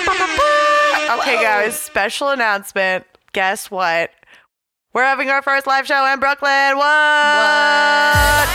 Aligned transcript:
Okay, 0.00 1.42
guys, 1.42 1.78
special 1.78 2.30
announcement. 2.30 3.04
Guess 3.32 3.70
what? 3.70 4.10
We're 4.92 5.04
having 5.04 5.28
our 5.30 5.42
first 5.42 5.66
live 5.66 5.86
show 5.86 6.12
in 6.12 6.18
Brooklyn. 6.20 6.76
What? 6.76 8.48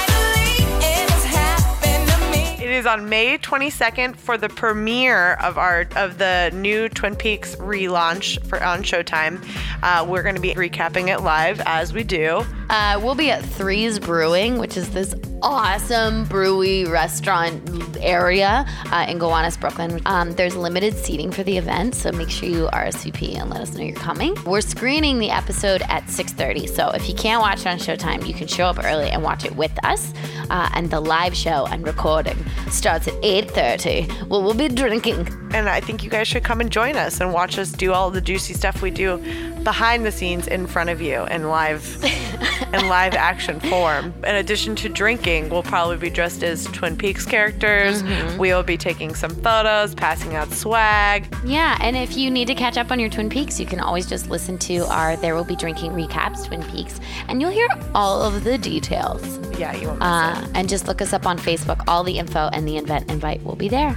It 2.61 2.71
is 2.71 2.85
on 2.87 3.07
May 3.09 3.37
22nd 3.37 4.15
for 4.15 4.37
the 4.37 4.49
premiere 4.49 5.33
of 5.35 5.57
our 5.57 5.85
of 5.95 6.17
the 6.17 6.49
new 6.53 6.89
Twin 6.89 7.15
Peaks 7.15 7.55
relaunch 7.57 8.43
for 8.47 8.62
on 8.63 8.81
Showtime. 8.83 9.46
Uh, 9.83 10.05
we're 10.07 10.23
going 10.23 10.35
to 10.35 10.41
be 10.41 10.53
recapping 10.55 11.07
it 11.07 11.21
live 11.21 11.62
as 11.65 11.93
we 11.93 12.03
do. 12.03 12.43
Uh, 12.69 12.99
we'll 13.01 13.15
be 13.15 13.29
at 13.29 13.46
Threes 13.46 13.99
Brewing, 13.99 14.57
which 14.57 14.75
is 14.77 14.89
this 14.89 15.13
awesome 15.46 16.25
brewery 16.25 16.85
restaurant 16.85 17.61
area 18.02 18.66
uh, 18.91 19.05
in 19.07 19.20
Gowanus, 19.20 19.59
Brooklyn. 19.59 20.02
Um, 20.07 20.31
there's 20.31 20.55
limited 20.55 20.95
seating 20.95 21.31
for 21.31 21.43
the 21.43 21.55
event, 21.55 21.93
so 21.93 22.11
make 22.11 22.31
sure 22.31 22.49
you 22.49 22.67
RSVP 22.73 23.39
and 23.39 23.51
let 23.51 23.61
us 23.61 23.75
know 23.75 23.84
you're 23.84 23.95
coming. 23.95 24.35
We're 24.43 24.61
screening 24.61 25.20
the 25.20 25.29
episode 25.29 25.84
at 25.84 26.05
6:30, 26.05 26.67
so 26.67 26.89
if 26.89 27.07
you 27.07 27.13
can't 27.13 27.41
watch 27.41 27.61
it 27.61 27.67
on 27.67 27.77
Showtime, 27.77 28.27
you 28.27 28.34
can 28.34 28.47
show 28.47 28.65
up 28.65 28.84
early 28.84 29.09
and 29.09 29.21
watch 29.21 29.45
it 29.45 29.55
with 29.55 29.71
us. 29.85 30.13
Uh, 30.49 30.70
and 30.73 30.89
the 30.89 30.99
live 30.99 31.35
show 31.35 31.67
and 31.67 31.85
recording 31.85 32.37
starts 32.71 33.07
at 33.07 33.13
8:30. 33.21 34.27
Well, 34.27 34.41
we'll 34.41 34.55
be 34.55 34.67
drinking. 34.67 35.27
And 35.53 35.70
I 35.70 35.79
think 35.79 36.03
you 36.03 36.09
guys 36.09 36.27
should 36.27 36.43
come 36.43 36.59
and 36.59 36.71
join 36.71 36.95
us 36.95 37.21
and 37.21 37.31
watch 37.31 37.57
us 37.59 37.71
do 37.71 37.93
all 37.93 38.09
the 38.09 38.20
juicy 38.20 38.53
stuff 38.53 38.81
we 38.81 38.91
do 38.91 39.17
behind 39.63 40.05
the 40.05 40.12
scenes 40.12 40.48
in 40.48 40.67
front 40.67 40.89
of 40.89 41.01
you 41.01 41.25
in 41.25 41.49
live 41.49 42.03
in 42.73 42.87
live 42.87 43.13
action 43.13 43.59
form. 43.59 44.13
In 44.23 44.35
addition 44.35 44.75
to 44.77 44.89
drinking, 44.89 45.34
we'll 45.44 45.63
probably 45.63 45.98
be 45.98 46.09
dressed 46.09 46.44
as 46.44 46.66
Twin 46.66 46.95
Peaks 46.98 47.25
characters. 47.25 48.03
We 48.38 48.49
will 48.53 48.63
be 48.63 48.77
taking 48.77 49.13
some 49.16 49.31
photos, 49.35 49.93
passing 49.95 50.35
out 50.35 50.52
swag. 50.52 51.27
Yeah, 51.45 51.77
and 51.81 51.95
if 51.95 52.16
you 52.17 52.31
need 52.31 52.48
to 52.48 52.55
catch 52.55 52.77
up 52.77 52.91
on 52.91 52.99
your 52.99 53.09
Twin 53.09 53.30
Peaks, 53.30 53.59
you 53.59 53.66
can 53.66 53.79
always 53.79 54.07
just 54.07 54.29
listen 54.29 54.57
to 54.59 54.85
our 54.91 55.15
There 55.18 55.35
Will 55.35 55.43
Be 55.43 55.55
Drinking 55.55 55.91
recaps, 55.91 56.46
Twin 56.46 56.63
Peaks, 56.63 56.99
and 57.27 57.41
you'll 57.41 57.51
hear 57.51 57.68
all 57.93 58.21
of 58.21 58.43
the 58.43 58.57
details. 58.57 59.37
Yeah, 59.59 59.74
you 59.76 59.87
won't 59.87 59.99
miss 59.99 60.07
Uh, 60.07 60.48
and 60.55 60.68
just 60.70 60.87
look 60.87 61.01
us 61.01 61.13
up 61.13 61.26
on 61.26 61.37
Facebook. 61.37 61.84
All 61.87 62.04
the 62.04 62.18
info 62.18 62.49
and 62.54 62.68
the 62.68 62.77
event 62.77 63.09
invite 63.12 63.43
will 63.43 63.55
be 63.55 63.68
there. 63.70 63.96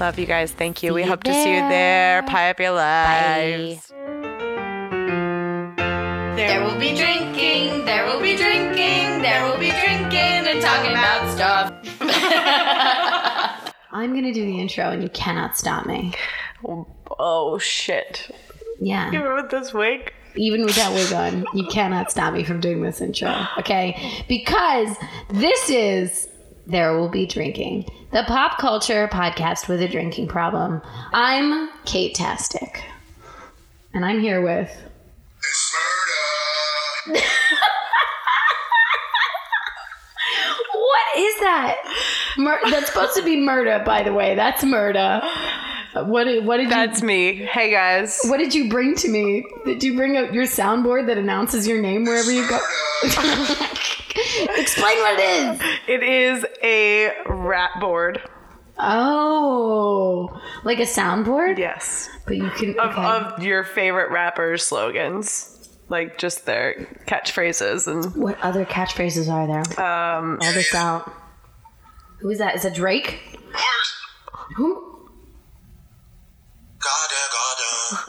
Love 0.00 0.18
you 0.18 0.26
guys. 0.26 0.52
Thank 0.52 0.82
you. 0.82 0.90
See 0.90 0.94
we 0.94 1.02
you 1.04 1.08
hope 1.08 1.22
to 1.24 1.32
see 1.32 1.50
you 1.54 1.60
there. 1.60 1.68
there. 1.70 2.22
Pie 2.24 2.50
up 2.50 2.58
your 2.60 2.72
Bye. 2.74 4.21
Lives. 6.32 6.50
There 6.50 6.64
will 6.64 6.78
be 6.78 6.96
drinking, 6.96 7.84
there 7.84 8.06
will 8.06 8.20
be 8.20 8.36
drinking, 8.36 9.20
there 9.20 9.44
will 9.44 9.58
be 9.58 9.70
drinking 9.70 10.46
and 10.48 10.62
talking 10.62 10.92
about 10.92 11.30
stuff. 11.30 11.74
I'm 13.92 14.14
gonna 14.14 14.32
do 14.32 14.46
the 14.46 14.58
intro 14.58 14.90
and 14.90 15.02
you 15.02 15.10
cannot 15.10 15.58
stop 15.58 15.84
me. 15.84 16.14
Oh 16.64 17.58
shit. 17.58 18.34
Yeah. 18.80 19.08
Even 19.08 19.34
with 19.34 19.50
this 19.50 19.74
wig? 19.74 20.14
even 20.34 20.64
with 20.64 20.74
that 20.76 20.90
wig 20.94 21.12
on, 21.12 21.44
you 21.54 21.66
cannot 21.66 22.10
stop 22.10 22.32
me 22.32 22.44
from 22.44 22.60
doing 22.60 22.80
this 22.80 23.02
intro, 23.02 23.46
okay? 23.58 24.24
Because 24.26 24.96
this 25.28 25.68
is 25.68 26.30
There 26.66 26.96
Will 26.96 27.10
Be 27.10 27.26
Drinking, 27.26 27.84
the 28.10 28.24
pop 28.26 28.56
culture 28.56 29.06
podcast 29.08 29.68
with 29.68 29.82
a 29.82 29.88
drinking 29.88 30.28
problem. 30.28 30.80
I'm 31.12 31.68
Cait 31.84 32.14
Tastic, 32.14 32.82
and 33.92 34.06
I'm 34.06 34.20
here 34.20 34.40
with. 34.40 34.74
What 40.74 41.02
is 41.16 41.40
that? 41.40 41.76
Mur- 42.38 42.60
that's 42.70 42.86
supposed 42.88 43.14
to 43.16 43.22
be 43.22 43.36
murder, 43.40 43.82
by 43.84 44.02
the 44.02 44.12
way. 44.12 44.34
That's 44.34 44.64
murder. 44.64 45.20
What 45.94 46.24
did, 46.24 46.46
what 46.46 46.56
did 46.56 46.64
you 46.64 46.70
That's 46.70 47.02
me. 47.02 47.34
Hey 47.34 47.70
guys. 47.70 48.18
what 48.24 48.38
did 48.38 48.54
you 48.54 48.70
bring 48.70 48.94
to 48.96 49.08
me? 49.08 49.44
Did 49.66 49.82
you 49.82 49.94
bring 49.94 50.16
up 50.16 50.32
your 50.32 50.44
soundboard 50.44 51.06
that 51.08 51.18
announces 51.18 51.68
your 51.68 51.82
name 51.82 52.04
wherever 52.04 52.32
you 52.32 52.48
go? 52.48 52.58
Explain 53.02 54.96
what 54.98 55.18
it 55.18 55.22
is. 55.22 55.60
It 55.88 56.02
is 56.02 56.46
a 56.62 57.10
rap 57.26 57.78
board. 57.80 58.22
Oh, 58.78 60.40
like 60.64 60.78
a 60.78 60.82
soundboard? 60.82 61.58
Yes. 61.58 62.08
But 62.26 62.36
you 62.38 62.48
can. 62.50 62.70
Of, 62.78 62.92
okay. 62.92 63.02
of 63.02 63.42
your 63.42 63.62
favorite 63.62 64.10
rappers' 64.10 64.64
slogans. 64.64 65.51
Like 65.92 66.16
just 66.16 66.46
their 66.46 66.88
catchphrases 67.06 67.86
and 67.86 68.16
what 68.16 68.40
other 68.40 68.64
catchphrases 68.64 69.30
are 69.30 69.46
there? 69.46 69.60
um 69.86 70.38
All 70.40 70.52
this 70.54 70.74
out. 70.74 71.12
Who 72.20 72.30
is 72.30 72.38
that? 72.38 72.54
Is 72.56 72.64
it 72.64 72.72
Drake? 72.72 73.20
Who? 74.56 75.10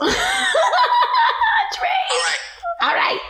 Drake. 1.76 2.10
All 2.10 2.22
right. 2.24 2.38
All 2.80 2.94
right. 2.94 3.20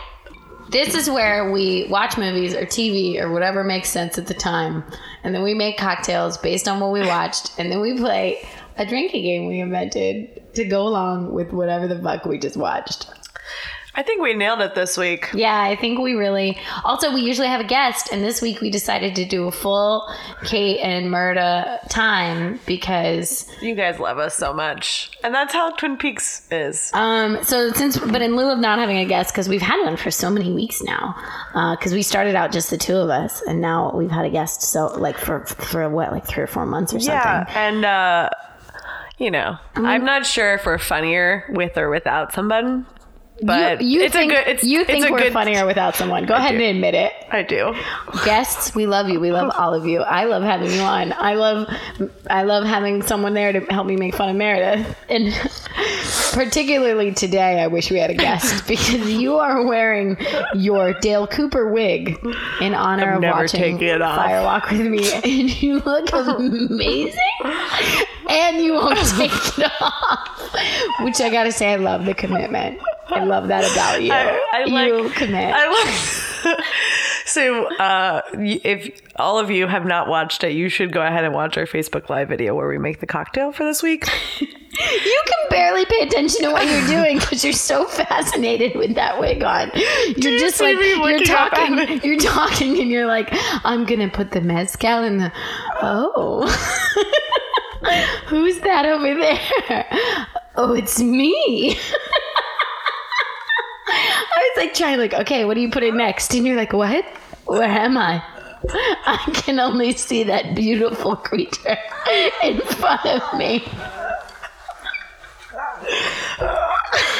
This 0.71 0.95
is 0.95 1.09
where 1.09 1.51
we 1.51 1.87
watch 1.89 2.17
movies 2.17 2.55
or 2.55 2.65
TV 2.65 3.19
or 3.19 3.33
whatever 3.33 3.61
makes 3.61 3.89
sense 3.89 4.17
at 4.17 4.27
the 4.27 4.33
time, 4.33 4.85
and 5.23 5.35
then 5.35 5.43
we 5.43 5.53
make 5.53 5.77
cocktails 5.77 6.37
based 6.37 6.69
on 6.69 6.79
what 6.79 6.93
we 6.93 7.01
watched, 7.01 7.51
and 7.59 7.69
then 7.69 7.81
we 7.81 7.97
play 7.97 8.47
a 8.77 8.85
drinking 8.85 9.23
game 9.23 9.47
we 9.47 9.59
invented 9.59 10.53
to 10.55 10.63
go 10.63 10.87
along 10.87 11.33
with 11.33 11.51
whatever 11.51 11.87
the 11.89 12.01
fuck 12.01 12.23
we 12.25 12.37
just 12.39 12.55
watched. 12.55 13.07
I 13.97 14.03
think 14.03 14.21
we 14.21 14.33
nailed 14.33 14.59
it 14.61 14.75
this 14.75 14.97
week. 14.97 15.29
Yeah, 15.33 15.59
I 15.59 15.75
think 15.75 15.99
we 15.99 16.13
really. 16.13 16.57
Also, 16.83 17.13
we 17.13 17.21
usually 17.21 17.47
have 17.47 17.61
a 17.61 17.65
guest, 17.65 18.09
and 18.11 18.23
this 18.23 18.41
week 18.41 18.59
we 18.59 18.69
decided 18.69 19.15
to 19.15 19.25
do 19.25 19.47
a 19.47 19.51
full 19.51 20.07
Cait 20.43 20.79
and 20.79 21.07
Murda 21.07 21.79
time 21.89 22.59
because 22.65 23.49
You 23.61 23.73
guys 23.73 23.99
love 23.99 24.17
us 24.17 24.35
so 24.35 24.53
much. 24.53 25.11
And 25.23 25.33
that's 25.33 25.53
how 25.53 25.71
Twin 25.71 25.97
Peaks 25.97 26.45
is. 26.51 26.91
Um, 26.93 27.41
so 27.43 27.71
since, 27.71 27.97
but 27.97 28.21
in 28.21 28.35
lieu 28.35 28.51
of 28.51 28.59
not 28.59 28.79
having 28.79 28.97
a 28.97 29.05
guest, 29.05 29.33
because 29.33 29.47
we've 29.47 29.61
had 29.61 29.81
one 29.83 29.95
for 29.95 30.11
so 30.11 30.29
many 30.29 30.51
weeks 30.51 30.81
now, 30.83 31.15
because 31.77 31.93
we 31.93 32.01
started 32.01 32.35
out 32.35 32.51
just 32.51 32.69
the 32.69 32.77
two 32.77 32.97
of 32.97 33.09
us, 33.09 33.41
and 33.43 33.61
now 33.61 33.95
we've 33.95 34.11
had 34.11 34.25
a 34.25 34.29
guest. 34.29 34.61
So 34.61 34.87
like 34.87 35.17
for 35.17 35.45
for 35.45 35.87
what, 35.89 36.11
like 36.11 36.25
three 36.25 36.43
or 36.43 36.47
four 36.47 36.65
months 36.65 36.93
or 36.93 36.99
something. 36.99 37.15
Yeah, 37.15 37.45
and 37.55 37.85
uh 37.85 38.29
you 39.17 39.31
know, 39.31 39.57
I'm 39.75 40.03
not 40.03 40.25
sure 40.25 40.55
if 40.55 40.65
we're 40.65 40.77
funnier 40.77 41.45
with 41.47 41.77
or 41.77 41.89
without 41.89 42.33
someone, 42.33 42.85
but 43.41 43.81
you, 43.81 43.99
you 43.99 44.05
it's 44.05 44.13
think, 44.15 44.31
a 44.31 44.35
good. 44.35 44.47
It's, 44.47 44.63
you 44.63 44.81
it's 44.81 44.89
think 44.89 45.05
a 45.07 45.11
we're 45.11 45.19
good, 45.19 45.33
funnier 45.33 45.65
without 45.65 45.95
someone? 45.95 46.25
Go 46.25 46.35
ahead 46.35 46.55
and 46.55 46.63
admit 46.63 46.95
it. 46.95 47.11
I 47.29 47.43
do. 47.43 47.75
Guests, 48.23 48.73
we 48.73 48.85
love 48.85 49.09
you. 49.09 49.19
We 49.19 49.31
love 49.31 49.51
all 49.57 49.73
of 49.73 49.85
you. 49.85 50.01
I 50.01 50.23
love 50.23 50.43
having 50.43 50.71
you 50.71 50.79
on. 50.79 51.13
I 51.13 51.33
love, 51.33 51.67
I 52.29 52.43
love 52.43 52.63
having 52.63 53.01
someone 53.01 53.33
there 53.33 53.51
to 53.51 53.59
help 53.65 53.87
me 53.87 53.97
make 53.97 54.15
fun 54.15 54.29
of 54.29 54.35
Meredith. 54.37 54.95
And 55.09 55.33
particularly 56.33 57.13
today, 57.13 57.61
I 57.61 57.67
wish 57.67 57.91
we 57.91 57.97
had 57.97 58.09
a 58.09 58.15
guest 58.15 58.67
because 58.67 59.11
you 59.11 59.35
are 59.35 59.65
wearing 59.65 60.17
your 60.55 60.93
Dale 60.93 61.27
Cooper 61.27 61.71
wig 61.71 62.17
in 62.61 62.73
honor 62.73 63.13
I'm 63.13 63.23
of 63.23 63.31
watching 63.31 63.59
taking 63.59 63.87
it 63.87 64.01
off. 64.01 64.19
Firewalk 64.19 64.71
with 64.71 64.87
me, 64.87 65.11
and 65.23 65.61
you 65.61 65.79
look 65.79 66.11
amazing. 66.13 67.11
And 68.29 68.61
you 68.61 68.73
won't 68.73 68.97
take 69.17 69.31
it 69.31 69.71
off, 69.81 70.55
which 71.01 71.21
I 71.21 71.29
gotta 71.29 71.51
say, 71.51 71.73
I 71.73 71.75
love 71.77 72.05
the 72.05 72.13
commitment. 72.13 72.79
I 73.07 73.23
love 73.23 73.47
that 73.49 73.71
about 73.71 74.01
you. 74.01 74.11
I, 74.13 74.41
I 74.53 74.63
like. 74.65 74.87
you 74.87 75.09
commit. 75.09 75.53
I 75.53 75.69
like. 76.45 76.59
so, 77.25 77.65
uh, 77.75 78.21
if 78.33 78.99
all 79.15 79.39
of 79.39 79.51
you 79.51 79.67
have 79.67 79.85
not 79.85 80.07
watched 80.07 80.43
it, 80.43 80.53
you 80.53 80.69
should 80.69 80.91
go 80.91 81.01
ahead 81.01 81.23
and 81.23 81.33
watch 81.33 81.57
our 81.57 81.65
Facebook 81.65 82.09
Live 82.09 82.29
video 82.29 82.55
where 82.55 82.67
we 82.67 82.77
make 82.77 82.99
the 82.99 83.07
cocktail 83.07 83.51
for 83.51 83.63
this 83.63 83.83
week. 83.83 84.07
You 84.77 85.23
can 85.25 85.49
barely 85.49 85.85
pay 85.85 86.01
attention 86.01 86.43
to 86.43 86.51
what 86.51 86.65
you're 86.67 86.87
doing 86.87 87.19
because 87.19 87.43
you're 87.43 87.53
so 87.53 87.85
fascinated 87.85 88.75
with 88.75 88.95
that 88.95 89.19
wig 89.19 89.41
on. 89.41 89.71
You're 90.17 90.33
you 90.33 90.39
just 90.39 90.59
like 90.59 90.77
you're 90.77 90.97
looking 90.99 91.31
up 91.31 91.53
at 91.53 91.69
talking, 91.69 92.01
you're 92.03 92.19
talking, 92.19 92.81
and 92.81 92.89
you're 92.89 93.05
like, 93.05 93.29
I'm 93.63 93.85
gonna 93.85 94.09
put 94.09 94.31
the 94.31 94.41
mezcal 94.41 95.03
in 95.03 95.17
the. 95.17 95.31
Oh, 95.81 96.43
who's 98.27 98.59
that 98.61 98.85
over 98.85 99.13
there? 99.13 99.85
Oh, 100.55 100.73
it's 100.73 101.01
me. 101.01 101.77
I 103.87 104.51
was 104.55 104.57
like 104.57 104.73
trying, 104.73 104.97
like, 104.97 105.13
okay, 105.13 105.45
what 105.45 105.53
do 105.55 105.61
you 105.61 105.69
put 105.69 105.83
in 105.83 105.97
next? 105.97 106.33
And 106.33 106.45
you're 106.45 106.55
like, 106.55 106.73
what? 106.73 107.05
Where 107.45 107.63
am 107.63 107.97
I? 107.97 108.23
I 108.69 109.31
can 109.33 109.59
only 109.59 109.91
see 109.93 110.23
that 110.23 110.55
beautiful 110.55 111.15
creature 111.15 111.77
in 112.41 112.59
front 112.61 113.05
of 113.05 113.37
me. 113.37 113.63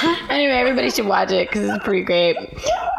anyway, 0.30 0.54
everybody 0.54 0.90
should 0.90 1.08
watch 1.08 1.32
it 1.32 1.50
because 1.50 1.70
it's 1.70 1.84
pretty 1.84 2.04
great. 2.04 2.38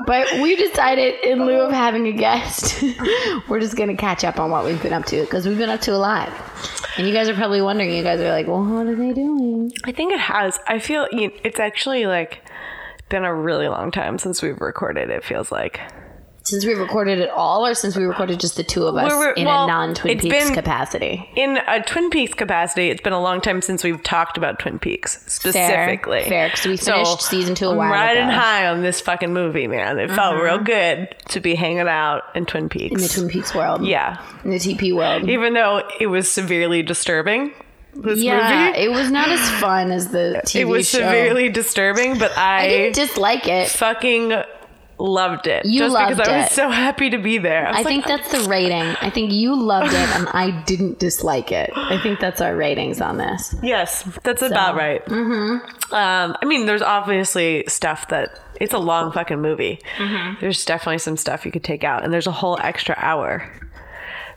But 0.06 0.40
we 0.40 0.56
decided, 0.56 1.14
in 1.24 1.44
lieu 1.44 1.60
of 1.60 1.72
having 1.72 2.06
a 2.06 2.12
guest, 2.12 2.82
we're 3.48 3.60
just 3.60 3.76
gonna 3.76 3.96
catch 3.96 4.24
up 4.24 4.38
on 4.38 4.50
what 4.50 4.64
we've 4.64 4.82
been 4.82 4.92
up 4.92 5.04
to 5.06 5.20
because 5.22 5.46
we've 5.46 5.58
been 5.58 5.70
up 5.70 5.80
to 5.82 5.94
a 5.94 5.98
lot. 5.98 6.32
And 6.96 7.06
you 7.06 7.12
guys 7.12 7.28
are 7.28 7.34
probably 7.34 7.60
wondering. 7.60 7.94
You 7.94 8.02
guys 8.02 8.20
are 8.20 8.30
like, 8.30 8.46
"Well, 8.46 8.64
what 8.64 8.86
are 8.86 8.94
they 8.94 9.12
doing?" 9.12 9.72
I 9.84 9.92
think 9.92 10.12
it 10.12 10.20
has. 10.20 10.58
I 10.66 10.78
feel 10.78 11.06
you 11.12 11.30
it's 11.44 11.60
actually 11.60 12.06
like 12.06 12.42
been 13.08 13.24
a 13.24 13.34
really 13.34 13.68
long 13.68 13.90
time 13.90 14.18
since 14.18 14.42
we've 14.42 14.60
recorded. 14.60 15.10
It 15.10 15.24
feels 15.24 15.52
like. 15.52 15.80
Since 16.46 16.64
we 16.64 16.74
recorded 16.74 17.18
it 17.18 17.28
all, 17.30 17.66
or 17.66 17.74
since 17.74 17.96
we 17.96 18.04
recorded 18.04 18.38
just 18.38 18.56
the 18.56 18.62
two 18.62 18.84
of 18.86 18.94
us 18.96 19.12
We're- 19.12 19.32
in 19.36 19.46
well, 19.46 19.64
a 19.64 19.66
non-Twin 19.66 20.12
it's 20.14 20.22
Peaks 20.22 20.44
been- 20.44 20.54
capacity? 20.54 21.28
In 21.34 21.58
a 21.66 21.82
Twin 21.82 22.08
Peaks 22.08 22.34
capacity, 22.34 22.88
it's 22.90 23.00
been 23.00 23.12
a 23.12 23.20
long 23.20 23.40
time 23.40 23.60
since 23.60 23.82
we've 23.82 24.00
talked 24.04 24.36
about 24.38 24.60
Twin 24.60 24.78
Peaks 24.78 25.18
specifically. 25.26 26.20
Fair, 26.20 26.28
fair, 26.28 26.50
'cause 26.50 26.64
we 26.66 26.76
finished 26.76 27.22
season 27.22 27.56
two 27.56 27.66
a 27.66 27.70
I'm 27.70 27.76
while 27.78 27.90
riding 27.90 28.22
ago. 28.22 28.30
Mm-hmm. 28.30 28.40
high 28.40 28.66
on 28.68 28.82
this 28.82 29.00
fucking 29.00 29.32
movie, 29.32 29.66
man. 29.66 29.98
It 29.98 30.10
felt 30.12 30.36
real 30.40 30.58
good 30.58 31.08
to 31.30 31.40
be 31.40 31.56
hanging 31.56 31.80
out 31.88 32.22
in 32.36 32.46
Twin 32.46 32.68
Peaks. 32.68 32.92
In 32.94 33.00
the 33.00 33.08
Twin 33.08 33.28
Peaks 33.28 33.52
world, 33.52 33.84
yeah, 33.84 34.18
in 34.44 34.50
the 34.52 34.58
TP 34.60 34.92
world. 34.94 35.28
even 35.28 35.52
though 35.54 35.82
it 35.98 36.06
was 36.06 36.30
severely 36.30 36.82
disturbing. 36.84 37.52
This 37.98 38.20
yeah, 38.20 38.66
movie, 38.68 38.84
it 38.84 38.90
was 38.90 39.10
not 39.10 39.30
as 39.30 39.40
fun 39.52 39.90
as 39.90 40.08
the 40.08 40.42
TV 40.44 40.60
it 40.60 40.64
was 40.68 40.86
show. 40.86 40.98
severely 40.98 41.48
disturbing, 41.48 42.18
but 42.18 42.30
I 42.36 42.58
I, 42.66 42.68
didn't 42.68 42.94
dislike 42.94 43.48
it. 43.48 43.68
fucking 43.70 44.34
loved 44.98 45.46
it. 45.46 45.64
You 45.64 45.80
just 45.80 45.94
loved 45.94 46.16
because 46.16 46.28
I 46.28 46.38
was 46.38 46.46
it. 46.46 46.54
so 46.54 46.70
happy 46.70 47.10
to 47.10 47.18
be 47.18 47.38
there. 47.38 47.66
I, 47.66 47.70
I 47.70 47.72
like, 47.72 47.86
think 47.86 48.06
that's 48.06 48.30
the 48.32 48.48
rating. 48.48 48.82
I 49.00 49.10
think 49.10 49.32
you 49.32 49.54
loved 49.54 49.92
it 49.92 50.16
and 50.16 50.28
I 50.28 50.50
didn't 50.66 50.98
dislike 50.98 51.52
it. 51.52 51.70
I 51.74 51.98
think 52.02 52.20
that's 52.20 52.40
our 52.40 52.56
ratings 52.56 53.00
on 53.00 53.18
this. 53.18 53.54
Yes, 53.62 54.02
that's 54.22 54.42
about 54.42 54.76
right. 54.76 55.04
Mm-hmm. 55.06 55.94
Um, 55.94 56.36
I 56.40 56.44
mean, 56.44 56.66
there's 56.66 56.82
obviously 56.82 57.64
stuff 57.68 58.08
that 58.08 58.40
it's 58.60 58.72
a 58.72 58.78
long 58.78 59.12
fucking 59.12 59.40
movie. 59.40 59.80
Mm-hmm. 59.96 60.40
There's 60.40 60.64
definitely 60.64 60.98
some 60.98 61.16
stuff 61.16 61.44
you 61.44 61.52
could 61.52 61.64
take 61.64 61.84
out, 61.84 62.04
and 62.04 62.12
there's 62.12 62.26
a 62.26 62.32
whole 62.32 62.58
extra 62.60 62.94
hour. 62.98 63.50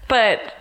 But 0.08 0.54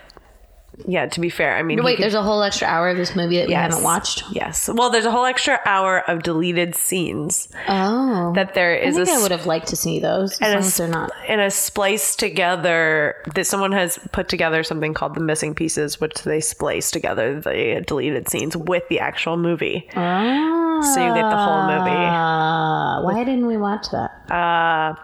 yeah, 0.86 1.06
to 1.06 1.20
be 1.20 1.28
fair, 1.30 1.56
I 1.56 1.62
mean, 1.62 1.82
Wait, 1.82 1.96
could- 1.96 2.02
there's 2.04 2.14
a 2.14 2.22
whole 2.22 2.42
extra 2.42 2.68
hour 2.68 2.88
of 2.88 2.96
this 2.96 3.16
movie 3.16 3.38
that 3.38 3.48
we 3.48 3.54
haven't 3.54 3.82
watched. 3.82 4.22
Yes, 4.30 4.68
well, 4.72 4.90
there's 4.90 5.04
a 5.06 5.10
whole 5.10 5.24
extra 5.24 5.60
hour 5.66 6.00
of 6.08 6.22
deleted 6.22 6.74
scenes 6.74 7.48
Oh, 7.68 8.32
that 8.34 8.54
there 8.54 8.74
is. 8.74 8.96
I 8.96 9.04
think 9.04 9.16
a 9.16 9.18
I 9.20 9.22
would 9.22 9.30
have 9.32 9.46
liked 9.46 9.68
to 9.68 9.76
see 9.76 9.98
those. 9.98 10.32
As 10.34 10.40
and 10.40 10.48
long 10.54 10.62
a, 10.62 10.66
as 10.66 10.76
they're 10.76 10.88
not. 10.88 11.10
and 11.28 11.40
a 11.40 11.50
splice 11.50 12.14
together 12.16 13.16
that 13.34 13.46
someone 13.46 13.72
has 13.72 13.98
put 14.12 14.28
together 14.28 14.62
something 14.62 14.94
called 14.94 15.14
the 15.14 15.20
missing 15.20 15.54
pieces, 15.54 16.00
which 16.00 16.22
they 16.22 16.40
splice 16.40 16.90
together 16.90 17.40
the 17.40 17.82
deleted 17.86 18.28
scenes 18.28 18.56
with 18.56 18.86
the 18.88 19.00
actual 19.00 19.36
movie, 19.36 19.88
Oh, 19.96 20.92
so 20.94 21.00
you 21.06 21.14
get 21.14 21.28
the 21.28 21.36
whole 21.36 21.66
movie. 21.66 21.90
Uh, 21.90 23.02
why 23.02 23.24
didn't 23.24 23.46
we 23.46 23.56
watch 23.56 23.86
that? 23.90 24.10
Uh, 24.30 24.94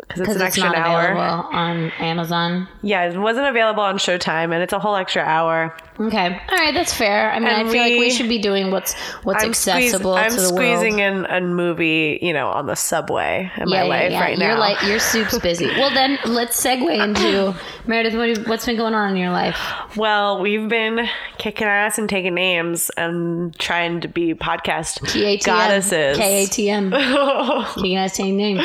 because 0.00 0.20
it's 0.20 0.30
an 0.30 0.36
it's 0.36 0.58
extra 0.58 0.68
hour. 0.74 1.12
available 1.12 1.48
on 1.50 1.90
Amazon. 1.98 2.68
Yeah, 2.82 3.10
it 3.10 3.18
wasn't 3.18 3.46
available 3.46 3.82
on 3.82 3.98
Showtime, 3.98 4.52
and 4.52 4.62
it's 4.62 4.72
a 4.72 4.78
whole 4.78 4.96
extra 4.96 5.22
hour. 5.22 5.76
Okay, 6.00 6.26
all 6.50 6.56
right, 6.58 6.72
that's 6.72 6.94
fair. 6.94 7.30
I 7.32 7.40
mean, 7.40 7.48
And 7.48 7.68
I 7.68 7.72
feel 7.72 7.82
like 7.82 7.92
we 7.92 7.98
we- 7.98 8.10
should 8.10 8.28
be 8.28 8.38
doing 8.38 8.70
what's 8.70 8.94
what's 9.24 9.42
I'm, 9.42 9.52
squeeze- 9.52 9.86
accessible 9.86 10.14
I'm 10.14 10.30
to 10.30 10.36
the 10.36 10.42
squeezing 10.46 11.00
in 11.00 11.24
a 11.26 11.40
movie, 11.40 12.18
you 12.22 12.32
know, 12.32 12.48
on 12.48 12.66
the 12.66 12.76
subway 12.76 13.50
in 13.56 13.68
my 13.68 13.82
life 13.82 14.12
right 14.12 14.38
Your 14.38 14.48
now. 14.54 14.58
life, 14.60 14.82
your 14.84 15.00
soup's 15.00 15.36
busy. 15.40 15.66
Well, 15.66 15.90
then 15.92 16.18
let's 16.24 16.62
segue 16.64 17.02
into 17.02 17.54
Meredith. 17.86 18.14
What, 18.14 18.46
what's 18.48 18.66
been 18.66 18.76
going 18.76 18.94
on 18.94 19.10
in 19.10 19.16
your 19.16 19.30
life? 19.32 19.58
well, 19.96 20.40
we've 20.40 20.68
been 20.68 21.08
kicking 21.38 21.66
ass 21.66 21.98
and 21.98 22.08
taking 22.08 22.34
names 22.34 22.90
and 22.96 23.58
trying 23.58 24.00
to 24.02 24.08
be 24.08 24.34
podcast 24.34 25.00
KATM. 25.00 25.44
goddesses. 25.44 26.16
KATM. 26.16 27.74
Kicking 27.74 27.96
ass 27.96 28.14
saying 28.14 28.36
names. 28.36 28.64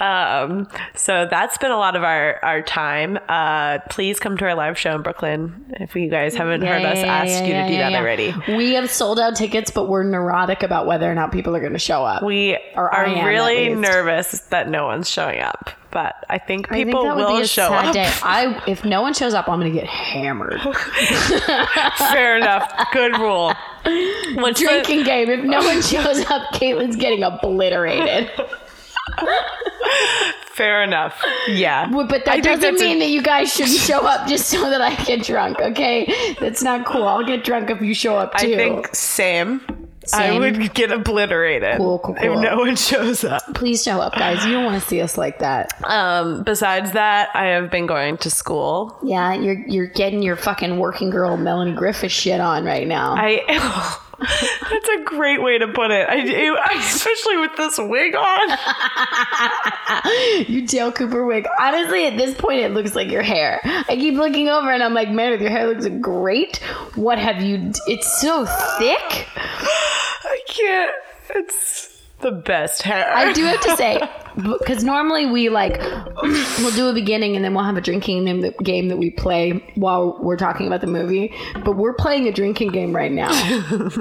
Um, 0.00 0.66
so 0.94 1.26
that's 1.30 1.56
been 1.58 1.70
a 1.70 1.76
lot 1.76 1.94
of 1.94 2.02
our, 2.02 2.44
our 2.44 2.62
time. 2.62 3.18
Uh, 3.28 3.78
please 3.90 4.18
come 4.18 4.36
to 4.38 4.44
our 4.44 4.54
live 4.54 4.76
show 4.78 4.94
in 4.96 5.02
Brooklyn 5.02 5.72
if 5.78 5.94
you 5.94 6.08
guys 6.10 6.34
haven't 6.34 6.63
Yeah, 6.64 6.78
heard 6.78 6.84
us 6.86 6.98
yeah, 6.98 7.14
ask 7.14 7.44
you 7.44 7.52
to 7.52 7.66
do 7.68 7.76
that 7.76 7.94
already. 7.94 8.34
We 8.48 8.74
have 8.74 8.90
sold 8.90 9.18
out 9.20 9.36
tickets, 9.36 9.70
but 9.70 9.88
we're 9.88 10.02
neurotic 10.04 10.62
about 10.62 10.86
whether 10.86 11.10
or 11.10 11.14
not 11.14 11.32
people 11.32 11.54
are 11.56 11.60
going 11.60 11.72
to 11.74 11.78
show 11.78 12.04
up. 12.04 12.22
We 12.22 12.56
Or 12.76 12.92
are 12.94 13.04
am, 13.06 13.26
really 13.26 13.74
nervous 13.74 14.40
that 14.50 14.68
no 14.68 14.86
one's 14.86 15.08
showing 15.08 15.40
up, 15.40 15.70
but 15.90 16.14
I 16.28 16.38
think 16.38 16.70
I 16.70 16.74
think 16.76 16.88
people 16.88 17.04
will 17.14 17.44
show 17.44 17.72
up. 17.72 17.92
day. 17.94 18.10
I 18.22 18.62
if 18.66 18.84
no 18.84 19.02
one 19.02 19.14
shows 19.14 19.34
up, 19.34 19.48
I'm 19.48 19.60
going 19.60 19.72
to 19.72 19.78
get 19.78 19.88
hammered. 19.88 20.60
Fair 22.12 22.36
enough. 22.36 22.70
Good 22.92 23.18
rule. 23.18 23.52
Once 24.36 24.58
the- 24.60 24.66
Drinking 24.66 25.04
game. 25.04 25.28
If 25.30 25.44
no 25.44 25.58
one 25.58 25.82
shows 25.82 26.24
up, 26.30 26.52
Caitlin's 26.54 26.96
getting 26.96 27.22
obliterated. 27.22 28.30
fair 30.54 30.82
enough. 30.82 31.20
Yeah. 31.48 31.88
But 31.90 32.08
but 32.08 32.28
I 32.28 32.36
that 32.36 32.44
doesn't 32.44 32.60
that's 32.60 32.80
a- 32.82 32.84
mean 32.84 32.98
that 33.00 33.08
you 33.10 33.22
guys 33.22 33.52
shouldn't 33.52 33.76
show 33.78 34.00
up 34.06 34.26
just 34.28 34.48
so 34.48 34.70
that 34.70 34.80
I 34.80 34.94
get 35.04 35.22
drunk, 35.22 35.60
okay? 35.60 36.34
That's 36.40 36.62
not 36.62 36.86
cool. 36.86 37.04
I'll 37.04 37.24
get 37.24 37.44
drunk 37.44 37.70
if 37.70 37.80
you 37.82 37.94
show 37.94 38.16
up 38.16 38.36
too. 38.36 38.54
I 38.54 38.56
think 38.56 38.94
same. 38.94 39.60
I 40.12 40.38
would 40.38 40.74
get 40.74 40.90
obliterated 40.92 41.78
Cool, 41.78 41.98
cool, 42.00 42.14
cool. 42.14 42.34
if 42.38 42.40
no 42.40 42.58
one 42.58 42.76
shows 42.76 43.24
up. 43.24 43.42
Please 43.54 43.82
show 43.82 44.00
up, 44.00 44.14
guys. 44.14 44.44
You 44.44 44.52
don't 44.52 44.64
want 44.64 44.82
to 44.82 44.88
see 44.88 45.00
us 45.00 45.16
like 45.16 45.38
that. 45.38 45.72
Um, 45.84 46.42
besides 46.42 46.92
that, 46.92 47.30
I 47.34 47.46
have 47.46 47.70
been 47.70 47.86
going 47.86 48.18
to 48.18 48.30
school. 48.30 48.98
Yeah, 49.02 49.34
you're 49.34 49.58
you're 49.66 49.86
getting 49.86 50.22
your 50.22 50.36
fucking 50.36 50.78
working 50.78 51.10
girl 51.10 51.36
Melanie 51.36 51.74
Griffith 51.74 52.12
shit 52.12 52.40
on 52.40 52.64
right 52.64 52.86
now. 52.86 53.14
I. 53.16 54.00
That's 54.70 54.88
a 54.88 55.02
great 55.04 55.42
way 55.42 55.58
to 55.58 55.66
put 55.68 55.90
it. 55.90 56.08
I, 56.08 56.78
especially 56.78 57.36
with 57.38 57.56
this 57.56 57.76
wig 57.78 58.14
on. 58.14 58.58
you 60.48 60.66
Dale 60.66 60.92
Cooper 60.92 61.26
wig. 61.26 61.46
Honestly, 61.60 62.06
at 62.06 62.16
this 62.16 62.34
point, 62.36 62.60
it 62.60 62.72
looks 62.72 62.94
like 62.94 63.10
your 63.10 63.22
hair. 63.22 63.60
I 63.64 63.96
keep 63.96 64.14
looking 64.14 64.48
over 64.48 64.70
and 64.72 64.82
I'm 64.82 64.94
like, 64.94 65.10
Meredith, 65.10 65.40
your 65.42 65.50
hair 65.50 65.66
looks 65.66 65.86
great. 66.00 66.58
What 66.94 67.18
have 67.18 67.42
you? 67.42 67.58
d- 67.58 67.80
It's 67.88 68.20
so 68.20 68.46
thick. 68.78 69.26
Can't. 70.64 70.90
It's 71.30 71.94
the 72.24 72.32
best 72.32 72.82
hair. 72.82 73.14
I 73.14 73.32
do 73.32 73.44
have 73.44 73.60
to 73.60 73.76
say, 73.76 74.00
because 74.58 74.82
normally 74.82 75.26
we 75.26 75.50
like 75.50 75.80
we'll 76.22 76.74
do 76.74 76.88
a 76.88 76.92
beginning 76.92 77.36
and 77.36 77.44
then 77.44 77.54
we'll 77.54 77.64
have 77.64 77.76
a 77.76 77.80
drinking 77.80 78.24
game 78.62 78.88
that, 78.88 78.98
we 78.98 79.10
play 79.10 79.72
while 79.74 80.18
we're 80.20 80.36
talking 80.36 80.66
about 80.66 80.80
the 80.80 80.86
movie. 80.86 81.34
But 81.64 81.76
we're 81.76 81.94
playing 81.94 82.26
a 82.26 82.32
drinking 82.32 82.70
game 82.70 82.94
right 82.94 83.12
now. 83.12 83.28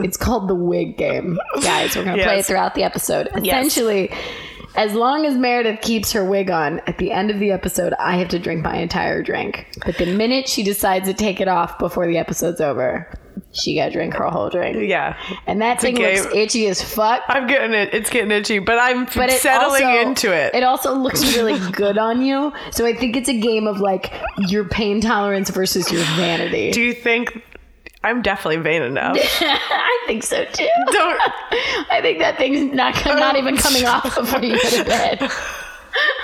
it's 0.01 0.18
called 0.18 0.48
the 0.48 0.56
wig 0.56 0.98
game, 0.98 1.38
guys. 1.62 1.95
We're 1.95 2.06
gonna 2.06 2.24
play 2.24 2.39
it 2.39 2.45
throughout 2.45 2.75
the 2.75 2.83
episode. 2.83 3.30
Essentially. 3.36 4.12
As 4.75 4.95
long 4.95 5.27
as 5.27 5.36
Meredith 5.36 5.81
keeps 5.81 6.12
her 6.13 6.25
wig 6.25 6.50
on, 6.50 6.80
at 6.88 6.98
the 6.98 7.12
end 7.12 7.30
of 7.30 7.38
the 7.38 7.51
episode, 7.51 7.94
I 8.00 8.18
have 8.18 8.30
to 8.30 8.39
drink 8.39 8.63
my 8.63 8.77
entire 8.77 9.21
drink. 9.21 9.68
But 9.86 10.00
the 10.00 10.07
minute 10.07 10.50
she 10.50 10.63
decides 10.63 11.07
to 11.07 11.13
take 11.13 11.39
it 11.39 11.48
off 11.48 11.77
before 11.77 12.07
the 12.07 12.18
episode's 12.18 12.60
over, 12.60 13.07
she 13.52 13.76
got 13.76 13.86
to 13.86 13.92
drink 13.92 14.14
her 14.16 14.26
whole 14.26 14.50
drink. 14.50 14.78
yeah. 14.90 15.18
And 15.48 15.62
that 15.62 15.80
thing 15.82 15.96
looks 15.96 16.26
itchy 16.34 16.68
as 16.68 16.82
fuck. 16.82 17.22
I'm 17.28 17.48
getting 17.48 17.74
it. 17.74 17.94
It's 17.94 18.10
getting 18.10 18.32
itchy, 18.32 18.60
but 18.60 18.80
I'm 18.80 19.06
but 19.16 19.30
it 19.30 19.40
settling 19.42 19.84
also- 19.86 20.02
into 20.02 20.34
it. 20.34 20.56
It 20.56 20.64
also 20.64 20.94
looks 20.96 21.36
really 21.38 21.60
good 21.72 21.98
on 21.98 22.22
you. 22.24 22.52
So 22.72 22.86
I 22.86 22.96
think 22.96 23.16
it's 23.16 23.30
a 23.30 23.40
game 23.40 23.68
of 23.68 23.80
like 23.80 24.12
your 24.38 24.66
pain 24.66 25.02
tolerance 25.02 25.50
versus 25.50 25.92
your 25.92 26.04
vanity. 26.16 26.72
Do 26.72 26.82
you 26.82 26.94
think 26.94 27.44
I'm 28.04 28.22
definitely 28.22 28.58
vain 28.64 28.82
enough? 28.82 29.18
I 29.42 30.04
think 30.08 30.24
so 30.24 30.44
too. 30.46 30.68
Don't. 30.92 31.20
I 31.92 32.00
think 32.02 32.20
that 32.20 32.38
thing's 32.38 32.74
not 32.74 33.04
not 33.06 33.38
even 33.38 33.56
coming 33.58 33.86
off 33.86 34.16
before 34.16 34.42
you 34.44 34.62
go 34.62 34.70
to 34.70 34.84
bed. 34.84 35.32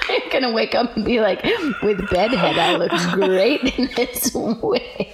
You're 0.10 0.30
gonna 0.32 0.52
wake 0.52 0.74
up 0.74 0.96
and 0.96 1.06
be 1.06 1.22
like, 1.22 1.44
with 1.84 2.10
bedhead, 2.10 2.58
I 2.58 2.76
look 2.76 2.92
great 3.14 3.78
in 3.78 3.88
this 3.96 4.32
wig. 4.34 5.08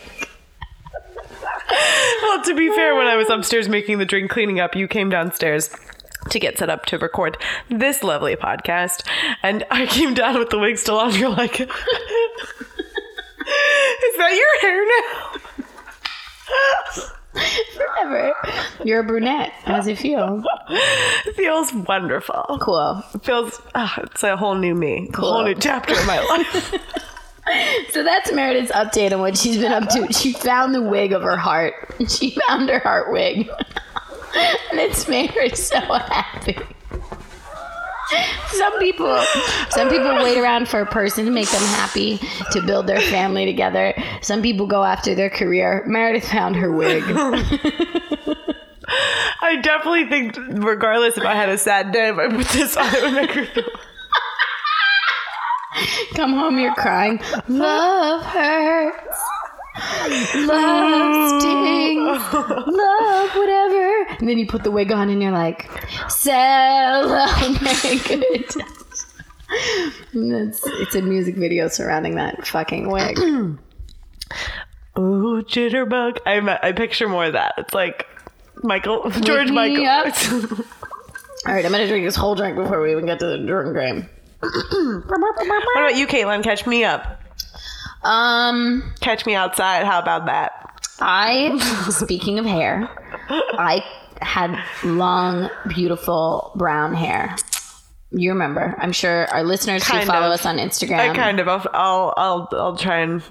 Well, 1.69 2.43
to 2.43 2.53
be 2.55 2.69
fair, 2.75 2.95
when 2.95 3.07
I 3.07 3.15
was 3.15 3.29
upstairs 3.31 3.67
making 3.69 3.97
the 3.99 4.05
drink 4.05 4.29
cleaning 4.31 4.59
up, 4.59 4.75
you 4.75 4.87
came 4.87 5.09
downstairs 5.09 5.69
to 6.29 6.39
get 6.39 6.57
set 6.57 6.69
up 6.69 6.85
to 6.87 6.97
record 6.97 7.37
this 7.69 8.03
lovely 8.03 8.35
podcast, 8.35 9.07
and 9.43 9.63
I 9.69 9.85
came 9.85 10.13
down 10.13 10.39
with 10.39 10.49
the 10.49 10.59
wig 10.59 10.77
still 10.77 10.97
on. 10.99 11.13
You're 11.15 11.29
like, 11.29 11.59
"Is 11.59 11.69
that 14.17 14.33
your 14.33 14.61
hair 14.61 14.85
now?" 14.85 15.31
Forever. 17.75 18.33
You're 18.83 19.01
a 19.01 19.03
brunette. 19.03 19.51
How 19.65 19.75
does 19.77 19.87
it 19.87 19.97
feel? 19.97 20.43
It 20.69 21.35
feels 21.35 21.73
wonderful. 21.73 22.57
Cool. 22.61 23.03
It 23.13 23.23
feels. 23.25 23.61
ah, 23.75 23.99
it's 24.03 24.23
a 24.23 24.37
whole 24.37 24.55
new 24.55 24.73
me. 24.73 25.09
A 25.13 25.17
whole 25.17 25.43
new 25.43 25.55
chapter 25.55 25.99
in 25.99 26.05
my 26.07 26.19
life. 26.21 26.73
So 27.89 28.03
that's 28.03 28.31
Meredith's 28.33 28.71
update 28.71 29.13
on 29.13 29.19
what 29.19 29.37
she's 29.37 29.57
been 29.57 29.71
up 29.71 29.87
to. 29.89 30.11
She 30.11 30.33
found 30.33 30.73
the 30.73 30.81
wig 30.81 31.13
of 31.13 31.21
her 31.21 31.37
heart. 31.37 31.73
She 32.09 32.37
found 32.47 32.69
her 32.69 32.79
heart 32.79 33.11
wig. 33.11 33.47
and 34.71 34.79
it's 34.79 35.07
made 35.07 35.31
her 35.31 35.49
so 35.49 35.79
happy. 35.79 36.57
Some 38.51 38.77
people 38.79 39.23
some 39.69 39.89
people 39.89 40.13
wait 40.15 40.37
around 40.37 40.67
for 40.67 40.79
a 40.79 40.85
person 40.85 41.25
to 41.25 41.31
make 41.31 41.49
them 41.49 41.61
happy, 41.61 42.19
to 42.51 42.61
build 42.61 42.87
their 42.87 42.99
family 42.99 43.45
together. 43.45 43.93
Some 44.21 44.41
people 44.41 44.67
go 44.67 44.83
after 44.83 45.15
their 45.15 45.29
career. 45.29 45.83
Meredith 45.87 46.29
found 46.29 46.55
her 46.55 46.71
wig. 46.71 47.03
I 49.41 49.57
definitely 49.61 50.07
think, 50.07 50.37
regardless 50.37 51.17
if 51.17 51.23
I 51.23 51.35
had 51.35 51.49
a 51.49 51.57
sad 51.57 51.91
day, 51.91 52.09
if 52.09 52.17
I 52.17 52.27
put 52.29 52.47
this 52.47 52.77
on, 52.77 52.93
it 52.93 53.01
would 53.03 53.13
make 53.13 53.31
her 53.31 53.45
feel. 53.45 53.69
Come 56.15 56.33
home, 56.33 56.59
you're 56.59 56.73
crying. 56.75 57.19
Love 57.47 58.23
hurts. 58.23 59.19
Love 60.35 61.41
stings. 61.41 62.33
Love 62.33 63.35
whatever. 63.35 64.07
And 64.19 64.29
then 64.29 64.37
you 64.37 64.47
put 64.47 64.63
the 64.63 64.71
wig 64.71 64.91
on 64.91 65.09
and 65.09 65.21
you're 65.21 65.31
like, 65.31 65.69
celebrate. 66.09 67.35
It's, 70.13 70.61
it's 70.65 70.95
a 70.95 71.01
music 71.01 71.35
video 71.35 71.67
surrounding 71.67 72.15
that 72.15 72.47
fucking 72.47 72.89
wig. 72.89 73.17
Ooh, 74.97 75.43
jitterbug. 75.43 76.19
I 76.25 76.59
I 76.63 76.71
picture 76.71 77.09
more 77.09 77.25
of 77.25 77.33
that. 77.33 77.53
It's 77.57 77.73
like 77.73 78.07
Michael 78.63 79.09
George 79.09 79.51
Michael. 79.51 79.85
All 81.47 81.53
right, 81.53 81.65
I'm 81.65 81.71
gonna 81.71 81.87
drink 81.87 82.05
this 82.05 82.15
whole 82.15 82.33
drink 82.33 82.55
before 82.55 82.81
we 82.81 82.91
even 82.91 83.05
get 83.05 83.19
to 83.19 83.25
the 83.27 83.37
drink 83.37 83.75
game. 83.75 84.09
What 85.07 85.77
about 85.77 85.95
you, 85.95 86.07
Caitlin? 86.07 86.43
Catch 86.43 86.65
me 86.67 86.83
up. 86.83 87.21
Um, 88.03 88.93
Catch 88.99 89.25
me 89.25 89.35
outside. 89.35 89.85
How 89.85 89.99
about 89.99 90.25
that? 90.27 90.51
I, 90.99 91.57
speaking 91.89 92.39
of 92.39 92.45
hair, 92.45 92.89
I 93.29 93.83
had 94.21 94.57
long, 94.83 95.49
beautiful 95.67 96.51
brown 96.55 96.93
hair. 96.93 97.35
You 98.11 98.31
remember? 98.31 98.75
I'm 98.77 98.91
sure 98.93 99.27
our 99.27 99.43
listeners 99.43 99.85
who 99.85 99.99
follow 100.05 100.27
of. 100.27 100.33
us 100.33 100.45
on 100.45 100.57
Instagram. 100.57 101.11
I 101.11 101.15
kind 101.15 101.39
of. 101.39 101.47
I'll, 101.49 101.67
I'll. 101.73 102.13
I'll. 102.15 102.49
I'll 102.53 102.77
try 102.77 102.99
and. 102.99 103.21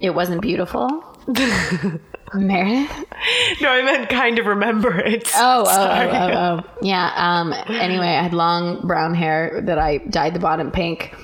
it 0.00 0.10
wasn't 0.10 0.42
beautiful. 0.42 1.02
Meredith. 2.34 2.90
No, 3.62 3.70
I 3.70 3.82
meant 3.82 4.10
kind 4.10 4.38
of 4.38 4.44
remember 4.44 4.98
it. 4.98 5.30
Oh, 5.34 5.64
oh, 5.66 5.88
oh, 5.90 6.08
oh, 6.12 6.32
oh. 6.36 6.78
Yeah. 6.82 7.10
Um. 7.16 7.54
Anyway, 7.68 8.08
I 8.08 8.22
had 8.22 8.34
long 8.34 8.86
brown 8.86 9.14
hair 9.14 9.62
that 9.64 9.78
I 9.78 9.98
dyed 9.98 10.34
the 10.34 10.40
bottom 10.40 10.70
pink, 10.70 11.14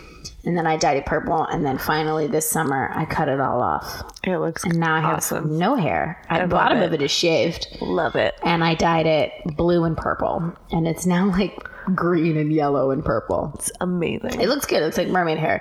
and 0.44 0.56
then 0.56 0.66
I 0.66 0.76
dyed 0.76 0.96
it 0.96 1.06
purple, 1.06 1.44
and 1.44 1.64
then 1.64 1.78
finally 1.78 2.26
this 2.26 2.48
summer 2.50 2.90
I 2.94 3.04
cut 3.04 3.28
it 3.28 3.40
all 3.40 3.60
off, 3.62 4.02
It 4.24 4.38
looks 4.38 4.64
and 4.64 4.78
now 4.78 4.94
I 4.96 5.00
have 5.00 5.16
awesome. 5.18 5.58
no 5.58 5.74
hair. 5.76 6.22
the 6.30 6.38
love 6.40 6.48
bottom 6.50 6.78
it. 6.78 6.84
of 6.86 6.92
it 6.94 7.02
is 7.02 7.10
shaved, 7.10 7.68
Love 7.80 8.16
it. 8.16 8.34
and 8.42 8.62
I 8.64 8.74
dyed 8.74 9.06
it 9.06 9.32
blue 9.56 9.84
and 9.84 9.96
purple, 9.96 10.52
and 10.70 10.86
it's 10.88 11.06
now 11.06 11.26
like 11.30 11.56
green 11.94 12.36
and 12.36 12.52
yellow 12.52 12.90
and 12.90 13.04
purple. 13.04 13.52
It's 13.54 13.72
amazing. 13.80 14.40
It 14.40 14.48
looks 14.48 14.66
good. 14.66 14.82
It's 14.82 14.96
like 14.98 15.08
mermaid 15.08 15.38
hair. 15.38 15.60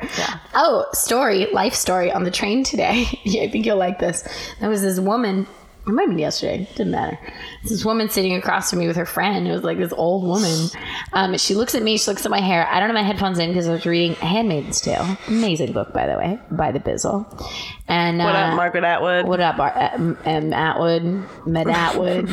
Oh, 0.54 0.86
story, 0.94 1.48
life 1.54 1.74
story 1.74 2.12
on 2.12 2.24
the 2.24 2.32
train 2.32 2.64
today. 2.64 3.06
yeah, 3.24 3.44
I 3.44 3.50
think 3.50 3.66
you'll 3.66 3.78
like 3.78 4.00
this. 4.00 4.28
There 4.60 4.70
was 4.70 4.82
this 4.82 5.00
woman. 5.00 5.48
It 5.90 5.94
might 5.94 6.04
have 6.04 6.10
been 6.12 6.20
yesterday. 6.20 6.70
Didn't 6.76 6.92
matter. 6.92 7.18
This 7.64 7.84
woman 7.84 8.10
sitting 8.10 8.36
across 8.36 8.70
from 8.70 8.78
me 8.80 8.86
with 8.88 8.96
her 8.96 9.08
friend. 9.08 9.48
It 9.48 9.52
was 9.52 9.64
like 9.64 9.80
this 9.80 9.92
old 9.92 10.24
woman. 10.24 10.70
Um, 11.14 11.36
she 11.38 11.56
looks 11.56 11.74
at 11.74 11.82
me. 11.82 11.98
She 11.98 12.12
looks 12.12 12.24
at 12.26 12.30
my 12.32 12.40
hair. 12.42 12.68
I 12.68 12.80
don't 12.80 12.90
have 12.90 12.94
my 12.96 13.02
headphones 13.02 13.40
in 13.40 13.50
because 13.50 13.68
I 13.68 13.72
was 13.72 13.86
reading 13.88 14.12
A 14.22 14.26
Handmaid's 14.26 14.82
Tale. 14.82 15.18
Amazing 15.28 15.74
book, 15.74 15.92
by 15.92 16.06
the 16.06 16.16
way, 16.16 16.40
by 16.52 16.72
the 16.72 16.80
Bizzle. 16.80 17.26
And 17.88 18.20
What 18.20 18.36
uh, 18.36 18.40
up, 18.40 18.56
Margaret 18.56 18.84
Atwood? 18.84 19.26
What 19.28 19.40
up, 19.40 19.58
Bar- 19.58 19.76
uh, 19.76 19.90
M- 19.96 20.18
M. 20.26 20.54
Atwood, 20.54 21.26
Med 21.48 21.68
Atwood, 21.72 22.30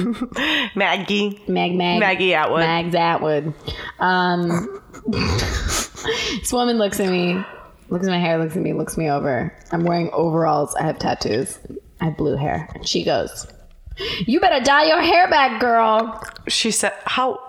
Maggie. 0.77 1.41
Mag 1.49 1.75
Mag, 1.75 1.99
Maggie 2.01 2.35
Atwood. 2.35 2.61
Mags 2.61 2.95
Atwood. 2.95 3.55
Um, 3.99 4.83
this 5.07 6.53
woman 6.53 6.77
looks 6.77 7.01
at 7.01 7.09
me, 7.11 7.43
looks 7.89 8.07
at 8.07 8.11
my 8.11 8.19
hair, 8.19 8.37
looks 8.39 8.55
at 8.55 8.63
me, 8.63 8.75
looks 8.75 8.99
me 8.99 9.11
over. 9.11 9.57
I'm 9.73 9.85
wearing 9.85 10.11
overalls. 10.13 10.75
I 10.75 10.83
have 10.85 10.99
tattoos. 10.99 11.59
I 12.01 12.07
have 12.07 12.17
blue 12.17 12.37
hair. 12.37 12.69
And 12.75 12.87
she 12.87 13.05
goes, 13.05 13.47
"You 14.27 14.41
better 14.41 14.63
dye 14.65 14.85
your 14.85 15.01
hair 15.01 15.29
back, 15.29 15.61
girl." 15.61 16.23
She 16.49 16.71
said, 16.71 16.93
"How?" 17.05 17.41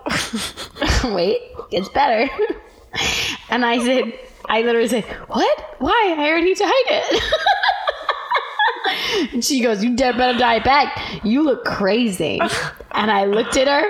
Wait, 1.04 1.40
it's 1.70 1.88
better. 1.90 2.28
and 3.50 3.64
I 3.64 3.78
said, 3.84 4.12
I 4.46 4.62
literally 4.62 4.88
said, 4.88 5.04
"What? 5.28 5.76
Why? 5.78 6.14
I 6.18 6.28
already 6.30 6.54
dyed 6.54 6.72
it." 6.90 7.22
and 9.34 9.44
she 9.48 9.60
goes, 9.60 9.84
"You 9.84 9.94
better 9.94 10.38
dye 10.38 10.56
it 10.56 10.64
back. 10.64 11.20
You 11.24 11.42
look 11.42 11.64
crazy." 11.64 12.40
and 12.92 13.10
I 13.10 13.26
looked 13.26 13.56
at 13.58 13.68
her, 13.68 13.84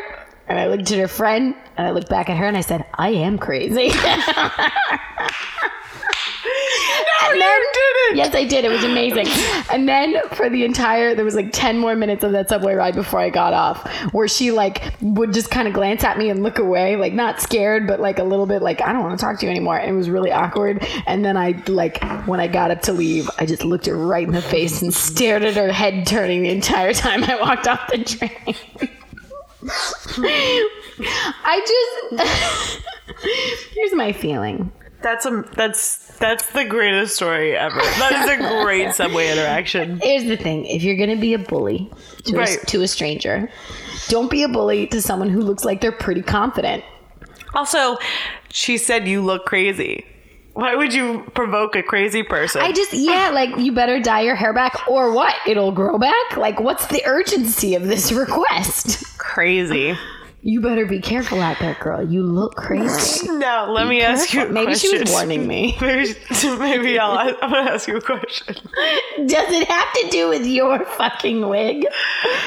and 0.48 0.58
I 0.58 0.66
looked 0.66 0.90
at 0.90 0.98
her 0.98 1.08
friend, 1.08 1.54
and 1.76 1.86
I 1.86 1.92
looked 1.92 2.08
back 2.08 2.28
at 2.28 2.36
her, 2.36 2.46
and 2.46 2.56
I 2.56 2.62
said, 2.62 2.84
"I 2.94 3.10
am 3.10 3.38
crazy." 3.38 3.92
no, 7.34 7.46
oh, 7.46 7.56
you 7.56 7.70
did 7.72 8.12
it. 8.12 8.16
Yes, 8.16 8.34
I 8.34 8.44
did. 8.44 8.64
It 8.64 8.70
was 8.70 8.84
amazing. 8.84 9.26
And 9.70 9.88
then 9.88 10.16
for 10.32 10.48
the 10.48 10.64
entire, 10.64 11.14
there 11.14 11.24
was 11.24 11.34
like 11.34 11.52
10 11.52 11.78
more 11.78 11.94
minutes 11.94 12.24
of 12.24 12.32
that 12.32 12.48
subway 12.48 12.74
ride 12.74 12.94
before 12.94 13.20
I 13.20 13.30
got 13.30 13.52
off, 13.52 13.86
where 14.12 14.28
she 14.28 14.50
like 14.50 14.82
would 15.00 15.32
just 15.32 15.50
kind 15.50 15.68
of 15.68 15.74
glance 15.74 16.04
at 16.04 16.18
me 16.18 16.30
and 16.30 16.42
look 16.42 16.58
away, 16.58 16.96
like 16.96 17.12
not 17.12 17.40
scared, 17.40 17.86
but 17.86 18.00
like 18.00 18.18
a 18.18 18.24
little 18.24 18.46
bit 18.46 18.62
like, 18.62 18.80
I 18.80 18.92
don't 18.92 19.02
want 19.02 19.18
to 19.18 19.24
talk 19.24 19.38
to 19.40 19.46
you 19.46 19.50
anymore. 19.50 19.78
And 19.78 19.90
it 19.90 19.94
was 19.94 20.10
really 20.10 20.32
awkward. 20.32 20.86
And 21.06 21.24
then 21.24 21.36
I, 21.36 21.62
like, 21.66 22.02
when 22.26 22.40
I 22.40 22.46
got 22.46 22.70
up 22.70 22.82
to 22.82 22.92
leave, 22.92 23.28
I 23.38 23.46
just 23.46 23.64
looked 23.64 23.86
her 23.86 23.96
right 23.96 24.26
in 24.26 24.32
the 24.32 24.42
face 24.42 24.82
and 24.82 24.92
stared 24.92 25.42
at 25.44 25.54
her 25.54 25.72
head 25.72 26.06
turning 26.06 26.42
the 26.42 26.50
entire 26.50 26.92
time 26.92 27.24
I 27.24 27.40
walked 27.40 27.66
off 27.66 27.88
the 27.90 28.04
train. 28.04 28.56
I 31.44 31.60
just, 32.12 32.82
here's 33.74 33.94
my 33.94 34.12
feeling. 34.12 34.72
That's 35.00 35.26
a 35.26 35.44
that's 35.54 36.16
that's 36.18 36.50
the 36.52 36.64
greatest 36.64 37.14
story 37.16 37.56
ever. 37.56 37.78
That 37.80 38.24
is 38.24 38.30
a 38.30 38.62
great 38.64 38.92
subway 38.94 39.30
interaction. 39.30 39.98
Here's 40.02 40.24
the 40.24 40.36
thing: 40.36 40.66
if 40.66 40.82
you're 40.82 40.96
gonna 40.96 41.20
be 41.20 41.34
a 41.34 41.38
bully 41.38 41.90
to, 42.24 42.36
Right. 42.36 42.62
a, 42.62 42.66
to 42.66 42.82
a 42.82 42.88
stranger, 42.88 43.48
don't 44.08 44.30
be 44.30 44.42
a 44.42 44.48
bully 44.48 44.86
to 44.88 45.00
someone 45.00 45.28
who 45.30 45.40
looks 45.40 45.64
like 45.64 45.80
they're 45.80 45.92
pretty 45.92 46.22
confident. 46.22 46.82
Also, 47.54 47.96
she 48.50 48.76
said 48.76 49.06
you 49.06 49.22
look 49.22 49.44
crazy. 49.46 50.04
Why 50.54 50.74
would 50.74 50.92
you 50.92 51.24
provoke 51.34 51.76
a 51.76 51.84
crazy 51.84 52.24
person? 52.24 52.60
I 52.62 52.72
just, 52.72 52.92
yeah, 52.92 53.30
like 53.32 53.56
you 53.58 53.70
better 53.70 54.00
dye 54.00 54.22
your 54.22 54.34
hair 54.34 54.52
back 54.52 54.88
or 54.88 55.12
what? 55.12 55.36
It'll 55.46 55.70
grow 55.70 55.98
back. 55.98 56.36
Like, 56.36 56.58
what's 56.58 56.88
the 56.88 57.00
urgency 57.06 57.76
of 57.76 57.84
this 57.84 58.10
request? 58.10 59.04
crazy. 59.18 59.96
You 60.40 60.60
better 60.60 60.86
be 60.86 61.00
careful 61.00 61.40
out 61.40 61.58
there, 61.58 61.76
girl. 61.80 62.08
You 62.08 62.22
look 62.22 62.54
crazy. 62.54 63.28
Now, 63.38 63.70
let 63.70 63.86
me 63.88 64.02
ask 64.02 64.32
you 64.34 64.42
a 64.46 64.48
Maybe 64.48 64.74
she 64.74 64.88
was 64.92 65.02
question. 65.02 65.12
warning 65.12 65.46
me. 65.46 65.76
Maybe, 65.80 66.14
maybe 66.58 66.98
I'll, 66.98 67.16
I'm 67.40 67.50
gonna 67.50 67.70
ask 67.70 67.86
you 67.88 67.96
a 67.96 68.00
question. 68.00 68.54
Does 69.26 69.52
it 69.52 69.68
have 69.68 69.92
to 69.92 70.08
do 70.10 70.28
with 70.28 70.44
your 70.44 70.84
fucking 70.84 71.48
wig? 71.48 71.86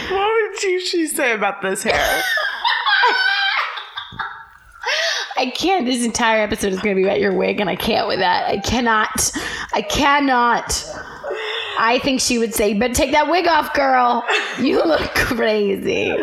What 0.09 0.51
would 0.51 0.63
you, 0.63 0.85
she 0.85 1.07
say 1.07 1.33
about 1.33 1.61
this 1.61 1.83
hair? 1.83 2.21
I 5.37 5.49
can't. 5.55 5.85
This 5.85 6.03
entire 6.05 6.41
episode 6.43 6.73
is 6.73 6.79
going 6.81 6.95
to 6.95 7.01
be 7.01 7.07
about 7.07 7.19
your 7.19 7.33
wig, 7.33 7.59
and 7.61 7.69
I 7.69 7.75
can't 7.75 8.07
with 8.07 8.19
that. 8.19 8.47
I 8.49 8.57
cannot. 8.57 9.31
I 9.73 9.81
cannot. 9.81 10.85
I 11.79 11.99
think 12.03 12.19
she 12.21 12.37
would 12.37 12.53
say, 12.53 12.73
"But 12.73 12.93
take 12.93 13.11
that 13.11 13.29
wig 13.29 13.47
off, 13.47 13.73
girl. 13.73 14.23
You 14.59 14.83
look 14.83 15.01
crazy." 15.15 16.15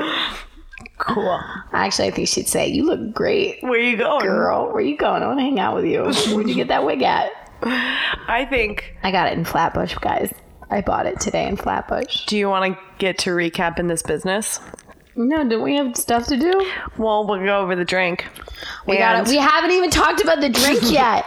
Cool. 0.98 1.40
Actually, 1.72 2.08
I 2.08 2.10
think 2.10 2.28
she'd 2.28 2.48
say, 2.48 2.68
"You 2.68 2.84
look 2.84 3.12
great, 3.12 3.62
Where 3.62 3.78
you 3.78 3.96
going? 3.96 4.20
girl. 4.26 4.72
Where 4.72 4.80
you 4.82 4.96
going? 4.96 5.22
I 5.22 5.26
want 5.28 5.38
to 5.38 5.44
hang 5.44 5.58
out 5.60 5.74
with 5.76 5.84
you. 5.84 6.02
Where'd 6.34 6.48
you 6.48 6.54
get 6.54 6.68
that 6.68 6.84
wig 6.84 7.02
at?" 7.02 7.30
I 7.62 8.46
think. 8.48 8.94
I 9.02 9.10
got 9.10 9.28
it 9.32 9.38
in 9.38 9.44
Flatbush, 9.44 9.96
guys. 9.96 10.32
I 10.70 10.80
bought 10.80 11.06
it 11.06 11.18
today 11.18 11.46
in 11.48 11.56
Flatbush. 11.56 12.26
Do 12.26 12.36
you 12.36 12.48
want 12.48 12.72
to 12.74 12.78
get 12.98 13.18
to 13.18 13.30
recap 13.30 13.78
in 13.78 13.86
this 13.86 14.02
business? 14.02 14.60
No, 15.16 15.48
don't 15.48 15.62
we 15.62 15.74
have 15.76 15.96
stuff 15.96 16.26
to 16.28 16.36
do? 16.36 16.52
Well, 16.96 17.26
we'll 17.26 17.42
go 17.44 17.58
over 17.60 17.74
the 17.74 17.84
drink. 17.84 18.24
We 18.86 18.98
got 18.98 19.26
it. 19.26 19.28
We 19.30 19.36
haven't 19.38 19.72
even 19.72 19.90
talked 19.90 20.20
about 20.20 20.40
the 20.40 20.48
drink 20.48 20.80
yet. 20.84 21.24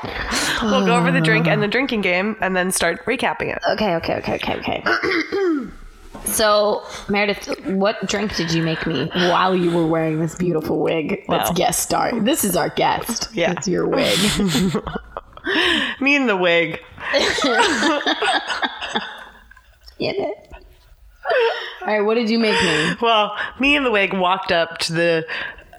We'll 0.62 0.86
go 0.86 0.96
over 0.98 1.12
the 1.12 1.20
drink 1.20 1.48
and 1.48 1.62
the 1.62 1.68
drinking 1.68 2.02
game, 2.02 2.38
and 2.40 2.56
then 2.56 2.72
start 2.72 3.04
recapping 3.06 3.54
it. 3.54 3.62
Okay, 3.72 3.96
okay, 3.96 4.16
okay, 4.20 4.36
okay, 4.36 4.58
okay. 4.60 4.84
so, 6.26 6.84
Meredith, 7.10 7.48
what 7.68 8.06
drink 8.08 8.36
did 8.36 8.52
you 8.52 8.62
make 8.64 8.86
me 8.86 9.10
while 9.14 9.56
you 9.56 9.72
were 9.72 9.86
wearing 9.88 10.20
this 10.20 10.36
beautiful 10.36 10.80
wig? 10.80 11.24
Let's 11.28 11.50
Wow. 11.50 11.56
guest 11.56 11.82
star. 11.84 12.20
This 12.20 12.44
is 12.44 12.56
our 12.56 12.70
guest. 12.70 13.30
Yeah. 13.34 13.52
It's 13.52 13.68
your 13.68 13.88
wig. 13.88 14.18
Me 16.00 16.16
and 16.16 16.30
the 16.30 16.38
wig. 16.38 16.80
Get 20.00 20.16
it? 20.16 20.38
All 21.82 21.88
right, 21.88 22.02
what 22.02 22.16
did 22.16 22.30
you 22.30 22.40
make 22.40 22.62
me? 22.62 22.96
Well, 23.02 23.36
me 23.60 23.76
and 23.76 23.86
the 23.86 23.92
wig 23.92 24.14
walked 24.14 24.52
up 24.52 24.78
to 24.80 24.94
the 24.94 25.26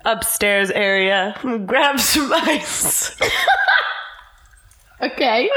upstairs 0.05 0.71
area, 0.71 1.37
grabbed 1.67 2.01
some 2.01 2.33
ice 2.35 3.17
Okay. 5.01 5.49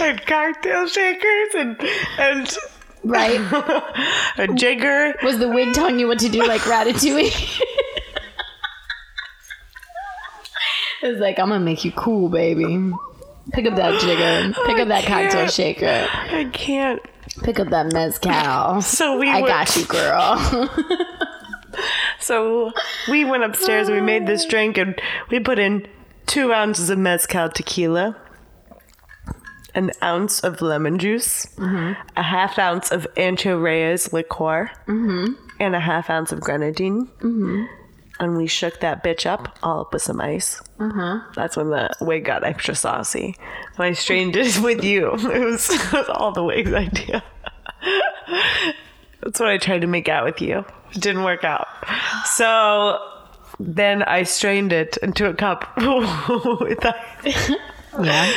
and 0.00 0.24
cocktail 0.26 0.86
shakers 0.88 1.54
and 1.56 1.80
and 2.18 2.56
Right. 3.04 3.38
a 4.38 4.46
jigger. 4.48 5.14
Was 5.22 5.38
the 5.38 5.48
wig 5.48 5.74
telling 5.74 5.98
you 5.98 6.08
what 6.08 6.18
to 6.20 6.28
do 6.28 6.46
like 6.46 6.62
Ratatouille? 6.62 7.60
it 11.02 11.08
was 11.08 11.18
like, 11.18 11.38
I'm 11.38 11.48
gonna 11.48 11.64
make 11.64 11.84
you 11.84 11.92
cool, 11.92 12.28
baby. 12.28 12.92
Pick 13.52 13.66
up 13.66 13.76
that 13.76 14.00
jigger. 14.00 14.54
Pick 14.66 14.78
up 14.78 14.88
that 14.88 15.04
cocktail 15.04 15.48
shaker. 15.48 16.08
I 16.10 16.44
can't. 16.52 17.00
Pick 17.42 17.60
up 17.60 17.68
that 17.68 17.92
mezcal. 17.92 18.80
So 18.80 19.18
we 19.18 19.28
I 19.28 19.42
went, 19.42 19.48
got 19.48 19.76
you, 19.76 19.84
girl. 19.86 20.70
So 22.24 22.72
we 23.10 23.24
went 23.26 23.44
upstairs 23.44 23.88
and 23.88 23.96
we 23.96 24.00
made 24.00 24.26
this 24.26 24.46
drink 24.46 24.78
and 24.78 24.98
we 25.30 25.40
put 25.40 25.58
in 25.58 25.86
two 26.26 26.54
ounces 26.54 26.88
of 26.88 26.98
mezcal 26.98 27.50
tequila, 27.50 28.16
an 29.74 29.90
ounce 30.02 30.40
of 30.40 30.60
lemon 30.62 30.98
juice, 30.98 31.46
a 31.58 32.22
half 32.22 32.58
ounce 32.58 32.90
of 32.92 33.06
Ancho 33.16 33.60
Reyes 33.60 34.12
liqueur, 34.12 34.70
and 34.86 35.74
a 35.74 35.80
half 35.80 36.10
ounce 36.10 36.32
of 36.32 36.40
grenadine. 36.40 37.08
and 38.20 38.36
we 38.36 38.46
shook 38.46 38.78
that 38.80 39.02
bitch 39.02 39.26
up 39.26 39.58
all 39.62 39.80
up 39.80 39.92
with 39.92 40.02
some 40.02 40.20
ice. 40.20 40.62
Mm-hmm. 40.78 41.32
That's 41.34 41.56
when 41.56 41.70
the 41.70 41.90
wig 42.00 42.24
got 42.24 42.44
extra 42.44 42.74
saucy. 42.76 43.36
I 43.78 43.92
strained 43.92 44.36
it 44.36 44.60
with 44.62 44.84
you. 44.84 45.10
It 45.12 45.44
was, 45.44 45.68
it 45.70 45.92
was 45.92 46.08
all 46.10 46.30
the 46.32 46.44
wig's 46.44 46.72
idea. 46.72 47.24
That's 49.22 49.40
what 49.40 49.48
I 49.48 49.58
tried 49.58 49.80
to 49.80 49.86
make 49.86 50.08
out 50.08 50.24
with 50.24 50.40
you. 50.40 50.64
It 50.92 51.00
didn't 51.00 51.24
work 51.24 51.44
out. 51.44 51.66
So 52.26 52.98
then 53.58 54.02
I 54.02 54.22
strained 54.24 54.72
it 54.72 54.96
into 55.02 55.28
a 55.28 55.34
cup 55.34 55.66
with 56.60 56.84
ice. 56.84 57.50
Yeah. 58.00 58.32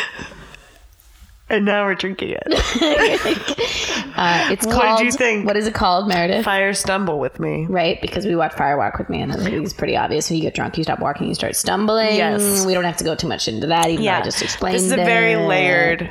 And 1.50 1.64
now 1.66 1.86
we're 1.86 1.96
drinking 1.96 2.36
it. 2.38 3.64
Uh, 4.18 4.48
it's 4.52 4.66
What 4.66 4.82
called. 4.82 4.98
did 4.98 5.06
you 5.06 5.12
think? 5.12 5.46
What 5.46 5.56
is 5.58 5.68
it 5.68 5.76
called, 5.76 6.08
Meredith? 6.08 6.44
Fire 6.44 6.74
stumble 6.74 7.20
with 7.20 7.40
me. 7.40 7.68
Right, 7.70 8.02
because 8.02 8.26
we 8.26 8.36
watch 8.36 8.52
Firewalk 8.54 8.98
with 8.98 9.10
me, 9.10 9.22
and 9.22 9.32
it's 9.32 9.74
pretty 9.74 9.96
obvious. 9.96 10.28
When 10.32 10.38
you 10.38 10.42
get 10.42 10.56
drunk, 10.56 10.76
you 10.76 10.84
stop 10.84 10.98
walking, 11.00 11.28
you 11.28 11.36
start 11.36 11.56
stumbling. 11.56 12.16
Yes. 12.16 12.66
We 12.66 12.74
don't 12.74 12.84
have 12.84 12.98
to 12.98 13.04
go 13.04 13.14
too 13.14 13.28
much 13.28 13.48
into 13.48 13.68
that, 13.68 13.88
even 13.90 14.04
though 14.06 14.12
I 14.12 14.22
just 14.24 14.42
explained. 14.42 14.74
This 14.78 14.84
is 14.86 14.92
a 14.92 14.96
very 14.96 15.34
it. 15.34 15.46
layered. 15.48 16.10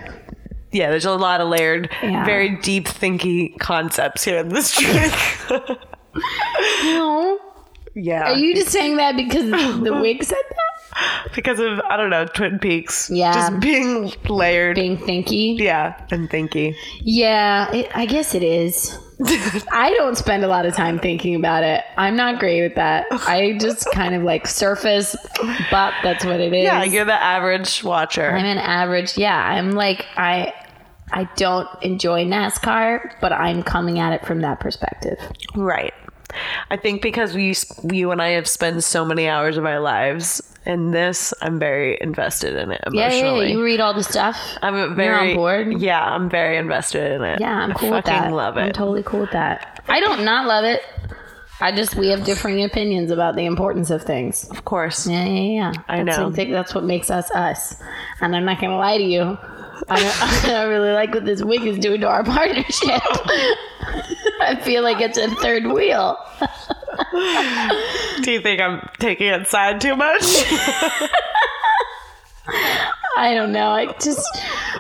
Yeah, 0.70 0.90
there's 0.90 1.04
a 1.04 1.14
lot 1.16 1.40
of 1.40 1.48
layered, 1.48 1.90
Yeah. 2.00 2.24
very 2.24 2.50
deep 2.58 2.86
thinking 2.86 3.56
concepts 3.58 4.22
here 4.22 4.38
in 4.38 4.50
this 4.50 4.76
drink. 4.76 5.12
No. 6.84 7.40
yeah. 7.94 8.30
Are 8.30 8.36
you 8.36 8.54
just 8.54 8.70
saying 8.70 8.96
that 8.98 9.16
because 9.16 9.50
the 9.50 9.92
wig 10.00 10.22
said 10.22 10.38
that? 10.48 10.65
because 11.34 11.58
of 11.60 11.80
I 11.88 11.96
don't 11.96 12.10
know, 12.10 12.26
Twin 12.26 12.58
Peaks. 12.58 13.10
Yeah. 13.10 13.32
Just 13.32 13.60
being 13.60 14.12
layered. 14.28 14.76
Being 14.76 14.96
thinky. 14.98 15.58
yeah, 15.58 16.00
and 16.10 16.28
thinky. 16.28 16.74
Yeah, 17.00 17.72
it, 17.72 17.90
I 17.94 18.06
guess 18.06 18.34
it 18.34 18.42
is. 18.42 18.98
I 19.72 19.94
don't 19.96 20.16
spend 20.16 20.44
a 20.44 20.48
lot 20.48 20.66
of 20.66 20.74
time 20.74 20.98
thinking 20.98 21.34
about 21.34 21.64
it. 21.64 21.82
I'm 21.96 22.16
not 22.16 22.38
great 22.38 22.64
at 22.64 22.74
that. 22.74 23.06
I 23.10 23.56
just 23.58 23.90
kind 23.92 24.14
of 24.14 24.22
like 24.22 24.46
surface, 24.46 25.16
but 25.70 25.94
that's 26.02 26.24
what 26.24 26.38
it 26.40 26.52
is. 26.52 26.64
Yeah, 26.64 26.84
you're 26.84 27.06
the 27.06 27.14
average 27.14 27.82
watcher. 27.82 28.30
I'm 28.30 28.44
an 28.44 28.58
average. 28.58 29.16
Yeah, 29.16 29.36
I'm 29.36 29.72
like 29.72 30.04
I 30.16 30.52
I 31.12 31.28
don't 31.36 31.68
enjoy 31.82 32.24
NASCAR, 32.24 33.12
but 33.20 33.32
I'm 33.32 33.62
coming 33.62 33.98
at 33.98 34.12
it 34.12 34.26
from 34.26 34.40
that 34.40 34.60
perspective. 34.60 35.18
Right. 35.54 35.94
I 36.70 36.76
think 36.76 37.02
because 37.02 37.34
we, 37.34 37.54
you 37.94 38.10
and 38.10 38.20
I 38.20 38.30
have 38.30 38.48
spent 38.48 38.82
so 38.84 39.04
many 39.04 39.28
hours 39.28 39.56
of 39.56 39.64
our 39.64 39.80
lives 39.80 40.42
in 40.64 40.90
this, 40.90 41.32
I'm 41.40 41.58
very 41.60 41.96
invested 42.00 42.56
in 42.56 42.72
it 42.72 42.80
Yeah, 42.92 43.06
emotionally. 43.08 43.40
yeah, 43.40 43.46
yeah. 43.46 43.52
You 43.58 43.62
read 43.64 43.80
all 43.80 43.94
the 43.94 44.02
stuff. 44.02 44.36
I'm 44.62 44.74
a 44.74 44.78
You're 44.86 44.94
very 44.94 45.30
on 45.30 45.36
board. 45.36 45.80
Yeah, 45.80 46.04
I'm 46.04 46.28
very 46.28 46.56
invested 46.56 47.12
in 47.12 47.22
it. 47.22 47.40
Yeah, 47.40 47.52
I'm 47.56 47.70
I 47.70 47.74
cool 47.74 47.90
with 47.92 48.04
fucking 48.04 48.30
that. 48.30 48.32
love 48.34 48.56
I'm 48.56 48.68
it. 48.70 48.74
totally 48.74 49.04
cool 49.04 49.20
with 49.20 49.30
that. 49.30 49.84
I 49.88 50.00
don't 50.00 50.24
not 50.24 50.46
love 50.46 50.64
it. 50.64 50.82
I 51.60 51.72
just 51.72 51.94
we 51.94 52.08
have 52.08 52.24
differing 52.24 52.62
opinions 52.64 53.10
about 53.10 53.34
the 53.36 53.46
importance 53.46 53.88
of 53.90 54.02
things. 54.02 54.44
of 54.50 54.64
course. 54.64 55.06
Yeah, 55.06 55.24
yeah, 55.24 55.72
yeah. 55.72 55.72
I 55.88 56.02
That's, 56.04 56.18
know. 56.18 56.28
I 56.28 56.32
think 56.32 56.50
that's 56.50 56.74
what 56.74 56.84
makes 56.84 57.10
us 57.10 57.30
us. 57.30 57.76
And 58.20 58.34
I'm 58.36 58.44
not 58.44 58.60
gonna 58.60 58.76
lie 58.76 58.98
to 58.98 59.04
you. 59.04 59.38
I 59.88 60.00
don't, 60.00 60.50
I 60.54 60.62
really 60.64 60.92
like 60.92 61.14
what 61.14 61.24
this 61.24 61.42
wig 61.42 61.64
is 61.64 61.78
doing 61.78 62.00
to 62.00 62.08
our 62.08 62.24
partnership. 62.24 63.02
I 64.40 64.58
feel 64.62 64.82
like 64.82 65.00
it's 65.00 65.18
a 65.18 65.28
third 65.36 65.66
wheel. 65.66 66.16
Do 68.22 68.32
you 68.32 68.40
think 68.40 68.60
I'm 68.60 68.88
taking 68.98 69.28
it 69.28 69.46
side 69.46 69.80
too 69.80 69.96
much? 69.96 70.22
I 73.18 73.32
don't 73.34 73.52
know. 73.52 73.70
I 73.70 73.86
just, 74.00 74.26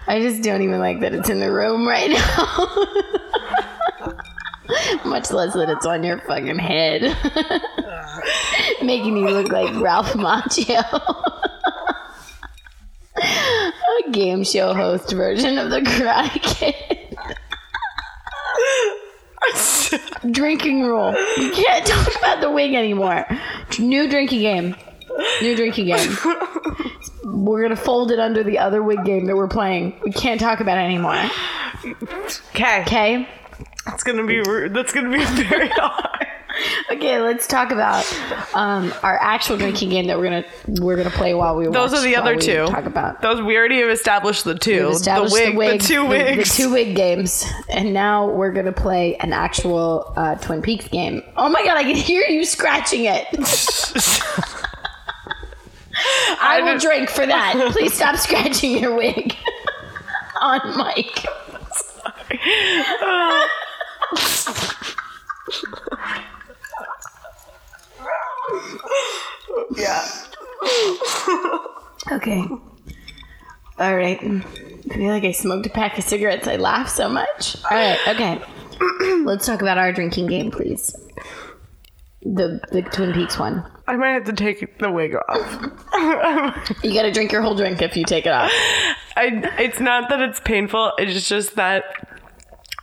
I 0.06 0.20
just 0.20 0.42
don't 0.42 0.62
even 0.62 0.78
like 0.78 1.00
that 1.00 1.14
it's 1.14 1.30
in 1.30 1.40
the 1.40 1.50
room 1.50 1.86
right 1.86 2.10
now. 2.10 2.68
Much 5.04 5.30
less 5.30 5.54
that 5.54 5.68
it's 5.70 5.86
on 5.86 6.02
your 6.02 6.18
fucking 6.20 6.58
head, 6.58 7.02
making 8.82 9.16
you 9.16 9.28
look 9.28 9.48
like 9.50 9.74
Ralph 9.80 10.12
Macchio. 10.14 10.82
A 13.18 14.10
game 14.10 14.44
show 14.44 14.74
host 14.74 15.12
version 15.12 15.58
of 15.58 15.70
the 15.70 15.80
Karate 15.80 16.42
Kid. 16.42 16.74
drinking 20.32 20.82
rule. 20.82 21.14
We 21.38 21.50
can't 21.50 21.86
talk 21.86 22.14
about 22.16 22.40
the 22.40 22.50
wig 22.50 22.74
anymore. 22.74 23.26
New 23.78 24.08
drinking 24.08 24.40
game. 24.40 24.76
New 25.40 25.56
drinking 25.56 25.86
game. 25.86 26.16
We're 27.24 27.62
gonna 27.62 27.76
fold 27.76 28.10
it 28.10 28.18
under 28.18 28.42
the 28.42 28.58
other 28.58 28.82
wig 28.82 29.04
game 29.04 29.26
that 29.26 29.36
we're 29.36 29.48
playing. 29.48 29.98
We 30.04 30.12
can't 30.12 30.40
talk 30.40 30.60
about 30.60 30.78
it 30.78 30.82
anymore. 30.82 31.22
Okay. 32.54 32.82
Okay. 32.82 33.28
That's 33.86 34.02
gonna 34.02 34.26
be. 34.26 34.42
That's 34.68 34.92
gonna 34.92 35.10
be 35.16 35.24
very 35.44 35.68
hard. 35.74 36.26
Okay. 36.90 37.20
Let's 37.20 37.46
talk 37.46 37.70
about 37.72 38.04
um, 38.54 38.92
our 39.02 39.18
actual 39.20 39.56
drinking 39.58 39.90
game 39.90 40.06
that 40.06 40.18
we're 40.18 40.24
gonna 40.24 40.44
we're 40.80 40.96
gonna 40.96 41.10
play 41.10 41.34
while 41.34 41.56
we. 41.56 41.64
Those 41.66 41.92
watch- 41.92 42.00
are 42.00 42.02
the 42.02 42.16
other 42.16 42.36
two. 42.36 42.66
Talk 42.66 42.86
about. 42.86 43.20
Those 43.22 43.42
we 43.42 43.56
already 43.56 43.80
have 43.80 43.90
established 43.90 44.44
the 44.44 44.54
2 44.54 44.86
We've 44.86 44.90
established 44.96 45.34
the 45.34 45.54
wig, 45.54 45.80
the, 45.80 45.86
two 45.86 46.02
the- 46.02 46.08
wigs. 46.08 46.56
The, 46.56 46.62
two 46.62 46.70
wig 46.72 46.96
games, 46.96 47.44
and 47.68 47.92
now 47.92 48.28
we're 48.30 48.52
gonna 48.52 48.72
play 48.72 49.16
an 49.16 49.32
actual 49.32 50.12
uh, 50.16 50.36
Twin 50.36 50.62
Peaks 50.62 50.88
game. 50.88 51.22
Oh 51.36 51.48
my 51.48 51.62
god, 51.64 51.76
I 51.76 51.82
can 51.82 51.96
hear 51.96 52.22
you 52.26 52.44
scratching 52.44 53.04
it. 53.04 53.26
I 56.40 56.60
will 56.62 56.78
drink 56.78 57.10
for 57.10 57.26
that. 57.26 57.70
Please 57.72 57.94
stop 57.94 58.16
scratching 58.16 58.78
your 58.78 58.94
wig 58.96 59.34
on 60.40 60.60
mic. 60.76 61.24
Yeah. 69.76 70.06
Okay. 72.12 72.44
All 73.78 73.96
right. 73.96 74.18
I 74.22 74.94
feel 74.94 75.10
like 75.10 75.24
I 75.24 75.32
smoked 75.32 75.66
a 75.66 75.70
pack 75.70 75.98
of 75.98 76.04
cigarettes. 76.04 76.46
I 76.46 76.56
laugh 76.56 76.88
so 76.88 77.08
much. 77.08 77.56
All 77.64 77.76
right. 77.76 77.98
Okay. 78.08 78.40
Let's 79.24 79.46
talk 79.46 79.60
about 79.60 79.76
our 79.78 79.92
drinking 79.92 80.28
game, 80.28 80.50
please. 80.50 80.94
The 82.22 82.60
the 82.72 82.82
Twin 82.82 83.12
Peaks 83.12 83.38
one. 83.38 83.64
I 83.88 83.96
might 83.96 84.10
have 84.12 84.24
to 84.24 84.32
take 84.32 84.78
the 84.78 84.90
wig 84.90 85.14
off. 85.28 85.72
You 86.82 86.92
got 86.94 87.02
to 87.02 87.12
drink 87.12 87.32
your 87.32 87.42
whole 87.42 87.54
drink 87.54 87.80
if 87.82 87.96
you 87.96 88.04
take 88.04 88.26
it 88.26 88.32
off. 88.32 88.50
I. 89.16 89.42
It's 89.58 89.80
not 89.80 90.08
that 90.10 90.20
it's 90.20 90.40
painful. 90.40 90.92
It's 90.98 91.28
just 91.28 91.56
that 91.56 91.84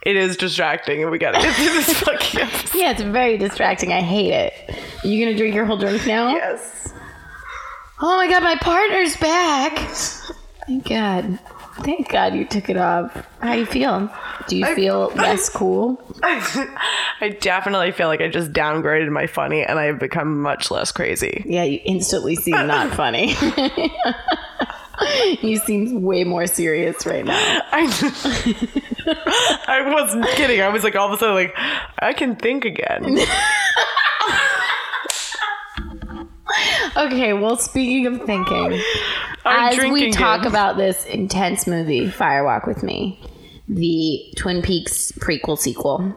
it 0.05 0.15
is 0.15 0.37
distracting, 0.37 1.01
and 1.01 1.11
we 1.11 1.17
gotta 1.17 1.39
get 1.39 1.55
through 1.55 1.65
this 1.73 1.93
fucking. 2.01 2.41
episode. 2.41 2.77
Yeah, 2.77 2.91
it's 2.91 3.01
very 3.01 3.37
distracting. 3.37 3.91
I 3.93 4.01
hate 4.01 4.31
it. 4.31 4.53
Are 5.03 5.07
you 5.07 5.23
gonna 5.25 5.37
drink 5.37 5.55
your 5.55 5.65
whole 5.65 5.77
drink 5.77 6.05
now? 6.05 6.29
Yes. 6.33 6.93
Oh 8.01 8.17
my 8.17 8.27
god, 8.27 8.43
my 8.43 8.55
partner's 8.55 9.15
back. 9.17 9.77
Thank 10.67 10.87
God. 10.89 11.39
Thank 11.81 12.09
God 12.09 12.35
you 12.35 12.45
took 12.45 12.69
it 12.69 12.77
off. 12.77 13.27
How 13.41 13.53
you 13.53 13.65
feel? 13.65 14.09
Do 14.47 14.55
you 14.57 14.75
feel 14.75 15.07
less 15.15 15.49
cool? 15.49 15.99
I 16.23 17.35
definitely 17.41 17.91
feel 17.91 18.07
like 18.07 18.21
I 18.21 18.27
just 18.27 18.51
downgraded 18.53 19.09
my 19.09 19.25
funny, 19.27 19.63
and 19.63 19.79
I've 19.79 19.99
become 19.99 20.41
much 20.41 20.69
less 20.69 20.91
crazy. 20.91 21.43
Yeah, 21.47 21.63
you 21.63 21.79
instantly 21.83 22.35
seem 22.35 22.67
not 22.67 22.93
funny. 22.95 23.33
you 25.41 25.57
seem 25.57 26.01
way 26.01 26.23
more 26.23 26.47
serious 26.47 27.05
right 27.05 27.25
now. 27.25 27.61
I, 27.71 27.85
I 29.67 29.93
wasn't 29.93 30.25
kidding. 30.29 30.61
I 30.61 30.69
was 30.69 30.83
like 30.83 30.95
all 30.95 31.07
of 31.07 31.13
a 31.13 31.17
sudden 31.17 31.35
like 31.35 31.53
I 31.99 32.13
can 32.13 32.35
think 32.35 32.65
again. 32.65 33.19
Okay, 36.95 37.33
well, 37.33 37.57
speaking 37.57 38.05
of 38.05 38.21
thinking, 38.23 38.79
Our 39.45 39.69
as 39.69 39.77
we 39.79 40.11
talk 40.11 40.45
about 40.45 40.77
this 40.77 41.05
intense 41.05 41.65
movie, 41.65 42.07
Firewalk 42.07 42.67
with 42.67 42.83
Me, 42.83 43.19
the 43.67 44.31
Twin 44.37 44.61
Peaks 44.61 45.11
prequel 45.13 45.57
sequel, 45.57 46.13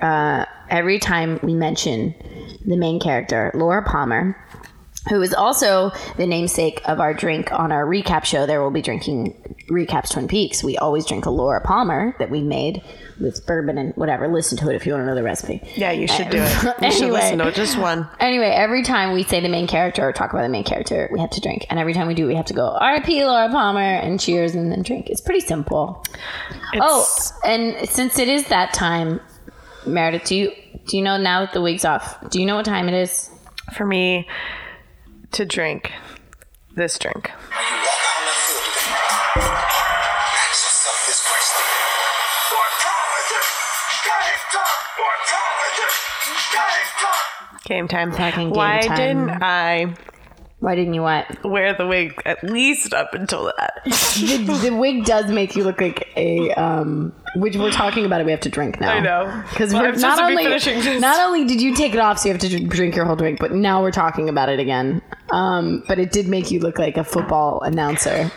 uh, 0.00 0.44
every 0.70 1.00
time 1.00 1.40
we 1.42 1.54
mention 1.54 2.14
the 2.64 2.76
main 2.76 3.00
character, 3.00 3.50
Laura 3.54 3.82
Palmer, 3.82 4.36
who 5.08 5.20
is 5.22 5.34
also 5.34 5.92
the 6.16 6.26
namesake 6.26 6.80
of 6.86 7.00
our 7.00 7.12
drink 7.12 7.52
on 7.52 7.72
our 7.72 7.84
recap 7.86 8.24
show, 8.24 8.46
there 8.46 8.62
will 8.62 8.70
be 8.70 8.82
drinking 8.82 9.34
recaps 9.68 10.10
Twin 10.10 10.28
Peaks. 10.28 10.62
We 10.64 10.76
always 10.78 11.04
drink 11.06 11.26
a 11.26 11.30
Laura 11.30 11.60
Palmer 11.60 12.14
that 12.18 12.30
we 12.30 12.40
made 12.42 12.82
with 13.20 13.46
bourbon 13.46 13.78
and 13.78 13.94
whatever. 13.94 14.28
Listen 14.28 14.58
to 14.58 14.70
it 14.70 14.76
if 14.76 14.86
you 14.86 14.92
want 14.92 15.02
to 15.02 15.06
know 15.06 15.14
the 15.14 15.22
recipe. 15.22 15.60
Yeah, 15.76 15.92
you 15.92 16.06
should 16.08 16.30
do 16.30 16.38
it. 16.40 16.64
You 16.82 16.90
should 16.90 17.02
Anyway. 17.02 17.10
listen 17.20 17.38
to 17.38 17.48
it. 17.48 17.54
Just 17.54 17.78
one. 17.78 18.08
Anyway, 18.20 18.46
every 18.48 18.82
time 18.82 19.12
we 19.12 19.22
say 19.22 19.40
the 19.40 19.48
main 19.48 19.66
character 19.66 20.06
or 20.06 20.12
talk 20.12 20.32
about 20.32 20.42
the 20.42 20.48
main 20.48 20.64
character, 20.64 21.08
we 21.12 21.20
have 21.20 21.30
to 21.30 21.40
drink. 21.40 21.66
And 21.70 21.78
every 21.78 21.94
time 21.94 22.06
we 22.08 22.14
do, 22.14 22.26
we 22.26 22.34
have 22.34 22.46
to 22.46 22.54
go 22.54 22.66
R.I.P. 22.80 23.24
Laura 23.24 23.48
Palmer 23.50 23.80
and 23.80 24.18
cheers 24.18 24.54
and 24.54 24.70
then 24.72 24.82
drink. 24.82 25.08
It's 25.10 25.20
pretty 25.20 25.40
simple. 25.40 26.04
Oh, 26.76 27.06
and 27.44 27.88
since 27.88 28.18
it 28.18 28.28
is 28.28 28.46
that 28.48 28.72
time, 28.74 29.20
Meredith, 29.86 30.24
do 30.24 30.34
you 30.36 30.52
do 30.86 30.96
you 30.96 31.02
know 31.02 31.16
now 31.16 31.40
that 31.44 31.52
the 31.52 31.60
wig's 31.62 31.84
off? 31.84 32.18
Do 32.30 32.40
you 32.40 32.46
know 32.46 32.56
what 32.56 32.64
time 32.64 32.88
it 32.88 32.94
is? 32.94 33.30
for 33.74 33.86
me 33.86 34.28
to 35.34 35.44
drink 35.44 35.92
this 36.74 36.98
drink. 36.98 37.26
You 37.26 37.32
walk 37.32 37.50
out 37.50 38.18
on 38.18 38.24
that 38.24 38.38
field 38.46 38.64
today. 38.74 38.94
Ask 39.34 40.60
yourself 40.62 40.98
this 41.06 41.20
question. 41.26 41.66
More 42.54 42.70
talented, 42.82 43.46
game 44.06 44.42
time. 44.54 44.80
More 44.98 45.18
talented, 45.26 45.92
game 46.54 46.88
time. 47.02 47.24
Game 47.66 47.88
time. 47.88 48.10
Fucking 48.12 48.48
game 48.48 48.56
Why 48.56 48.80
time. 48.86 48.96
didn't 48.96 49.42
I 49.42 49.94
Why 50.64 50.74
didn't 50.76 50.94
you 50.94 51.02
what? 51.02 51.26
wear 51.44 51.74
the 51.74 51.86
wig 51.86 52.14
at 52.24 52.42
least 52.42 52.94
up 52.94 53.12
until 53.12 53.52
that? 53.56 53.82
the, 53.84 54.60
the 54.70 54.74
wig 54.74 55.04
does 55.04 55.30
make 55.30 55.54
you 55.56 55.62
look 55.62 55.78
like 55.80 56.10
a 56.16 56.50
um 56.52 57.12
which 57.36 57.56
we're 57.56 57.70
talking 57.70 58.06
about 58.06 58.20
it 58.20 58.24
we 58.24 58.30
have 58.30 58.40
to 58.40 58.48
drink 58.48 58.80
now 58.80 58.92
I 58.92 59.00
know. 59.00 59.42
because 59.50 59.72
Well, 59.74 59.82
we're 59.82 59.92
not 59.96 60.16
be 60.18 60.22
only 60.24 60.44
finishing 60.44 60.78
this. 60.80 61.00
not 61.00 61.20
only 61.20 61.44
did 61.44 61.60
you 61.60 61.74
take 61.74 61.92
it 61.92 61.98
off 62.00 62.18
so 62.18 62.28
you 62.28 62.32
have 62.34 62.40
to 62.42 62.60
drink 62.64 62.96
your 62.96 63.04
whole 63.04 63.16
drink 63.16 63.40
but 63.40 63.52
now 63.52 63.82
we're 63.82 63.90
talking 63.92 64.28
about 64.30 64.48
it 64.48 64.58
again 64.58 65.02
um 65.30 65.82
but 65.86 65.98
it 65.98 66.12
did 66.12 66.28
make 66.28 66.50
you 66.50 66.60
look 66.60 66.78
like 66.78 66.96
a 66.96 67.04
football 67.04 67.60
announcer 67.62 68.30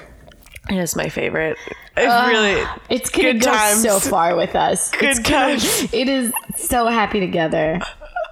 It 0.69 0.75
is 0.77 0.95
my 0.97 1.07
favorite. 1.07 1.57
It's 1.95 2.27
really 2.27 2.63
it's 2.89 3.09
gonna 3.09 3.33
Good 3.33 3.41
go 3.43 3.51
times. 3.51 3.81
so 3.83 3.99
far 4.01 4.35
with 4.35 4.53
us 4.55 4.91
Good 4.91 5.03
It's 5.11 5.19
gonna- 5.19 5.53
it 5.97 6.09
is 6.09 6.33
so 6.57 6.87
happy 6.87 7.19
together 7.21 7.79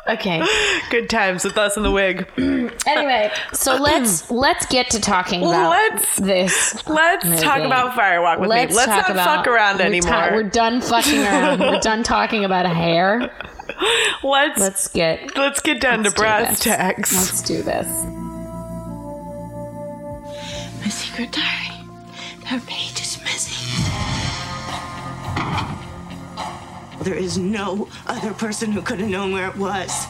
okay 0.07 0.43
good 0.91 1.09
times 1.09 1.43
with 1.43 1.57
us 1.57 1.77
in 1.77 1.83
the 1.83 1.91
wig. 1.91 2.27
anyway 2.85 3.31
so 3.53 3.75
let's 3.81 4.29
let's 4.29 4.65
get 4.67 4.89
to 4.91 4.99
talking 4.99 5.41
about 5.41 5.69
Let's- 5.71 6.15
this 6.17 6.87
Let's 6.87 7.25
Movie. 7.25 7.41
talk 7.41 7.59
about 7.61 7.91
Firewalk 7.97 8.39
with 8.39 8.49
Let's 8.49 8.71
me. 8.71 8.75
Let's 8.77 8.87
talk 8.87 9.07
not 9.07 9.11
about, 9.11 9.25
fuck 9.37 9.47
around 9.47 9.79
we're 9.79 9.85
anymore. 9.85 10.29
ti- 10.29 10.35
we're 10.35 10.43
done 10.43 10.81
fucking 10.81 11.19
around. 11.23 11.59
we're 11.59 11.79
done 11.79 12.03
talking 12.15 12.45
about 12.45 12.65
hair. 12.67 13.31
let's 14.23 14.59
Let's 14.59 14.87
get 14.89 15.35
let's 15.37 15.59
get 15.61 15.81
down 15.81 16.03
let's 16.03 16.13
to 16.13 16.15
do 16.15 16.21
brass 16.21 16.49
this. 16.49 16.59
tacks. 16.59 17.13
Let's 17.13 17.41
do 17.41 17.61
this. 17.63 17.87
My 20.81 20.89
secret 20.89 21.31
diary. 21.31 21.71
That 22.49 22.63
page 22.67 22.94
There 27.05 27.13
is 27.13 27.37
no 27.37 27.87
other 28.07 28.33
person 28.33 28.71
who 28.71 28.81
could 28.81 28.99
have 28.99 29.09
known 29.11 29.31
where 29.31 29.47
it 29.47 29.55
was. 29.55 30.07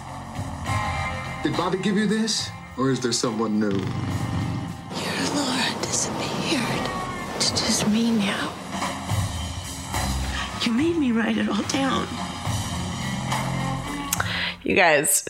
Did 1.43 1.57
Bobby 1.57 1.77
give 1.77 1.97
you 1.97 2.07
this? 2.07 2.49
Or 2.77 2.89
is 2.89 3.01
there 3.01 3.11
someone 3.11 3.59
new? 3.59 3.67
Your 3.67 5.25
Laura 5.35 5.75
disappeared. 5.81 6.89
It's 7.35 7.51
just 7.51 7.89
me 7.89 8.11
now. 8.11 8.53
You 10.61 10.71
made 10.71 10.95
me 10.95 11.11
write 11.11 11.37
it 11.37 11.49
all 11.49 11.63
down. 11.63 12.07
You 14.63 14.75
guys, 14.77 15.27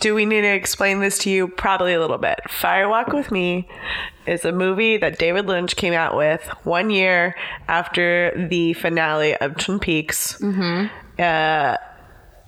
do 0.00 0.14
we 0.14 0.24
need 0.24 0.40
to 0.40 0.54
explain 0.54 1.00
this 1.00 1.18
to 1.18 1.30
you? 1.30 1.46
Probably 1.46 1.92
a 1.92 2.00
little 2.00 2.16
bit. 2.16 2.40
Firewalk 2.48 3.14
with 3.14 3.30
Me 3.30 3.68
is 4.26 4.46
a 4.46 4.52
movie 4.52 4.96
that 4.96 5.18
David 5.18 5.46
Lynch 5.46 5.76
came 5.76 5.92
out 5.92 6.16
with 6.16 6.42
one 6.64 6.88
year 6.88 7.36
after 7.68 8.48
the 8.48 8.72
finale 8.72 9.36
of 9.36 9.58
Twin 9.58 9.78
Peaks. 9.78 10.38
Mm-hmm. 10.40 10.86
Uh, 11.22 11.76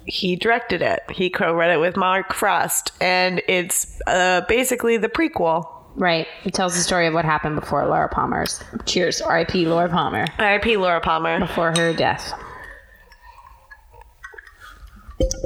he 0.06 0.36
directed 0.36 0.82
it. 0.82 1.00
He 1.10 1.30
co-wrote 1.30 1.72
it 1.72 1.78
with 1.80 1.96
Mark 1.96 2.34
Frost, 2.34 2.92
and 3.00 3.40
it's 3.48 4.00
uh, 4.06 4.42
basically 4.48 4.96
the 4.96 5.08
prequel. 5.08 5.66
Right. 5.96 6.26
It 6.44 6.52
tells 6.54 6.74
the 6.74 6.80
story 6.82 7.06
of 7.06 7.14
what 7.14 7.24
happened 7.24 7.58
before 7.58 7.86
Laura 7.86 8.08
Palmer's. 8.08 8.62
Cheers. 8.84 9.20
R.I.P. 9.20 9.66
Laura 9.66 9.88
Palmer. 9.88 10.26
R.I.P. 10.38 10.76
Laura 10.76 11.00
Palmer. 11.00 11.38
Before 11.38 11.72
her 11.76 11.92
death. 11.94 12.32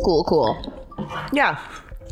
Cool, 0.05 0.25
cool. 0.25 0.88
Yeah. 1.33 1.61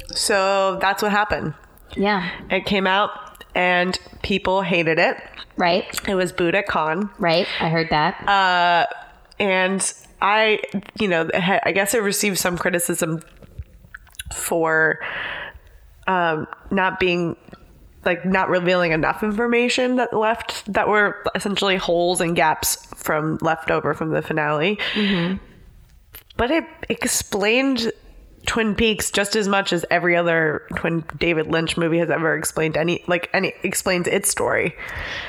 So 0.09 0.79
that's 0.81 1.03
what 1.03 1.13
happened. 1.13 1.55
Yeah. 1.97 2.29
It 2.51 2.67
came 2.67 2.87
out, 2.87 3.11
and 3.55 3.99
people 4.23 4.61
hated 4.63 4.99
it. 4.99 5.17
Right. 5.57 5.85
It 6.07 6.15
was 6.15 6.33
booed 6.33 6.55
at 6.55 6.69
Cannes. 6.69 7.09
Right. 7.19 7.49
I 7.59 7.71
heard 7.71 7.89
that. 7.89 8.29
Uh, 8.29 8.87
and 9.39 9.95
I, 10.21 10.61
you 10.99 11.09
know, 11.09 11.29
I 11.35 11.73
guess 11.73 11.95
I 11.95 11.99
received 11.99 12.39
some 12.39 12.57
criticism 12.59 13.23
for 14.35 14.99
um, 16.07 16.47
not 16.71 16.99
being 16.99 17.37
like 18.05 18.25
not 18.25 18.49
revealing 18.49 18.93
enough 18.93 19.23
information 19.25 19.97
that 19.97 20.13
left 20.13 20.73
that 20.73 20.89
were 20.89 21.23
essentially 21.35 21.77
holes 21.77 22.21
and 22.21 22.37
gaps 22.37 22.77
from 22.95 23.37
left 23.41 23.71
over 23.71 23.95
from 23.95 24.11
the 24.11 24.23
finale. 24.23 24.79
But 26.37 26.51
it 26.51 26.65
explained 26.89 27.93
Twin 28.47 28.75
Peaks 28.75 29.11
just 29.11 29.37
as 29.37 29.49
much 29.49 29.73
as 29.73 29.85
every 29.91 30.17
other 30.17 30.63
Twin 30.77 31.05
David 31.19 31.47
Lynch 31.49 31.77
movie 31.77 31.99
has 31.99 32.11
ever 32.11 32.37
explained 32.37 32.77
any 32.77 33.03
like 33.07 33.29
any 33.33 33.53
explains 33.63 34.07
its 34.07 34.29
story. 34.31 34.75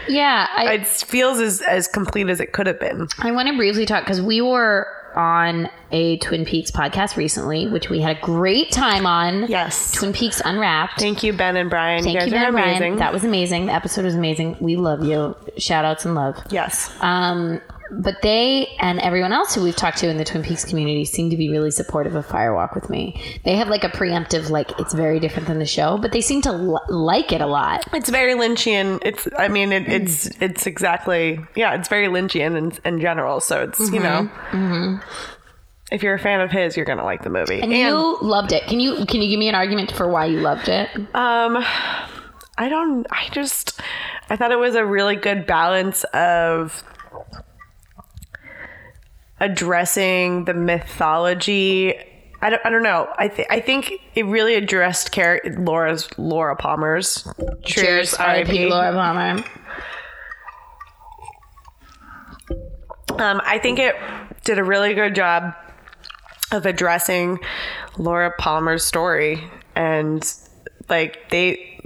yeah. 0.08 0.48
I, 0.56 0.74
It 0.76 0.88
feels 0.88 1.40
as 1.40 1.62
as 1.62 1.88
complete 1.88 2.30
as 2.30 2.40
it 2.40 2.54
could 2.54 2.68
have 2.68 2.80
been. 2.80 3.08
I 3.20 3.32
want 3.32 3.48
to 3.50 3.56
briefly 3.58 3.86
talk 3.86 4.04
because 4.04 4.22
we 4.22 4.42
were 4.42 4.88
on 5.16 5.68
a 5.92 6.18
Twin 6.20 6.46
Peaks 6.46 6.70
podcast 6.70 7.16
recently, 7.18 7.68
which 7.68 7.90
we 7.90 8.00
had 8.02 8.18
a 8.18 8.22
great 8.22 8.72
time 8.72 9.08
on. 9.08 9.48
Yes. 9.48 9.94
Twin 9.94 10.14
Peaks 10.14 10.42
Unwrapped. 10.46 11.00
Thank 11.00 11.24
you, 11.24 11.34
Ben 11.34 11.56
and 11.58 11.72
Brian. 11.72 12.04
Thank 12.04 12.14
you 12.14 12.20
guys 12.20 12.28
you, 12.28 12.34
Ben 12.34 12.44
are 12.44 12.48
and 12.48 12.54
Brian. 12.54 12.70
amazing. 12.78 12.96
That 12.98 13.12
was 13.14 13.24
amazing. 13.24 13.66
The 13.66 13.74
episode 13.74 14.06
was 14.06 14.14
amazing. 14.14 14.58
We 14.60 14.76
love 14.76 15.04
you. 15.04 15.36
Shout 15.58 15.86
outs 15.86 16.06
and 16.06 16.14
love. 16.14 16.38
yes. 16.52 16.92
Um, 17.02 17.62
but 17.92 18.22
they 18.22 18.68
and 18.80 19.00
everyone 19.00 19.34
else 19.34 19.56
who 19.56 19.64
we've 19.64 19.76
talked 19.76 19.98
to 20.00 20.10
in 20.10 20.18
the 20.18 20.26
Twin 20.26 20.44
Peaks 20.44 20.66
community 20.66 21.06
seem 21.06 21.30
to 21.30 21.38
be 21.38 21.50
really 21.50 21.72
supportive 21.72 22.16
of 22.16 22.28
Firewalk 22.28 22.76
with 22.76 22.90
me. 22.90 23.40
They 23.44 23.56
have 23.56 23.68
like 23.70 23.84
a 23.84 23.90
preemptive, 23.90 24.50
like 24.50 24.78
it's 24.80 24.94
very 24.94 25.20
different 25.20 25.48
than 25.48 25.60
the 25.60 25.66
show, 25.66 25.98
but 25.98 26.12
they 26.12 26.22
seem 26.22 26.42
to 26.44 26.52
li- 26.52 26.80
like 26.90 27.32
it 27.32 27.42
a 27.42 27.48
lot. 27.48 27.86
It's 27.94 28.10
very 28.10 28.34
Lynchian. 28.34 29.00
It's, 29.04 29.28
I 29.38 29.48
mean, 29.48 29.72
it, 29.72 29.88
it's, 29.88 30.28
it's 30.42 30.68
exactly, 30.68 31.40
yeah, 31.56 31.76
it's 31.76 31.88
very 31.88 32.08
Lynchian 32.08 32.58
in, 32.58 32.74
in 32.86 33.00
general. 33.00 33.40
So 33.40 33.64
it's, 33.64 33.80
you 33.92 34.00
know, 34.00 34.30
if 35.92 36.04
you're 36.04 36.16
a 36.16 36.20
fan 36.20 36.42
of 36.42 36.52
his, 36.52 36.76
you're 36.76 36.86
going 36.86 36.98
to 36.98 37.04
like 37.06 37.24
the 37.24 37.30
movie. 37.30 37.62
And, 37.62 37.72
you 37.72 38.18
loved 38.22 38.52
it. 38.52 38.64
Can 38.64 38.80
you 38.80 39.06
can 39.06 39.22
you 39.22 39.30
give 39.30 39.40
me 39.40 39.48
an 39.48 39.56
argument 39.56 39.92
for 39.92 40.08
why 40.08 40.26
you 40.26 40.42
loved 40.42 40.68
it? 40.68 40.90
Um, 41.16 41.64
I 42.58 42.70
don't. 42.70 43.08
I 43.10 43.30
just. 43.32 43.80
I 44.30 44.36
thought 44.36 44.52
it 44.52 44.60
was 44.60 44.76
a 44.76 44.86
really 44.86 45.16
good 45.16 45.46
balance 45.46 46.04
of 46.06 46.84
addressing 49.40 50.46
the 50.46 50.54
mythology. 50.54 51.94
I 52.42 52.50
don't. 52.52 52.62
I 52.66 52.70
don't 52.70 52.84
know. 52.84 53.08
I 53.18 53.28
think. 53.28 53.48
I 53.52 53.60
think 53.60 53.94
it 54.16 54.26
really 54.26 54.56
addressed 54.56 55.12
Car- 55.12 55.42
Laura's 55.58 56.08
Laura 56.18 56.56
Palmer's. 56.56 57.28
Cheers, 57.64 58.14
R.I.P. 58.14 58.50
R.I.P. 58.50 58.70
Laura 58.70 58.92
Palmer. 58.92 59.44
Um, 63.20 63.42
I 63.46 63.58
think 63.58 63.80
it 63.80 63.96
did 64.44 64.60
a 64.60 64.64
really 64.64 64.94
good 64.94 65.16
job 65.16 65.54
of 66.52 66.66
addressing 66.66 67.40
Laura 67.98 68.32
Palmer's 68.38 68.86
story 68.86 69.44
and 69.76 70.34
like 70.90 71.30
they 71.30 71.80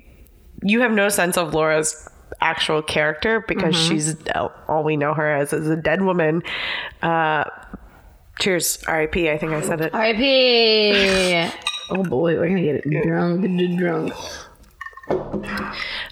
you 0.63 0.81
have 0.81 0.91
no 0.91 1.09
sense 1.09 1.37
of 1.37 1.53
Laura's 1.53 2.07
actual 2.41 2.81
character 2.81 3.43
because 3.47 3.75
she's 3.75 4.15
all 4.67 4.83
we 4.83 4.97
know 4.97 5.13
her 5.13 5.31
as 5.35 5.53
is 5.53 5.69
a 5.69 5.75
dead 5.75 6.01
woman. 6.01 6.43
Uh 7.01 7.45
cheers, 8.39 8.79
RIP, 8.87 9.15
I 9.17 9.37
think 9.37 9.51
I 9.51 9.61
said 9.61 9.81
it. 9.81 9.93
R.I.P. 9.93 11.51
oh 11.91 12.03
boy, 12.03 12.37
we're 12.37 12.47
gonna 12.49 12.61
get 12.61 12.75
it 12.85 13.03
drunk, 13.07 13.77
drunk. 13.79 14.13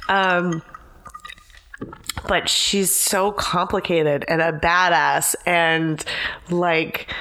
Um 0.07 0.61
but 2.27 2.49
she's 2.49 2.93
so 2.93 3.31
complicated 3.31 4.25
and 4.27 4.41
a 4.41 4.51
badass 4.51 5.35
and 5.45 6.03
like 6.49 7.11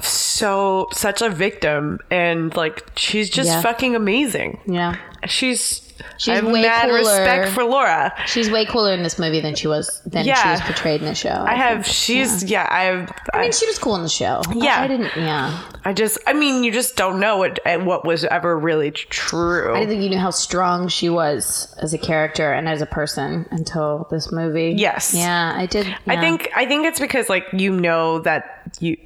so 0.00 0.86
such 0.92 1.22
a 1.22 1.30
victim 1.30 1.98
and 2.10 2.54
like 2.54 2.86
she's 2.96 3.30
just 3.30 3.48
Yeah. 3.48 3.62
fucking 3.62 3.96
amazing. 3.96 4.60
Yeah, 4.66 4.96
She's 5.26 5.85
She's 6.18 6.32
I 6.32 6.34
have 6.36 6.44
way 6.46 6.62
mad 6.62 6.88
cooler. 6.88 6.98
respect 6.98 7.48
for 7.52 7.64
Laura. 7.64 8.12
she's 8.26 8.50
way 8.50 8.64
cooler 8.64 8.92
in 8.92 9.02
this 9.02 9.18
movie 9.18 9.40
than 9.40 9.54
she 9.54 9.68
was 9.68 10.00
than 10.06 10.24
she 10.24 10.30
was 10.30 10.60
portrayed 10.62 11.00
in 11.00 11.06
the 11.06 11.14
show. 11.14 11.44
I 11.46 11.54
have 11.54 11.86
she's 11.86 12.44
yeah, 12.44 12.66
I 12.70 12.84
have 12.84 13.10
I 13.32 13.38
I, 13.38 13.42
mean, 13.42 13.52
she 13.52 13.66
was 13.66 13.78
cool 13.78 13.94
in 13.96 14.02
the 14.02 14.08
show. 14.08 14.42
Yeah. 14.54 14.80
I, 14.80 14.84
I 14.84 14.88
didn't. 14.88 15.16
Yeah, 15.16 15.62
I 15.84 15.92
just 15.92 16.18
I 16.26 16.32
mean 16.32 16.64
you 16.64 16.72
just 16.72 16.96
don't 16.96 17.20
know 17.20 17.38
what 17.38 17.58
eh, 17.64 17.76
what 17.76 18.04
was 18.04 18.24
ever 18.24 18.58
really 18.58 18.90
true. 18.90 19.74
I 19.74 19.80
didn't 19.80 19.90
think 19.90 20.02
you 20.02 20.10
knew 20.10 20.18
how 20.18 20.30
strong 20.30 20.88
she 20.88 21.08
was 21.08 21.74
as 21.80 21.94
a 21.94 21.98
character 21.98 22.52
and 22.52 22.68
as 22.68 22.82
a 22.82 22.86
person 22.86 23.46
until 23.50 24.06
this 24.10 24.32
movie. 24.32 24.74
Yes. 24.76 25.14
Yeah, 25.14 25.52
I 25.56 25.66
did. 25.66 25.86
I 26.06 26.20
think 26.20 26.50
I 26.54 26.66
think 26.66 26.86
it's 26.86 27.00
because 27.00 27.28
like 27.28 27.44
you 27.52 27.70
know 27.72 28.20
that 28.20 28.76
you 28.80 28.96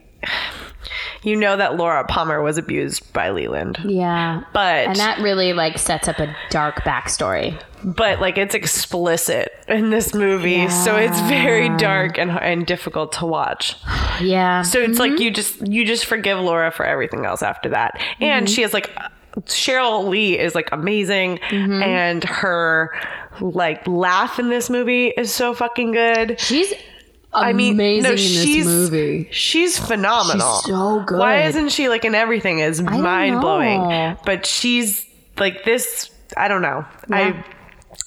you 1.22 1.36
know 1.36 1.56
that 1.56 1.76
Laura 1.76 2.04
Palmer 2.04 2.42
was 2.42 2.56
abused 2.58 3.12
by 3.12 3.30
Leland. 3.30 3.78
Yeah, 3.84 4.42
But 4.52 4.86
and 4.88 4.96
that 4.96 5.20
really 5.20 5.52
like 5.52 5.78
sets 5.78 6.08
up 6.08 6.18
a 6.18 6.34
dark 6.50 6.76
backstory. 6.82 7.60
but 7.84 8.20
like 8.20 8.38
it's 8.38 8.54
explicit 8.54 9.52
in 9.68 9.90
this 9.90 10.14
movie, 10.14 10.68
so 10.68 10.96
it's 10.96 11.18
very 11.22 11.68
dark 11.76 12.18
and 12.18 12.30
and 12.30 12.66
difficult 12.66 13.12
to 13.12 13.26
watch. 13.26 13.76
Yeah. 14.20 14.60
So 14.62 14.78
it's 14.80 14.98
Mm-hmm. 14.98 15.12
like 15.12 15.20
you 15.20 15.30
just 15.30 15.66
you 15.66 15.86
just 15.86 16.04
forgive 16.04 16.38
Laura 16.38 16.70
for 16.70 16.84
everything 16.84 17.24
else 17.24 17.42
after 17.42 17.70
that. 17.70 17.98
And 18.20 18.46
Mm-hmm. 18.46 18.54
she 18.54 18.62
is 18.62 18.74
like 18.74 18.90
Sheryl 19.46 20.08
Lee 20.08 20.38
is 20.38 20.54
like 20.54 20.68
amazing 20.72 21.38
Mm-hmm. 21.48 21.82
and 21.82 22.24
her 22.24 22.92
like 23.40 23.86
laugh 23.86 24.38
in 24.38 24.50
this 24.50 24.68
movie 24.68 25.06
is 25.08 25.32
so 25.32 25.54
fucking 25.54 25.92
good. 25.92 26.38
she's 26.38 26.72
I 27.32 27.52
mean, 27.52 27.76
no, 27.76 27.84
in 27.84 28.02
this 28.02 28.20
she's 28.20 28.66
movie. 28.66 29.28
she's 29.30 29.78
phenomenal. 29.78 30.60
She's 30.60 30.66
so 30.66 31.02
good. 31.06 31.18
Why 31.18 31.42
isn't 31.44 31.68
she 31.70 31.88
like 31.88 32.04
in 32.04 32.14
everything? 32.14 32.58
Is 32.58 32.82
mind 32.82 33.40
blowing. 33.40 34.16
But 34.24 34.46
she's 34.46 35.06
like 35.38 35.64
this. 35.64 36.10
I 36.36 36.48
don't 36.48 36.62
know. 36.62 36.84
Yeah. 37.08 37.16
I 37.16 37.44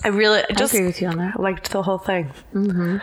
I 0.03 0.07
really 0.09 0.41
I 0.49 0.53
just 0.53 0.73
agree 0.73 0.86
with 0.88 1.01
you 1.01 1.07
on 1.07 1.17
that. 1.17 1.39
liked 1.39 1.71
the 1.71 1.83
whole 1.83 1.97
thing. 1.97 2.31
Mm-hmm. 2.53 2.97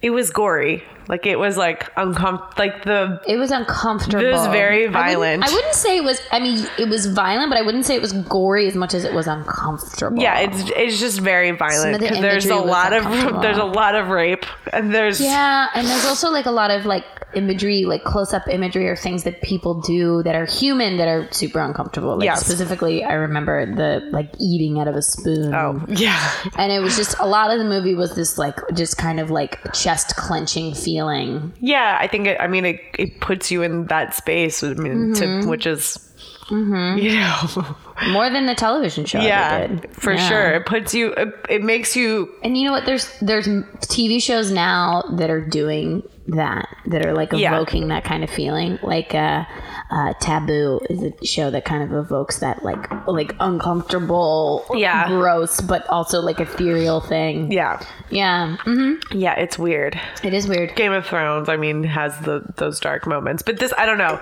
It 0.00 0.10
was 0.10 0.30
gory. 0.30 0.84
Like 1.08 1.26
it 1.26 1.38
was 1.38 1.56
like 1.56 1.90
uncomfortable. 1.96 2.52
Like 2.58 2.84
the 2.84 3.20
It 3.26 3.36
was 3.36 3.50
uncomfortable. 3.50 4.22
It 4.24 4.30
was 4.30 4.46
very 4.48 4.84
I 4.84 4.86
wouldn't- 4.86 4.92
violent. 4.92 5.44
I 5.48 5.52
wouldn't, 5.52 5.74
say 5.74 5.96
it 5.96 6.04
was. 6.04 6.20
I 6.30 6.38
mean, 6.38 6.66
it 6.78 6.88
was 6.88 7.06
violent, 7.06 7.50
but 7.50 7.58
I 7.58 7.62
wouldn't 7.62 7.86
say 7.86 7.94
it 7.96 8.02
was 8.02 8.12
gory 8.12 8.66
as 8.68 8.74
much 8.76 8.92
as 8.94 9.04
it 9.04 9.12
was 9.14 9.26
uncomfortable. 9.26 10.22
yeah, 10.22 10.38
it's 10.40 10.70
it's 10.76 11.00
just 11.00 11.20
very 11.20 11.50
violent. 11.52 11.98
the 12.00 12.08
there's 12.20 12.46
a 12.46 12.54
lot 12.56 12.92
of 12.92 13.04
there's 13.42 13.56
a 13.58 13.64
lot 13.64 13.94
of 13.94 14.08
rape 14.08 14.44
and 14.72 14.94
there's 14.94 15.20
Yeah, 15.20 15.68
and 15.74 15.86
there's 15.86 16.04
also 16.04 16.30
like 16.30 16.46
a 16.46 16.50
lot 16.52 16.70
of 16.70 16.84
like 16.86 17.04
imagery, 17.34 17.84
like 17.84 18.04
close 18.04 18.32
up 18.32 18.48
imagery 18.48 18.88
or 18.88 18.96
things 18.96 19.24
that 19.24 19.42
people 19.42 19.80
do 19.82 20.22
that 20.22 20.34
are 20.34 20.46
human 20.46 20.96
that 20.96 21.08
are 21.08 21.28
super 21.32 21.60
uncomfortable. 21.60 22.16
Like 22.16 22.24
Yes. 22.24 22.44
specifically, 22.44 23.04
I 23.04 23.12
remember 23.14 23.66
the 23.74 24.08
like 24.12 24.32
eating 24.40 24.78
out 24.80 24.88
of 24.88 24.94
a 24.96 25.02
spoon. 25.02 25.54
oh 25.54 25.84
yeah 25.88 26.32
And 26.56 26.72
it 26.72 26.80
was 26.80 26.96
just 26.96 27.16
a 27.18 27.26
lot 27.26 27.50
of 27.50 27.58
the 27.58 27.64
movie 27.64 27.94
was 27.94 28.14
this 28.14 28.38
like 28.38 28.56
just 28.74 28.96
kind 28.98 29.20
of 29.20 29.30
like 29.30 29.58
chest 29.74 30.16
clenching 30.16 30.74
feeling. 30.74 31.52
yeah. 31.60 31.98
I 32.00 32.06
think 32.06 32.26
it, 32.28 32.40
I 32.40 32.46
mean 32.46 32.64
it 32.64 32.80
it 32.98 33.20
puts 33.20 33.50
you 33.50 33.62
in 33.62 33.86
that 33.86 34.14
space. 34.14 34.62
I 34.62 34.74
mean, 34.74 35.12
Mm-hmm. 35.14 35.40
to, 35.42 35.48
which 35.48 35.66
is. 35.66 36.04
You 36.50 36.64
know, 36.64 37.76
More 38.08 38.30
than 38.30 38.46
the 38.46 38.54
television 38.54 39.04
show 39.04 39.20
yeah, 39.20 39.66
did. 39.66 39.94
for 39.94 40.14
Yeah. 40.14 40.28
sure. 40.28 40.50
It 40.52 40.64
puts 40.64 40.94
you. 40.94 41.12
It, 41.12 41.28
it 41.50 41.62
makes 41.62 41.94
you. 41.94 42.32
And 42.42 42.56
you 42.56 42.64
know 42.64 42.72
what? 42.72 42.86
There's 42.86 43.06
there's 43.20 43.46
TV 43.46 44.22
shows 44.22 44.50
now 44.50 45.02
that 45.18 45.28
are 45.28 45.44
doing 45.44 46.02
that 46.28 46.68
that 46.86 47.04
are 47.06 47.12
like 47.14 47.32
Yeah. 47.32 47.54
evoking 47.54 47.88
that 47.88 48.04
kind 48.04 48.22
of 48.22 48.30
feeling. 48.30 48.78
Like 48.82 49.14
uh, 49.14 49.44
uh, 49.90 50.12
Taboo 50.20 50.80
is 50.90 51.02
a 51.02 51.24
show 51.24 51.50
that 51.50 51.64
kind 51.64 51.82
of 51.82 51.92
evokes 51.92 52.40
that 52.40 52.62
like 52.62 52.90
like 53.06 53.34
uncomfortable, 53.40 54.64
Yeah. 54.74 55.08
gross, 55.08 55.60
but 55.60 55.88
also 55.88 56.20
like 56.20 56.40
ethereal 56.40 57.00
thing. 57.00 57.50
Yeah, 57.52 57.80
Yeah, 58.10 58.56
mm-hmm. 58.64 59.16
yeah. 59.18 59.34
It's 59.38 59.58
weird. 59.58 59.98
it 60.22 60.34
is 60.34 60.46
weird. 60.48 60.74
Game 60.76 60.92
of 60.92 61.06
Thrones, 61.06 61.48
I 61.48 61.56
mean, 61.56 61.84
has 61.84 62.18
the 62.20 62.42
those 62.56 62.80
dark 62.80 63.06
moments, 63.06 63.42
but 63.42 63.58
this, 63.58 63.72
I 63.78 63.86
don't 63.86 63.98
know. 63.98 64.20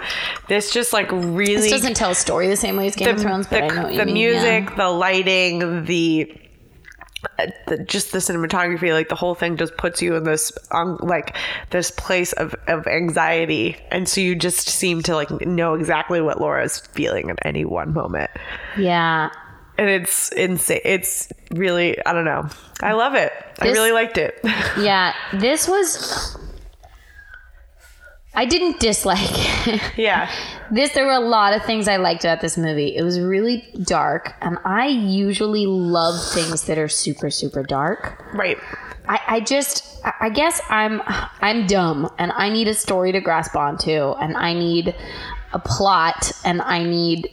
This 0.48 0.70
just 0.72 0.92
like 0.92 1.10
really 1.12 1.56
This 1.56 1.70
doesn't 1.70 1.94
tell 1.94 2.10
a 2.10 2.14
story 2.14 2.48
the 2.48 2.56
same 2.56 2.76
way 2.76 2.86
as 2.86 2.94
Game 2.96 3.14
of 3.16 3.20
Thrones, 3.20 3.46
but 3.46 3.68
the, 3.68 3.74
I 3.74 3.82
know 3.90 3.96
the 3.96 4.04
mean, 4.06 4.14
music, 4.14 4.64
yeah. 4.70 4.74
the 4.76 4.88
lighting, 4.90 5.84
the, 5.84 6.32
the 7.66 7.79
just 7.79 8.12
the 8.12 8.18
cinematography, 8.18 8.92
like 8.92 9.09
the 9.09 9.14
whole 9.14 9.35
thing 9.35 9.57
just 9.57 9.76
puts 9.76 10.02
you 10.02 10.14
in 10.16 10.24
this 10.24 10.52
um, 10.70 10.98
like 11.02 11.37
this 11.70 11.90
place 11.90 12.33
of 12.35 12.55
of 12.68 12.87
anxiety, 12.87 13.76
and 13.90 14.09
so 14.09 14.20
you 14.20 14.35
just 14.35 14.68
seem 14.68 15.02
to 15.02 15.14
like 15.14 15.31
know 15.42 15.74
exactly 15.74 16.20
what 16.20 16.40
Laura's 16.40 16.81
feeling 16.81 17.31
at 17.31 17.38
any 17.42 17.64
one 17.64 17.92
moment, 17.92 18.31
Yeah, 18.76 19.31
and 19.79 19.88
it's 19.88 20.31
insane. 20.33 20.81
It's 20.85 21.33
really 21.50 21.96
I 22.05 22.12
don't 22.12 22.24
know. 22.24 22.48
I 22.83 22.92
love 22.92 23.14
it. 23.14 23.33
I 23.61 23.68
really 23.68 23.92
liked 23.92 24.18
it. 24.18 24.38
yeah. 24.79 25.14
This 25.33 25.66
was. 25.66 26.37
I 28.37 28.44
didn't 28.44 28.79
dislike. 28.81 29.96
yeah. 29.96 30.31
This 30.70 30.92
there 30.92 31.07
were 31.07 31.12
a 31.12 31.20
lot 31.20 31.55
of 31.55 31.64
things 31.64 31.88
I 31.88 31.96
liked 31.96 32.25
about 32.25 32.40
this 32.42 32.57
movie. 32.59 32.94
It 32.96 33.03
was 33.03 33.18
really 33.18 33.64
dark, 33.83 34.35
and 34.40 34.59
I 34.64 34.87
usually 34.88 35.66
love 35.66 36.14
things 36.33 36.66
that 36.66 36.79
are 36.79 36.88
super 36.88 37.31
super 37.31 37.62
dark. 37.62 38.22
Right. 38.35 38.59
I, 39.09 39.20
I 39.27 39.40
just 39.40 40.05
I- 40.05 40.14
I 40.20 40.29
guess 40.29 40.61
I'm 40.68 41.01
I'm 41.40 41.66
dumb 41.66 42.11
and 42.18 42.31
I 42.33 42.49
need 42.51 42.68
a 42.68 42.75
story 42.75 43.12
to 43.12 43.20
grasp 43.20 43.57
onto 43.57 44.12
and 44.20 44.37
I 44.37 44.53
need 44.55 44.94
a 45.53 45.59
plot 45.59 46.33
and 46.44 46.61
I 46.62 46.83
need 46.85 47.31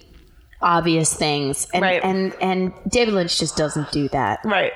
obvious 0.62 1.14
things 1.14 1.68
and 1.74 1.82
Right. 1.82 2.02
and 2.04 2.34
and 2.40 2.72
David 2.88 3.14
Lynch 3.16 3.38
just 3.40 3.58
doesn't 3.58 3.92
do 3.92 4.08
that. 4.10 4.40
Right. 4.46 4.74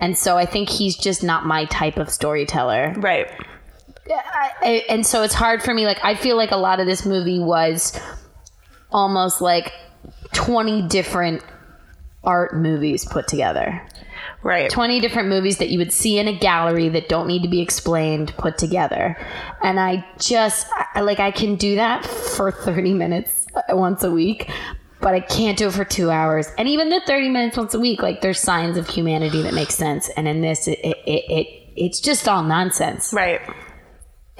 And 0.00 0.16
so 0.18 0.36
I 0.36 0.44
think 0.46 0.68
he's 0.68 0.96
just 0.96 1.22
not 1.22 1.44
my 1.46 1.64
type 1.66 1.96
of 1.98 2.10
storyteller. 2.10 2.94
Right. 2.98 3.28
I, 4.14 4.50
I- 4.62 4.84
and 4.88 5.06
so 5.06 5.22
it's 5.22 5.34
hard 5.34 5.62
for 5.62 5.72
me. 5.74 5.86
Like 5.86 6.04
I 6.04 6.14
feel 6.14 6.36
like 6.36 6.50
a 6.50 6.56
lot 6.56 6.80
of 6.80 6.86
this 6.86 7.04
movie 7.06 7.38
was 7.38 7.98
almost 8.90 9.40
like 9.40 9.72
twenty 10.32 10.82
different 10.88 11.42
art 12.24 12.54
movies 12.56 13.04
put 13.04 13.26
together. 13.28 13.86
Right. 14.42 14.70
20 14.70 15.00
different 15.00 15.28
movies 15.28 15.58
that 15.58 15.68
you 15.68 15.78
would 15.78 15.92
see 15.92 16.18
in 16.18 16.26
a 16.26 16.32
gallery 16.38 16.88
that 16.90 17.08
don't 17.10 17.26
need 17.26 17.42
to 17.42 17.48
be 17.48 17.60
explained 17.60 18.32
put 18.38 18.56
together. 18.56 19.16
And 19.62 19.78
I 19.78 20.06
just 20.18 20.66
I, 20.94 21.00
like 21.00 21.20
I 21.20 21.30
can 21.30 21.56
do 21.56 21.76
that 21.76 22.04
for 22.06 22.50
30 22.50 22.94
minutes 22.94 23.46
uh, 23.54 23.76
once 23.76 24.02
a 24.02 24.10
week, 24.10 24.50
but 25.00 25.14
I 25.14 25.20
can't 25.20 25.58
do 25.58 25.68
it 25.68 25.72
for 25.74 25.84
2 25.84 26.10
hours. 26.10 26.48
And 26.56 26.68
even 26.68 26.88
the 26.88 27.02
30 27.06 27.28
minutes 27.28 27.56
once 27.58 27.74
a 27.74 27.80
week 27.80 28.00
like 28.02 28.20
there's 28.22 28.40
signs 28.40 28.76
of 28.78 28.88
humanity 28.88 29.42
that 29.42 29.52
make 29.54 29.70
sense 29.70 30.08
and 30.10 30.26
in 30.26 30.40
this 30.40 30.68
it 30.68 30.78
it, 30.82 30.96
it, 31.06 31.24
it 31.30 31.46
it's 31.76 32.00
just 32.00 32.26
all 32.28 32.42
nonsense. 32.42 33.12
Right. 33.12 33.40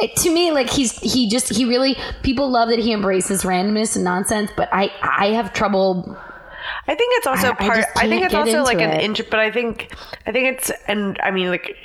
It, 0.00 0.16
to 0.16 0.30
me 0.32 0.50
like 0.52 0.70
he's 0.70 0.98
he 1.00 1.28
just 1.28 1.48
he 1.54 1.64
really 1.64 1.96
people 2.22 2.50
love 2.50 2.68
that 2.70 2.78
he 2.78 2.92
embraces 2.92 3.42
randomness 3.42 3.96
and 3.96 4.04
nonsense, 4.04 4.50
but 4.56 4.68
I 4.72 4.90
I 5.02 5.28
have 5.28 5.52
trouble 5.52 6.16
I 6.86 6.94
think 6.94 7.12
it's 7.16 7.26
also 7.26 7.48
I- 7.48 7.50
I 7.50 7.54
part. 7.54 7.76
just 7.76 7.88
I, 7.96 8.08
think 8.08 8.24
it's 8.24 8.34
also 8.34 8.62
like 8.62 8.80
an 8.80 8.90
it. 8.90 9.02
inch, 9.02 9.22
but 9.30 9.40
I 9.40 9.50
think 9.50 9.92
I 10.26 10.32
think 10.32 10.56
it's 10.58 10.70
and 10.88 11.18
I 11.22 11.30
mean 11.30 11.48
like 11.48 11.76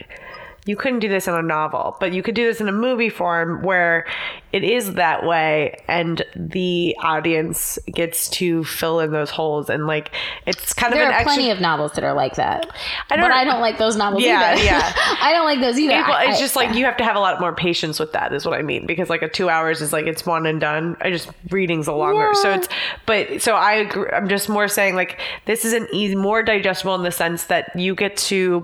you 0.66 0.76
couldn't 0.76 1.00
do 1.00 1.08
this 1.08 1.28
in 1.28 1.34
a 1.36 1.42
novel, 1.44 1.96
but 2.00 2.12
you 2.12 2.24
could 2.24 2.34
do 2.36 2.44
this 2.46 2.60
in 2.60 2.68
a 2.68 2.72
movie 2.72 3.10
form 3.10 3.62
where 3.62 4.06
it 4.52 4.64
is 4.64 4.96
that 4.96 5.24
way, 5.26 5.76
and 5.88 6.24
the 6.36 6.96
audience 7.04 7.78
gets 7.94 8.30
to 8.30 8.64
fill 8.64 9.00
in 9.00 9.12
those 9.12 9.30
holes, 9.30 9.70
and 9.70 9.86
like 9.86 10.12
it's 10.48 10.74
kind 10.74 10.92
there 10.94 11.04
of 11.04 11.08
are 11.10 11.12
an 11.12 11.16
extra. 11.16 11.34
plenty 11.36 11.52
of 11.52 11.60
novels 11.62 11.92
that 11.94 12.04
are 12.04 12.14
like 12.14 12.36
that. 12.36 12.66
I 13.12 13.16
don't- 13.16 13.26
but 13.26 13.32
I 13.32 13.44
don't 13.44 13.60
like 13.62 13.78
those 13.78 13.96
novels 13.96 14.24
Yeah, 14.24 14.54
either. 14.54 14.64
yeah. 14.64 14.94
I 15.22 15.34
don't 15.34 15.46
like 15.46 15.60
those 15.60 15.78
either. 15.78 15.94
Well, 16.08 16.28
it's 16.28 16.38
I- 16.38 16.42
just 16.42 16.56
like 16.56 16.74
you 16.76 16.86
have 16.86 16.98
to 16.98 17.04
have 17.04 17.16
a 17.16 17.20
lot 17.20 17.40
more 17.40 17.54
patience 17.54 18.00
with 18.00 18.14
that, 18.14 18.34
is 18.34 18.46
what 18.46 18.58
I 18.58 18.62
mean. 18.62 18.86
Because 18.88 19.10
like 19.10 19.22
a 19.22 19.30
two 19.30 19.50
hours 19.50 19.82
is 19.82 19.94
like 19.94 20.06
it's 20.08 20.26
one 20.26 20.46
and 20.46 20.60
done. 20.60 20.96
I 21.02 21.12
just 21.12 21.30
reading's 21.52 21.88
a 21.88 21.94
longer, 21.94 22.34
so 22.34 22.52
it's. 22.54 22.68
But 23.06 23.42
so 23.42 23.56
I 23.56 23.74
agree, 23.74 24.10
I'm 24.12 24.28
just 24.30 24.50
more 24.50 24.68
saying 24.68 24.96
like 24.96 25.20
this 25.46 25.64
is 25.66 25.74
an 25.74 25.88
easy, 25.94 26.16
more 26.16 26.42
digestible 26.44 26.96
in 26.96 27.04
the 27.04 27.12
sense 27.12 27.44
that 27.46 27.76
you 27.76 27.94
get 27.94 28.18
to 28.18 28.64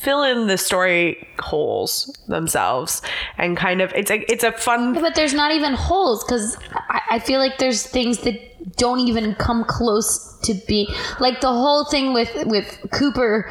fill 0.00 0.22
in 0.22 0.46
the 0.46 0.56
story 0.56 1.26
holes 1.40 2.16
themselves 2.28 3.02
and 3.36 3.56
kind 3.56 3.80
of 3.80 3.92
it's 3.94 4.10
a 4.10 4.18
it's 4.32 4.44
a 4.44 4.52
fun 4.52 4.94
but 4.94 5.14
there's 5.14 5.34
not 5.34 5.50
even 5.52 5.74
holes 5.74 6.24
because 6.24 6.56
I, 6.72 7.00
I 7.12 7.18
feel 7.18 7.40
like 7.40 7.58
there's 7.58 7.82
things 7.84 8.18
that 8.18 8.36
don't 8.76 9.00
even 9.00 9.34
come 9.34 9.64
close 9.64 10.38
to 10.42 10.54
be 10.68 10.88
like 11.18 11.40
the 11.40 11.48
whole 11.48 11.84
thing 11.84 12.12
with 12.12 12.30
with 12.46 12.78
Cooper 12.92 13.50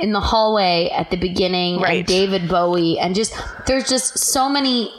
in 0.00 0.12
the 0.12 0.20
hallway 0.20 0.88
at 0.94 1.10
the 1.10 1.16
beginning 1.16 1.80
Right. 1.80 1.98
and 1.98 2.06
David 2.06 2.48
Bowie 2.48 2.98
and 2.98 3.14
just 3.14 3.34
there's 3.66 3.88
just 3.88 4.18
so 4.18 4.48
many 4.48 4.92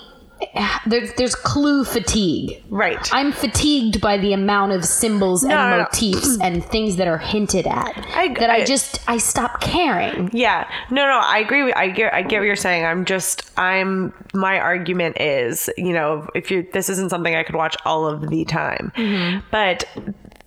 there's 0.88 1.14
there's 1.14 1.36
clue 1.36 1.84
fatigue. 1.84 2.64
right. 2.70 3.10
I'm 3.14 3.32
fatigued 3.32 4.00
by 4.02 4.18
the 4.18 4.34
amount 4.34 4.72
of 4.72 4.86
symbols 4.86 5.44
No, 5.44 5.56
and 5.58 5.70
no, 5.72 5.78
no. 5.78 5.84
motifs 5.84 6.38
and 6.42 6.64
things 6.64 6.96
that 6.96 7.08
are 7.08 7.18
hinted 7.18 7.68
at 7.68 7.94
I- 8.16 8.34
that 8.40 8.50
I, 8.50 8.58
I- 8.62 8.66
just 8.66 9.00
I 9.10 9.18
stop 9.18 9.60
caring. 9.62 10.30
Yeah, 10.34 10.70
no, 10.90 11.06
no, 11.08 11.20
I 11.24 11.40
agree. 11.40 11.64
With, 11.64 11.76
I 11.76 11.90
get, 11.90 12.14
I 12.14 12.22
get 12.22 12.40
what 12.40 12.46
you're 12.46 12.56
saying. 12.56 12.86
I'm 12.86 13.06
just, 13.06 13.52
I'm. 13.58 14.14
My 14.34 14.60
argument 14.60 15.20
is, 15.20 15.70
you 15.78 15.92
know, 15.94 16.28
if 16.36 16.52
you, 16.52 16.68
this 16.72 16.90
isn't 16.90 17.10
something 17.10 17.36
I 17.36 17.44
could 17.44 17.56
watch 17.56 17.76
all 17.86 18.06
of 18.08 18.30
the 18.30 18.46
time, 18.46 18.92
mm-hmm. 18.96 19.40
but 19.52 19.86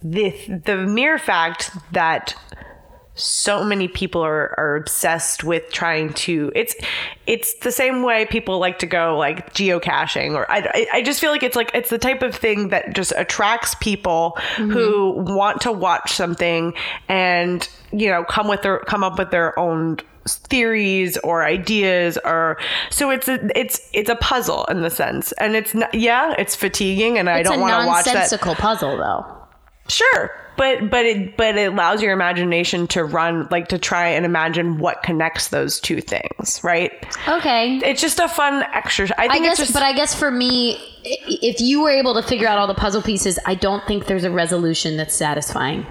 the 0.02 0.30
the 0.64 0.76
mere 0.78 1.18
fact 1.18 1.70
that 1.92 2.34
so 3.22 3.64
many 3.64 3.88
people 3.88 4.20
are, 4.20 4.54
are 4.58 4.76
obsessed 4.76 5.44
with 5.44 5.70
trying 5.70 6.12
to 6.14 6.50
it's 6.54 6.74
it's 7.26 7.54
the 7.60 7.72
same 7.72 8.02
way 8.02 8.26
people 8.26 8.58
like 8.58 8.78
to 8.78 8.86
go 8.86 9.16
like 9.16 9.54
geocaching 9.54 10.34
or 10.34 10.50
I, 10.50 10.86
I- 10.92 11.02
just 11.02 11.20
feel 11.20 11.30
like 11.30 11.42
it's 11.42 11.56
like 11.56 11.70
it's 11.74 11.90
the 11.90 11.98
type 11.98 12.22
of 12.22 12.34
thing 12.34 12.68
that 12.68 12.94
just 12.94 13.12
attracts 13.16 13.74
people 13.76 14.36
who 14.56 15.14
mm-hmm. 15.14 15.34
want 15.34 15.60
to 15.62 15.72
watch 15.72 16.12
something 16.12 16.74
and 17.08 17.68
you 17.92 18.08
know 18.08 18.24
come 18.24 18.48
with 18.48 18.62
their 18.62 18.78
come 18.80 19.02
up 19.04 19.18
with 19.18 19.30
their 19.30 19.58
own 19.58 19.98
theories 20.26 21.16
or 21.18 21.44
ideas 21.44 22.18
or 22.24 22.58
so 22.90 23.10
it's 23.10 23.28
a 23.28 23.58
it's 23.58 23.90
it's 23.92 24.08
a 24.08 24.16
puzzle 24.16 24.64
in 24.66 24.82
the 24.82 24.90
sense. 24.90 25.32
And 25.32 25.56
it's 25.56 25.74
not 25.74 25.92
yeah 25.94 26.34
it's 26.38 26.54
fatiguing 26.54 27.18
and 27.18 27.28
I 27.28 27.42
don't 27.42 27.60
want 27.60 27.82
to 27.82 27.86
watch 27.86 28.04
that. 28.04 28.14
nonsensical 28.14 28.54
puzzle 28.54 28.96
though. 28.96 29.38
Sure, 29.88 30.30
but 30.56 30.90
but 30.90 31.04
it 31.04 31.36
but 31.36 31.56
it 31.56 31.72
allows 31.72 32.02
your 32.02 32.12
imagination 32.12 32.86
to 32.88 33.04
run 33.04 33.48
like 33.50 33.68
to 33.68 33.78
try 33.78 34.08
and 34.08 34.24
imagine 34.24 34.78
what 34.78 35.02
connects 35.02 35.48
those 35.48 35.80
two 35.80 36.00
things, 36.00 36.60
right? 36.62 36.92
Okay. 37.28 37.78
It's 37.78 38.00
just 38.00 38.18
a 38.18 38.28
fun 38.28 38.62
exercise. 38.72 39.14
I 39.18 39.24
I 39.24 39.28
think 39.28 39.44
guess, 39.44 39.58
it's 39.58 39.68
just 39.68 39.72
but 39.74 39.82
I 39.82 39.92
guess 39.92 40.14
for 40.14 40.30
me, 40.30 40.78
if 41.04 41.60
you 41.60 41.82
were 41.82 41.90
able 41.90 42.14
to 42.14 42.22
figure 42.22 42.48
out 42.48 42.58
all 42.58 42.66
the 42.66 42.74
puzzle 42.74 43.02
pieces, 43.02 43.38
I 43.44 43.54
don't 43.54 43.84
think 43.86 44.06
there's 44.06 44.24
a 44.24 44.30
resolution 44.30 44.96
that's 44.96 45.14
satisfying. 45.14 45.84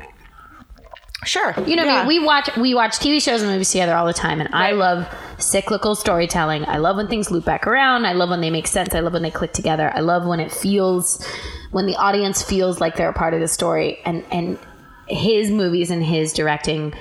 Sure. 1.25 1.53
You 1.65 1.75
know, 1.75 1.85
what 1.85 1.93
I 1.93 1.97
mean? 1.99 2.07
we 2.07 2.19
watch 2.19 2.49
we 2.57 2.73
watch 2.73 2.93
TV 2.99 3.21
shows 3.21 3.41
and 3.41 3.51
movies 3.51 3.71
together 3.71 3.95
all 3.95 4.05
the 4.05 4.13
time, 4.13 4.39
and 4.41 4.53
I 4.53 4.71
love 4.71 5.07
cyclical 5.37 5.95
storytelling. 5.95 6.65
I 6.67 6.77
love 6.77 6.97
when 6.97 7.07
things 7.07 7.31
loop 7.31 7.45
back 7.45 7.67
around. 7.67 8.05
I 8.05 8.13
love 8.13 8.29
when 8.29 8.41
they 8.41 8.49
make 8.49 8.67
sense. 8.67 8.93
I 8.95 8.99
love 8.99 9.13
when 9.13 9.21
they 9.23 9.31
click 9.31 9.53
together. 9.53 9.91
I 9.93 9.99
love 10.01 10.25
when 10.25 10.39
it 10.39 10.51
feels 10.51 11.25
when 11.71 11.85
the 11.85 11.95
audience 11.95 12.43
feels 12.43 12.79
like 12.81 12.95
they're 12.95 13.09
a 13.09 13.13
part 13.13 13.33
of 13.33 13.39
the 13.39 13.47
story 13.47 13.99
and 14.05 14.23
and 14.31 14.59
his 15.07 15.51
movies 15.51 15.91
and 15.91 16.03
his 16.03 16.33
directing 16.33 16.93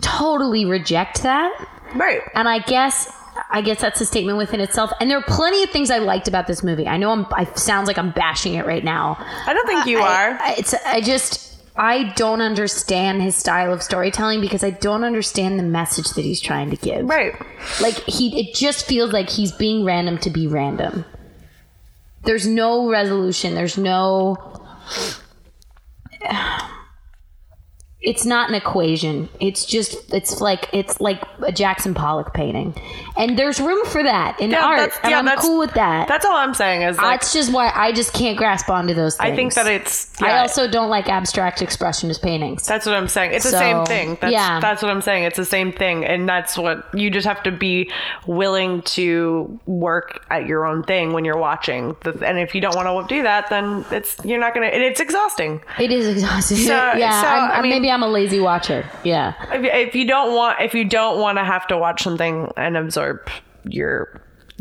totally 0.00 0.64
reject 0.64 1.22
that. 1.22 1.52
Right. 1.94 2.20
And 2.34 2.48
I 2.48 2.60
guess 2.60 3.12
I 3.50 3.62
guess 3.62 3.80
that's 3.80 4.00
a 4.00 4.06
statement 4.06 4.38
within 4.38 4.60
itself. 4.60 4.90
And 5.00 5.10
there 5.10 5.18
are 5.18 5.24
plenty 5.24 5.62
of 5.62 5.70
things 5.70 5.90
I 5.90 5.98
liked 5.98 6.28
about 6.28 6.46
this 6.46 6.62
movie. 6.62 6.86
I 6.86 6.96
know 6.96 7.10
I'm 7.10 7.26
I 7.32 7.44
sounds 7.54 7.88
like 7.88 7.98
I'm 7.98 8.10
bashing 8.12 8.54
it 8.54 8.66
right 8.66 8.84
now. 8.84 9.16
I 9.46 9.52
don't 9.52 9.66
think 9.66 9.86
uh, 9.86 9.90
you 9.90 10.00
I- 10.00 10.02
are. 10.24 10.38
I, 10.40 10.54
it's 10.58 10.74
I 10.74 11.00
just 11.00 11.49
I 11.76 12.12
don't 12.16 12.40
understand 12.40 13.22
his 13.22 13.36
style 13.36 13.72
of 13.72 13.82
storytelling 13.82 14.40
because 14.40 14.64
I 14.64 14.70
don't 14.70 15.04
understand 15.04 15.58
the 15.58 15.62
message 15.62 16.10
that 16.10 16.24
he's 16.24 16.40
trying 16.40 16.70
to 16.70 16.76
give. 16.76 17.08
right. 17.08 17.34
Like 17.80 17.94
he 18.04 18.40
it 18.40 18.54
just 18.54 18.86
feels 18.86 19.12
like 19.12 19.30
he's 19.30 19.52
being 19.52 19.84
random 19.84 20.18
to 20.18 20.30
be 20.30 20.46
random. 20.46 21.04
There's 22.24 22.46
no 22.46 22.88
resolution. 22.88 23.54
There's 23.54 23.78
no 23.78 24.36
it's 28.02 28.24
not 28.24 28.48
an 28.48 28.54
equation. 28.54 29.28
It's 29.40 29.66
just 29.66 30.12
it's 30.14 30.40
like 30.40 30.70
it's 30.72 31.00
like 31.00 31.22
a 31.46 31.52
Jackson 31.52 31.92
Pollock 31.92 32.32
painting. 32.32 32.74
And 33.16 33.38
there's 33.38 33.60
room 33.60 33.84
for 33.84 34.02
that 34.02 34.40
in 34.40 34.50
Yeah, 34.52 34.64
art. 34.64 34.92
And 35.02 35.10
yeah, 35.10 35.18
I'm 35.18 35.38
cool 35.38 35.58
with 35.58 35.74
that. 35.74 36.08
That's 36.08 36.24
all 36.24 36.34
I'm 36.36 36.54
saying 36.54 36.80
is 36.82 36.98
uh, 36.98 37.02
like 37.02 37.20
That's 37.20 37.34
just 37.34 37.52
why 37.52 37.70
I 37.74 37.92
just 37.92 38.14
can't 38.14 38.38
grasp 38.38 38.70
onto 38.70 38.94
those 38.94 39.16
things. 39.16 39.30
I 39.30 39.36
think 39.36 39.52
that 39.54 39.66
it's 39.66 40.20
I 40.22 40.38
also 40.38 40.66
don't 40.70 40.88
like 40.88 41.10
abstract 41.10 41.60
expressionist 41.60 42.22
paintings. 42.22 42.66
That's 42.66 42.86
what 42.86 42.94
I'm 42.94 43.08
saying. 43.08 43.32
It's 43.32 43.44
the 43.44 43.58
same 43.58 43.84
thing. 43.84 44.16
That's, 44.18 44.32
yeah. 44.32 44.60
that's 44.60 44.80
what 44.82 44.90
I'm 44.90 45.02
saying. 45.02 45.24
It's 45.24 45.36
the 45.36 45.44
same 45.44 45.70
thing, 45.70 46.06
and 46.06 46.26
that's 46.26 46.56
what 46.56 46.86
you 46.94 47.10
just 47.10 47.26
have 47.26 47.42
to 47.42 47.52
be 47.52 47.90
willing 48.26 48.80
to 48.82 49.60
work 49.66 50.24
at 50.30 50.46
your 50.46 50.64
own 50.64 50.82
thing 50.84 51.12
when 51.12 51.26
you're 51.26 51.36
watching. 51.36 51.96
The- 52.02 52.26
And 52.26 52.38
if 52.38 52.54
you 52.54 52.62
don't 52.62 52.74
want 52.76 53.08
to 53.08 53.14
do 53.14 53.22
that, 53.24 53.50
then 53.50 53.84
it's 53.90 54.16
you're 54.24 54.40
not 54.40 54.54
gonna. 54.54 54.66
and 54.66 54.82
It's 54.82 55.00
exhausting. 55.00 55.60
It 55.78 55.92
is 55.92 56.06
exhausting. 56.06 56.56
So- 56.58 56.92
yeah, 56.96 57.20
so, 57.20 57.28
I'm, 57.28 57.50
I 57.50 57.54
I'm- 57.54 57.62
mean- 57.62 57.70
maybe 57.72 57.89
I'm 57.90 58.02
a 58.02 58.08
lazy 58.08 58.40
watcher. 58.40 58.88
Yeah, 59.04 59.34
If, 59.52 59.88
if 59.88 59.94
you 59.94 60.06
don't 60.06 60.34
want, 60.34 60.60
if 60.60 60.74
you 60.74 60.84
don't 60.84 61.20
want 61.20 61.38
to 61.38 61.44
have 61.44 61.66
to 61.68 61.76
watch 61.78 62.02
something 62.02 62.50
and 62.56 62.76
absorb 62.76 63.28
your 63.64 64.20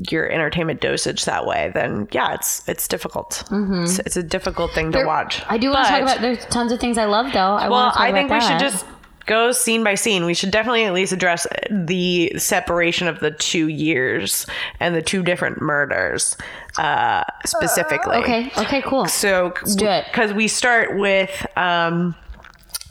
your 0.09 0.29
entertainment 0.31 0.79
dosage 0.79 1.25
that 1.25 1.45
way, 1.45 1.71
then 1.73 2.07
yeah, 2.11 2.33
it's 2.33 2.67
it's 2.69 2.87
difficult. 2.87 3.43
It's, 3.51 3.99
it's 3.99 4.15
a 4.17 4.23
difficult 4.23 4.71
thing 4.73 4.91
to 4.93 5.03
watch. 5.05 5.41
I 5.49 5.57
do 5.57 5.71
want 5.71 5.85
to 5.87 5.91
talk 5.91 6.01
about. 6.03 6.21
There's 6.21 6.45
tons 6.45 6.71
of 6.71 6.79
things 6.79 6.97
I 6.97 7.05
love, 7.05 7.33
though. 7.33 7.39
I 7.39 7.67
Well, 7.67 7.71
want 7.71 7.93
to 7.93 7.97
talk 7.99 8.07
I 8.07 8.11
think 8.13 8.31
we 8.31 8.39
should 8.39 8.59
just 8.59 8.85
go 9.25 9.51
scene 9.51 9.83
by 9.83 9.95
scene. 9.95 10.25
We 10.25 10.33
should 10.33 10.51
definitely 10.51 10.85
at 10.85 10.93
least 10.93 11.11
address 11.11 11.45
the 11.69 12.31
separation 12.37 13.07
of 13.09 13.19
the 13.19 13.29
two 13.31 13.67
years 13.67 14.47
and 14.79 14.95
the 14.95 15.01
two 15.01 15.21
different 15.21 15.61
murders 15.61 16.35
uh, 16.77 17.23
specifically. 17.45 18.17
Okay. 18.17 18.51
Okay. 18.57 18.81
Cool. 18.81 19.05
So 19.05 19.51
Let's 19.57 19.75
do 19.75 19.85
it. 19.85 20.05
because 20.11 20.33
we 20.33 20.47
start 20.47 20.97
with 20.97 21.45
um, 21.57 22.15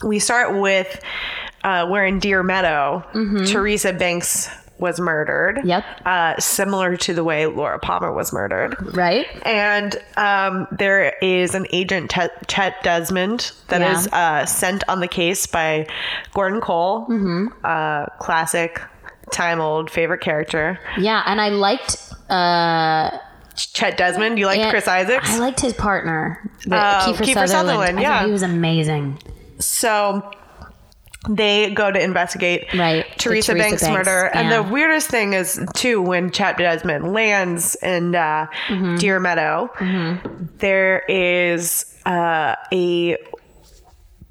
we 0.04 0.18
start 0.18 0.58
with 0.60 1.00
uh, 1.64 1.86
where 1.88 2.06
in 2.06 2.18
Deer 2.18 2.42
Meadow, 2.42 3.04
Teresa 3.46 3.92
Banks 3.92 4.48
was 4.78 5.00
murdered. 5.00 5.56
Mm-hmm. 5.56 5.68
Yep. 5.68 5.84
Uh, 6.04 6.38
similar 6.38 6.96
to 6.98 7.12
the 7.12 7.24
way 7.24 7.46
Laura 7.46 7.80
Palmer 7.80 8.12
was 8.12 8.32
murdered. 8.32 8.76
right. 8.96 9.26
And 9.44 9.96
um, 10.16 10.68
there 10.70 11.14
is 11.20 11.56
an 11.56 11.66
agent, 11.72 12.12
Chet- 12.12 12.46
Chet 12.46 12.80
Desmond, 12.84 13.50
that 13.68 13.80
Yeah. 13.80 13.98
is 13.98 14.06
uh, 14.12 14.46
sent 14.46 14.84
on 14.88 15.00
the 15.00 15.08
case 15.08 15.46
by 15.48 15.88
Gordon 16.32 16.60
Cole, 16.60 17.06
Mm-hmm. 17.08 17.46
uh, 17.64 18.06
classic, 18.20 18.80
time 19.32 19.60
old 19.60 19.90
favorite 19.90 20.20
character. 20.20 20.78
Yeah, 20.96 21.24
and 21.26 21.40
I 21.40 21.48
liked. 21.48 21.96
uh 22.30 23.18
Chet 23.56 23.96
Desmond, 23.98 24.38
you 24.38 24.46
liked 24.46 24.70
Chris 24.70 24.86
Isaacs? 24.86 25.28
I 25.34 25.38
liked 25.40 25.58
his 25.58 25.72
partner, 25.72 26.48
the 26.64 26.76
Oh, 26.76 26.78
Kiefer, 26.78 27.24
Kiefer 27.24 27.48
Sutherland. 27.48 27.48
Sutherland, 27.50 28.00
yeah. 28.00 28.24
he 28.24 28.30
was 28.30 28.42
amazing. 28.42 29.18
So 29.58 30.30
they 31.28 31.70
go 31.74 31.90
to 31.90 32.00
investigate 32.00 32.72
Right, 32.74 33.04
Teresa, 33.18 33.52
Teresa 33.52 33.54
Banks, 33.54 33.82
Banks, 33.82 33.96
murder. 34.08 34.30
And 34.34 34.52
the 34.52 34.62
weirdest 34.70 35.08
thing 35.08 35.32
is, 35.32 35.60
too, 35.74 36.00
when 36.00 36.30
Chet 36.30 36.56
Desmond 36.58 37.12
lands 37.12 37.76
in 37.82 38.14
uh, 38.14 38.46
Mm-hmm. 38.68 38.96
Deer 38.96 39.18
Meadow, 39.20 39.68
there 40.58 41.00
is 41.08 41.96
uh, 42.06 42.54
a 42.72 43.16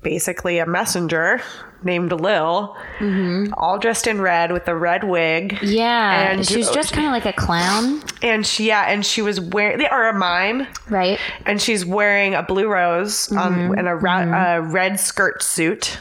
basically 0.02 0.60
a 0.60 0.66
messenger 0.66 1.42
named 1.84 2.12
Lil, 2.12 2.76
mm-hmm. 3.00 3.54
all 3.58 3.78
dressed 3.78 4.08
in 4.08 4.20
red 4.22 4.52
with 4.52 4.68
a 4.68 4.76
red 4.76 5.04
wig. 5.04 5.54
Mm-hmm. 5.54 5.66
Yeah, 5.66 6.32
And- 6.32 6.46
she's 6.46 6.70
just 6.72 6.94
kind 6.94 7.06
of 7.08 7.12
like 7.12 7.26
a 7.26 7.34
clown, 7.34 8.02
And 8.22 8.46
she, 8.46 8.68
yeah, 8.68 8.86
and 8.92 9.06
she 9.06 9.22
was 9.22 9.40
wearing, 9.40 9.86
or 9.92 10.08
a 10.08 10.13
mime. 10.13 10.68
right? 10.90 11.20
and 11.46 11.62
she's 11.62 11.86
wearing 11.86 12.34
a 12.36 12.44
blue 12.44 12.68
rose 12.68 13.32
on 13.32 13.78
and 13.78 13.88
a 13.88 13.96
ra- 13.96 14.22
mm-hmm. 14.22 14.68
a 14.68 14.72
red 14.72 15.00
skirt 15.00 15.42
suit 15.44 15.98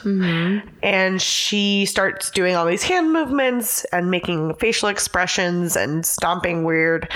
and 0.83 1.21
she 1.23 1.85
starts 1.87 2.31
doing 2.31 2.55
all 2.57 2.67
these 2.67 2.83
hand 2.83 3.13
movements 3.13 3.85
and 3.93 4.11
making 4.11 4.55
facial 4.55 4.89
expressions 4.89 5.77
and 5.77 6.05
stomping 6.07 6.65
weird 6.65 7.09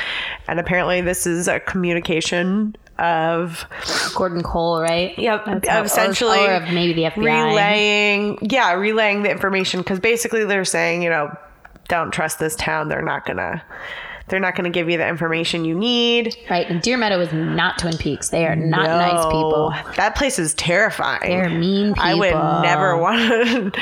and 0.49 0.59
apparently 0.61 1.01
this 1.01 1.27
is 1.27 1.49
a 1.49 1.61
communication 1.61 2.75
of 3.01 3.65
Gordon 4.15 4.43
Cole, 4.43 4.81
right? 4.81 5.19
Yep, 5.19 5.45
That's 5.63 5.69
or- 5.69 5.85
essentially 5.85 6.47
or, 6.47 6.53
of 6.53 6.65
maybe 6.73 6.93
the 6.93 7.05
FBI. 7.05 7.17
relaying 7.49 8.39
yeah 8.43 8.73
relaying 8.75 9.23
the 9.23 9.31
information 9.31 9.81
because 9.81 9.99
basically 9.99 10.45
they're 10.45 10.65
saying 10.65 11.03
you 11.03 11.11
know 11.11 11.35
don't 11.89 12.13
trust 12.13 12.39
this 12.39 12.55
town 12.57 12.89
they're 12.89 13.03
not 13.03 13.25
gonna 13.27 13.63
they're 14.31 14.41
not 14.41 14.55
gonna 14.55 14.71
give 14.71 14.89
you 14.89 14.97
the 14.97 15.07
information 15.07 15.65
you 15.65 15.75
need 15.75 16.37
Right, 16.49 16.69
and 16.69 16.81
Deer 16.81 16.97
Meadow 16.97 17.21
is 17.21 17.33
not 17.33 17.79
Twin 17.79 17.97
Peaks. 17.99 18.31
They 18.31 18.47
are 18.47 18.57
not 18.57 18.87
nice 18.87 19.25
people. 19.27 19.71
No, 19.71 19.93
That 19.97 20.15
place 20.17 20.39
is 20.39 20.55
terrifying. 20.55 21.29
They're 21.31 21.51
mean 21.51 21.95
people. 21.95 22.03
I 22.05 22.15
would 22.15 22.63
never 22.63 22.97
want 22.97 23.19
to. 23.21 23.73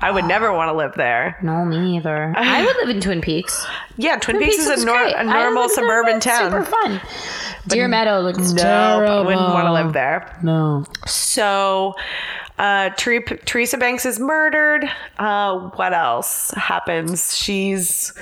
I 0.00 0.10
would 0.10 0.24
never 0.24 0.52
want 0.52 0.68
to 0.70 0.72
live 0.74 0.94
there. 0.96 1.38
No, 1.42 1.64
me 1.64 1.96
either. 1.96 2.32
I 2.36 2.64
would 2.64 2.76
live 2.86 2.88
in 2.96 3.00
Twin 3.02 3.20
Peaks. 3.20 3.66
Yeah, 3.96 4.16
Twin, 4.16 4.36
Twin 4.36 4.48
Peaks, 4.48 4.62
is 4.62 4.68
looks 4.68 4.82
a, 4.82 4.86
nor- 4.86 5.06
a 5.06 5.24
normal 5.24 5.68
suburban 5.68 6.20
town. 6.20 6.50
Super 6.52 6.64
fun. 6.64 7.00
Deer 7.68 7.88
Meadow 7.88 8.20
looks 8.20 8.52
No, 8.52 8.62
terrible. 8.62 9.12
I 9.14 9.20
wouldn't 9.22 9.48
want 9.52 9.66
to 9.66 9.72
live 9.72 9.92
there. 9.92 10.38
No. 10.42 10.84
So, 11.06 11.94
uh, 12.58 12.90
Teresa 12.90 13.76
Banks 13.76 14.06
is 14.06 14.20
murdered. 14.20 14.88
Uh, 15.18 15.58
what 15.70 15.92
else 15.92 16.52
happens? 16.52 17.36
She's 17.36 18.12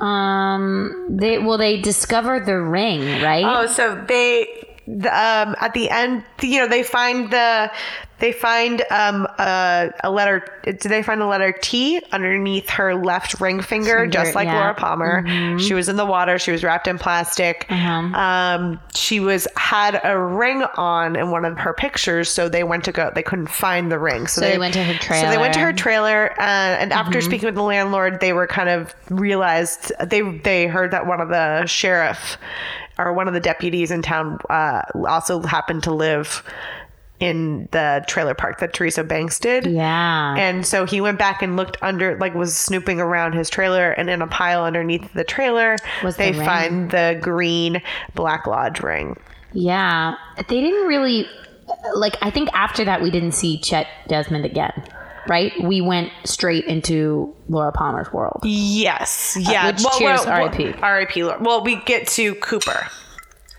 Um. 0.00 1.06
They 1.10 1.38
well, 1.38 1.58
they 1.58 1.80
discover 1.80 2.40
the 2.40 2.58
ring, 2.60 3.22
right? 3.22 3.44
Oh, 3.44 3.66
so 3.66 4.02
they 4.08 4.46
the, 4.46 4.69
um 4.88 5.54
at 5.60 5.72
the 5.74 5.90
end, 5.90 6.24
you 6.42 6.58
know, 6.58 6.68
they 6.68 6.82
find 6.82 7.30
the 7.30 7.70
they 8.18 8.32
find 8.32 8.82
um 8.90 9.26
a, 9.38 9.90
a 10.04 10.10
letter. 10.10 10.46
Did 10.64 10.80
they 10.80 11.02
find 11.02 11.20
the 11.20 11.26
letter 11.26 11.52
T 11.62 12.02
underneath 12.12 12.68
her 12.70 12.94
left 12.94 13.40
ring 13.40 13.60
finger, 13.62 14.00
Finger, 14.00 14.06
just 14.06 14.34
like 14.34 14.46
yeah. 14.46 14.52
Mm-hmm. 14.54 14.60
Laura 14.60 14.74
Palmer? 14.74 15.58
She 15.58 15.74
was 15.74 15.88
in 15.88 15.96
the 15.96 16.04
water. 16.04 16.38
She 16.38 16.50
was 16.50 16.62
wrapped 16.64 16.86
in 16.86 16.98
plastic. 16.98 17.66
Uh-huh. 17.70 17.90
Um, 18.20 18.80
she 18.94 19.20
was 19.20 19.46
had 19.56 20.00
a 20.04 20.18
ring 20.18 20.62
on 20.76 21.16
in 21.16 21.30
one 21.30 21.44
of 21.44 21.56
her 21.58 21.72
pictures, 21.72 22.28
so 22.28 22.48
they 22.48 22.64
went 22.64 22.84
to 22.84 22.92
go. 22.92 23.10
They 23.14 23.22
couldn't 23.22 23.48
find 23.50 23.90
the 23.90 23.98
ring, 23.98 24.26
so, 24.26 24.42
So 24.42 24.48
they 24.48 24.58
went 24.58 24.74
to 24.74 24.82
her 24.82 24.94
trailer. 24.94 25.24
So 25.24 25.30
they 25.30 25.38
went 25.38 25.54
to 25.54 25.60
her 25.60 25.72
trailer. 25.72 26.28
trailer, 26.28 26.40
uh, 26.40 26.80
and 26.80 26.92
after 26.92 27.18
Mm-hmm. 27.18 27.26
speaking 27.28 27.46
with 27.46 27.54
the 27.54 27.62
landlord, 27.62 28.20
they 28.20 28.32
were 28.32 28.46
kind 28.46 28.68
of 28.68 28.94
realized 29.08 29.92
they 30.04 30.20
they 30.20 30.66
heard 30.66 30.90
that 30.90 31.06
one 31.06 31.20
of 31.20 31.28
the 31.28 31.64
sheriff 31.66 32.36
or 33.06 33.12
one 33.12 33.26
of 33.28 33.34
the 33.34 33.40
deputies 33.40 33.90
in 33.90 34.02
town 34.02 34.38
uh, 34.50 34.82
also 35.08 35.40
happened 35.42 35.82
to 35.84 35.92
live 35.92 36.42
in 37.18 37.68
the 37.72 38.02
trailer 38.08 38.32
park 38.34 38.60
that 38.60 38.72
Teresa 38.72 39.04
Banks 39.04 39.38
did. 39.38 39.66
Yeah. 39.66 40.34
And 40.38 40.64
so 40.66 40.86
he 40.86 41.02
went 41.02 41.18
back 41.18 41.42
and 41.42 41.54
looked 41.56 41.76
under, 41.82 42.16
like, 42.18 42.34
was 42.34 42.56
snooping 42.56 42.98
around 42.98 43.34
his 43.34 43.50
trailer, 43.50 43.90
and 43.90 44.08
in 44.08 44.22
a 44.22 44.26
pile 44.26 44.64
underneath 44.64 45.12
the 45.12 45.24
trailer, 45.24 45.76
Was 46.02 46.16
they 46.16 46.32
ring. 46.32 46.44
find 46.46 46.90
the 46.90 47.18
green 47.20 47.82
Black 48.14 48.46
Lodge 48.46 48.80
ring. 48.80 49.20
yeah. 49.52 50.14
They 50.48 50.60
didn't 50.62 50.86
really 50.86 51.26
like. 51.94 52.16
I 52.22 52.30
think 52.30 52.48
after 52.54 52.84
that, 52.86 53.02
we 53.02 53.10
didn't 53.10 53.32
see 53.32 53.58
Chet 53.58 53.86
Desmond 54.08 54.46
again. 54.46 54.72
Right? 55.28 55.52
We 55.62 55.80
went 55.80 56.10
straight 56.24 56.64
into 56.64 57.34
Laura 57.48 57.72
Palmer's 57.72 58.12
world. 58.12 58.40
Yes. 58.44 59.36
Yeah. 59.38 59.66
which 59.66 59.84
cheers, 59.98 60.24
R.I.P.. 60.24 60.74
R.I.P. 60.80 61.24
Laura. 61.24 61.38
Well, 61.40 61.62
we 61.62 61.76
get 61.76 62.08
to 62.08 62.34
Cooper. 62.36 62.86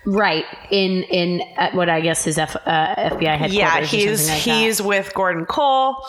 Right. 0.06 0.46
In 0.72 1.04
in 1.04 1.42
uh, 1.58 1.72
what 1.74 1.88
I 1.88 2.02
guess 2.02 2.26
is 2.26 2.40
F, 2.40 2.56
uh, 2.56 2.96
FBI 2.96 3.38
headquarters. 3.38 3.54
Yeah, 3.54 3.82
he's 3.82 4.28
like 4.28 4.44
that. 4.44 4.44
he's 4.44 4.82
with 4.82 5.14
Gordon 5.14 5.46
Cole. 5.46 6.04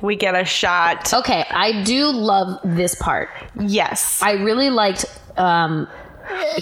We 0.00 0.16
get 0.16 0.34
a 0.34 0.46
shot. 0.46 1.12
Okay, 1.12 1.44
I 1.50 1.82
do 1.84 2.06
love 2.06 2.58
this 2.64 2.94
part. 2.94 3.28
Yes. 3.60 4.20
I 4.22 4.32
really 4.32 4.70
liked 4.70 5.04
um 5.36 5.86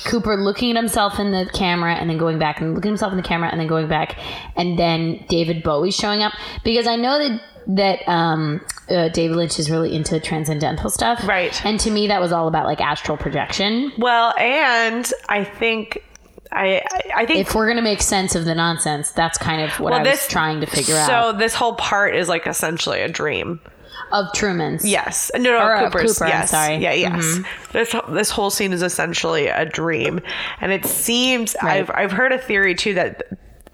Cooper 0.05 0.37
looking 0.37 0.71
at 0.71 0.77
himself 0.77 1.19
in 1.19 1.33
the 1.33 1.49
camera 1.53 1.95
and 1.95 2.09
then 2.11 2.19
going 2.19 2.39
back 2.39 2.61
and 2.61 2.75
looking 2.75 2.89
at 2.89 2.93
himself 2.93 3.13
in 3.13 3.17
the 3.17 3.23
camera 3.23 3.49
and 3.51 3.61
then 3.61 3.67
going 3.67 3.89
back 3.89 4.17
and 4.57 4.79
then 4.79 5.25
David 5.29 5.63
Bowie 5.63 5.91
showing 5.91 6.23
up 6.23 6.33
because 6.65 6.87
I 6.87 6.97
know 6.97 7.19
that 7.19 7.41
that 7.69 8.07
um, 8.09 8.61
uh, 8.89 9.09
David 9.09 9.37
Lynch 9.37 9.59
is 9.59 9.71
really 9.71 9.95
into 9.95 10.21
transcendental 10.21 10.89
stuff, 10.91 11.27
Right. 11.27 11.65
And 11.65 11.81
to 11.81 11.91
me, 11.91 12.07
that 12.09 12.21
was 12.21 12.33
all 12.33 12.49
about 12.49 12.67
like 12.67 12.81
astral 12.81 13.17
projection. 13.17 13.93
Well, 13.99 14.35
and 14.39 15.11
I 15.29 15.45
think 15.45 16.03
I 16.53 16.83
I- 17.15 17.27
think 17.27 17.41
If 17.41 17.55
we're 17.57 17.67
gonna 17.69 17.83
make 17.83 18.01
sense 18.03 18.35
of 18.37 18.45
the 18.45 18.55
nonsense, 18.55 19.11
that's 19.11 19.37
kind 19.37 19.61
of 19.63 19.79
what 19.81 19.93
well, 19.93 20.01
I 20.07 20.09
was 20.11 20.29
trying 20.29 20.61
to 20.61 20.67
figure 20.67 20.95
so 20.95 21.01
out 21.13 21.33
So 21.33 21.39
this 21.39 21.55
whole 21.55 21.75
part 21.75 22.15
is 22.15 22.29
like 22.29 22.47
essentially 22.47 23.01
a 23.01 23.09
dream. 23.09 23.61
of 24.13 24.27
Truman's. 24.33 24.85
Yes. 24.85 25.33
No, 25.35 25.41
no, 25.51 25.59
Or, 25.59 25.75
uh, 25.75 25.85
Cooper's. 25.91 26.13
Cooper, 26.13 26.27
I'm 26.27 26.31
yes. 26.31 26.51
sorry. 26.53 26.75
Mm-hmm. 26.75 26.83
Yeah, 26.83 26.93
yes. 26.93 27.39
This 27.73 27.95
this 28.11 28.31
whole 28.31 28.51
scene 28.51 28.73
is 28.73 28.83
essentially 28.83 29.49
a 29.49 29.65
dream, 29.65 30.21
and 30.61 30.71
it 30.71 30.87
seems 30.87 31.57
Right. 31.61 31.79
I've 31.79 31.91
I've 31.93 32.13
heard 32.13 32.33
a 32.33 32.39
theory 32.39 32.77
too 32.77 32.95
that. 32.95 33.23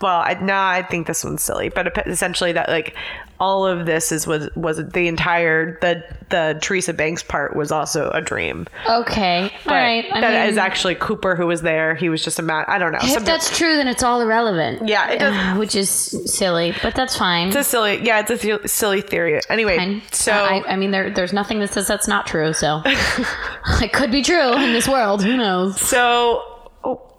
Well, 0.03 0.20
I, 0.20 0.34
no, 0.34 0.55
I 0.55 0.82
think 0.82 1.07
this 1.07 1.24
one's 1.24 1.42
silly, 1.42 1.68
but 1.68 2.07
essentially 2.07 2.53
that 2.53 2.68
like 2.68 2.94
all 3.40 3.66
of 3.66 3.86
this 3.86 4.12
is 4.12 4.26
was 4.26 4.48
was 4.55 4.76
the 4.76 5.09
entire 5.09 5.78
the 5.80 6.05
the 6.28 6.59
Teresa 6.61 6.92
Banks 6.92 7.22
part 7.22 7.57
was 7.57 7.72
also 7.72 8.11
a 8.11 8.20
dream. 8.20 8.66
Okay. 8.88 9.50
But 9.64 9.70
all 9.72 9.76
right. 9.80 10.05
I 10.12 10.20
that 10.20 10.48
is 10.48 10.57
mean, 10.57 10.59
actually 10.64 10.94
Cooper 10.96 11.34
who 11.36 11.46
was 11.46 11.62
there. 11.62 11.94
He 11.94 12.09
was 12.09 12.22
just 12.22 12.38
a 12.38 12.42
man. 12.42 12.64
I 12.68 12.78
don't 12.78 12.92
know. 12.92 12.98
if 13.03 13.11
Some- 13.11 13.24
that's 13.24 13.57
true, 13.57 13.76
then 13.76 13.88
it's 13.88 14.03
all 14.03 14.20
irrelevant. 14.20 14.88
Yeah, 14.88 15.11
it 15.11 15.18
does- 15.18 15.59
which 15.59 15.74
is 15.76 15.88
silly, 15.90 16.74
but 16.82 16.94
that's 16.94 17.16
fine. 17.16 17.48
it's 17.48 17.57
a 17.57 17.64
silly. 17.64 18.05
Yeah, 18.05 18.20
it's 18.20 18.30
a 18.30 18.38
sil- 18.38 18.66
silly 18.66 19.00
theory. 19.00 19.40
Anyway, 19.48 19.76
Fine. 19.76 20.03
so 20.12 20.32
uh, 20.32 20.62
I, 20.66 20.72
I 20.72 20.76
mean, 20.76 20.90
there, 20.90 21.11
there's 21.11 21.32
nothing 21.32 21.59
that 21.61 21.72
says 21.72 21.86
that's 21.86 22.09
not 22.09 22.26
true. 22.26 22.53
So 22.53 22.82
it 22.86 23.92
could 23.92 24.11
be 24.11 24.22
true 24.22 24.53
in 24.55 24.72
this 24.72 24.88
world. 24.88 25.22
Who 25.24 25.36
knows? 25.36 25.80
So, 25.80 26.51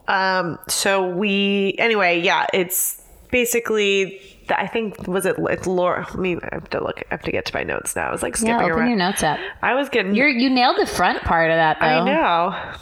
um, 0.07 0.59
so 0.67 1.07
we 1.07 1.75
anyway, 1.79 2.21
yeah, 2.21 2.45
it's 2.53 3.01
basically. 3.31 4.19
I 4.49 4.67
think 4.67 5.07
was 5.07 5.25
it 5.25 5.37
it's 5.39 5.65
Laura. 5.65 6.05
I 6.11 6.17
mean, 6.17 6.41
I 6.43 6.55
have 6.55 6.69
to 6.71 6.83
look. 6.83 6.99
I 6.99 7.05
have 7.11 7.21
to 7.23 7.31
get 7.31 7.45
to 7.45 7.55
my 7.55 7.63
notes 7.63 7.95
now. 7.95 8.09
I 8.09 8.11
was 8.11 8.21
like 8.21 8.35
skipping 8.35 8.55
Yeah, 8.57 8.63
open 8.65 8.71
around. 8.77 8.87
your 8.89 8.97
notes 8.97 9.23
up. 9.23 9.39
I 9.61 9.73
was 9.73 9.87
getting. 9.87 10.15
You're 10.15 10.27
you 10.27 10.49
nailed 10.49 10.75
the 10.77 10.85
front 10.85 11.21
part 11.21 11.49
of 11.49 11.55
that 11.55 11.79
though. 11.79 11.85
I 11.85 12.03
know. 12.03 12.73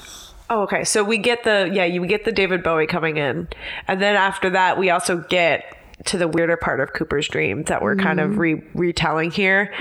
Oh, 0.49 0.61
okay. 0.63 0.83
So 0.83 1.03
we 1.03 1.19
get 1.19 1.43
the 1.43 1.69
yeah, 1.71 1.85
you 1.85 2.03
get 2.07 2.25
the 2.25 2.31
David 2.31 2.63
Bowie 2.63 2.87
coming 2.87 3.17
in, 3.17 3.47
and 3.87 4.01
then 4.01 4.15
after 4.15 4.49
that, 4.49 4.79
we 4.79 4.89
also 4.89 5.17
get 5.17 5.77
to 6.05 6.17
the 6.17 6.27
weirder 6.27 6.57
part 6.57 6.79
of 6.79 6.93
Cooper's 6.93 7.27
dream 7.27 7.61
that 7.65 7.83
we're 7.83 7.95
kind 7.95 8.19
Mm-hmm. 8.19 8.31
of 8.31 8.37
re- 8.39 8.63
retelling 8.73 9.29
here, 9.29 9.71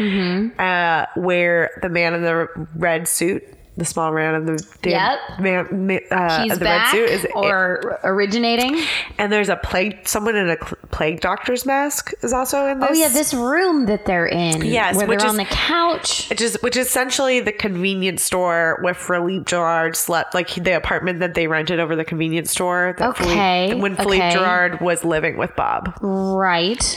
uh, 0.59 1.07
where 1.18 1.70
the 1.80 1.88
man 1.88 2.12
in 2.12 2.20
the 2.22 2.47
red 2.76 3.09
suit, 3.09 3.43
the 3.77 3.85
small 3.85 4.12
man 4.12 4.35
in 4.35 4.45
the 4.47 4.57
Dave- 4.83 4.93
Yep. 4.93 5.18
man, 5.41 5.87
ma- 5.87 5.95
uh, 6.16 6.43
He's 6.43 6.59
the 6.59 6.64
red 6.64 6.89
suit 6.91 7.09
is 7.09 7.27
or 7.35 7.99
originating. 8.05 8.83
and 9.18 9.33
there's 9.33 9.49
a 9.49 9.57
plague. 9.57 10.07
Someone 10.07 10.37
in 10.37 10.51
a 10.51 10.57
plague 10.91 11.21
doctor's 11.21 11.64
mask 11.64 12.12
is 12.23 12.33
also 12.33 12.66
in 12.66 12.81
this. 12.81 12.89
Oh 12.91 12.95
yeah, 12.95 13.09
this 13.09 13.33
room 13.33 13.87
that 13.87 14.05
they're 14.07 14.27
in. 14.27 14.62
Yes, 14.64 14.97
where 14.97 15.07
which 15.07 15.21
they're 15.21 15.27
is- 15.29 15.31
on 15.33 15.37
the 15.39 15.45
couch. 15.47 16.29
which 16.29 16.41
is 16.43 16.59
which 16.62 16.77
is 16.77 16.89
essentially 16.89 17.41
the 17.41 17.53
convenience 17.53 18.23
store 18.23 18.79
where 18.83 18.93
Philippe 18.95 19.45
Gerard 19.45 19.97
slept, 19.97 20.35
like 20.35 20.49
the 20.55 20.77
apartment 20.77 21.21
that 21.21 21.35
they 21.35 21.47
rented 21.47 21.81
over 21.81 21.97
the 21.97 22.05
convenience 22.05 22.51
store. 22.51 22.95
That 22.99 23.11
Okay, 23.11 23.23
Philippe, 23.68 23.75
when 23.81 23.97
Philippe 23.97 24.27
okay. 24.29 24.37
Gerard 24.37 24.81
was 24.81 25.05
living 25.05 25.37
with 25.39 25.55
Bob. 25.57 25.95
Right. 26.03 26.97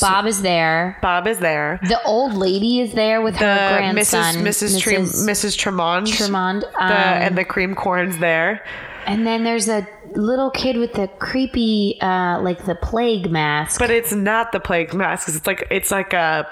Bob 0.00 0.26
is 0.26 0.42
there. 0.42 0.98
Bob 1.00 1.26
is 1.26 1.38
there. 1.38 1.78
The 1.82 2.02
old 2.04 2.34
lady 2.34 2.80
is 2.80 2.92
there 2.92 3.22
with 3.22 3.38
The 3.38 3.46
her 3.46 3.76
grandson, 3.78 4.34
Mrs. 4.36 4.76
Mrs. 4.82 5.26
Mrs. 5.28 5.56
Tremont. 5.56 6.06
Tremond. 6.06 6.60
The, 6.60 6.84
Um, 6.84 6.90
and 6.92 7.38
the 7.38 7.44
cream 7.44 7.74
corn's 7.74 8.18
there. 8.18 8.62
and 9.06 9.26
then 9.26 9.44
there's 9.44 9.68
a 9.68 9.86
little 10.14 10.50
kid 10.50 10.76
with 10.76 10.92
the 10.92 11.08
creepy, 11.18 11.96
uh, 12.02 12.40
like 12.40 12.64
the 12.66 12.74
plague 12.74 13.30
mask, 13.30 13.78
But 13.80 13.90
it's 13.90 14.12
not 14.12 14.52
the 14.52 14.60
plague 14.60 14.92
mask. 14.92 15.28
It's 15.28 15.46
like 15.46 15.66
it's 15.70 15.90
like 15.90 16.12
a 16.12 16.46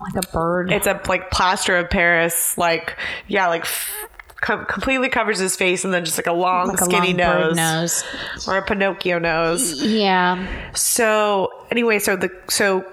like 0.00 0.24
a 0.24 0.26
bird. 0.32 0.72
it's 0.72 0.86
a 0.86 1.00
like 1.08 1.30
plaster 1.30 1.76
of 1.76 1.88
Paris. 1.90 2.56
Like 2.58 2.96
yeah, 3.28 3.46
like 3.48 3.62
f- 3.62 3.92
com- 4.40 4.64
completely 4.66 5.08
covers 5.08 5.38
his 5.38 5.56
face 5.56 5.84
and 5.84 5.92
then 5.92 6.04
just 6.04 6.18
like 6.18 6.26
a 6.26 6.32
long 6.32 6.68
like 6.68 6.80
a 6.80 6.84
skinny 6.84 7.14
long 7.14 7.54
nose, 7.54 7.56
nose. 7.56 8.04
or 8.48 8.56
a 8.56 8.62
Pinocchio 8.62 9.18
nose. 9.18 9.82
Yeah. 9.82 10.46
So 10.74 11.50
anyway, 11.70 11.98
so 11.98 12.16
the 12.16 12.30
so 12.48 12.84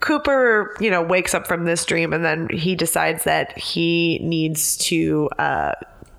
Cooper, 0.00 0.76
you 0.80 0.90
know, 0.90 1.02
wakes 1.02 1.34
up 1.34 1.46
from 1.46 1.64
this 1.64 1.84
dream 1.84 2.12
and 2.12 2.24
then 2.24 2.48
he 2.50 2.74
decides 2.74 3.24
that 3.24 3.56
he 3.56 4.18
needs 4.22 4.76
to 4.78 5.30
uh, 5.38 5.72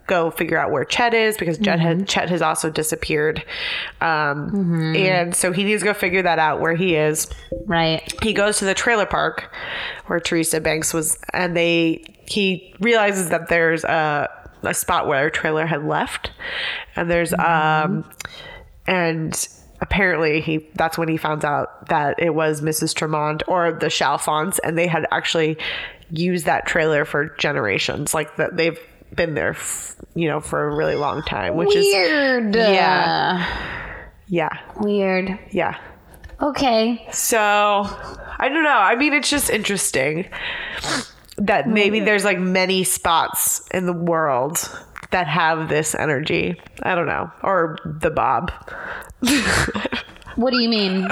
go 0.08 0.32
figure 0.32 0.58
out 0.58 0.72
where 0.72 0.86
Chet 0.86 1.14
is 1.14 1.38
because 1.38 1.58
Chet, 1.58 1.80
had, 1.80 2.08
Chet 2.08 2.30
has 2.30 2.42
also 2.42 2.70
disappeared, 2.70 3.44
um, 4.02 4.96
and 4.96 5.36
so 5.36 5.52
he 5.52 5.64
needs 5.64 5.82
to 5.82 5.86
go 5.86 5.94
figure 5.94 6.22
that 6.22 6.40
out 6.40 6.62
where 6.62 6.76
he 6.76 6.96
is. 6.96 7.28
Right. 7.66 8.14
He 8.24 8.34
goes 8.34 8.60
to 8.60 8.66
the 8.66 8.74
trailer 8.74 9.06
park 9.06 9.54
where 10.08 10.20
Teresa 10.20 10.62
Banks 10.62 10.94
was, 10.94 11.18
and 11.34 11.56
they 11.56 12.04
he 12.28 12.76
realizes 12.80 13.30
that 13.30 13.50
there's 13.50 13.84
a 13.84 14.30
a 14.66 14.74
spot 14.74 15.07
where 15.07 15.28
a 15.28 15.32
trailer 15.32 15.66
had 15.66 15.84
left, 15.86 16.32
and 16.95 17.09
there's 17.09 17.34
um 17.34 18.09
and 18.88 19.47
apparently 19.82 20.41
he 20.41 20.68
that's 20.76 20.97
when 20.97 21.07
he 21.09 21.18
found 21.18 21.43
out 21.43 21.88
that 21.89 22.16
it 22.20 22.34
was 22.34 22.61
Mrs. 22.61 22.93
Tremont 22.95 23.43
or 23.47 23.72
the 23.74 23.88
Chalfonts 23.88 24.59
and 24.63 24.78
they 24.78 24.88
had 24.88 25.05
actually 25.11 25.57
used 26.11 26.45
that 26.45 26.66
trailer 26.66 27.03
for 27.03 27.30
generations 27.38 28.13
like 28.13 28.36
that 28.38 28.55
they've 28.55 28.80
been 29.13 29.34
there 29.34 29.49
f- 29.51 29.95
you 30.13 30.28
know 30.30 30.39
for 30.39 30.68
a 30.68 30.76
really 30.76 30.95
long 30.95 31.22
time 31.24 31.55
which 31.55 31.76
is 31.76 31.84
Weird. 31.86 32.55
Yeah. 32.55 33.45
yeah 34.28 34.57
Weird. 34.80 35.38
yeah 35.51 35.78
Okay. 36.41 37.05
so 37.11 37.38
I 38.39 38.47
don't 38.49 38.63
know 38.63 38.70
I 38.78 38.95
mean 38.95 39.13
it's 39.13 39.30
just 39.30 39.49
interesting 39.49 40.26
that 41.38 41.68
maybe 41.68 42.00
there's 42.00 42.24
like 42.24 42.40
many 42.40 42.84
spots 42.84 43.68
in 43.72 43.86
the 43.86 43.94
world 43.94 44.58
that 45.12 45.28
have 45.28 45.70
this 45.70 45.94
energy 45.96 46.60
I 46.84 46.96
don't 46.96 47.08
know 47.08 47.30
or 47.44 47.78
the 47.86 48.10
Bob 48.10 48.52
What 50.36 50.52
do 50.52 50.62
you 50.62 50.68
mean? 50.70 51.06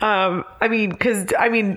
Um, 0.00 0.44
I 0.60 0.68
mean, 0.68 0.88
because 0.90 1.26
I 1.38 1.50
mean, 1.50 1.76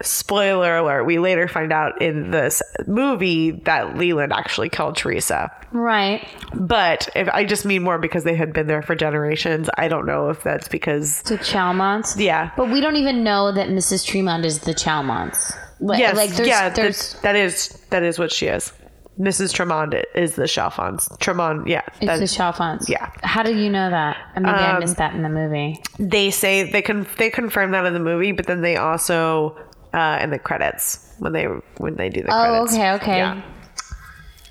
spoiler 0.00 0.78
alert: 0.78 1.04
we 1.04 1.18
later 1.18 1.46
find 1.48 1.72
out 1.72 2.00
in 2.00 2.30
this 2.30 2.62
movie 2.86 3.50
that 3.66 3.96
Leland 3.98 4.32
actually 4.32 4.68
killed 4.70 4.96
Teresa. 4.96 5.50
Right. 5.72 6.26
But 6.54 7.08
if 7.14 7.28
I 7.28 7.44
just 7.44 7.64
mean 7.64 7.82
more 7.82 7.98
because 7.98 8.24
they 8.24 8.34
had 8.34 8.52
been 8.52 8.66
there 8.68 8.82
for 8.82 8.94
generations, 8.94 9.68
I 9.76 9.88
don't 9.88 10.06
know 10.06 10.30
if 10.30 10.42
that's 10.42 10.68
because 10.68 11.22
To 11.24 11.36
Chalfonts. 11.36 12.18
yeah. 12.18 12.50
But 12.56 12.70
we 12.70 12.80
don't 12.80 12.96
even 12.96 13.22
know 13.22 13.52
that 13.52 13.68
Mrs. 13.68 14.06
Tremont 14.06 14.44
is 14.44 14.60
the 14.60 14.72
Chalfonts. 14.72 15.56
Like, 15.82 15.98
Yes, 15.98 16.16
like 16.16 16.30
there's, 16.30 16.48
yeah, 16.48 16.68
there's 16.68 17.12
that, 17.14 17.22
that 17.22 17.36
is 17.36 17.68
that 17.90 18.02
is 18.02 18.18
what 18.18 18.30
she 18.32 18.46
is. 18.46 18.72
Mrs. 19.20 19.52
Tremont 19.52 19.94
is 20.14 20.36
the 20.36 20.44
Chalfonts. 20.44 21.18
Tremont, 21.18 21.66
yeah. 21.68 21.82
it's 22.00 22.18
the 22.34 22.42
Chalfonts. 22.42 22.88
yeah. 22.88 23.10
How 23.22 23.42
do 23.42 23.54
you 23.54 23.68
know 23.68 23.90
that? 23.90 24.16
Maybe 24.36 24.46
I 24.48 24.72
Um, 24.74 24.80
missed 24.80 24.96
that 24.96 25.14
in 25.14 25.22
the 25.22 25.28
movie. 25.28 25.82
they 25.98 26.30
say 26.30 26.70
they 26.70 26.80
can 26.82 27.06
they 27.18 27.28
confirm 27.30 27.72
that 27.72 27.84
in 27.84 27.92
the 27.92 28.00
movie, 28.00 28.32
but 28.32 28.46
then 28.46 28.62
they 28.62 28.76
also 28.76 29.56
uh, 29.92 30.18
in 30.22 30.30
the 30.30 30.38
credits 30.38 31.14
when 31.18 31.32
they 31.32 31.44
when 31.76 31.96
they 31.96 32.08
do 32.08 32.22
the 32.22 32.28
Oh, 32.34 32.64
credits. 32.64 32.74
okay, 32.74 32.90
okay. 32.92 33.16
Yeah. 33.18 33.42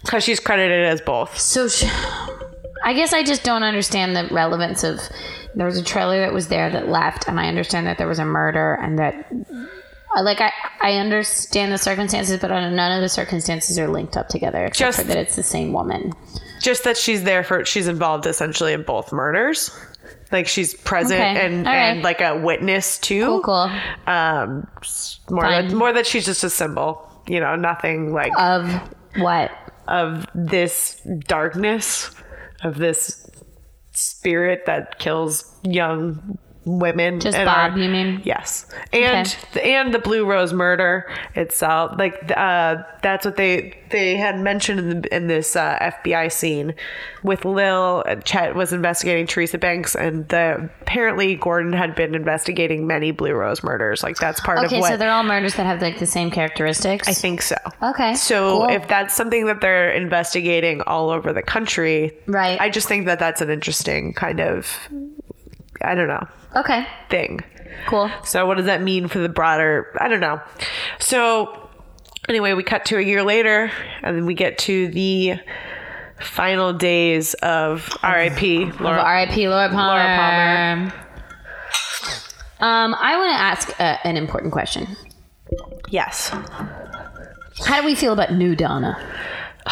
Because 0.03 0.23
she's 0.23 0.39
credited 0.39 0.85
as 0.85 0.99
both. 1.01 1.37
So, 1.39 1.67
sh- 1.67 1.85
I 2.83 2.93
guess 2.93 3.13
I 3.13 3.23
just 3.23 3.43
don't 3.43 3.63
understand 3.63 4.15
the 4.15 4.27
relevance 4.33 4.83
of. 4.83 4.99
There 5.53 5.65
was 5.65 5.77
a 5.77 5.83
trailer 5.83 6.19
that 6.21 6.33
was 6.33 6.47
there 6.47 6.69
that 6.69 6.87
left, 6.87 7.27
and 7.27 7.37
I 7.39 7.47
understand 7.47 7.85
that 7.87 7.97
there 7.97 8.07
was 8.07 8.19
a 8.19 8.25
murder, 8.25 8.75
and 8.81 8.97
that, 8.99 9.25
I- 9.31 9.67
like, 10.21 10.41
I 10.41 10.51
I 10.81 10.93
understand 10.95 11.71
the 11.71 11.77
circumstances, 11.77 12.39
but 12.41 12.49
none 12.49 12.91
of 12.91 13.01
the 13.01 13.09
circumstances 13.09 13.77
are 13.79 13.87
linked 13.87 14.17
up 14.17 14.27
together, 14.27 14.65
except 14.65 14.87
Just- 14.97 14.99
for 15.01 15.07
that 15.07 15.17
it's 15.17 15.35
the 15.35 15.43
same 15.43 15.71
woman. 15.73 16.11
Just 16.61 16.83
that 16.83 16.97
she's 16.97 17.23
there 17.23 17.43
for 17.43 17.65
she's 17.65 17.87
involved 17.87 18.25
essentially 18.27 18.73
in 18.73 18.83
both 18.83 19.11
murders. 19.11 19.71
Like 20.31 20.47
she's 20.47 20.73
present 20.73 21.19
Okay, 21.19 21.45
and, 21.45 21.65
right. 21.65 21.75
and 21.75 22.03
like 22.03 22.21
a 22.21 22.37
witness 22.37 22.97
too. 22.99 23.25
Cool, 23.25 23.41
cool. 23.41 23.71
Um, 24.07 24.67
more 25.29 25.43
Fine. 25.43 25.67
that 25.69 25.75
more 25.75 25.91
that 25.91 26.05
she's 26.05 26.25
just 26.25 26.43
a 26.43 26.49
symbol. 26.49 27.07
You 27.27 27.39
know, 27.39 27.55
nothing 27.55 28.13
like 28.13 28.31
Of 28.37 28.69
what? 29.17 29.51
of 29.87 30.25
this 30.35 31.01
darkness, 31.27 32.11
of 32.63 32.77
this 32.77 33.27
spirit 33.93 34.65
that 34.67 34.99
kills 34.99 35.53
young 35.63 36.37
women. 36.65 37.19
Just 37.19 37.37
Bob, 37.37 37.71
our- 37.71 37.77
you 37.77 37.89
mean? 37.89 38.21
Yes, 38.23 38.65
and 38.93 39.35
and 39.63 39.93
the 39.93 39.99
Blue 39.99 40.25
Rose 40.25 40.53
murder 40.53 41.09
itself, 41.35 41.93
like 41.97 42.31
uh, 42.37 42.83
that's 43.01 43.25
what 43.25 43.35
they 43.37 43.77
they 43.89 44.15
had 44.15 44.39
mentioned 44.39 44.79
in, 44.79 45.01
the, 45.01 45.15
in 45.15 45.27
this 45.27 45.55
uh, 45.55 45.77
FBI 46.03 46.31
scene 46.31 46.73
with 47.23 47.43
Lil. 47.45 48.03
and 48.03 48.23
Chet 48.23 48.55
was 48.55 48.71
investigating 48.73 49.25
Teresa 49.27 49.57
Banks, 49.57 49.95
and 49.95 50.27
the 50.29 50.69
apparently 50.81 51.35
Gordon 51.35 51.73
had 51.73 51.95
been 51.95 52.13
investigating 52.15 52.85
many 52.87 53.11
Blue 53.11 53.33
Rose 53.33 53.63
murders. 53.63 54.03
Like 54.03 54.17
that's 54.17 54.39
part 54.39 54.59
Okay, 54.65 54.77
of 54.77 54.81
what 54.81 54.89
so 54.91 54.97
they're 54.97 55.11
all 55.11 55.23
murders 55.23 55.55
that 55.55 55.65
have 55.65 55.81
like 55.81 55.99
the 55.99 56.05
same 56.05 56.29
characteristics. 56.31 57.07
I 57.07 57.13
think 57.13 57.41
so. 57.41 57.55
Okay, 57.81 58.15
So 58.15 58.59
cool. 58.59 58.69
if 58.69 58.87
that's 58.87 59.13
something 59.15 59.45
that 59.47 59.61
they're 59.61 59.91
investigating 59.91 60.81
all 60.83 61.09
over 61.09 61.33
the 61.33 61.41
country, 61.43 62.13
Right. 62.27 62.59
I 62.61 62.69
just 62.69 62.87
think 62.87 63.07
that 63.07 63.19
that's 63.19 63.41
an 63.41 63.49
interesting 63.49 64.13
kind 64.13 64.39
of, 64.39 64.67
I 65.81 65.95
don't 65.95 66.07
know, 66.07 66.27
Okay, 66.55 66.85
thing. 67.09 67.39
cool. 67.87 68.09
So 68.25 68.45
what 68.45 68.57
does 68.57 68.65
that 68.65 68.81
mean 68.81 69.07
for 69.07 69.19
the 69.19 69.29
broader? 69.29 69.87
I 69.99 70.07
don't 70.07 70.19
know. 70.19 70.41
So 70.99 71.69
anyway, 72.27 72.53
we 72.53 72.63
cut 72.63 72.85
to 72.85 72.97
a 72.97 73.01
year 73.01 73.23
later, 73.23 73.71
and 74.03 74.17
then 74.17 74.25
we 74.25 74.33
get 74.33 74.57
to 74.59 74.87
the 74.89 75.35
final 76.19 76.73
days 76.73 77.33
of 77.35 77.89
R.I.P. 78.03 78.71
Laura. 78.79 78.99
R.I.P. 79.01 79.47
Laura 79.47 79.69
Palmer. 79.69 79.87
Laura 79.87 80.91
Palmer. 80.91 80.93
Um, 82.59 82.95
I 82.99 83.17
want 83.17 83.31
to 83.31 83.39
ask 83.39 83.79
uh, 83.79 83.97
an 84.03 84.17
important 84.17 84.53
question. 84.53 84.95
yes. 85.89 86.29
How 87.65 87.79
do 87.81 87.85
we 87.85 87.95
feel 87.95 88.13
about 88.13 88.33
New 88.33 88.55
Donna? 88.55 88.97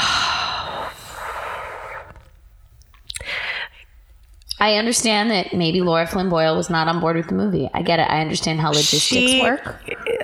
I 4.59 4.75
understand 4.75 5.31
that 5.31 5.53
maybe 5.53 5.81
Laura 5.81 6.05
Flynn 6.05 6.27
Boyle 6.29 6.55
was 6.57 6.69
not 6.69 6.87
on 6.87 6.99
board 6.99 7.15
with 7.15 7.27
the 7.27 7.33
movie. 7.35 7.69
I 7.73 7.81
get 7.81 7.99
it. 7.99 8.09
I 8.09 8.19
understand 8.21 8.59
how 8.59 8.69
logistics 8.69 9.01
She- 9.01 9.41
work. 9.41 9.75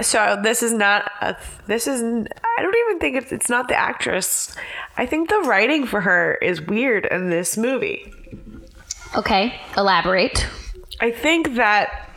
So 0.01 0.39
this 0.43 0.61
is 0.61 0.73
not 0.73 1.09
a. 1.21 1.37
This 1.67 1.87
is. 1.87 2.01
I 2.01 2.61
don't 2.61 2.75
even 2.87 2.99
think 2.99 3.15
it's. 3.15 3.31
It's 3.31 3.49
not 3.49 3.67
the 3.69 3.75
actress. 3.79 4.53
I 4.97 5.05
think 5.05 5.29
the 5.29 5.39
writing 5.41 5.85
for 5.85 6.01
her 6.01 6.35
is 6.41 6.61
weird 6.61 7.05
in 7.05 7.29
this 7.29 7.55
movie. 7.57 8.11
Okay, 9.15 9.59
elaborate. 9.77 10.45
I 10.99 11.11
think 11.11 11.55
that 11.55 12.09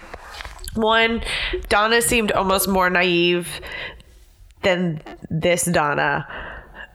one, 0.75 1.23
Donna 1.69 2.03
seemed 2.03 2.33
almost 2.33 2.69
more 2.69 2.91
naive 2.91 3.61
than 4.63 5.01
this 5.31 5.65
Donna 5.65 6.27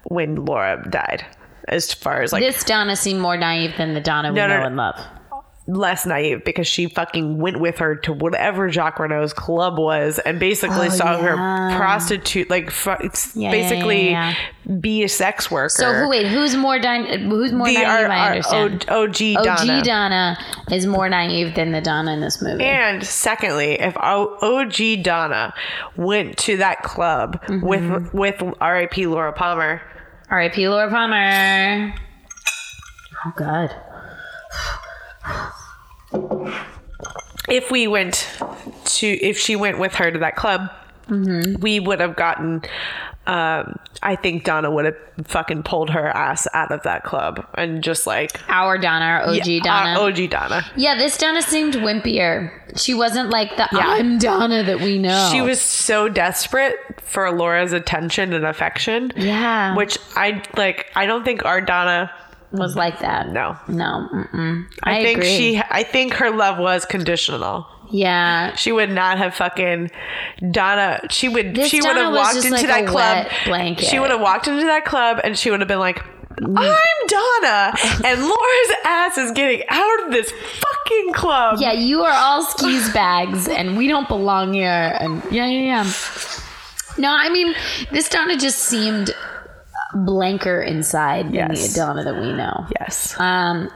when 0.04 0.46
Laura 0.46 0.86
died. 0.90 1.26
As 1.68 1.94
far 1.94 2.22
as 2.22 2.34
like 2.34 2.44
this 2.44 2.64
Donna 2.64 2.96
seemed 2.96 3.20
more 3.22 3.38
naive 3.38 3.76
than 3.78 3.94
the 3.94 4.02
Donna 4.02 4.30
we 4.32 4.36
No, 4.36 4.48
no, 4.48 4.56
know 4.56 4.60
no. 4.62 4.66
and 4.68 4.76
love. 4.78 5.00
less 5.66 6.06
naive 6.06 6.44
because 6.44 6.68
she 6.68 6.88
fucking 6.88 7.38
went 7.38 7.58
with 7.58 7.78
her 7.78 7.96
to 7.96 8.12
whatever 8.12 8.70
Jacques 8.70 9.00
Renault's 9.00 9.32
club 9.32 9.80
was 9.80 10.20
and 10.20 10.38
basically 10.38 10.88
Oh, 10.88 10.90
saw 10.90 11.18
her 11.18 11.38
prostitute, 11.78 12.50
like 12.50 12.70
fu- 12.70 12.90
Yeah, 12.90 13.08
yeah, 13.36 13.52
basically 13.52 14.10
yeah, 14.12 14.34
be 14.82 15.04
a 15.04 15.08
sex 15.08 15.50
worker. 15.50 15.70
So 15.70 15.94
who, 15.94 16.10
wait, 16.10 16.28
who's 16.28 16.58
more 16.58 16.80
di- 16.80 17.18
who's 17.18 17.54
more 17.54 17.68
the 17.68 17.76
naive? 17.76 17.88
our, 17.88 18.08
I 18.12 18.28
understand. 18.32 18.86
O- 18.90 19.04
OG 19.04 19.36
Donna. 19.42 19.72
OG 19.80 19.84
Donna 19.86 20.38
is 20.70 20.86
more 20.86 21.08
naive 21.08 21.56
than 21.56 21.72
the 21.72 21.80
Donna 21.80 22.12
in 22.12 22.20
this 22.20 22.42
movie. 22.42 22.66
And 22.66 23.02
secondly, 23.06 23.80
if 23.80 23.96
O- 24.04 24.38
OG 24.42 25.02
Donna 25.02 25.54
went 25.96 26.38
to 26.40 26.58
that 26.58 26.84
club 26.84 27.42
Mm-hmm. 27.44 27.66
with 27.66 28.14
with 28.14 28.44
R.I.P. 28.60 29.08
Laura 29.08 29.32
Palmer, 29.32 29.82
R.I.P. 30.34 30.68
Laura 30.68 30.90
Palmer. 30.90 31.94
Oh 33.24 33.34
God. 33.36 33.70
if 37.48 37.70
we 37.70 37.88
went 37.88 38.28
to 38.86 39.08
if 39.08 39.38
she 39.38 39.56
went 39.56 39.78
with 39.78 39.94
her 39.96 40.12
to 40.12 40.18
that 40.20 40.36
club, 40.36 40.72
Mm-hmm. 41.08 41.60
we 41.62 41.80
would 41.82 42.00
have 42.00 42.16
gotten. 42.16 42.62
Um, 43.26 43.80
I 44.02 44.18
think 44.18 44.44
Donna 44.44 44.70
would 44.70 44.84
have 44.84 44.98
fucking 45.26 45.64
pulled 45.64 45.90
her 45.92 46.08
ass 46.10 46.46
out 46.54 46.74
of 46.74 46.84
that 46.84 47.04
club 47.06 47.46
and 47.56 47.82
just 47.82 48.06
like 48.06 48.38
Our 48.50 48.78
Donna, 48.78 49.06
our 49.06 49.22
OG 49.30 49.46
Yeah, 49.46 49.60
Donna. 49.64 50.00
uh, 50.02 50.04
OG 50.08 50.30
Donna. 50.30 50.66
yeah, 50.76 50.96
this 50.96 51.18
Donna 51.18 51.42
seemed 51.42 51.76
wimpier. 51.76 52.52
She 52.76 52.94
wasn't 52.94 53.30
like 53.30 53.56
the 53.56 53.68
Yeah. 53.72 53.80
I'm 53.88 54.18
Donna 54.18 54.64
that 54.64 54.82
we 54.82 54.98
know. 55.00 55.30
She 55.32 55.40
was 55.40 55.62
so 55.62 56.10
desperate 56.10 56.76
for 57.02 57.32
Laura's 57.32 57.72
attention 57.72 58.34
and 58.34 58.46
affection. 58.46 59.14
Yeah. 59.16 59.74
Which 59.76 59.98
I 60.18 60.44
like. 60.58 60.88
I 60.96 61.06
don't 61.06 61.24
think 61.24 61.46
our 61.46 61.62
Donna. 61.62 62.12
was 62.52 62.76
like 62.76 63.00
that. 63.00 63.30
No. 63.30 63.58
No. 63.70 64.10
Mm-mm. 64.14 64.66
I, 64.84 64.98
I, 65.00 65.04
think 65.04 65.18
agree. 65.20 65.38
she. 65.38 65.62
I 65.70 65.84
think 65.84 66.14
her 66.16 66.30
love 66.30 66.58
was 66.60 66.84
conditional. 66.86 67.68
Yeah. 67.94 68.56
She 68.56 68.72
would 68.72 68.90
not 68.90 69.20
have 69.20 69.36
fucking 69.36 69.92
Donna. 70.52 71.00
She 71.12 71.30
would. 71.30 71.56
This 71.56 71.70
she 71.70 71.78
would 71.80 71.88
Donna 71.88 72.06
have 72.06 72.14
walked 72.14 72.38
into 72.38 72.50
like 72.52 72.66
that 72.66 72.88
club. 72.88 73.28
blanket. 73.46 73.86
She 73.86 74.00
would 74.00 74.10
have 74.10 74.20
walked 74.20 74.48
into 74.48 74.64
that 74.66 74.84
club 74.84 75.22
and 75.24 75.38
she 75.38 75.52
would 75.52 75.60
have 75.62 75.68
been 75.68 75.80
like, 75.80 76.04
"I'm 76.40 77.08
Donna," 77.08 77.74
and 78.04 78.22
Laura's 78.28 78.72
ass 78.84 79.18
is 79.20 79.32
getting 79.32 79.62
out 79.70 80.04
of 80.06 80.12
this 80.12 80.32
fucking 80.32 81.14
club. 81.14 81.60
Yeah, 81.62 81.74
you 81.74 82.02
are 82.04 82.12
all 82.12 82.42
skis 82.44 82.92
bags, 82.94 83.48
and 83.48 83.78
we 83.78 83.88
don't 83.88 84.08
belong 84.08 84.54
here. 84.54 84.98
And 85.00 85.22
yeah, 85.32 85.46
yeah, 85.46 85.84
yeah. 85.84 85.92
No, 86.98 87.10
I 87.10 87.30
mean, 87.30 87.54
this 87.92 88.10
Donna 88.10 88.38
just 88.38 88.60
seemed 88.60 89.12
blanker 89.94 90.62
inside 90.62 91.32
than 91.32 91.54
the 91.54 91.74
Donna 91.76 92.04
that 92.04 92.16
we 92.16 92.34
know. 92.34 92.66
Yes. 92.80 93.20
Um, 93.20 93.70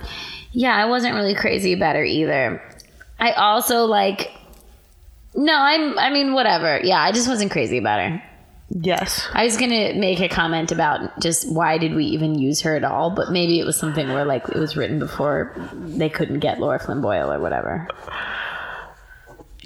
yeah, 0.52 0.76
I 0.76 0.86
wasn't 0.86 1.14
really 1.14 1.36
crazy 1.36 1.74
about 1.74 1.96
her 1.96 2.04
either. 2.04 2.62
I 3.20 3.32
also 3.32 3.86
like. 3.86 4.32
No, 5.36 5.54
I'm. 5.54 5.98
I 6.00 6.10
mean, 6.10 6.34
whatever. 6.34 6.80
Yeah, 6.84 7.02
I 7.02 7.12
just 7.12 7.28
wasn't 7.28 7.52
crazy 7.52 7.78
about 7.78 8.00
her. 8.00 8.24
Yes. 8.70 9.28
I 9.34 9.46
was 9.46 9.56
gonna 9.56 9.94
make 9.94 10.20
a 10.20 10.28
comment 10.28 10.72
about 10.72 11.20
just 11.22 11.50
why 11.50 11.78
did 11.78 11.96
we 11.96 12.06
even 12.06 12.38
use 12.38 12.62
her 12.62 12.76
at 12.76 12.84
all, 12.84 13.12
but 13.12 13.32
maybe 13.32 13.60
it 13.60 13.66
was 13.66 13.78
something 13.78 14.10
where 14.10 14.26
like 14.26 14.48
it 14.50 14.58
was 14.58 14.76
written 14.76 15.00
before 15.00 15.56
they 15.74 16.10
couldn't 16.10 16.40
get 16.40 16.60
Laura 16.60 16.78
Flynn 16.78 17.02
Boyle 17.02 17.32
or 17.32 17.40
whatever. 17.40 17.88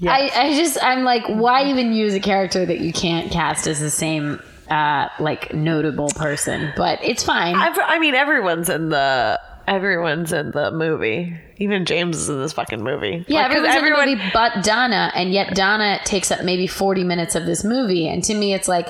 I, 0.08 0.32
I 0.34 0.54
just 0.56 0.84
I'm 0.84 1.04
like, 1.04 1.28
why 1.28 1.70
even 1.70 1.94
use 1.94 2.14
a 2.14 2.20
character 2.20 2.66
that 2.66 2.80
you 2.80 2.92
can't 2.94 3.32
cast 3.32 3.68
as 3.68 3.80
the 3.80 3.90
same 3.90 4.40
uh 4.70 5.10
like 5.20 5.54
notable 5.54 6.10
person? 6.10 6.72
But 6.76 7.00
it's 7.04 7.24
fine. 7.24 7.56
I've, 7.56 7.78
I 7.84 8.00
mean, 8.00 8.14
everyone's 8.16 8.70
in 8.70 8.90
the. 8.90 9.40
Everyone's 9.68 10.34
in 10.34 10.52
the 10.52 10.72
movie. 10.72 11.38
Even 11.58 11.86
James 11.86 12.18
is 12.18 12.28
in 12.30 12.42
this 12.42 12.54
fucking 12.54 12.84
movie. 12.84 13.24
yeah, 13.28 13.42
Like, 13.44 13.52
everyone's 13.52 13.76
in 13.76 13.86
the 13.86 13.92
movie 14.16 14.32
but 14.34 14.64
Donna, 14.64 15.12
and 15.14 15.32
yet 15.32 15.54
Donna 15.56 16.00
takes 16.04 16.32
up 16.32 16.44
maybe 16.44 16.66
40 16.66 17.04
minutes 17.04 17.36
of 17.36 17.46
this 17.46 17.64
movie. 17.64 18.08
And 18.08 18.24
to 18.24 18.34
me, 18.34 18.54
it's 18.54 18.68
like, 18.68 18.88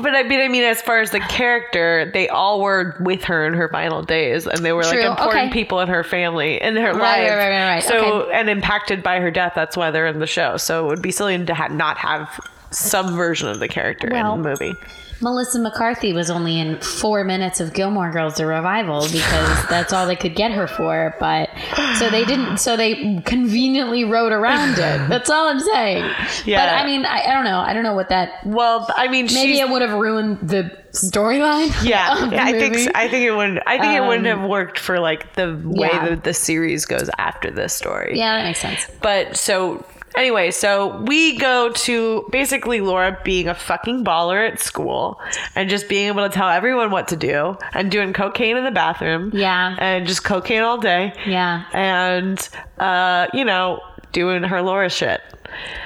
But 0.00 0.14
I 0.14 0.22
mean, 0.22 0.40
I 0.40 0.48
mean, 0.48 0.64
as 0.64 0.80
far 0.80 1.00
as 1.00 1.10
the 1.10 1.20
character, 1.20 2.10
they 2.14 2.28
all 2.28 2.60
were 2.62 2.96
with 3.00 3.24
her 3.24 3.46
in 3.46 3.52
her 3.54 3.68
final 3.68 4.02
days, 4.02 4.46
and 4.46 4.64
they 4.64 4.72
were 4.72 4.82
True, 4.84 5.00
like 5.02 5.10
important 5.10 5.44
okay. 5.46 5.52
people 5.52 5.80
in 5.80 5.88
her 5.88 6.02
family, 6.02 6.60
in 6.60 6.76
her 6.76 6.92
Right, 6.92 6.98
life. 7.22 7.30
right, 7.30 7.36
right, 7.36 7.50
right, 7.50 7.74
right, 7.74 7.84
So 7.84 8.22
okay. 8.22 8.32
and 8.34 8.48
impacted 8.48 9.02
by 9.02 9.20
her 9.20 9.30
death. 9.30 9.52
That's 9.54 9.76
why 9.76 9.90
they're 9.90 10.06
in 10.06 10.18
the 10.18 10.26
show. 10.26 10.56
So 10.56 10.86
it 10.86 10.88
would 10.88 11.02
be 11.02 11.10
silly 11.10 11.44
to 11.44 11.54
ha- 11.54 11.68
not 11.68 11.98
have 11.98 12.40
some 12.70 13.16
version 13.16 13.48
of 13.48 13.60
the 13.60 13.68
character 13.68 14.08
Well, 14.10 14.34
in 14.34 14.42
the 14.42 14.48
movie. 14.50 14.74
Melissa 15.20 15.58
McCarthy 15.58 16.12
was 16.12 16.30
only 16.30 16.60
in 16.60 16.78
four 16.80 17.24
minutes 17.24 17.60
of 17.60 17.72
Gilmore 17.74 18.10
Girls: 18.10 18.36
The 18.36 18.46
Revival 18.46 19.02
because 19.02 19.66
that's 19.68 19.92
all 19.92 20.06
they 20.06 20.16
could 20.16 20.34
get 20.36 20.52
her 20.52 20.66
for. 20.66 21.14
But 21.18 21.50
so 21.98 22.08
they 22.10 22.24
didn't. 22.24 22.58
So 22.58 22.76
they 22.76 23.20
conveniently 23.24 24.04
wrote 24.04 24.32
around 24.32 24.72
it. 24.74 24.78
That's 25.08 25.30
all 25.30 25.48
I'm 25.48 25.58
saying. 25.60 26.04
Yeah. 26.44 26.64
But 26.64 26.74
I 26.74 26.86
mean, 26.86 27.04
I, 27.04 27.22
I 27.24 27.32
don't 27.34 27.44
know. 27.44 27.58
I 27.58 27.72
don't 27.72 27.82
know 27.82 27.94
what 27.94 28.10
that. 28.10 28.46
Well, 28.46 28.86
I 28.96 29.08
mean, 29.08 29.26
Maybe 29.32 29.58
it 29.58 29.68
would 29.68 29.82
have 29.82 29.92
ruined 29.98 30.48
the 30.48 30.70
storyline. 30.92 31.68
yeah, 31.84 32.30
yeah, 32.30 32.44
I 32.44 32.52
think 32.52 32.74
movie. 32.74 32.84
so. 32.84 32.90
I 32.94 33.08
think 33.08 33.24
it 33.24 33.32
would. 33.32 33.60
I 33.66 33.78
think 33.78 33.94
it 33.96 34.06
wouldn't 34.06 34.26
Um, 34.26 34.40
have 34.40 34.48
worked 34.48 34.78
for 34.78 35.00
like 35.00 35.34
the 35.34 35.60
way 35.64 35.88
yeah. 35.92 36.08
that 36.10 36.24
the 36.24 36.34
series 36.34 36.84
goes 36.86 37.10
after 37.18 37.50
this 37.50 37.72
story. 37.74 38.16
Yeah, 38.18 38.36
that 38.36 38.44
makes 38.44 38.60
sense. 38.60 38.86
But 39.02 39.36
so 39.36 39.84
anyway, 40.18 40.50
so 40.50 40.98
we 41.02 41.38
go 41.38 41.70
to 41.70 42.28
basically 42.30 42.80
Laura 42.80 43.18
being 43.24 43.48
a 43.48 43.54
fucking 43.54 44.04
baller 44.04 44.46
at 44.46 44.60
school 44.60 45.20
and 45.54 45.70
just 45.70 45.88
being 45.88 46.08
able 46.08 46.28
to 46.28 46.34
tell 46.34 46.48
everyone 46.48 46.90
what 46.90 47.08
to 47.08 47.16
do 47.16 47.56
and 47.72 47.90
doing 47.90 48.12
cocaine 48.12 48.56
in 48.56 48.64
the 48.64 48.70
bathroom. 48.70 49.30
Yeah. 49.32 49.76
And 49.78 50.06
just 50.06 50.24
cocaine 50.24 50.62
all 50.62 50.78
day. 50.78 51.12
Yeah. 51.26 51.64
And 51.72 52.46
uh, 52.78 53.28
you 53.32 53.44
know, 53.44 53.80
doing 54.12 54.42
her 54.42 54.62
Laura 54.62 54.90
shit. 54.90 55.20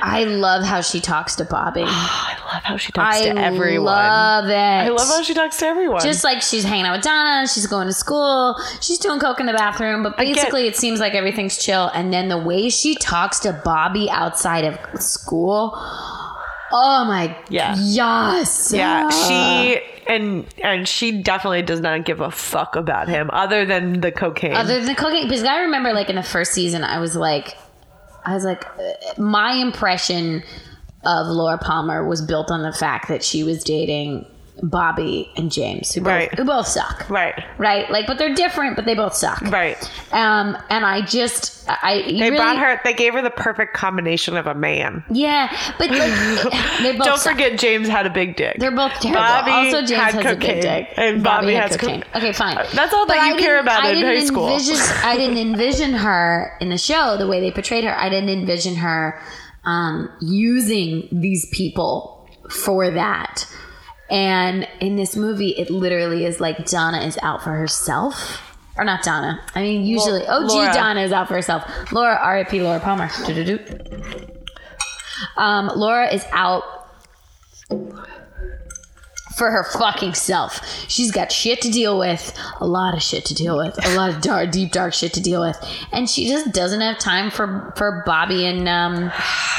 I 0.01 0.25
love 0.25 0.65
how 0.65 0.81
she 0.81 1.01
talks 1.01 1.37
to 1.37 1.45
Bobby. 1.45 1.83
I 1.87 2.37
love 2.53 2.63
how 2.63 2.77
she 2.77 2.93
talks 2.93 3.19
I 3.19 3.31
to 3.31 3.39
everyone. 3.39 3.95
I 3.95 4.41
love 4.41 4.49
it. 4.49 4.53
I 4.53 4.89
love 4.89 5.09
how 5.09 5.23
she 5.23 5.35
talks 5.35 5.59
to 5.59 5.67
everyone. 5.67 6.01
just 6.03 6.25
like 6.25 6.43
she's 6.43 6.65
hanging 6.65 6.87
out 6.87 6.97
with 6.97 7.05
Donna, 7.05 7.47
she's 7.47 7.67
going 7.67 7.87
to 7.87 7.93
school, 7.93 8.57
she's 8.81 8.99
doing 8.99 9.21
coke 9.21 9.41
in 9.41 9.47
the 9.47 9.53
bathroom, 9.53 10.03
but 10.03 10.17
basically 10.17 10.67
it 10.67 10.77
seems 10.77 11.01
like 11.01 11.15
everything's 11.15 11.57
chill. 11.57 11.91
And 11.95 12.13
then 12.13 12.29
the 12.29 12.39
way 12.39 12.69
she 12.69 12.95
talks 12.97 13.39
to 13.41 13.61
Bobby 13.65 14.09
outside 14.23 14.65
of 14.65 15.03
school, 15.03 15.73
oh 15.75 17.05
my, 17.07 17.37
Yeah. 17.49 17.75
yes, 17.79 18.73
yeah, 18.75 19.09
she 19.11 19.81
and 20.07 20.47
and 20.63 20.89
she 20.89 21.23
definitely 21.23 21.63
does 21.63 21.81
not 21.81 22.05
give 22.05 22.21
a 22.21 22.31
fuck 22.31 22.77
about 22.77 23.09
him 23.09 23.31
other 23.33 23.65
than 23.65 24.01
the 24.01 24.13
cocaine. 24.13 24.55
Other 24.55 24.77
than 24.79 24.87
the 24.87 24.95
cocaine, 24.95 25.25
because 25.29 25.45
I 25.45 25.61
remember 25.61 25.93
like 25.93 26.09
in 26.09 26.17
the 26.17 26.23
first 26.23 26.53
season, 26.53 26.85
I 26.85 26.99
was 26.99 27.15
like, 27.17 27.57
I 28.25 28.35
was 28.35 28.45
like, 28.45 28.65
my 29.19 29.53
impression 29.55 30.43
of 31.05 31.27
Laura 31.27 31.59
Palmer 31.59 32.07
was 32.07 32.23
built 32.23 32.51
on 32.51 32.63
the 32.63 32.73
fact 32.73 33.09
that 33.09 33.23
she 33.25 33.43
was 33.43 33.65
dating 33.65 34.27
Bobby 34.65 35.29
and 35.37 35.51
James, 35.51 35.93
who 35.93 36.01
both, 36.01 36.09
Right. 36.09 36.35
who 36.39 36.45
both 36.45 36.69
suck. 36.69 37.05
Right. 37.11 37.35
Right. 37.59 37.91
Like, 37.91 38.07
but 38.07 38.17
they're 38.19 38.33
different, 38.35 38.77
but 38.77 38.85
they 38.85 38.95
both 38.95 39.13
suck. 39.15 39.41
Right. 39.43 39.77
Um, 40.13 40.57
and 40.71 40.87
I 40.87 41.01
just, 41.05 41.69
I 41.69 42.03
They 42.07 42.13
really, 42.31 42.37
brought 42.37 42.59
her. 42.59 42.81
They 42.85 42.95
gave 42.95 43.13
her 43.15 43.23
the 43.23 43.31
perfect 43.31 43.75
combination 43.75 44.37
of 44.37 44.47
a 44.47 44.55
man. 44.55 45.03
Yeah, 45.11 45.49
but 45.79 45.91
like, 45.91 46.01
they 46.83 46.93
both 46.97 47.05
Don't 47.07 47.19
suck. 47.19 47.33
forget, 47.33 47.59
James 47.59 47.89
had 47.89 48.07
a 48.07 48.11
big 48.11 48.37
dick. 48.37 48.57
They're 48.61 48.71
both 48.71 48.93
terrible. 49.01 49.21
Bobby 49.21 49.51
also, 49.51 49.79
James 49.81 49.91
had 49.91 50.15
has 50.15 50.33
a 50.35 50.37
big 50.37 50.61
dick, 50.63 50.89
and 50.97 51.25
Bobby 51.25 51.55
had 51.55 51.71
has 51.71 51.77
co- 51.77 51.87
cocaine. 51.89 52.05
okay, 52.15 52.33
fine. 52.33 52.55
That's 52.73 52.95
all 52.95 53.07
that 53.07 53.17
But 53.17 53.27
you 53.27 53.35
I 53.35 53.39
care 53.41 53.59
about 53.59 53.83
I 53.83 53.91
in 53.93 54.03
high 54.05 54.21
school. 54.25 54.49
Envision, 54.49 54.77
I 55.03 55.17
didn't 55.17 55.39
envision 55.53 55.93
her 55.95 56.57
in 56.61 56.69
the 56.69 56.79
show 56.79 57.17
the 57.17 57.27
way 57.27 57.41
they 57.41 57.51
portrayed 57.51 57.83
her. 57.83 57.97
I 57.99 58.09
didn't 58.09 58.31
envision 58.31 58.77
her 58.77 59.21
um, 59.65 60.09
using 60.21 61.09
these 61.11 61.47
people 61.53 62.29
for 62.49 62.91
that. 62.93 63.47
And 64.13 64.69
in 64.81 64.97
this 64.97 65.17
movie, 65.17 65.51
it 65.51 65.71
literally 65.71 66.27
is 66.27 66.39
like 66.39 66.67
Donna 66.67 67.01
is 67.01 67.19
out 67.23 67.43
for 67.43 67.51
herself. 67.51 68.41
Or 68.77 68.85
not 68.85 69.03
Donna. 69.03 69.41
I 69.55 69.63
mean, 69.63 69.85
usually, 69.85 70.21
Well, 70.21 70.45
OG 70.45 70.51
Laura. 70.51 70.73
Donna 70.73 71.01
is 71.01 71.13
out 71.13 71.29
for 71.29 71.35
herself. 71.35 71.65
Laura, 71.93 72.19
RIP 72.35 72.53
Laura 72.63 72.79
Palmer. 72.79 73.09
Um, 75.37 75.71
Laura 75.75 76.13
is 76.13 76.25
out 76.33 76.63
for 79.43 79.51
her 79.51 79.65
fucking 79.65 80.15
self. 80.15 80.61
She's 80.89 81.11
got 81.11 81.33
shit 81.33 81.61
to 81.63 81.71
deal 81.71 81.99
with, 81.99 82.33
a 82.61 82.67
lot 82.67 82.95
of 82.95 83.03
shit 83.03 83.25
to 83.25 83.35
deal 83.35 83.57
with, 83.57 83.77
a 83.85 83.97
lot 83.97 84.09
of 84.15 84.21
dark, 84.21 84.53
deep, 84.53 84.71
dark 84.71 84.95
shit 84.95 85.13
to 85.15 85.21
deal 85.21 85.41
with, 85.41 85.57
and 85.91 86.09
she 86.09 86.29
just 86.29 86.53
doesn't 86.53 86.81
have 86.81 86.97
time 87.01 87.29
for 87.29 87.73
for 87.77 88.05
Bobby 88.07 88.47
and 88.47 88.69
um 88.69 89.11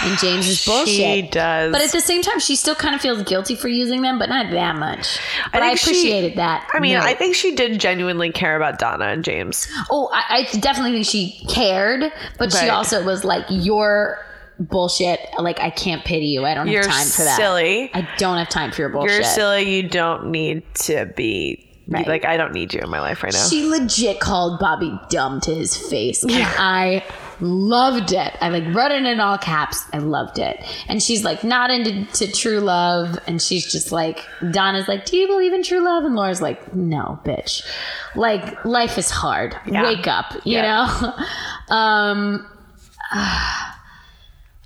and 0.03 0.17
James's 0.19 0.65
bullshit. 0.65 0.87
She 0.87 1.21
does. 1.29 1.73
but 1.73 1.81
at 1.81 1.91
the 1.91 1.99
same 1.99 2.21
time, 2.21 2.39
she 2.39 2.55
still 2.55 2.75
kind 2.75 2.95
of 2.95 3.01
feels 3.01 3.23
guilty 3.23 3.55
for 3.55 3.67
using 3.67 4.01
them, 4.03 4.17
but 4.19 4.29
not 4.29 4.51
that 4.51 4.77
much. 4.77 5.19
But 5.51 5.61
I, 5.63 5.75
she- 5.75 5.89
appreciated 5.91 6.37
that. 6.37 6.69
I 6.73 6.79
mean, 6.79 6.93
No. 6.93 7.01
I 7.01 7.13
think 7.13 7.35
she 7.35 7.53
did 7.55 7.77
genuinely 7.79 8.31
care 8.31 8.55
about 8.55 8.79
Donna 8.79 9.05
and 9.07 9.21
James. 9.23 9.67
Oh, 9.91 10.09
I, 10.13 10.47
I 10.53 10.57
definitely 10.59 10.93
think 10.93 11.05
she 11.07 11.45
cared, 11.53 12.09
but 12.37 12.53
she 12.53 12.69
also 12.69 13.03
was 13.03 13.25
like, 13.25 13.43
"Your 13.49 14.25
bullshit. 14.69 15.19
Like, 15.39 15.59
I 15.59 15.69
can't 15.69 16.03
pity 16.03 16.27
you. 16.27 16.45
I 16.45 16.53
don't 16.53 16.67
You're 16.67 16.83
have 16.83 16.91
time 16.91 17.07
for 17.07 17.23
that. 17.23 17.37
silly. 17.37 17.89
I 17.93 18.07
don't 18.17 18.37
have 18.37 18.49
time 18.49 18.71
for 18.71 18.81
your 18.81 18.89
bullshit." 18.89 19.11
You're 19.15 19.23
silly. 19.23 19.75
You 19.75 19.87
don't 19.89 20.27
need 20.31 20.63
to 20.75 21.05
be 21.15 21.69
Right. 21.87 22.07
like. 22.07 22.23
I 22.25 22.37
don't 22.37 22.53
need 22.53 22.73
you 22.73 22.79
in 22.79 22.89
my 22.89 23.01
life 23.01 23.23
right 23.23 23.33
now. 23.33 23.45
She 23.47 23.65
legit 23.67 24.19
called 24.21 24.59
Bobby 24.59 24.97
dumb 25.09 25.41
to 25.41 25.53
his 25.53 25.75
face. 25.75 26.23
And 26.23 26.31
I 26.33 27.03
loved 27.41 28.13
it. 28.13 28.37
I 28.39 28.47
like 28.49 28.63
wrote 28.73 28.91
it 28.93 29.03
in 29.05 29.19
all 29.19 29.37
caps. 29.37 29.83
I 29.91 29.97
loved 29.97 30.39
it. 30.39 30.63
And 30.87 31.03
she's 31.03 31.25
like 31.25 31.43
not 31.43 31.71
into 31.71 32.05
to 32.05 32.31
true 32.31 32.59
love. 32.59 33.19
And 33.27 33.41
she's 33.41 33.69
just 33.69 33.91
like 33.91 34.25
Donna's 34.51 34.87
like, 34.87 35.03
Do 35.03 35.17
you 35.17 35.27
believe 35.27 35.51
in 35.51 35.61
true 35.61 35.83
love? 35.83 36.05
And 36.05 36.15
Laura's 36.15 36.41
like, 36.41 36.73
No, 36.73 37.19
bitch. 37.25 37.63
Like 38.15 38.63
life 38.63 38.97
is 38.97 39.09
hard. 39.09 39.53
Yeah. 39.65 39.83
Wake 39.83 40.07
up, 40.07 40.33
you 40.45 40.53
Yeah. 40.59 40.87
know? 41.01 41.75
um 41.75 42.47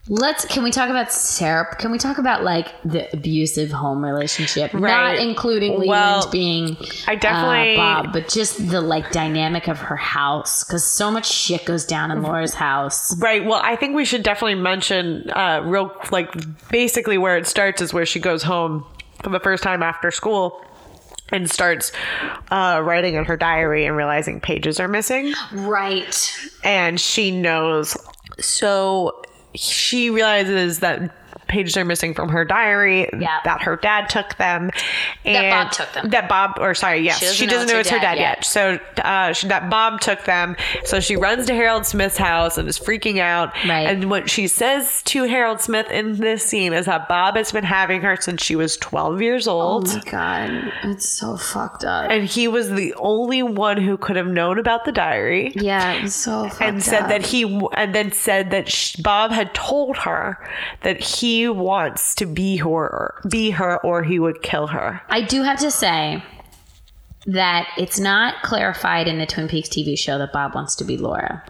Let's 0.10 0.46
can 0.46 0.64
we 0.64 0.72
talk 0.72 0.90
about 0.90 1.12
Sarah? 1.12 1.76
Can 1.76 1.92
we 1.92 1.98
talk 1.98 2.18
about 2.18 2.44
like 2.44 2.68
the 2.84 3.12
abusive 3.14 3.72
home 3.72 4.04
relationship, 4.04 4.74
right. 4.74 4.82
not 4.82 5.16
including 5.18 5.86
Well, 5.88 6.30
being 6.30 6.78
I 7.08 7.16
definitely- 7.16 7.76
uh, 7.76 7.78
Bob, 7.78 8.14
but 8.14 8.30
just 8.30 8.70
the 8.70 8.80
like 8.80 9.12
dynamic 9.12 9.68
of 9.68 9.80
her 9.80 9.98
house 9.98 10.64
because 10.64 10.84
so 10.86 11.12
much 11.12 11.30
shit 11.30 11.66
goes 11.66 11.86
down 11.86 12.12
in 12.12 12.22
Laura's 12.22 12.54
house. 12.54 13.18
Right. 13.20 13.44
Well, 13.44 13.60
I 13.64 13.76
think 13.76 13.96
we 13.96 14.06
should 14.06 14.24
definitely 14.24 14.56
mention 14.56 15.30
uh, 15.32 15.62
real 15.66 15.92
like 16.12 16.34
basically 16.70 17.18
where 17.18 17.38
it 17.38 17.46
starts 17.46 17.82
is 17.82 17.94
where 17.94 18.06
she 18.06 18.20
goes 18.20 18.44
home 18.44 18.86
for 19.24 19.30
the 19.30 19.40
first 19.40 19.62
time 19.64 19.84
after 19.84 20.10
school 20.12 20.64
and 21.30 21.50
starts 21.52 21.92
uh, 22.52 22.82
writing 22.82 23.16
in 23.16 23.26
her 23.26 23.36
diary 23.36 23.86
and 23.86 23.98
realizing 23.98 24.40
pages 24.40 24.80
are 24.80 24.88
missing. 24.88 25.34
Right. 25.52 26.34
and 26.64 26.98
she 26.98 27.32
knows. 27.32 27.98
So 28.40 29.22
she 29.58 30.10
realizes 30.10 30.80
that 30.80 31.12
pages 31.48 31.78
are 31.78 31.86
missing 31.86 32.14
from 32.14 32.30
her 32.30 32.46
diary. 32.46 33.10
Yeah. 33.20 33.40
That 33.44 33.62
her 33.64 33.76
dad 33.76 34.10
took 34.10 34.36
them. 34.38 34.70
And 35.26 35.36
That 35.36 35.50
Bob 35.64 35.72
took 35.72 35.94
them. 35.94 36.10
That 36.10 36.30
Bob, 36.30 36.58
or 36.60 36.74
sorry, 36.76 37.00
yes, 37.00 37.20
She 37.20 37.26
she 37.28 37.46
doesn't 37.46 37.50
doesn't, 37.50 37.68
know 37.68 37.74
know 37.76 37.80
it's 37.80 37.90
her 37.90 38.00
dad 38.00 38.18
yet. 38.18 38.38
yet. 38.38 38.46
So 38.46 38.80
uh, 39.04 39.34
she, 39.34 39.48
that 39.48 39.70
Bob 39.70 40.02
took 40.02 40.24
them. 40.26 40.56
So 40.86 41.00
she 41.00 41.16
runs 41.16 41.46
to 41.48 41.54
Harold 41.54 41.86
Smith's 41.86 42.18
house 42.18 42.58
and 42.58 42.68
is 42.68 42.80
freaking 42.80 43.20
out. 43.20 43.54
Right. 43.68 43.88
And 43.88 44.10
what 44.10 44.30
she 44.30 44.48
says 44.48 45.02
to 45.04 45.24
Harold 45.24 45.62
Smith 45.62 45.90
in 45.92 46.18
this 46.18 46.44
scene 46.44 46.74
is 46.74 46.86
that 46.86 47.08
Bob 47.08 47.36
has 47.36 47.52
been 47.52 47.64
having 47.64 48.02
her 48.02 48.16
since 48.20 48.42
she 48.44 48.56
was 48.56 48.78
12 48.78 49.22
years 49.22 49.48
old 49.48 49.88
Oh 49.90 49.96
my 49.96 50.02
god, 50.10 50.72
it's 50.84 51.08
so 51.08 51.38
fucked 51.38 51.84
up. 51.84 52.10
and 52.10 52.26
he 52.26 52.48
was 52.48 52.70
the 52.72 52.94
only 52.98 53.44
one 53.44 53.78
who 53.82 53.98
could 53.98 54.16
have 54.16 54.28
known 54.28 54.58
about 54.60 54.86
the 54.86 54.92
diary 54.92 55.52
yeah, 55.56 56.06
so 56.08 56.48
fucked 56.50 56.62
and 56.62 56.84
said 56.84 57.04
up. 57.04 57.10
that 57.10 57.26
he 57.26 57.44
and 57.74 57.94
then 57.94 58.12
said 58.12 58.52
that 58.52 58.70
sh- 58.70 58.96
Bob 58.98 59.32
had 59.32 59.54
told 59.54 59.98
her 59.98 60.38
that 60.82 61.00
he 61.02 61.37
wants 61.46 62.16
to 62.16 62.26
be 62.26 62.58
her, 62.58 63.22
be 63.30 63.52
her, 63.52 63.78
or 63.86 64.02
he 64.04 64.18
would 64.18 64.42
kill 64.42 64.68
her. 64.68 65.02
I 65.10 65.22
do 65.22 65.44
have 65.44 65.60
to 65.60 65.70
say 65.70 66.24
that 67.30 67.68
it's 67.78 68.00
not 68.00 68.42
clarified 68.42 69.06
in 69.06 69.18
the 69.20 69.26
Twin 69.26 69.50
Peaks 69.50 69.68
TV 69.68 70.00
show 70.00 70.18
that 70.18 70.32
Bob 70.32 70.56
wants 70.56 70.76
to 70.78 70.86
be 70.86 70.96
Laura. 70.96 71.44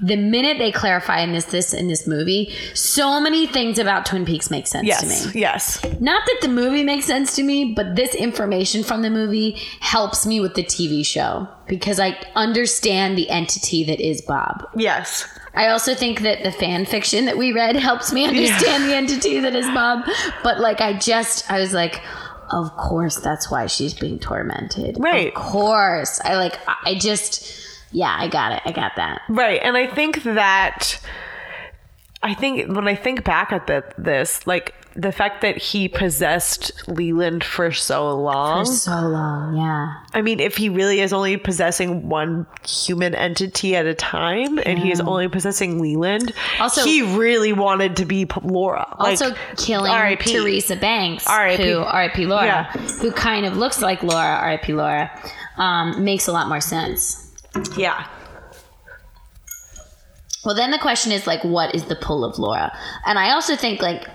The 0.00 0.16
minute 0.16 0.56
they 0.56 0.72
clarify 0.72 1.20
in 1.20 1.32
this 1.32 1.44
this 1.46 1.74
in 1.74 1.86
this 1.86 2.06
movie, 2.06 2.50
so 2.72 3.20
many 3.20 3.46
things 3.46 3.78
about 3.78 4.06
Twin 4.06 4.24
Peaks 4.24 4.50
make 4.50 4.66
sense 4.66 4.86
Yes, 4.86 5.02
to 5.26 5.28
me. 5.34 5.40
yes, 5.40 5.84
Not 6.00 6.22
that 6.24 6.38
the 6.40 6.48
movie 6.48 6.82
makes 6.82 7.04
sense 7.04 7.36
to 7.36 7.42
me, 7.42 7.74
but 7.74 7.94
this 7.94 8.14
information 8.14 8.82
from 8.82 9.02
the 9.02 9.10
movie 9.10 9.60
helps 9.80 10.24
me 10.24 10.40
with 10.40 10.54
the 10.54 10.64
TV 10.64 11.04
show 11.04 11.46
because 11.66 12.00
I 12.00 12.16
understand 12.34 13.18
the 13.18 13.28
entity 13.28 13.84
that 13.84 14.00
is 14.00 14.22
Bob. 14.22 14.66
yes. 14.76 15.26
I 15.58 15.68
also 15.68 15.94
think 15.94 16.20
that 16.20 16.44
the 16.44 16.52
fan 16.52 16.86
fiction 16.86 17.24
that 17.24 17.36
we 17.36 17.52
read 17.52 17.74
helps 17.74 18.12
me 18.12 18.24
understand 18.24 18.84
the 18.84 18.94
entity 18.94 19.40
that 19.40 19.56
is 19.56 19.66
Bob. 19.66 20.06
But 20.44 20.60
like, 20.60 20.80
I 20.80 20.92
just, 20.92 21.50
I 21.50 21.58
was 21.58 21.74
like, 21.74 22.00
of 22.50 22.74
course, 22.76 23.16
that's 23.16 23.50
why 23.50 23.66
she's 23.66 23.92
being 23.92 24.20
tormented. 24.20 24.96
Right. 25.00 25.28
Of 25.28 25.34
course. 25.34 26.20
I 26.24 26.36
like, 26.36 26.58
I 26.84 26.94
just, 26.94 27.52
yeah, 27.90 28.14
I 28.16 28.28
got 28.28 28.52
it. 28.52 28.62
I 28.64 28.72
got 28.72 28.92
that. 28.96 29.22
Right, 29.28 29.60
and 29.62 29.76
I 29.76 29.86
think 29.86 30.22
that 30.22 31.00
I 32.22 32.34
think 32.34 32.74
when 32.74 32.88
I 32.88 32.94
think 32.94 33.24
back 33.24 33.52
at 33.52 33.66
the, 33.66 33.84
this, 33.96 34.46
like 34.46 34.74
the 34.94 35.12
fact 35.12 35.42
that 35.42 35.56
he 35.58 35.86
possessed 35.88 36.72
Leland 36.88 37.44
for 37.44 37.70
so 37.70 38.10
long. 38.16 38.64
For 38.66 38.72
so 38.72 38.90
long, 39.00 39.56
yeah. 39.56 39.94
I 40.12 40.22
mean, 40.22 40.40
if 40.40 40.56
he 40.56 40.68
really 40.68 41.00
is 41.00 41.12
only 41.12 41.36
possessing 41.36 42.08
one 42.08 42.46
human 42.66 43.14
entity 43.14 43.76
at 43.76 43.86
a 43.86 43.94
time, 43.94 44.58
and 44.66 44.78
he 44.78 44.90
is 44.90 45.00
only 45.00 45.28
possessing 45.28 45.78
Leland, 45.80 46.32
Also- 46.58 46.84
he 46.84 47.02
really 47.16 47.52
wanted 47.52 47.96
to 47.98 48.04
be 48.04 48.26
P- 48.26 48.40
Laura. 48.42 48.92
Also, 48.98 49.28
Like, 49.28 49.38
killing 49.56 49.92
R.I.P.. 49.92 50.32
Teresa 50.32 50.74
Banks, 50.76 51.26
R.I.P.. 51.26 51.62
who 51.62 51.78
R.I.P. 51.78 52.26
Laura, 52.26 52.44
Yeah. 52.46 52.72
who 53.00 53.12
kind 53.12 53.46
of 53.46 53.56
looks 53.56 53.80
like 53.80 54.02
Laura, 54.02 54.36
R.I.P. 54.42 54.72
Laura, 54.74 55.10
um, 55.58 56.02
makes 56.04 56.26
a 56.26 56.32
lot 56.32 56.48
more 56.48 56.60
sense. 56.60 57.32
Yeah. 57.76 58.04
Well, 60.44 60.54
then 60.54 60.70
the 60.70 60.78
question 60.78 61.12
is 61.12 61.26
like, 61.26 61.42
what 61.44 61.74
is 61.74 61.84
the 61.84 61.96
pull 61.96 62.24
of 62.24 62.38
Laura? 62.38 62.72
And 63.06 63.18
I 63.18 63.32
also 63.32 63.56
think 63.56 63.82
like 63.82 64.08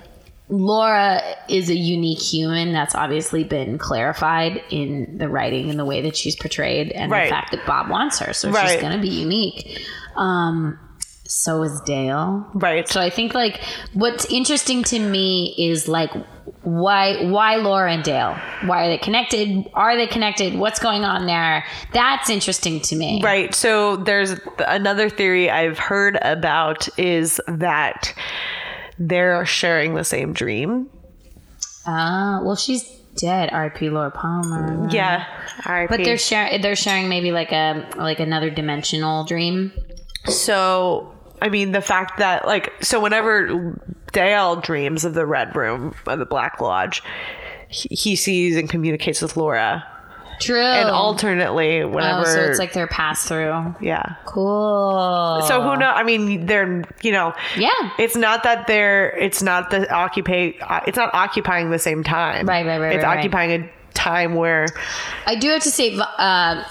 Laura 0.50 1.22
is 1.50 1.70
a 1.70 1.76
unique 1.76 2.20
human. 2.22 2.74
That's 2.74 2.96
obviously 2.96 3.44
been 3.44 3.78
clarified 3.78 4.62
in 4.70 5.18
the 5.18 5.30
writing 5.30 5.70
and 5.70 5.80
the 5.80 5.86
way 5.86 6.02
that 6.02 6.16
she's 6.16 6.36
portrayed, 6.36 6.91
and 6.91 7.12
Right. 7.12 7.26
the 7.26 7.30
fact 7.30 7.52
that 7.52 7.66
Bob 7.66 7.89
wants 7.89 8.20
her, 8.20 8.34
so 8.34 8.50
she's 8.54 8.82
going 8.82 8.94
to 8.94 9.02
be 9.02 9.10
unique. 9.10 9.80
Um, 10.16 10.78
so 11.26 11.64
is 11.64 11.82
Dale. 11.82 12.46
Right. 12.54 12.88
So 12.88 13.02
I 13.02 13.10
think 13.10 13.34
like 13.34 13.60
what's 13.94 14.26
interesting 14.26 14.84
to 14.84 15.00
me 15.00 15.56
is 15.58 15.88
like 15.88 16.12
why 16.62 17.24
why 17.26 17.56
Laura 17.56 17.91
and 17.94 18.04
Dale? 18.04 18.38
Why 18.66 18.86
are 18.86 18.89
they 18.89 18.98
connected? 18.98 19.68
Are 19.74 19.96
they 19.96 20.06
connected? 20.08 20.56
What's 20.56 20.80
going 20.80 21.04
on 21.06 21.26
there? 21.26 21.66
That's 21.94 22.30
interesting 22.30 22.82
to 22.82 22.96
me. 22.96 23.22
Right. 23.24 23.56
So 23.56 23.96
there's 23.96 24.36
another 24.68 25.10
theory 25.10 25.50
I've 25.50 25.80
heard 25.80 26.20
about 26.22 26.88
is 27.00 27.39
that 27.48 28.14
they're 28.98 29.46
sharing 29.46 29.96
the 29.96 30.04
same 30.04 30.34
dream. 30.34 30.89
Ah, 31.86 32.41
well, 32.44 32.56
she's 32.56 32.84
dead. 33.16 33.50
R.I.P. 33.52 33.89
Laura 33.89 34.12
Palmer. 34.12 34.88
Yeah. 34.89 35.26
R.I.P. 35.66 35.96
But 35.96 36.04
they're 36.04 36.18
sharing. 36.18 36.62
They're 36.62 36.76
sharing 36.76 37.10
maybe 37.10 37.32
like 37.32 37.52
a 37.52 37.88
like 37.98 38.20
another 38.20 38.50
dimensional 38.50 39.24
dream. 39.26 39.72
So, 40.28 41.14
I 41.41 41.50
mean, 41.50 41.74
the 41.74 41.82
fact 41.82 42.18
that, 42.20 42.46
like, 42.46 42.72
so 42.82 43.00
whenever 43.00 43.78
Dale 44.14 44.56
dreams 44.56 45.04
of 45.04 45.14
the 45.14 45.26
Red 45.26 45.56
Room 45.56 45.94
of 46.08 46.20
the 46.20 46.26
Black 46.26 46.62
Lodge, 46.62 47.04
he, 47.68 47.94
he 47.94 48.16
sees 48.16 48.56
and 48.56 48.70
communicates 48.70 49.22
with 49.22 49.36
Laura. 49.36 49.86
True. 50.40 50.60
and 50.62 50.90
alternately 50.90 51.84
whenever. 51.86 52.22
Oh, 52.22 52.24
so 52.26 52.40
it's 52.42 52.60
like 52.60 52.74
their 52.74 52.88
pass 52.88 53.26
through. 53.28 53.76
yeah. 53.82 54.16
Cool. 54.26 55.42
So 55.48 55.62
who 55.62 55.78
know? 55.78 55.90
I 55.90 56.04
mean, 56.04 56.46
they're 56.46 56.84
you 57.02 57.12
know. 57.12 57.34
Yeah. 57.58 57.70
It's 58.00 58.16
not 58.16 58.44
that 58.44 58.68
they're. 58.68 59.16
It's 59.18 59.42
not 59.42 59.70
the 59.70 59.92
occupy. 59.94 60.52
uh, 60.62 60.82
It's 60.88 60.98
not 60.98 61.14
occupying 61.14 61.70
the 61.72 61.80
same 61.80 62.04
time. 62.04 62.46
Right, 62.48 62.66
right, 62.66 62.80
right, 62.80 62.96
It's 62.96 63.04
right, 63.04 63.10
right. 63.16 63.20
occupying 63.20 63.64
a 63.64 63.70
time 63.94 64.36
where. 64.36 64.68
I 65.26 65.36
do 65.36 65.50
have 65.50 65.64
to 65.64 65.72
say, 65.72 65.96
uh, 65.98 66.64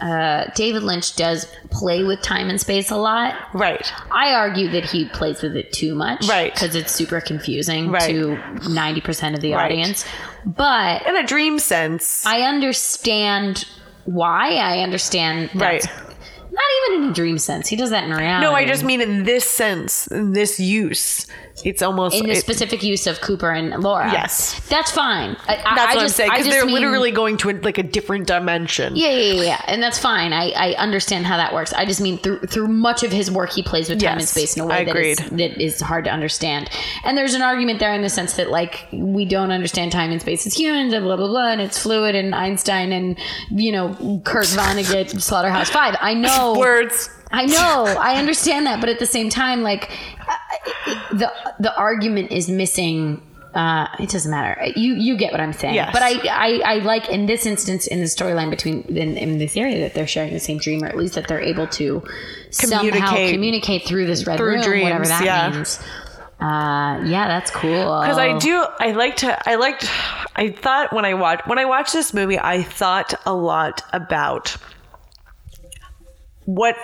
uh, 0.00 0.44
David 0.54 0.82
Lynch 0.82 1.16
does 1.16 1.46
play 1.70 2.02
with 2.04 2.22
time 2.22 2.48
and 2.48 2.58
space 2.60 2.90
a 2.90 2.96
lot. 2.96 3.34
Right. 3.52 3.90
I 4.10 4.32
argue 4.34 4.68
that 4.70 4.84
he 4.84 5.06
plays 5.10 5.42
with 5.42 5.56
it 5.56 5.72
too 5.72 5.94
much, 5.94 6.26
Right. 6.28 6.52
Because 6.52 6.74
it's 6.74 6.90
super 6.92 7.20
confusing 7.20 7.90
Right. 7.90 8.02
to 8.10 8.38
ninety 8.68 9.00
percent 9.02 9.34
of 9.34 9.42
the 9.42 9.52
Right. 9.52 9.64
audience. 9.66 10.04
But 10.44 11.06
In 11.06 11.16
a 11.16 11.26
dream 11.26 11.58
sense. 11.58 12.24
I 12.26 12.42
understand 12.42 13.64
why. 14.04 14.54
I 14.56 14.80
understand, 14.80 15.50
Right. 15.54 15.84
Not 16.52 16.62
even 16.88 17.04
in 17.04 17.10
a 17.10 17.14
dream 17.14 17.38
sense. 17.38 17.68
He 17.68 17.76
does 17.76 17.90
that 17.90 18.04
in 18.04 18.10
reality. 18.10 18.44
no, 18.44 18.54
I 18.54 18.64
just 18.66 18.82
mean 18.82 19.00
in 19.00 19.22
this 19.22 19.48
sense, 19.48 20.08
in 20.08 20.32
this 20.32 20.58
use, 20.58 21.26
it's 21.64 21.82
almost. 21.82 22.16
in 22.16 22.26
the 22.26 22.32
it- 22.32 22.40
specific 22.40 22.82
use 22.82 23.06
of 23.06 23.20
Cooper 23.20 23.50
and 23.50 23.82
Laura. 23.82 24.10
Yes. 24.12 24.60
that's 24.68 24.90
fine. 24.90 25.36
I, 25.48 25.56
I- 25.56 25.74
that's 25.76 25.92
I 25.92 25.94
what 25.96 26.02
I'm 26.04 26.08
saying 26.08 26.30
because 26.30 26.46
they're 26.48 26.64
mean- 26.66 26.74
literally 26.74 27.10
going 27.10 27.36
to 27.38 27.52
like 27.60 27.78
a 27.78 27.82
different 27.82 28.26
dimension. 28.26 28.96
Yeah, 28.96 29.10
yeah, 29.10 29.32
yeah, 29.34 29.42
yeah, 29.42 29.62
and 29.66 29.82
that's 29.82 29.98
fine. 29.98 30.32
I, 30.32 30.50
I 30.50 30.72
understand 30.74 31.26
how 31.26 31.36
that 31.36 31.52
works. 31.54 31.72
I 31.72 31.84
just 31.84 32.00
mean 32.00 32.18
through 32.18 32.40
through 32.40 32.68
much 32.68 33.02
of 33.02 33.12
his 33.12 33.30
work, 33.30 33.52
he 33.52 33.62
plays 33.62 33.88
with 33.88 34.00
time 34.00 34.18
and 34.18 34.26
space 34.28 34.56
in 34.56 34.62
a 34.62 34.66
way 34.66 34.84
that 34.84 34.96
is, 34.96 35.18
that 35.18 35.60
is 35.62 35.80
hard 35.80 36.04
to 36.04 36.10
understand. 36.10 36.68
And 37.04 37.16
there's 37.16 37.34
an 37.34 37.42
argument 37.42 37.78
there 37.80 37.92
in 37.94 38.02
the 38.02 38.08
sense 38.10 38.34
that 38.34 38.50
like 38.50 38.86
we 38.92 39.24
don't 39.24 39.50
understand 39.50 39.92
time 39.92 40.10
and 40.10 40.20
space 40.20 40.46
as 40.46 40.54
humans, 40.54 40.92
and 40.92 41.04
blah 41.04 41.16
blah 41.16 41.28
blah, 41.28 41.52
and 41.52 41.60
it's 41.60 41.78
fluid, 41.78 42.14
and 42.14 42.34
Einstein, 42.34 42.92
and 42.92 43.18
you 43.50 43.72
know 43.72 44.20
Kurt 44.24 44.46
Vonnegut, 44.46 45.20
Slaughterhouse 45.20 45.70
Five. 45.70 45.96
I 46.00 46.14
know 46.26 46.54
Words. 46.58 47.10
I 47.32 47.46
know, 47.46 47.84
I 47.98 48.16
understand 48.16 48.66
that, 48.66 48.80
but 48.80 48.88
at 48.88 48.98
the 48.98 49.06
same 49.06 49.30
time, 49.30 49.62
like 49.62 49.90
the 51.12 51.32
the 51.58 51.74
argument 51.76 52.32
is 52.32 52.48
missing. 52.48 53.22
Uh, 53.54 53.88
it 53.98 54.08
doesn't 54.10 54.30
matter. 54.30 54.64
You 54.76 54.94
you 54.94 55.16
get 55.16 55.32
what 55.32 55.40
I'm 55.40 55.52
saying. 55.52 55.74
Yes. 55.74 55.90
But 55.92 56.02
I, 56.02 56.12
I 56.28 56.62
I 56.64 56.74
like 56.78 57.08
in 57.08 57.26
this 57.26 57.46
instance 57.46 57.86
in 57.86 57.98
the 57.98 58.06
storyline 58.06 58.50
between 58.50 58.82
in, 58.82 59.16
in 59.16 59.38
this 59.38 59.56
area 59.56 59.80
that 59.80 59.94
they're 59.94 60.06
sharing 60.06 60.32
the 60.32 60.40
same 60.40 60.58
dream, 60.58 60.84
or 60.84 60.86
at 60.86 60.96
least 60.96 61.14
that 61.14 61.26
they're 61.26 61.40
able 61.40 61.66
to 61.68 62.02
somehow 62.50 62.78
Communicate 62.78 63.32
communicate 63.32 63.82
through 63.86 64.06
this 64.06 64.26
red 64.26 64.36
through 64.36 64.62
room, 64.62 64.82
whatever 64.82 65.06
that 65.06 65.24
yeah. 65.24 65.50
means. 65.50 65.80
Uh, 66.40 67.02
yeah, 67.04 67.28
that's 67.28 67.50
cool. 67.50 68.00
because 68.00 68.18
I 68.18 68.38
do 68.38 68.64
I 68.78 68.92
like 68.92 69.16
to 69.16 69.48
I 69.48 69.56
liked 69.56 69.90
I 70.36 70.50
thought 70.50 70.92
when 70.92 71.04
I 71.04 71.14
watched 71.14 71.46
when 71.46 71.58
I 71.58 71.64
watched 71.66 71.92
this 71.92 72.14
movie 72.14 72.38
I 72.38 72.62
thought 72.62 73.12
a 73.26 73.34
lot 73.34 73.82
about 73.92 74.56
what 76.46 76.76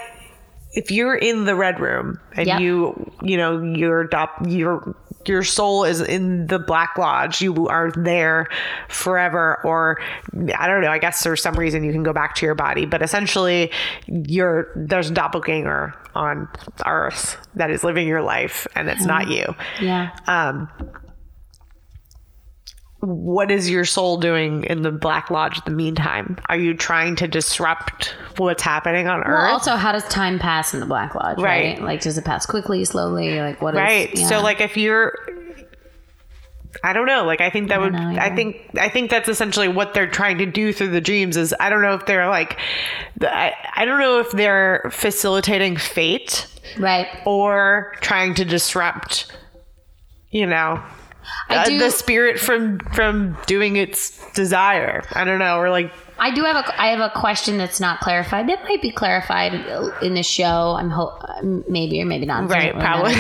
if 0.77 0.91
you're 0.91 1.17
in 1.17 1.47
the 1.47 1.57
red 1.57 1.81
room 1.81 2.21
and 2.35 2.47
Yep. 2.47 2.61
you 2.61 3.13
you 3.23 3.37
know 3.37 3.61
your 3.63 4.05
dop 4.05 4.37
your 4.47 4.95
your 5.27 5.43
soul 5.43 5.83
is 5.83 6.01
in 6.01 6.47
the 6.47 6.59
black 6.59 6.97
lodge 6.97 7.41
you 7.43 7.67
are 7.67 7.91
there 7.93 8.47
forever 8.89 9.59
or 9.65 9.99
i 10.57 10.69
don't 10.69 10.83
know 10.83 10.91
i 10.91 10.99
guess 10.99 11.25
there's 11.25 11.43
some 11.43 11.55
reason 11.59 11.83
you 11.83 11.91
can 11.93 12.05
go 12.05 12.13
back 12.13 12.37
to 12.37 12.47
your 12.47 12.55
body 12.55 12.87
but 12.87 13.03
essentially 13.03 13.73
you're 14.07 14.71
there's 14.77 15.11
a 15.11 15.15
doppelganger 15.15 15.93
on 16.15 16.49
earth 16.87 17.37
that 17.57 17.71
is 17.71 17.83
living 17.83 18.07
your 18.07 18.23
life 18.23 18.69
and 18.77 18.89
it's 18.89 19.05
not 19.05 19.29
you 19.29 19.53
yeah. 19.81 20.11
um, 20.29 20.69
what 23.01 23.51
is 23.51 23.69
your 23.69 23.85
soul 23.85 24.17
doing 24.17 24.65
in 24.65 24.83
the 24.83 24.91
Black 24.91 25.31
Lodge 25.31 25.59
in 25.59 25.63
the 25.67 25.77
meantime? 25.77 26.39
Are 26.49 26.57
you 26.57 26.75
trying 26.75 27.17
to 27.17 27.29
disrupt 27.29 28.15
what's 28.39 28.63
happening 28.63 29.07
on 29.07 29.21
Well, 29.21 29.37
Earth? 29.37 29.53
also, 29.53 29.77
how 29.77 29.93
does 29.93 30.05
time 30.05 30.39
pass 30.39 30.73
in 30.73 30.81
the 30.81 30.87
Black 30.87 31.15
Lodge? 31.15 31.39
Right. 31.39 31.79
Right. 31.79 31.83
Like, 31.83 32.01
does 32.01 32.17
it 32.17 32.25
pass 32.25 32.47
quickly, 32.47 32.85
slowly? 32.85 33.39
Like, 33.41 33.61
what 33.61 33.75
is? 33.75 33.79
right. 33.79 34.15
yeah. 34.15 34.27
So, 34.29 34.41
like, 34.41 34.61
if 34.63 34.77
you're, 34.79 35.15
I 36.83 36.93
don't 36.95 37.07
know. 37.07 37.25
Like, 37.25 37.41
I 37.41 37.51
think 37.51 37.69
that 37.69 37.81
would. 37.81 37.93
know 37.93 38.17
I 38.19 38.35
think. 38.35 38.57
I 38.79 38.89
think 38.89 39.11
that's 39.11 39.29
essentially 39.29 39.69
what 39.69 39.95
they're 39.95 40.11
trying 40.11 40.39
to 40.39 40.47
do 40.47 40.73
through 40.73 40.91
the 40.91 41.01
dreams. 41.01 41.37
Is 41.37 41.55
I 41.59 41.71
don't 41.71 41.83
know 41.83 41.95
if 41.95 42.07
they're 42.07 42.29
like, 42.29 42.59
I, 43.23 43.53
I 43.75 43.85
don't 43.85 43.99
know 44.01 44.21
if 44.21 44.31
they're 44.33 44.89
facilitating 44.91 45.77
fate 45.77 46.47
right. 46.79 47.07
or 47.25 47.95
trying 48.01 48.35
to 48.35 48.45
disrupt. 48.45 49.33
You 50.31 50.47
know. 50.47 50.83
I 51.49 51.57
uh, 51.59 51.65
do- 51.65 51.79
the 51.79 51.91
spirit 51.91 52.39
from 52.39 52.79
from 52.95 53.37
doing 53.47 53.77
its 53.77 54.19
desire. 54.33 55.05
I 55.13 55.25
don't 55.25 55.39
know. 55.39 55.59
Or 55.59 55.71
like 55.71 55.93
I 56.19 56.35
do 56.35 56.43
have 56.45 56.57
a 56.57 56.81
I 56.81 56.89
have 56.89 57.01
a 57.01 57.11
question 57.19 57.59
that's 57.59 57.81
not 57.81 58.01
clarified. 58.01 58.49
That 58.49 58.65
might 58.65 58.81
be 58.83 58.91
clarified 58.91 59.55
in 60.03 60.15
the 60.15 60.23
show. 60.23 60.77
I'm 60.79 60.91
ho- 60.91 61.19
maybe 61.69 62.01
or 62.01 62.07
maybe 62.07 62.27
not. 62.27 62.49
Right, 62.49 62.73
probably. 62.75 63.13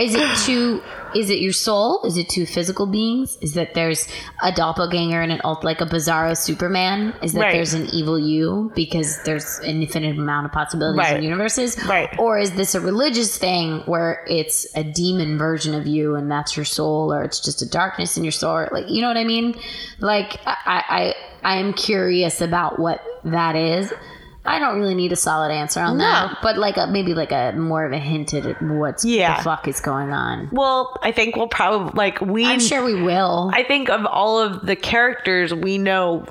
is 0.00 0.14
it 0.14 0.38
two? 0.46 0.82
Is 1.14 1.30
it 1.30 1.40
your 1.40 1.52
soul? 1.52 2.02
Is 2.04 2.16
it 2.16 2.28
two 2.28 2.46
physical 2.46 2.86
beings? 2.86 3.36
Is 3.40 3.54
that 3.54 3.74
there's 3.74 4.08
a 4.42 4.52
doppelganger 4.52 5.20
and 5.20 5.30
an 5.32 5.40
ult 5.44 5.64
like 5.64 5.80
a 5.80 5.86
bizarro 5.86 6.36
Superman? 6.36 7.14
Is 7.22 7.32
that 7.34 7.40
Right. 7.40 7.52
there's 7.52 7.74
an 7.74 7.86
evil 7.92 8.18
you 8.18 8.72
because 8.74 9.22
there's 9.24 9.58
an 9.60 9.82
infinite 9.82 10.18
amount 10.18 10.46
of 10.46 10.52
possibilities 10.52 10.98
Right. 10.98 11.14
and 11.16 11.24
universes? 11.24 11.76
Right. 11.86 12.08
Or 12.18 12.38
is 12.38 12.52
this 12.52 12.74
a 12.74 12.80
religious 12.80 13.36
thing 13.36 13.80
where 13.86 14.24
it's 14.28 14.66
a 14.74 14.82
demon 14.84 15.38
version 15.38 15.74
of 15.74 15.86
you 15.86 16.14
and 16.16 16.30
that's 16.30 16.56
your 16.56 16.64
soul, 16.64 17.12
or 17.12 17.22
it's 17.22 17.40
just 17.40 17.62
a 17.62 17.68
darkness 17.68 18.16
in 18.16 18.24
your 18.24 18.32
soul? 18.32 18.52
Or 18.56 18.68
like 18.72 18.88
you 18.88 19.00
know 19.02 19.08
what 19.08 19.16
I 19.16 19.24
mean? 19.24 19.54
Like 20.00 20.38
I 20.46 20.54
I 20.88 21.14
I 21.44 21.56
am 21.56 21.72
curious 21.72 22.40
about 22.40 22.78
what 22.78 23.02
that 23.24 23.56
is. 23.56 23.92
I 24.44 24.58
don't 24.58 24.80
really 24.80 24.94
need 24.96 25.12
a 25.12 25.16
solid 25.16 25.52
answer 25.52 25.78
on 25.80 25.98
that, 25.98 26.38
but 26.42 26.58
like 26.58 26.76
a, 26.76 26.88
maybe 26.88 27.14
like 27.14 27.30
a 27.30 27.52
more 27.56 27.84
of 27.84 27.92
a 27.92 27.98
hint 27.98 28.34
at 28.34 28.60
what's 28.60 29.04
Yeah. 29.04 29.36
the 29.36 29.42
fuck 29.44 29.68
is 29.68 29.80
going 29.80 30.10
on. 30.12 30.48
well, 30.52 30.96
I 31.02 31.12
think 31.12 31.36
we'll 31.36 31.46
probably 31.48 31.92
like 31.94 32.20
we. 32.20 32.44
I'm 32.44 32.58
sure 32.60 32.84
we 32.84 33.00
will. 33.00 33.50
I 33.54 33.62
think 33.62 33.88
of 33.88 34.04
all 34.04 34.40
of 34.40 34.66
the 34.66 34.74
characters, 34.76 35.54
we 35.54 35.78
know 35.78 36.26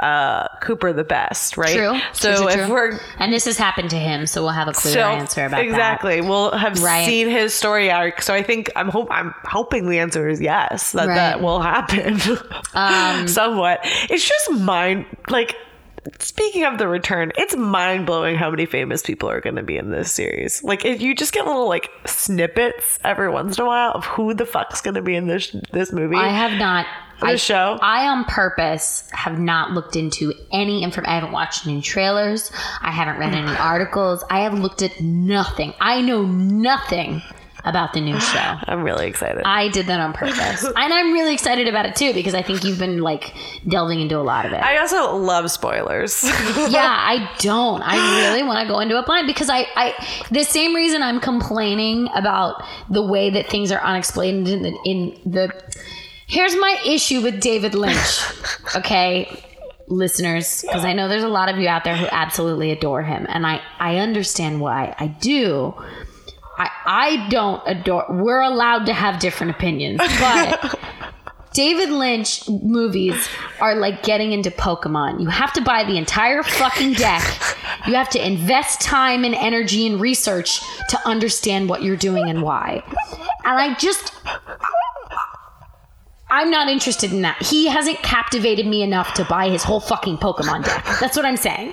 uh 0.00 0.46
Cooper 0.60 0.92
the 0.92 1.04
best, 1.04 1.56
right? 1.56 1.74
True. 1.74 1.98
So 2.12 2.36
True, 2.36 2.52
true, 2.52 2.62
if 2.64 2.68
we're 2.70 2.98
and 3.18 3.32
this 3.32 3.44
has 3.46 3.56
happened 3.58 3.90
to 3.90 3.96
him, 3.98 4.26
so 4.26 4.42
we'll 4.42 4.50
have 4.52 4.68
a 4.68 4.72
clear 4.72 4.94
so 4.94 5.00
answer 5.00 5.44
about 5.46 5.62
exactly, 5.64 6.20
we'll 6.20 6.52
have 6.52 6.82
Right. 6.82 7.06
seen 7.06 7.28
his 7.28 7.54
story 7.54 7.90
arc. 7.90 8.20
So 8.22 8.34
I 8.34 8.42
think 8.42 8.70
I'm 8.76 8.88
hope 8.88 9.08
I'm 9.10 9.34
hoping 9.44 9.88
the 9.88 9.98
answer 9.98 10.28
is 10.28 10.40
yes 10.40 10.92
that 10.92 11.06
that 11.06 11.16
Right. 11.16 11.34
Um, 11.36 11.42
will 11.42 11.60
happen. 11.60 12.20
um, 12.74 13.28
Somewhat. 13.28 13.80
It's 14.10 14.26
just 14.26 14.50
mind 14.52 15.04
like. 15.28 15.54
Speaking 16.18 16.64
of 16.64 16.78
the 16.78 16.88
return, 16.88 17.32
it's 17.36 17.56
mind 17.56 18.06
blowing 18.06 18.36
how 18.36 18.50
many 18.50 18.66
famous 18.66 19.02
people 19.02 19.28
are 19.30 19.40
going 19.40 19.56
to 19.56 19.62
be 19.62 19.76
in 19.76 19.90
this 19.90 20.12
series. 20.12 20.62
Like, 20.62 20.84
if 20.84 21.00
you 21.00 21.14
just 21.14 21.32
get 21.32 21.46
little 21.46 21.68
like 21.68 21.90
snippets 22.06 22.98
every 23.04 23.30
once 23.30 23.58
in 23.58 23.64
a 23.64 23.66
while 23.66 23.92
of 23.92 24.04
who 24.04 24.34
the 24.34 24.46
fuck's 24.46 24.80
going 24.80 24.94
to 24.94 25.02
be 25.02 25.14
in 25.14 25.26
this 25.26 25.54
this 25.72 25.92
movie. 25.92 26.16
I 26.16 26.28
have 26.28 26.58
not. 26.58 26.86
The 27.20 27.26
I, 27.28 27.36
show? 27.36 27.78
I 27.80 28.08
on 28.08 28.26
purpose 28.26 29.08
have 29.12 29.38
not 29.38 29.70
looked 29.70 29.96
into 29.96 30.34
any 30.52 30.84
information. 30.84 31.10
I 31.10 31.14
haven't 31.14 31.32
watched 31.32 31.66
any 31.66 31.80
trailers. 31.80 32.52
I 32.82 32.90
haven't 32.90 33.18
read 33.18 33.32
any 33.32 33.56
articles. 33.56 34.22
I 34.28 34.40
have 34.40 34.52
looked 34.52 34.82
at 34.82 35.00
nothing. 35.00 35.72
I 35.80 36.02
know 36.02 36.26
nothing 36.26 37.22
about 37.66 37.92
the 37.92 38.00
new 38.00 38.18
show. 38.20 38.38
I'm 38.66 38.82
really 38.82 39.06
excited. 39.06 39.42
I 39.44 39.68
did 39.68 39.86
that 39.86 40.00
on 40.00 40.12
purpose. 40.12 40.64
and 40.76 40.76
I'm 40.76 41.12
really 41.12 41.34
excited 41.34 41.68
about 41.68 41.84
it 41.84 41.96
too 41.96 42.14
because 42.14 42.34
I 42.34 42.42
think 42.42 42.64
you've 42.64 42.78
been 42.78 43.00
like 43.00 43.34
delving 43.68 44.00
into 44.00 44.18
a 44.18 44.22
lot 44.22 44.46
of 44.46 44.52
it. 44.52 44.62
I 44.62 44.78
also 44.78 45.16
love 45.16 45.50
spoilers. 45.50 46.22
yeah, 46.24 46.96
I 46.98 47.30
don't. 47.38 47.82
I 47.82 48.28
really 48.28 48.42
want 48.42 48.66
to 48.66 48.72
go 48.72 48.80
into 48.80 48.98
it 48.98 49.04
blind 49.04 49.26
because 49.26 49.50
I, 49.50 49.66
I, 49.76 50.06
the 50.30 50.44
same 50.44 50.74
reason 50.74 51.02
I'm 51.02 51.20
complaining 51.20 52.08
about 52.14 52.62
the 52.88 53.02
way 53.02 53.30
that 53.30 53.48
things 53.48 53.70
are 53.72 53.82
unexplained 53.82 54.48
in 54.48 54.62
the, 54.62 54.78
in 54.84 55.20
the. 55.30 55.50
Here's 56.28 56.56
my 56.56 56.80
issue 56.84 57.20
with 57.20 57.40
David 57.40 57.74
Lynch. 57.74 58.20
Okay, 58.74 59.44
listeners, 59.88 60.62
because 60.62 60.84
I 60.84 60.92
know 60.92 61.08
there's 61.08 61.22
a 61.22 61.28
lot 61.28 61.48
of 61.48 61.58
you 61.58 61.68
out 61.68 61.84
there 61.84 61.96
who 61.96 62.06
absolutely 62.10 62.72
adore 62.72 63.02
him, 63.02 63.26
and 63.28 63.46
I, 63.46 63.62
I 63.78 63.98
understand 63.98 64.60
why. 64.60 64.94
I 64.98 65.06
do. 65.06 65.72
I, 66.58 66.70
I 66.86 67.28
don't 67.28 67.62
adore. 67.66 68.06
We're 68.08 68.42
allowed 68.42 68.86
to 68.86 68.92
have 68.92 69.20
different 69.20 69.52
opinions, 69.52 70.00
but. 70.20 70.78
David 71.52 71.88
Lynch 71.88 72.46
movies 72.50 73.30
are 73.60 73.76
like 73.76 74.02
getting 74.02 74.32
into 74.32 74.50
Pokemon. 74.50 75.22
You 75.22 75.28
have 75.28 75.54
to 75.54 75.62
buy 75.62 75.84
the 75.84 75.96
entire 75.96 76.42
fucking 76.42 76.92
deck. 76.92 77.22
You 77.86 77.94
have 77.94 78.10
to 78.10 78.22
invest 78.22 78.82
time 78.82 79.24
and 79.24 79.34
energy 79.34 79.86
and 79.86 79.98
research 79.98 80.60
to 80.90 80.98
understand 81.06 81.70
what 81.70 81.82
you're 81.82 81.96
doing 81.96 82.28
and 82.28 82.42
why. 82.42 82.82
And 83.46 83.58
I 83.58 83.74
just 83.76 84.12
I'm 86.28 86.50
not 86.50 86.68
interested 86.68 87.12
in 87.12 87.22
that. 87.22 87.40
He 87.42 87.68
hasn't 87.68 88.02
captivated 88.02 88.66
me 88.66 88.82
enough 88.82 89.14
to 89.14 89.24
buy 89.24 89.48
his 89.48 89.62
whole 89.62 89.80
fucking 89.80 90.18
Pokemon 90.18 90.64
deck. 90.64 90.84
That's 91.00 91.16
what 91.16 91.24
I'm 91.24 91.36
saying. 91.36 91.72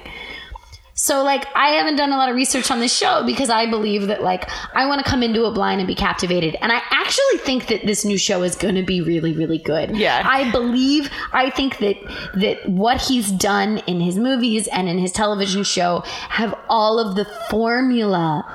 So 0.95 1.23
like 1.23 1.45
I 1.55 1.69
haven't 1.69 1.95
done 1.95 2.11
a 2.11 2.17
lot 2.17 2.29
of 2.29 2.35
research 2.35 2.69
on 2.69 2.79
this 2.79 2.95
show 2.95 3.23
because 3.25 3.49
I 3.49 3.69
believe 3.69 4.07
that 4.07 4.21
like 4.21 4.49
I 4.75 4.85
want 4.85 5.03
to 5.03 5.09
come 5.09 5.23
into 5.23 5.45
it 5.47 5.51
blind 5.51 5.81
and 5.81 5.87
be 5.87 5.95
captivated. 5.95 6.55
And 6.61 6.71
I 6.71 6.81
actually 6.91 7.39
think 7.39 7.67
that 7.67 7.85
this 7.85 8.05
new 8.05 8.17
show 8.17 8.43
is 8.43 8.55
going 8.55 8.75
to 8.75 8.83
be 8.83 9.01
really 9.01 9.33
really 9.33 9.57
good. 9.57 9.97
Yeah. 9.97 10.21
I 10.25 10.51
believe 10.51 11.09
I 11.31 11.49
think 11.49 11.79
that 11.79 11.95
that 12.35 12.69
what 12.69 13.01
he's 13.01 13.31
done 13.31 13.79
in 13.87 14.01
his 14.01 14.17
movies 14.17 14.67
and 14.67 14.87
in 14.87 14.97
his 14.99 15.11
television 15.11 15.63
show 15.63 16.01
have 16.29 16.53
all 16.69 16.99
of 16.99 17.15
the 17.15 17.25
formula 17.49 18.45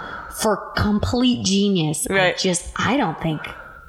for 0.41 0.57
complete 0.77 1.45
genius. 1.45 2.07
I 2.09 2.15
Right. 2.15 2.39
just 2.39 2.71
I 2.77 2.97
don't 2.97 3.21
think 3.21 3.41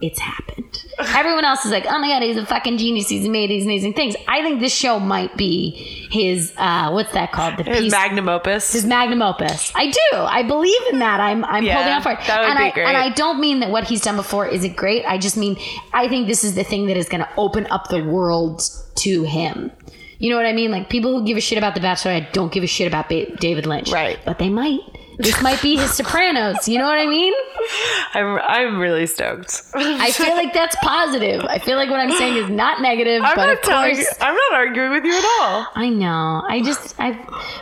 it's 0.02 0.20
happened. 0.20 0.86
Everyone 1.16 1.46
else 1.46 1.66
is 1.66 1.72
like, 1.72 1.86
oh 1.88 1.98
my 2.00 2.08
god, 2.08 2.22
he's 2.24 2.38
a 2.38 2.46
fucking 2.46 2.78
genius. 2.78 3.08
He's 3.10 3.28
made 3.28 3.50
these 3.50 3.66
amazing 3.66 3.94
things. 3.94 4.16
I 4.28 4.42
think 4.42 4.60
this 4.60 4.74
show 4.74 5.00
might 5.00 5.36
be 5.38 5.72
his 6.12 6.54
uh 6.58 6.92
what's 6.92 7.12
that 7.14 7.32
called? 7.32 7.58
The 7.58 7.64
His 7.64 7.80
piece 7.82 7.92
magnum 7.92 8.28
opus. 8.30 8.72
his 8.74 8.86
magnum 8.86 9.22
opus. 9.22 9.72
I 9.76 9.92
do. 9.92 10.18
I 10.18 10.44
believe 10.44 10.82
in 10.92 11.00
that. 11.00 11.20
I'm 11.20 11.44
I'm 11.46 11.64
Yeah, 11.64 11.76
holding 11.76 11.94
out 11.94 12.04
for 12.04 12.12
it. 12.12 12.20
that 12.28 12.40
would 12.42 12.50
and 12.50 12.58
be 12.58 12.64
I 12.66 12.72
great. 12.72 12.88
and 12.88 12.98
I 12.98 13.10
don't 13.10 13.40
mean 13.40 13.60
that 13.62 13.72
what 13.72 13.86
he's 13.86 14.02
done 14.02 14.16
before 14.16 14.48
isn't 14.48 14.76
great. 14.76 15.06
I 15.06 15.18
just 15.18 15.38
mean 15.38 15.58
I 15.94 16.08
think 16.08 16.28
this 16.28 16.44
is 16.44 16.56
the 16.56 16.64
thing 16.64 16.88
that 16.88 16.98
is 16.98 17.08
going 17.10 17.22
to 17.24 17.30
open 17.38 17.68
up 17.72 17.88
the 17.90 18.04
world 18.04 18.62
to 18.96 19.24
him. 19.24 19.72
You 20.18 20.30
know 20.30 20.36
what 20.36 20.46
I 20.46 20.52
mean? 20.54 20.70
Like 20.72 20.90
people 20.90 21.18
who 21.18 21.26
give 21.26 21.38
a 21.38 21.42
shit 21.42 21.58
about 21.58 21.76
The 21.76 21.80
Bachelor, 21.82 22.12
I 22.12 22.20
don't 22.34 22.52
give 22.52 22.64
a 22.64 22.68
shit 22.68 22.88
about 22.88 23.08
ba- 23.08 23.34
David 23.38 23.66
Lynch. 23.66 23.90
Right. 23.90 24.20
But 24.26 24.38
they 24.38 24.50
might. 24.50 24.82
This 25.20 25.42
might 25.42 25.62
be 25.62 25.76
his 25.76 25.94
Sopranos. 25.94 26.70
You 26.70 26.80
know 26.80 26.86
what 26.86 26.98
I 26.98 27.06
mean? 27.06 27.34
I'm 28.14 28.40
I'm 28.40 28.80
really 28.80 29.06
stoked. 29.06 29.64
I 29.76 30.12
feel 30.12 30.34
like 30.34 30.54
that's 30.54 30.78
positive. 30.78 31.42
I 31.44 31.60
feel 31.60 31.76
like 31.76 31.90
what 31.90 32.00
I'm 32.00 32.14
saying 32.14 32.38
is 32.38 32.50
not 32.50 32.82
negative. 32.82 33.22
I'm 33.24 33.36
but 33.36 33.48
not 33.48 33.54
of 33.58 33.62
telling 33.62 33.96
course, 33.96 34.00
you. 34.00 34.08
I'm 34.22 34.34
not 34.34 34.54
arguing 34.54 34.92
with 34.92 35.04
you 35.04 35.14
at 35.14 35.26
all. 35.42 35.68
I 35.76 35.90
know. 35.90 36.42
I 36.48 36.62
just 36.64 36.96
I 37.00 37.20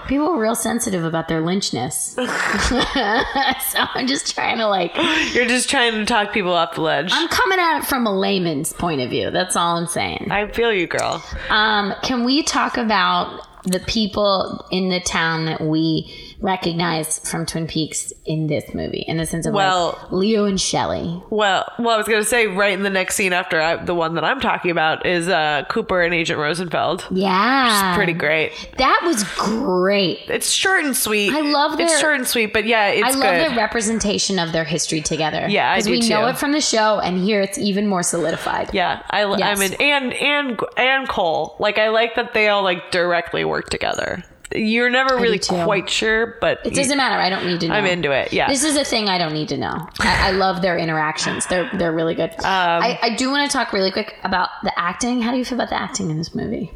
people 0.08 0.28
are 0.28 0.40
real 0.40 0.54
sensitive 0.54 1.04
about 1.04 1.28
their 1.30 1.42
lynchness. 1.42 2.14
so 3.72 3.80
I'm 3.96 4.06
just 4.06 4.36
trying 4.36 4.60
to 4.60 4.68
like 4.68 4.96
You're 5.34 5.48
just 5.48 5.68
trying 5.68 5.94
to 5.94 6.06
talk 6.06 6.34
people 6.34 6.54
off 6.54 6.76
the 6.76 6.82
ledge. 6.82 7.10
I'm 7.12 7.28
coming 7.28 7.58
at 7.58 7.80
it 7.80 7.86
from 7.86 8.06
a 8.06 8.16
layman's 8.16 8.72
point 8.72 9.02
of 9.02 9.10
view. 9.10 9.32
That's 9.32 9.56
all 9.56 9.78
I'm 9.78 9.88
saying. 9.88 10.28
I 10.30 10.48
feel 10.52 10.72
you, 10.72 10.86
girl. 10.86 11.24
Um, 11.50 11.96
can 12.04 12.24
we 12.24 12.44
talk 12.44 12.78
about 12.78 13.48
the 13.64 13.80
people 13.80 14.66
in 14.72 14.90
the 14.90 15.00
town 15.00 15.46
that 15.46 15.60
we 15.62 16.27
recognize 16.40 17.20
from 17.30 17.46
Twin 17.46 17.68
Peaks 17.68 18.14
in 18.26 18.48
this 18.48 18.74
movie, 18.74 19.04
in 19.08 19.18
the 19.18 19.26
sense 19.26 19.46
of 19.46 19.54
Well- 19.54 19.98
like 20.04 20.12
Leo 20.12 20.46
and 20.46 20.60
Shelley? 20.60 21.22
Well, 21.30 21.66
well, 21.80 21.96
I 21.96 21.98
was 21.98 22.08
gonna 22.08 22.24
say 22.24 22.48
right 22.48 22.74
in 22.74 22.84
the 22.84 22.90
next 22.90 23.16
scene 23.16 23.34
after 23.34 23.60
I, 23.62 23.76
the 23.78 23.96
one 23.96 24.16
that 24.16 24.24
I'm 24.24 24.40
talking 24.40 24.72
about 24.72 25.06
is 25.06 25.28
uh, 25.28 25.64
Cooper 25.70 26.02
and 26.02 26.14
Agent 26.14 26.40
Rosenfield. 26.40 27.06
Yeah, 27.12 27.96
Pretty 27.96 28.14
great. 28.14 28.52
That 28.78 29.02
was 29.04 29.24
great. 29.36 30.20
It's 30.28 30.52
short 30.52 30.84
and 30.84 30.96
sweet. 30.96 31.34
I 31.34 31.42
love 31.42 31.80
It's 31.80 32.00
short 32.00 32.16
and 32.16 32.28
sweet, 32.28 32.54
but 32.54 32.66
yeah, 32.66 32.88
it's 32.90 33.16
I 33.16 33.20
love 33.20 33.22
good. 33.48 33.52
the 33.52 33.56
representation 33.56 34.40
of 34.40 34.52
their 34.52 34.64
history 34.66 35.02
together. 35.02 35.48
Yeah, 35.50 35.76
because 35.76 35.90
we 35.90 36.08
know 36.08 36.28
it 36.28 36.38
from 36.38 36.52
the 36.52 36.62
show, 36.62 37.00
and 37.00 37.18
here 37.18 37.42
it's 37.42 37.58
even 37.58 37.88
more 37.88 38.04
solidified. 38.04 38.72
yeah, 38.74 39.02
I, 39.10 39.26
Yes. 39.38 39.60
I'm 39.60 39.62
in, 39.62 39.74
and 39.82 40.14
and 40.14 40.60
and 40.78 41.08
Cole. 41.10 41.56
Like 41.60 41.78
I 41.78 41.90
like 41.90 42.16
that 42.16 42.34
they 42.34 42.48
all 42.48 42.64
like 42.64 42.92
directly 42.92 43.44
work 43.46 43.70
together. 43.70 44.24
You're 44.56 44.90
never 44.90 45.18
really 45.18 45.40
quite 45.40 45.90
sure, 45.90 46.38
but 46.40 46.60
It 46.66 46.74
doesn't 46.74 46.98
matter. 46.98 47.16
I 47.20 47.30
don't 47.30 47.46
need 47.46 47.60
to 47.62 47.68
know. 47.68 47.74
I'm 47.74 47.86
into 47.86 48.12
it. 48.12 48.32
Yeah. 48.32 48.48
This 48.48 48.64
is 48.64 48.78
a 48.78 48.86
thing 48.86 49.10
I 49.10 49.18
don't 49.18 49.34
need 49.34 49.50
to 49.50 49.58
know. 49.58 49.88
I, 50.00 50.30
I 50.30 50.32
love 50.32 50.62
their 50.62 50.78
interactions. 50.78 51.46
They're 51.48 51.70
they're 51.78 51.92
really 51.92 52.16
good. 52.16 52.32
Um, 52.40 52.82
I, 52.82 52.98
I 53.02 53.16
do 53.16 53.30
want 53.30 53.50
to 53.50 53.56
talk 53.58 53.74
really 53.74 53.92
quick 53.92 54.16
about 54.24 54.50
the 54.64 54.72
acting. 54.80 55.22
How 55.22 55.32
do 55.32 55.38
you 55.38 55.44
feel 55.46 55.58
about 55.58 55.70
the 55.70 55.80
acting 55.80 56.10
in 56.10 56.18
this 56.18 56.34
movie? 56.34 56.72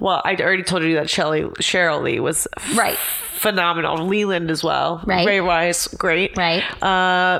Well, 0.00 0.20
I 0.24 0.34
already 0.36 0.64
told 0.64 0.82
you 0.82 0.94
that 0.94 1.08
Shelley 1.08 1.42
Sheryl 1.60 2.02
Lee 2.02 2.18
was 2.18 2.48
Right. 2.74 2.98
phenomenal. 3.34 4.04
Leland 4.06 4.50
as 4.50 4.64
well. 4.64 5.02
Right. 5.06 5.24
Ray 5.26 5.40
Wise, 5.40 5.86
great. 5.86 6.36
Right. 6.36 6.64
Uh, 6.82 7.38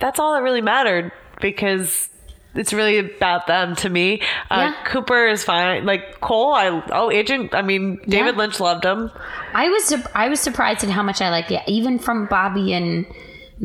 that's 0.00 0.18
all 0.18 0.34
that 0.34 0.42
really 0.42 0.62
mattered 0.62 1.12
because 1.40 2.08
it's 2.54 2.72
really 2.72 2.98
about 2.98 3.46
them 3.46 3.74
to 3.76 3.88
me. 3.88 4.20
Uh, 4.50 4.70
Yeah. 4.72 4.74
Cooper 4.86 5.26
is 5.26 5.42
fine. 5.44 5.84
Like 5.84 6.20
Cole, 6.20 6.52
I 6.54 6.68
oh 6.92 7.10
Agent. 7.10 7.54
I 7.54 7.62
mean, 7.62 7.96
David 8.08 8.34
Yeah. 8.34 8.40
Lynch 8.40 8.60
loved 8.60 8.84
him. 8.84 9.10
I 9.54 9.68
was 9.68 9.94
I 10.14 10.28
was 10.28 10.40
surprised 10.40 10.84
at 10.84 10.90
how 10.90 11.02
much 11.02 11.20
I 11.20 11.30
liked 11.30 11.50
it, 11.50 11.62
even 11.66 11.98
from 11.98 12.26
Bobby 12.26 12.72
and 12.72 13.06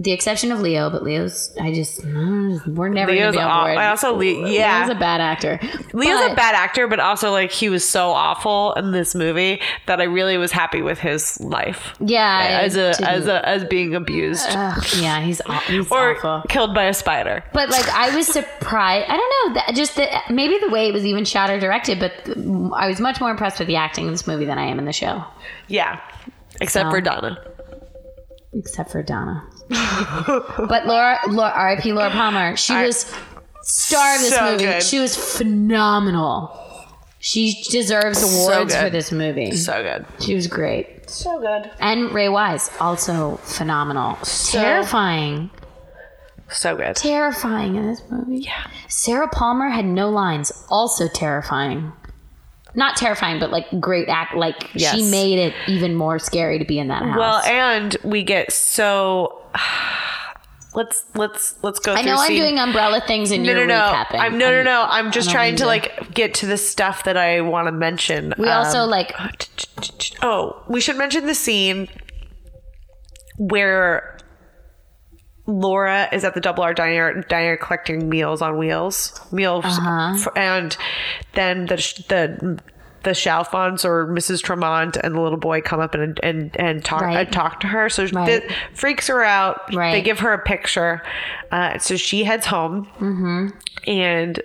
the 0.01 0.11
exception 0.11 0.51
of 0.51 0.59
Leo. 0.61 0.89
But 0.89 1.03
Leo's, 1.03 1.53
I 1.59 1.73
just 1.73 2.01
mm, 2.01 2.65
we're 2.67 2.89
never 2.89 3.11
Leo's 3.11 3.35
gonna 3.35 3.45
be 3.47 3.51
on 3.51 3.77
aw- 3.77 3.79
I 3.81 3.87
also 3.89 4.15
Le- 4.15 4.49
yeah. 4.49 4.79
Leo's 4.85 4.95
a 4.95 4.99
bad 4.99 5.19
actor. 5.21 5.59
Leo's 5.93 6.19
But- 6.21 6.31
a 6.31 6.35
bad 6.35 6.55
actor, 6.55 6.87
but 6.87 6.99
also 6.99 7.31
like 7.31 7.51
he 7.51 7.69
was 7.69 7.87
so 7.87 8.11
awful 8.11 8.73
in 8.73 8.91
this 8.91 9.13
movie 9.15 9.61
that 9.87 9.99
I 9.99 10.05
really 10.05 10.37
was 10.37 10.51
happy 10.51 10.81
with 10.81 10.99
his 10.99 11.39
life. 11.41 11.95
Yeah, 11.99 12.59
as 12.61 12.77
a 12.77 12.93
as 13.07 13.27
a 13.27 13.47
as 13.47 13.65
being 13.65 13.95
abused 13.95 14.47
yeah, 14.49 15.19
he's 15.21 15.41
he's 15.67 15.91
or 15.91 16.15
awful. 16.15 16.43
killed 16.49 16.73
by 16.73 16.85
a 16.85 16.93
spider. 16.93 17.43
But 17.53 17.69
like 17.69 17.87
I 17.89 18.15
was 18.15 18.27
surprised. 18.27 19.05
I 19.09 19.17
don't 19.17 19.53
know. 19.53 19.53
That 19.55 19.75
just 19.75 19.99
maybe 20.29 20.57
the 20.59 20.69
way 20.69 20.87
it 20.87 20.93
was 20.93 21.05
even 21.05 21.25
shot 21.25 21.49
or 21.49 21.59
directed, 21.59 21.99
but 21.99 22.13
I 22.75 22.87
was 22.87 22.99
much 22.99 23.19
more 23.19 23.31
impressed 23.31 23.59
with 23.59 23.67
the 23.67 23.75
acting 23.75 24.05
in 24.05 24.11
this 24.11 24.27
movie 24.27 24.45
than 24.45 24.57
I 24.57 24.65
am 24.67 24.79
in 24.79 24.85
the 24.85 24.93
show, 24.93 25.23
Yeah, 25.67 25.99
except 26.61 26.85
So- 26.87 26.91
for 26.91 27.01
Donna. 27.01 27.37
except 28.53 28.91
for 28.91 29.03
Donna. 29.03 29.43
But 29.69 30.85
Laura, 30.85 31.19
Laura 31.29 31.51
R.I.P. 31.55 31.93
Laura 31.93 32.09
Palmer. 32.09 32.55
She 32.57 32.73
I- 32.73 32.85
was 32.85 33.11
star 33.61 34.15
of 34.15 34.21
this 34.21 34.35
So 34.35 34.51
movie. 34.51 34.63
good. 34.65 34.83
She 34.83 34.99
was 34.99 35.15
phenomenal. 35.15 36.55
She 37.19 37.61
deserves 37.69 38.23
awards 38.23 38.73
good. 38.73 38.83
for 38.83 38.89
this 38.89 39.11
movie. 39.11 39.51
So 39.51 39.83
good. 39.83 40.05
She 40.23 40.35
was 40.35 40.47
great. 40.47 41.09
So 41.09 41.39
good. 41.39 41.69
And 41.79 42.11
Ray 42.13 42.29
Wise, 42.29 42.71
also 42.79 43.37
phenomenal. 43.37 44.17
Terrifying. 44.23 45.49
So 46.51 46.75
good. 46.77 46.95
terrifying 46.95 47.75
in 47.75 47.87
this 47.87 48.01
movie. 48.09 48.37
Yeah. 48.39 48.65
Sarah 48.87 49.27
Palmer 49.27 49.69
had 49.69 49.85
no 49.85 50.09
lines. 50.09 50.51
Also 50.69 51.07
terrifying. 51.07 51.91
Not 52.73 52.95
terrifying, 52.97 53.39
but 53.39 53.51
like 53.51 53.65
great 53.79 54.07
act. 54.09 54.35
Like 54.35 54.63
she 54.75 55.03
made 55.11 55.37
it 55.39 55.53
even 55.67 55.93
more 55.95 56.17
scary 56.19 56.57
to 56.57 56.65
be 56.65 56.79
in 56.79 56.87
that 56.87 57.03
house. 57.03 57.17
Well, 57.17 57.37
and 57.43 57.97
we 58.03 58.23
get 58.23 58.51
so. 58.53 59.38
Let's 60.75 61.03
let's 61.15 61.55
let's 61.63 61.79
go. 61.79 61.93
I 61.95 62.03
know 62.03 62.13
I'm 62.15 62.27
scene- 62.27 62.37
doing 62.37 62.59
umbrella 62.59 63.01
things 63.07 63.31
and 63.31 63.41
No, 63.43 63.53
you're 63.53 63.65
no, 63.65 63.75
no. 63.75 63.91
recapping. 63.91 64.19
I'm 64.19 64.37
no, 64.37 64.51
no, 64.51 64.61
no. 64.61 64.85
I'm 64.87 65.11
just 65.11 65.31
trying 65.31 65.55
to 65.57 65.65
like 65.65 66.13
get 66.13 66.35
to 66.35 66.45
the 66.45 66.57
stuff 66.57 67.05
that 67.05 67.17
I 67.17 67.41
want 67.41 67.65
to 67.67 67.71
mention. 67.71 68.35
We 68.37 68.49
also 68.49 68.81
Um, 68.81 68.89
like 68.91 69.11
Oh, 70.21 70.61
we 70.69 70.79
should 70.79 70.95
mention 70.95 71.25
the 71.25 71.33
scene 71.33 71.87
where 73.37 74.17
Laura 75.47 76.07
is 76.13 76.23
at 76.23 76.35
the 76.35 76.41
Double 76.41 76.63
R 76.63 76.73
diner, 76.75 77.23
diner 77.23 77.57
collecting 77.57 78.07
meals 78.07 78.39
on 78.41 78.57
wheels, 78.59 79.19
meals, 79.31 79.65
Uh-huh. 79.65 80.13
f- 80.15 80.27
and 80.35 80.77
then 81.33 81.65
the 81.65 81.77
the 82.09 82.59
the 83.03 83.11
Chalfonts 83.11 83.85
or 83.85 84.07
Mrs. 84.07 84.41
Tremont 84.43 84.97
and 84.97 85.15
the 85.15 85.21
little 85.21 85.37
boy 85.37 85.61
come 85.61 85.79
up 85.79 85.95
and 85.95 86.19
and 86.23 86.55
and 86.59 86.83
talk 86.83 87.01
Right. 87.01 87.27
uh, 87.27 87.31
talk 87.31 87.59
to 87.61 87.67
her. 87.67 87.89
So 87.89 88.05
Right. 88.07 88.43
freaks 88.73 89.07
her 89.07 89.23
out. 89.23 89.73
Right. 89.73 89.91
They 89.93 90.01
give 90.01 90.19
her 90.19 90.33
a 90.33 90.39
picture. 90.39 91.01
Uh, 91.51 91.77
so 91.79 91.95
she 91.95 92.23
heads 92.25 92.45
home, 92.45 92.87
Mm-hmm. 92.99 93.47
and 93.87 94.41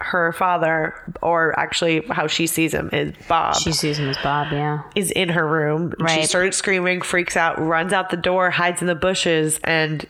her 0.00 0.32
father, 0.32 0.94
or 1.22 1.58
actually 1.58 2.04
how 2.10 2.28
she 2.28 2.46
sees 2.46 2.72
him, 2.72 2.88
is 2.92 3.12
Bob 3.26 3.56
she 3.56 3.72
sees 3.72 3.98
him 3.98 4.08
as 4.08 4.16
Bob. 4.18 4.52
Yeah. 4.52 4.82
is 4.94 5.10
in 5.10 5.28
her 5.30 5.44
room. 5.46 5.92
She 6.08 6.22
starts 6.24 6.56
screaming, 6.56 7.00
freaks 7.02 7.36
out, 7.36 7.58
runs 7.60 7.92
out 7.92 8.10
the 8.10 8.16
door, 8.16 8.50
hides 8.50 8.80
in 8.80 8.86
the 8.86 8.94
bushes, 8.94 9.58
and 9.64 10.06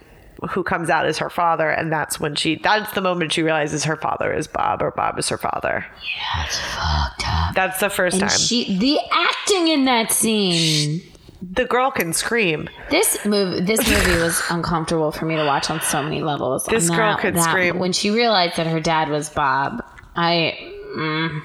who 0.51 0.62
comes 0.62 0.89
out 0.91 1.07
is 1.09 1.18
her 1.18 1.30
father. 1.30 1.68
And 1.70 1.91
that's 1.93 2.20
when 2.20 2.34
she, 2.34 2.57
that's 2.62 2.93
the 2.93 3.01
moment 3.01 3.32
she 3.32 3.43
realizes 3.43 3.84
her 3.84 3.97
father 3.97 4.32
is 4.32 4.47
Bob 4.47 4.82
or 4.82 4.91
Bob 4.93 5.18
is 5.18 5.28
her 5.28 5.39
father. 5.39 5.84
Yeah, 6.03 6.45
it's 6.47 6.59
fucked 6.59 7.22
up. 7.26 7.55
That's 7.55 7.80
the 7.80 7.91
first 7.91 8.20
And 8.20 8.28
time. 8.30 8.39
she, 8.39 8.78
the 8.78 8.99
acting 9.12 9.68
in 9.68 9.84
that 9.86 10.12
scene. 10.12 11.03
the 11.43 11.64
girl 11.64 11.91
can 11.91 12.12
scream. 12.12 12.68
This 12.91 13.24
movie, 13.24 13.61
this 13.64 13.80
movie 13.89 14.20
was 14.20 14.43
uncomfortable 14.51 15.11
for 15.12 15.24
me 15.26 15.36
to 15.36 15.45
watch 15.45 15.70
on 15.70 15.80
so 15.80 16.03
many 16.03 16.22
levels. 16.22 16.64
This 16.66 16.89
And 16.89 16.97
girl 16.97 17.16
could 17.16 17.39
scream. 17.41 17.78
when 17.78 17.93
she 17.93 18.11
realized 18.11 18.57
that 18.57 18.66
her 18.66 18.80
dad 18.80 19.09
was 19.09 19.28
Bob. 19.30 19.82
I, 20.16 20.57
mm, 20.97 21.41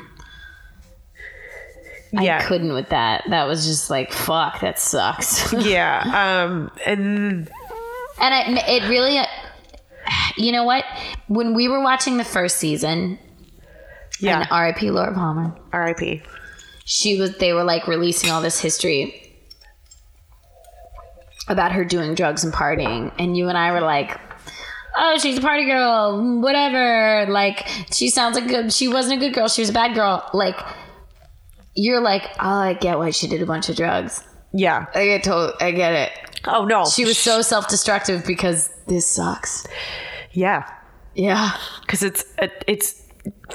Yeah. 2.14 2.38
I 2.40 2.44
couldn't 2.44 2.74
with 2.74 2.90
that. 2.90 3.24
That 3.30 3.46
was 3.48 3.66
just 3.66 3.90
like 3.90 4.12
fuck. 4.12 4.60
That 4.62 4.78
sucks. 4.80 5.52
yeah. 5.66 6.44
Um, 6.46 6.72
and 6.86 7.50
and 8.20 8.58
it, 8.58 8.64
it 8.68 8.90
really, 8.90 9.20
you 10.38 10.52
know 10.52 10.64
what? 10.64 10.86
When 11.28 11.54
we 11.54 11.68
were 11.68 11.82
watching 11.82 12.18
the 12.18 12.24
first 12.24 12.58
season, 12.58 13.20
yeah. 14.20 14.42
and 14.42 14.48
R.I.P. 14.52 14.92
Laura 14.92 15.14
Palmer, 15.14 15.56
R.I.P. 15.72 16.22
she 16.86 17.20
was. 17.20 17.38
They 17.38 17.54
were 17.54 17.64
like 17.64 17.88
releasing 17.88 18.30
all 18.30 18.42
this 18.42 18.60
history 18.60 19.20
about 21.48 21.72
her 21.74 21.84
doing 21.84 22.16
drugs 22.16 22.44
and 22.44 22.54
partying, 22.54 23.12
and 23.18 23.38
you 23.38 23.50
and 23.50 23.58
I 23.58 23.72
were 23.72 23.82
like. 23.82 24.20
Oh, 24.96 25.18
she's 25.18 25.40
a 25.40 25.42
party 25.42 25.66
girl, 25.66 26.40
whatever. 26.40 27.26
Like, 27.32 27.68
she 27.92 28.10
sounds 28.10 28.36
like 28.36 28.48
good. 28.48 28.72
She 28.72 28.88
wasn't 28.88 29.20
a 29.20 29.26
good 29.26 29.34
girl. 29.34 29.48
She 29.48 29.64
was 29.64 29.72
a 29.72 29.74
bad 29.74 29.96
girl. 29.96 30.30
Like, 30.36 30.56
you're 31.74 32.00
like, 32.02 32.24
oh, 32.40 32.60
I 32.60 32.74
get 32.74 32.98
why 33.00 33.10
she 33.10 33.28
did 33.28 33.42
a 33.42 33.46
bunch 33.46 33.70
of 33.70 33.76
drugs. 33.76 34.24
Yeah. 34.54 34.86
I 34.94 35.06
get 35.06 35.24
told, 35.24 35.54
I 35.60 35.72
get 35.72 35.94
it. 35.94 36.33
Oh 36.48 36.66
no. 36.66 36.86
She 36.86 37.06
was 37.06 37.18
so 37.18 37.42
self-destructive 37.42 38.26
because 38.26 38.70
this 38.88 39.10
sucks. 39.10 39.66
Yeah. 40.32 40.70
Yeah. 41.16 41.52
because 41.82 42.04
it's 42.04 42.26
it's 42.68 43.02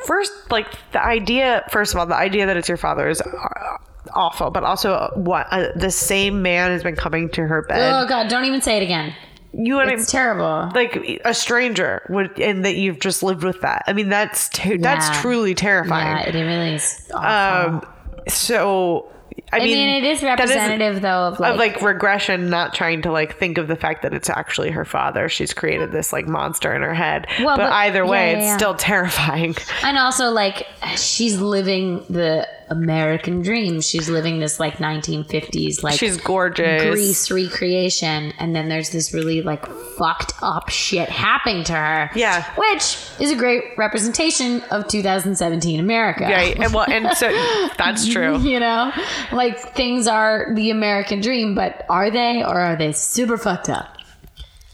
first 0.06 0.32
like 0.50 0.66
the 0.92 1.04
idea 1.04 1.64
first 1.70 1.92
of 1.92 1.98
all 2.00 2.06
the 2.06 2.14
idea 2.14 2.46
that 2.46 2.56
it's 2.56 2.68
your 2.68 2.78
father 2.78 3.08
is 3.08 3.20
uh, 3.20 3.76
awful 4.14 4.50
but 4.50 4.62
also 4.64 5.10
what 5.16 5.46
uh, 5.50 5.66
the 5.76 5.90
same 5.90 6.40
man 6.40 6.70
has 6.70 6.82
been 6.82 6.96
coming 6.96 7.28
to 7.30 7.42
her 7.46 7.62
bed 7.62 7.92
Oh 7.92 8.08
God! 8.08 8.28
Don't 8.28 8.44
even 8.46 8.62
say 8.62 8.78
it 8.78 8.82
again. 8.82 9.12
you 9.52 9.70
know 9.70 9.76
what 9.76 9.86
I 9.86 9.90
mean? 9.90 9.98
It's 9.98 10.10
terrible. 10.10 10.70
like 10.74 11.20
a 11.26 11.34
stranger 11.34 12.06
would 12.08 12.38
and 12.40 12.64
that 12.64 12.76
you've 12.76 13.00
just 13.00 13.22
lived 13.22 13.42
with 13.44 13.60
that 13.62 13.82
i 13.86 13.92
mean 13.92 14.08
that's 14.08 14.48
ter- 14.50 14.70
Yeah. 14.74 14.78
that's 14.80 15.20
truly 15.20 15.54
terrifying. 15.54 16.06
Yeah, 16.16 16.28
it 16.38 16.46
really 16.46 16.74
is. 16.76 17.10
Awful. 17.12 17.74
um 17.76 17.92
so 18.28 19.12
I, 19.52 19.58
I 19.58 19.64
mean, 19.64 19.88
it 19.88 20.04
is 20.04 20.22
representative 20.22 21.00
though 21.02 21.28
of 21.28 21.40
like, 21.40 21.52
of 21.52 21.58
like 21.58 21.82
regression, 21.82 22.50
not 22.50 22.74
trying 22.74 23.02
to 23.02 23.12
like 23.12 23.36
think 23.36 23.58
of 23.58 23.68
the 23.68 23.76
fact 23.76 24.02
that 24.02 24.14
it's 24.14 24.30
actually 24.30 24.70
her 24.70 24.84
father. 24.84 25.28
She's 25.28 25.52
created 25.54 25.92
this 25.92 26.12
like 26.12 26.26
monster 26.26 26.74
in 26.74 26.82
her 26.82 26.94
head. 26.94 27.26
Well, 27.40 27.56
but, 27.56 27.64
but- 27.64 27.72
either 27.72 28.06
way, 28.06 28.32
yeah, 28.32 28.32
yeah, 28.32 28.38
it's 28.38 28.46
yeah. 28.46 28.56
still 28.56 28.74
terrifying. 28.76 29.56
and 29.82 29.98
also 29.98 30.30
like 30.30 30.66
she's 30.96 31.40
living 31.40 32.04
the 32.10 32.48
American 32.70 33.42
dream. 33.42 33.80
She's 33.80 34.08
living 34.08 34.38
this 34.38 34.58
like 34.60 34.78
1950s 34.78 35.82
like 35.82 35.98
She's 35.98 36.16
gorgeous. 36.16 36.82
Grease 36.82 37.30
recreation, 37.30 38.32
and 38.38 38.54
then 38.54 38.68
there's 38.68 38.90
this 38.90 39.12
really 39.12 39.42
like 39.42 39.66
fucked 39.66 40.32
up 40.42 40.68
shit 40.68 41.08
happening 41.08 41.64
to 41.64 41.72
her. 41.72 42.10
Yeah. 42.14 42.44
which 42.56 42.98
is 43.20 43.30
a 43.30 43.36
great 43.36 43.64
representation 43.76 44.62
of 44.70 44.88
2017 44.88 45.80
America. 45.80 46.24
Right. 46.24 46.58
And 46.58 46.72
well, 46.72 46.86
and 46.88 47.16
so 47.16 47.28
that's 47.78 48.08
true. 48.08 48.38
You 48.38 48.60
know, 48.60 48.92
like 49.32 49.58
things 49.74 50.06
are 50.06 50.54
the 50.54 50.70
American 50.70 51.20
dream, 51.20 51.54
but 51.54 51.84
are 51.88 52.10
they 52.10 52.42
or 52.42 52.58
are 52.60 52.76
they 52.76 52.92
super 52.92 53.36
fucked 53.36 53.68
up? 53.68 53.97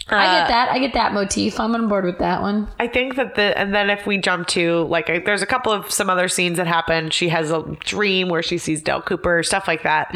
I 0.08 0.26
Uh, 0.26 0.38
get 0.40 0.48
that. 0.48 0.68
I 0.70 0.78
get 0.80 0.92
that 0.94 1.12
motif. 1.14 1.58
I'm 1.58 1.74
on 1.74 1.88
board 1.88 2.04
with 2.04 2.18
that 2.18 2.42
one. 2.42 2.68
I 2.78 2.86
think 2.86 3.16
that 3.16 3.36
the 3.36 3.56
and 3.58 3.74
then 3.74 3.88
if 3.88 4.06
we 4.06 4.18
jump 4.18 4.48
to 4.48 4.82
like 4.84 5.08
I- 5.08 5.18
there's 5.20 5.40
a 5.42 5.46
couple 5.46 5.72
of 5.72 5.90
some 5.90 6.10
other 6.10 6.28
scenes 6.28 6.58
that 6.58 6.66
happen. 6.66 7.10
She 7.10 7.30
has 7.30 7.50
a 7.50 7.62
dream 7.80 8.28
where 8.28 8.42
she 8.42 8.58
sees 8.58 8.82
Dale 8.82 9.00
Cooper, 9.00 9.42
stuff 9.42 9.66
like 9.66 9.82
that. 9.84 10.14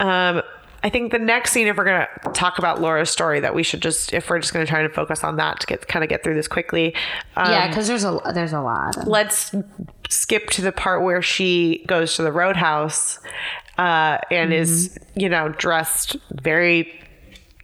Um, 0.00 0.42
I 0.80 0.90
think 0.90 1.10
the 1.10 1.18
next 1.18 1.50
scene, 1.52 1.66
if 1.66 1.76
we're 1.76 1.84
gonna 1.84 2.06
talk 2.34 2.58
about 2.58 2.80
Laura's 2.80 3.10
story, 3.10 3.40
that 3.40 3.52
we 3.54 3.62
should 3.64 3.82
just 3.82 4.12
if 4.12 4.30
we're 4.30 4.38
just 4.38 4.52
gonna 4.52 4.66
try 4.66 4.82
to 4.82 4.88
focus 4.88 5.24
on 5.24 5.36
that 5.36 5.60
to 5.60 5.66
get 5.66 5.86
kind 5.88 6.02
of 6.04 6.08
get 6.08 6.22
through 6.22 6.34
this 6.34 6.46
quickly. 6.48 6.94
Um, 7.36 7.50
yeah, 7.50 7.68
because 7.68 7.88
there's 7.88 8.04
a 8.04 8.20
there's 8.32 8.52
a 8.52 8.60
lot. 8.60 8.96
let's 9.06 9.54
skip 10.08 10.48
to 10.50 10.62
the 10.62 10.72
part 10.72 11.02
where 11.02 11.20
she 11.22 11.84
goes 11.86 12.14
to 12.16 12.22
the 12.22 12.32
roadhouse 12.32 13.18
uh, 13.76 14.18
and 14.30 14.52
is 14.52 14.88
Mm-hmm. 14.90 15.20
you 15.20 15.28
know 15.28 15.48
dressed 15.50 16.16
very 16.32 16.92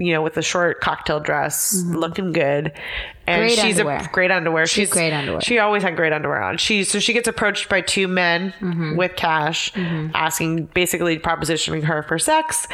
you 0.01 0.13
know 0.13 0.23
with 0.23 0.37
a 0.37 0.43
short 0.43 0.81
cocktail 0.81 1.21
dress 1.21 1.83
looking 1.87 2.33
good 2.33 2.73
and 3.27 3.41
Mm-hmm. 3.41 3.41
Great 3.41 3.53
she's 3.59 3.79
underwear. 3.79 3.97
a 4.05 4.09
great 4.13 4.31
underwear 4.31 4.67
She's 4.67 4.91
great 4.91 5.11
underwear. 5.15 5.41
she 5.41 5.59
always 5.59 5.83
had 5.83 5.97
great 5.97 6.13
underwear 6.13 6.43
on 6.43 6.59
she 6.59 6.85
so 6.85 6.99
she 6.99 7.15
gets 7.15 7.27
approached 7.27 7.71
by 7.71 7.81
two 7.81 8.07
men 8.07 8.53
Mm-hmm. 8.61 8.97
with 8.97 9.17
cash 9.17 9.73
asking 9.77 10.67
basically 10.75 11.19
propositioning 11.19 11.85
her 11.85 12.03
for 12.03 12.19
sex 12.19 12.67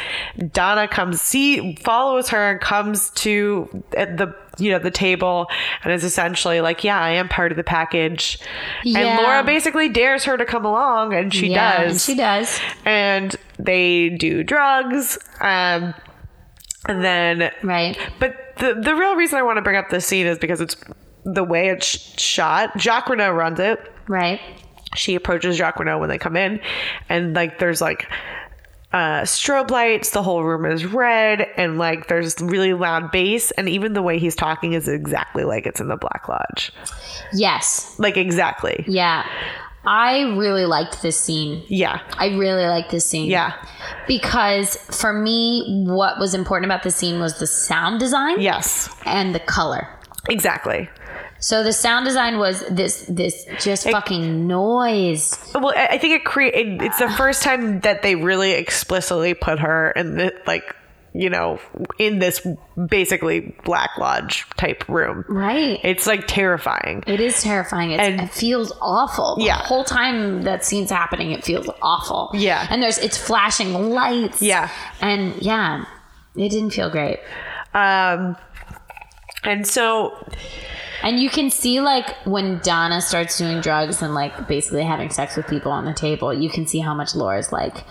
donna 0.51 0.87
comes 0.89 1.21
see 1.21 1.75
follows 1.75 2.27
her 2.29 2.51
and 2.51 2.59
comes 2.59 3.11
to 3.11 3.83
at 3.95 4.17
the 4.17 4.35
you 4.57 4.71
know 4.71 4.79
the 4.79 4.91
table 4.91 5.47
and 5.85 5.93
is 5.93 6.03
essentially 6.03 6.59
like 6.59 6.83
yeah 6.83 6.99
i 6.99 7.11
am 7.11 7.29
part 7.29 7.51
of 7.53 7.55
the 7.55 7.63
package 7.63 8.37
Yeah. 8.83 8.99
and 8.99 9.21
laura 9.23 9.43
basically 9.45 9.87
dares 9.87 10.25
her 10.25 10.35
to 10.35 10.43
come 10.45 10.65
along 10.65 11.13
and 11.13 11.33
she 11.33 11.51
yeah, 11.51 11.83
does 11.83 11.91
and 11.91 12.01
she 12.01 12.15
does. 12.15 12.59
and 12.83 13.33
they 13.57 14.09
do 14.09 14.43
drugs 14.43 15.17
um 15.39 15.93
and 16.87 17.03
then 17.03 17.51
Right. 17.63 17.97
but 18.19 18.35
the 18.57 18.73
the 18.75 18.95
real 18.95 19.15
reason 19.15 19.37
i 19.39 19.43
want 19.43 19.57
to 19.57 19.61
bring 19.61 19.75
up 19.77 19.89
this 19.89 20.05
scene 20.05 20.25
is 20.27 20.37
because 20.39 20.61
it's 20.61 20.75
the 21.25 21.43
way 21.43 21.69
it's 21.69 21.85
shot 22.19 22.79
jacques 22.79 23.09
renault 23.09 23.31
runs 23.33 23.59
it 23.59 23.79
Right. 24.07 24.39
she 24.95 25.15
approaches 25.15 25.55
Jacques 25.55 25.79
Renault 25.79 25.99
when 25.99 26.09
they 26.09 26.17
come 26.17 26.35
in, 26.35 26.59
and 27.07 27.33
like 27.33 27.59
there's 27.59 27.79
like 27.79 28.07
uh, 28.91 29.21
strobe 29.21 29.71
lights, 29.71 30.09
the 30.09 30.21
whole 30.21 30.43
room 30.43 30.65
is 30.65 30.85
red, 30.85 31.47
and 31.55 31.77
like 31.77 32.09
there's 32.09 32.35
really 32.41 32.73
loud 32.73 33.09
bass, 33.09 33.51
and 33.51 33.69
even 33.69 33.93
the 33.93 34.01
way 34.01 34.19
he's 34.19 34.35
talking 34.35 34.73
is 34.73 34.89
exactly 34.89 35.45
like 35.45 35.65
it's 35.65 35.79
in 35.79 35.87
the 35.87 35.95
Black 35.95 36.27
Lodge, 36.27 36.73
Yes. 37.31 37.95
like 37.99 38.17
exactly. 38.17 38.83
Yeah. 38.85 39.25
I 39.83 40.35
really 40.37 40.65
liked 40.65 41.01
this 41.01 41.19
scene. 41.19 41.63
Yeah, 41.67 42.01
I 42.17 42.27
really 42.37 42.65
liked 42.67 42.91
this 42.91 43.05
scene. 43.05 43.29
yeah, 43.29 43.53
Because 44.07 44.77
for 44.91 45.11
me, 45.11 45.85
what 45.87 46.19
was 46.19 46.33
important 46.35 46.65
about 46.71 46.83
the 46.83 46.91
scene 46.91 47.19
was 47.19 47.39
the 47.39 47.47
sound 47.47 47.99
design 47.99 48.39
yes, 48.41 48.89
and 49.05 49.33
the 49.33 49.39
color. 49.39 49.87
exactly. 50.29 50.87
So 51.39 51.63
the 51.63 51.73
sound 51.73 52.05
design 52.05 52.37
was 52.37 52.63
this 52.69 53.03
this 53.09 53.47
just 53.59 53.89
fucking 53.89 54.45
noise. 54.45 55.35
Well, 55.55 55.73
I 55.75 55.97
think 55.97 56.13
it 56.13 56.23
create. 56.23 56.53
It, 56.53 56.81
it's 56.83 56.99
the 56.99 57.09
first 57.09 57.41
time 57.41 57.79
that 57.79 58.03
they 58.03 58.13
really 58.13 58.51
explicitly 58.51 59.33
put 59.33 59.57
her 59.59 59.89
in 59.91 60.17
the 60.17 60.35
like, 60.45 60.75
you 61.13 61.29
know, 61.29 61.59
in 61.99 62.19
this 62.19 62.45
basically 62.87 63.53
Black 63.65 63.89
Lodge 63.97 64.45
type 64.57 64.87
room. 64.87 65.25
Right. 65.27 65.79
It's 65.83 66.07
like 66.07 66.25
terrifying. 66.27 67.03
It 67.05 67.19
is 67.19 67.43
terrifying. 67.43 67.91
It's, 67.91 68.01
And- 68.01 68.21
it 68.21 68.29
feels 68.31 68.71
awful. 68.81 69.35
The 69.35 69.43
Yeah. 69.45 69.57
whole 69.57 69.83
time 69.83 70.43
that 70.43 70.63
scene's 70.63 70.89
happening, 70.89 71.31
it 71.31 71.43
feels 71.43 71.69
awful. 71.81 72.31
Yeah. 72.33 72.65
And 72.69 72.81
there's 72.81 72.97
it's 72.97 73.17
flashing 73.17 73.73
lights. 73.91 74.41
Yeah. 74.41 74.69
And 75.01 75.35
yeah, 75.41 75.83
it 76.35 76.49
didn't 76.49 76.69
feel 76.71 76.89
great. 76.89 77.19
Um, 77.73 78.37
and 79.43 79.65
so 79.67 80.13
And 81.03 81.19
you 81.19 81.29
can 81.31 81.49
see 81.49 81.81
like 81.81 82.15
when 82.25 82.59
Donna 82.63 83.01
starts 83.01 83.35
doing 83.37 83.59
drugs 83.59 84.03
and 84.03 84.13
like 84.13 84.47
basically 84.47 84.83
having 84.83 85.09
sex 85.09 85.35
with 85.35 85.47
people 85.47 85.71
on 85.71 85.83
the 85.85 85.93
table, 85.93 86.31
you 86.31 86.47
can 86.49 86.67
see 86.67 86.79
how 86.79 86.93
much 86.93 87.15
Laura's 87.15 87.51
like, 87.51 87.83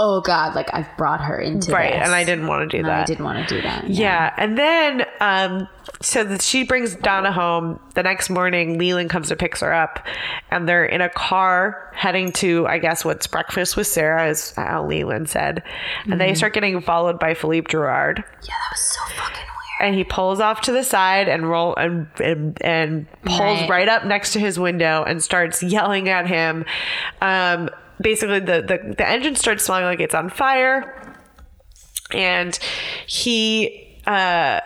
oh 0.00 0.20
god, 0.20 0.54
like 0.54 0.72
I've 0.72 0.88
brought 0.96 1.20
her 1.20 1.38
into 1.40 1.72
right, 1.72 1.92
this. 1.92 2.02
and 2.04 2.14
I 2.14 2.24
didn't 2.24 2.46
want 2.46 2.70
to 2.70 2.76
do 2.76 2.78
And 2.80 2.88
that. 2.88 3.02
I 3.02 3.04
didn't 3.04 3.24
want 3.24 3.46
to 3.48 3.54
do 3.56 3.60
that. 3.62 3.88
Yeah, 3.90 4.32
and 4.36 4.56
then 4.56 5.04
um, 5.20 5.68
so 6.00 6.22
that 6.24 6.40
she 6.40 6.62
brings 6.62 6.94
Donna 6.94 7.32
home. 7.32 7.80
The 7.94 8.02
next 8.04 8.30
morning, 8.30 8.78
Leland 8.78 9.10
comes 9.10 9.28
to 9.28 9.36
picks 9.36 9.60
her 9.60 9.72
up, 9.74 10.06
and 10.52 10.68
they're 10.68 10.84
in 10.84 11.00
a 11.00 11.08
car 11.08 11.90
heading 11.96 12.30
to, 12.34 12.66
I 12.68 12.78
guess, 12.78 13.04
what's 13.04 13.26
breakfast 13.26 13.76
with 13.76 13.88
Sarah, 13.88 14.28
is 14.28 14.52
how 14.54 14.86
Leland 14.86 15.28
said, 15.28 15.62
and 16.04 16.12
Mm-hmm. 16.12 16.18
they 16.20 16.34
start 16.34 16.54
getting 16.54 16.80
followed 16.80 17.18
by 17.18 17.34
Philippe 17.34 17.66
Gerard. 17.70 18.22
Yeah, 18.42 18.54
that 18.54 18.70
was 18.72 18.80
so 18.80 19.00
fucking 19.16 19.34
weird. 19.36 19.44
And 19.80 19.94
he 19.96 20.04
pulls 20.04 20.38
off 20.40 20.60
to 20.62 20.72
the 20.72 20.84
side 20.84 21.28
and 21.28 21.48
roll 21.50 21.74
and 21.76 22.06
and, 22.22 22.56
and 22.62 23.06
pulls 23.24 23.60
Right. 23.62 23.68
right. 23.70 23.88
up 23.88 24.04
next 24.04 24.32
to 24.34 24.38
his 24.40 24.58
window 24.60 25.02
and 25.04 25.20
starts 25.22 25.62
yelling 25.62 26.08
at 26.08 26.26
him. 26.28 26.64
Um, 27.20 27.68
basically, 28.00 28.40
the, 28.40 28.62
the 28.62 28.94
the 28.96 29.08
engine 29.08 29.34
starts 29.36 29.64
smelling 29.64 29.84
like 29.84 30.00
it's 30.00 30.14
on 30.14 30.30
fire, 30.30 31.16
and 32.12 32.58
he 33.06 34.00
uh, 34.06 34.60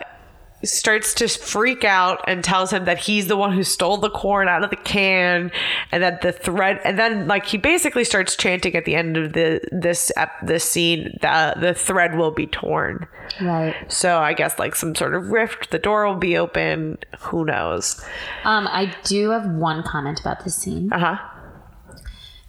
starts 0.63 1.13
to 1.15 1.27
freak 1.27 1.83
out 1.83 2.23
and 2.25 2.43
tells 2.43 2.71
him 2.71 2.85
that 2.85 2.97
he's 2.97 3.27
the 3.27 3.35
one 3.35 3.51
who 3.51 3.63
stole 3.63 3.97
the 3.97 4.09
corn 4.09 4.47
out 4.47 4.63
of 4.63 4.69
the 4.69 4.77
can, 4.77 5.51
and 5.91 6.01
that 6.03 6.21
the 6.21 6.31
thread. 6.31 6.79
And 6.85 6.97
then, 6.97 7.27
like, 7.27 7.45
he 7.45 7.57
basically 7.57 8.03
starts 8.03 8.35
chanting 8.35 8.75
at 8.75 8.85
the 8.85 8.95
end 8.95 9.17
of 9.17 9.33
the 9.33 9.59
this 9.71 10.11
this 10.41 10.63
scene, 10.63 11.17
the 11.21 11.55
the 11.59 11.73
thread 11.73 12.15
will 12.17 12.31
be 12.31 12.47
torn. 12.47 13.07
Right. 13.41 13.73
So 13.87 14.19
I 14.19 14.33
guess 14.33 14.59
like 14.59 14.75
some 14.75 14.95
sort 14.95 15.15
of 15.15 15.31
rift, 15.31 15.71
the 15.71 15.79
door 15.79 16.05
will 16.05 16.19
be 16.19 16.37
open. 16.37 16.97
Who 17.19 17.45
knows? 17.45 18.03
Um, 18.43 18.67
I 18.67 18.93
do 19.05 19.29
have 19.31 19.47
one 19.47 19.81
comment 19.81 20.19
about 20.19 20.43
this 20.43 20.55
scene. 20.55 20.91
Uh 20.91 20.99
huh. 20.99 21.29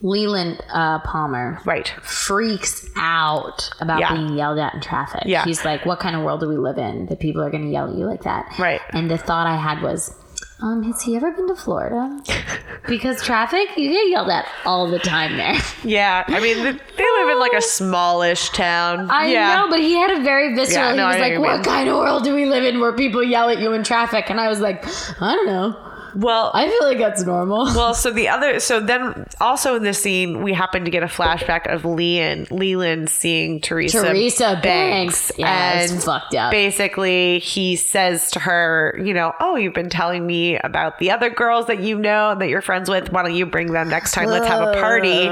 Leland 0.05 0.61
uh, 0.73 0.99
Palmer 1.01 1.59
Right. 1.65 1.89
freaks 2.03 2.87
out 2.97 3.71
about 3.81 4.01
Yeah. 4.01 4.13
being 4.15 4.35
yelled 4.37 4.59
at 4.59 4.75
in 4.75 4.81
traffic. 4.83 5.23
Yeah. 5.25 5.45
He's 5.45 5.65
like, 5.65 5.85
"What 5.87 5.99
kind 5.99 6.15
of 6.15 6.23
world 6.23 6.41
do 6.41 6.49
we 6.49 6.59
live 6.59 6.77
in 6.79 7.07
that 7.07 7.19
people 7.21 7.43
are 7.43 7.51
going 7.51 7.65
to 7.65 7.71
yell 7.71 7.89
at 7.89 7.95
you 7.97 8.05
like 8.05 8.23
that?" 8.25 8.45
Right. 8.59 8.81
And 8.91 9.11
the 9.11 9.17
thought 9.17 9.47
I 9.47 9.57
had 9.57 9.81
was, 9.83 10.15
um, 10.63 10.83
has 10.83 11.01
he 11.03 11.17
ever 11.17 11.31
been 11.33 11.49
to 11.49 11.57
Florida? 11.57 12.21
because 12.87 13.23
traffic, 13.23 13.69
you 13.79 13.91
get 13.91 14.09
yelled 14.11 14.29
at 14.29 14.47
all 14.67 14.87
the 14.91 14.99
time 14.99 15.39
there. 15.39 15.57
Yeah. 15.83 16.23
I 16.29 16.39
mean, 16.39 16.57
th- 16.57 16.81
they 16.99 17.05
live 17.19 17.29
in 17.31 17.39
like 17.41 17.55
a 17.55 17.63
smallish 17.79 18.51
town. 18.51 19.09
I 19.11 19.29
yeah. 19.29 19.57
know, 19.57 19.71
but 19.71 19.81
he 19.81 19.95
had 19.95 20.11
a 20.11 20.23
very 20.23 20.55
visceral. 20.55 20.91
Yeah, 20.91 20.95
no, 20.97 21.07
he 21.09 21.15
was 21.15 21.21
like, 21.21 21.33
what 21.39 21.41
"What 21.41 21.55
mean. 21.57 21.65
kind 21.65 21.89
of 21.89 21.97
world 21.97 22.25
do 22.25 22.35
we 22.35 22.45
live 22.45 22.63
in 22.65 22.79
where 22.79 22.93
people 22.93 23.23
yell 23.23 23.49
at 23.49 23.59
you 23.59 23.73
in 23.73 23.83
traffic?" 23.85 24.29
And 24.29 24.39
I 24.39 24.49
was 24.49 24.61
like, 24.61 24.85
"I 25.21 25.35
don't 25.35 25.47
know." 25.47 25.77
Well, 26.15 26.51
I 26.55 26.69
feel 26.69 26.89
like 26.89 26.99
that's 26.99 27.23
normal. 27.25 27.65
Well, 27.75 27.93
so 27.95 28.11
the 28.11 28.29
other, 28.29 28.61
so 28.61 28.79
then 28.81 29.27
also 29.41 29.75
in 29.75 29.83
this 29.83 30.01
scene, 30.01 30.43
we 30.43 30.53
happen 30.53 30.85
to 30.85 30.91
get 30.91 31.03
a 31.03 31.07
flashback 31.07 31.67
of 31.73 31.85
Leland, 31.85 32.51
Leland 32.51 33.11
seeing 33.11 33.61
Teresa, 33.61 34.03
Teresa 34.03 34.61
Banks. 34.63 35.33
Yeah, 35.37 35.81
it's 35.81 36.05
fucked 36.05 36.35
up. 36.35 36.51
Basically, 36.53 37.41
he 37.41 37.75
says 37.77 38.31
to 38.33 38.39
her, 38.41 38.99
you 39.05 39.13
know, 39.13 39.33
oh, 39.41 39.57
you've 39.57 39.75
been 39.75 39.91
telling 39.91 40.25
me 40.27 40.57
about 40.59 40.99
the 40.99 41.11
other 41.11 41.31
girls 41.31 41.67
that 41.67 41.81
you 41.81 41.99
know 41.99 42.31
and 42.31 42.41
that 42.41 42.49
you're 42.49 42.63
friends 42.63 42.89
with. 42.89 43.11
Why 43.11 43.23
don't 43.23 43.35
you 43.35 43.47
bring 43.47 43.73
them 43.73 43.89
next 43.89 44.13
time? 44.13 44.27
Let's 44.27 44.47
have 44.47 44.63
a 44.69 44.75
party. 44.75 45.25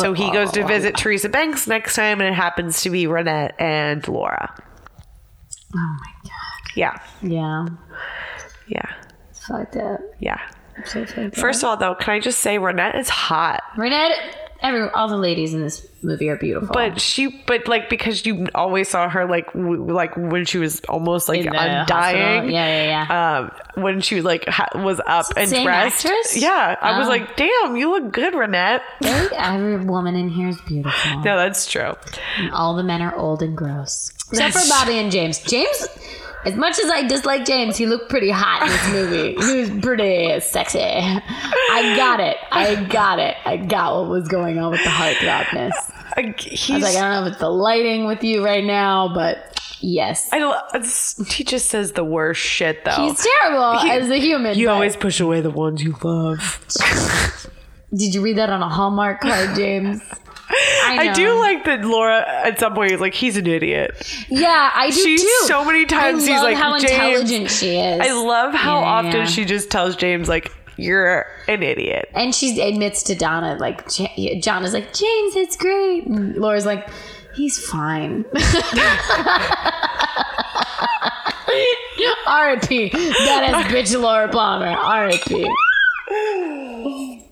So 0.00 0.12
he 0.12 0.30
goes 0.32 0.50
to 0.52 0.66
visit 0.66 0.96
Teresa 0.96 1.28
Banks 1.28 1.66
next 1.68 1.94
time, 1.94 2.20
and 2.20 2.28
it 2.28 2.34
happens 2.34 2.82
to 2.82 2.90
be 2.90 3.04
Ronette 3.04 3.52
and 3.60 4.06
Laura. 4.08 4.52
oh 5.74 5.96
my 6.00 6.12
god. 6.24 6.30
Yeah, 6.76 6.98
Yeah. 7.22 7.66
yeah, 8.68 8.92
Fucked 9.50 9.76
up. 9.76 10.00
yeah. 10.20 10.38
So. 10.86 11.04
First 11.34 11.62
of 11.62 11.68
all, 11.68 11.76
though, 11.76 11.94
can 11.94 12.14
I 12.14 12.20
just 12.20 12.38
say 12.40 12.56
Ronette 12.56 12.98
is 12.98 13.10
hot? 13.10 13.60
Ronette, 13.76 14.14
every 14.62 14.88
all 14.90 15.08
the 15.08 15.16
ladies 15.18 15.52
in 15.52 15.60
this 15.60 15.86
movie 16.02 16.30
are 16.30 16.36
beautiful. 16.38 16.70
But 16.72 16.98
she, 16.98 17.42
but 17.46 17.68
like 17.68 17.90
because 17.90 18.24
you 18.24 18.46
always 18.54 18.88
saw 18.88 19.06
her 19.10 19.26
like 19.26 19.52
w- 19.52 19.92
like 19.92 20.16
when 20.16 20.46
she 20.46 20.56
was 20.56 20.80
almost 20.88 21.28
like 21.28 21.44
undying. 21.44 21.86
hospital. 21.86 22.50
Yeah, 22.50 22.66
yeah, 22.66 23.06
yeah. 23.10 23.38
Um, 23.74 23.82
when 23.82 24.00
she 24.00 24.14
was 24.14 24.24
like 24.24 24.48
ha- 24.48 24.70
was 24.76 25.02
up 25.06 25.26
and 25.36 25.50
Same 25.50 25.64
dressed. 25.66 26.06
actress? 26.06 26.40
Yeah, 26.40 26.76
I 26.80 26.96
was 26.98 27.08
Oh. 27.08 27.10
like, 27.10 27.36
damn, 27.36 27.76
you 27.76 27.90
look 27.90 28.10
good, 28.10 28.32
Ronette. 28.32 28.80
every 29.36 29.84
woman 29.84 30.16
in 30.16 30.30
here 30.30 30.48
is 30.48 30.58
beautiful. 30.62 31.20
No, 31.24 31.36
that's 31.36 31.70
true. 31.70 31.92
All 32.54 32.74
the 32.74 32.84
men 32.84 33.02
are 33.02 33.14
old 33.14 33.42
and 33.42 33.54
gross. 33.54 34.12
Except 34.30 34.54
That's- 34.54 34.66
for 34.66 34.70
Bobby 34.72 34.98
and 34.98 35.12
James. 35.12 35.40
James, 35.40 35.86
as 36.44 36.54
much 36.54 36.78
as 36.78 36.90
I 36.90 37.02
dislike 37.06 37.44
James, 37.44 37.76
he 37.76 37.86
looked 37.86 38.08
pretty 38.08 38.30
hot 38.30 38.62
in 38.62 38.68
this 38.68 38.92
movie. 38.92 39.34
he 39.46 39.60
was 39.60 39.82
pretty 39.82 40.40
sexy. 40.40 40.78
I 40.80 41.94
got 41.96 42.20
it. 42.20 42.36
I 42.50 42.84
got 42.84 43.18
it. 43.18 43.36
I 43.44 43.56
got 43.58 44.00
what 44.00 44.08
was 44.10 44.28
going 44.28 44.58
on 44.58 44.70
with 44.70 44.82
the 44.82 44.88
heartthrobness. 44.90 45.72
I, 46.16 46.22
I 46.22 46.34
was 46.74 46.82
like, 46.82 46.96
I 46.96 47.00
don't 47.00 47.10
know 47.12 47.22
if 47.26 47.32
it's 47.32 47.40
the 47.40 47.50
lighting 47.50 48.06
with 48.06 48.24
you 48.24 48.44
right 48.44 48.64
now, 48.64 49.12
but 49.14 49.60
yes. 49.80 50.28
I, 50.32 50.38
lo- 50.40 50.50
uh, 50.52 50.62
it's- 50.74 51.22
he 51.32 51.44
just 51.44 51.66
says 51.68 51.92
the 51.92 52.04
worst 52.04 52.40
shit 52.40 52.84
though. 52.84 52.90
He's 52.96 53.24
terrible 53.40 53.78
He- 53.78 53.90
as 53.90 54.10
a 54.10 54.16
human. 54.18 54.58
you 54.58 54.68
always 54.70 54.96
push 54.96 55.20
away 55.20 55.40
the 55.40 55.50
ones 55.50 55.82
you 55.82 55.96
love. 56.02 56.64
Did 57.94 58.14
you 58.14 58.22
read 58.22 58.38
that 58.38 58.50
on 58.50 58.62
a 58.62 58.68
Hallmark 58.68 59.20
card, 59.20 59.56
James? 59.56 60.00
I, 60.52 60.96
I 61.10 61.12
do 61.12 61.38
like 61.38 61.64
that 61.64 61.82
Laura 61.84 62.24
at 62.44 62.58
some 62.58 62.74
point 62.74 62.92
is 62.92 63.00
like, 63.00 63.14
he's 63.14 63.36
an 63.36 63.46
idiot. 63.46 63.90
Yeah, 64.28 64.70
I 64.74 64.90
do 64.90 64.96
She's 64.96 65.22
too. 65.22 65.28
so 65.46 65.64
many 65.64 65.86
times 65.86 66.26
I 66.28 66.32
love 66.34 66.42
like, 66.44 66.56
how 66.56 66.78
James, 66.78 66.90
intelligent 66.92 67.50
she 67.50 67.76
is. 67.76 68.00
I 68.00 68.12
love 68.12 68.52
how 68.54 68.80
Yeah, 68.80 68.86
often 68.86 69.12
yeah. 69.12 69.24
she 69.26 69.44
just 69.44 69.70
tells 69.70 69.94
James 69.96 70.28
like, 70.28 70.52
you're 70.76 71.26
an 71.46 71.62
idiot. 71.62 72.08
and 72.14 72.34
she 72.34 72.60
admits 72.60 73.02
to 73.04 73.14
Donna, 73.14 73.56
like, 73.60 73.86
John 74.40 74.64
is 74.64 74.72
like, 74.72 74.92
James, 74.94 75.36
it's 75.36 75.56
great. 75.56 76.06
And 76.06 76.34
Laura's 76.36 76.64
like, 76.66 76.88
he's 77.34 77.58
fine. 77.68 78.24
R.I.P. 82.26 82.88
That 82.90 83.66
is 83.66 83.72
bitch 83.94 84.00
Laura 84.00 84.28
Palmer. 84.28 84.66
R.I.P. 84.68 85.48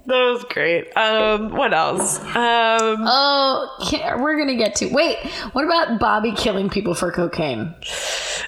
That 0.09 0.31
was 0.33 0.45
great. 0.45 0.97
Um, 0.97 1.51
what 1.55 1.75
else? 1.75 2.19
Um, 2.21 2.97
Oh, 3.07 4.17
we're 4.19 4.39
gonna 4.39 4.57
get 4.57 4.75
to. 4.77 4.87
Wait, 4.87 5.19
what 5.53 5.65
about 5.67 6.01
Bobby 6.01 6.33
killing 6.33 6.71
people 6.71 6.95
for 6.95 7.13
cocaine? 7.13 7.75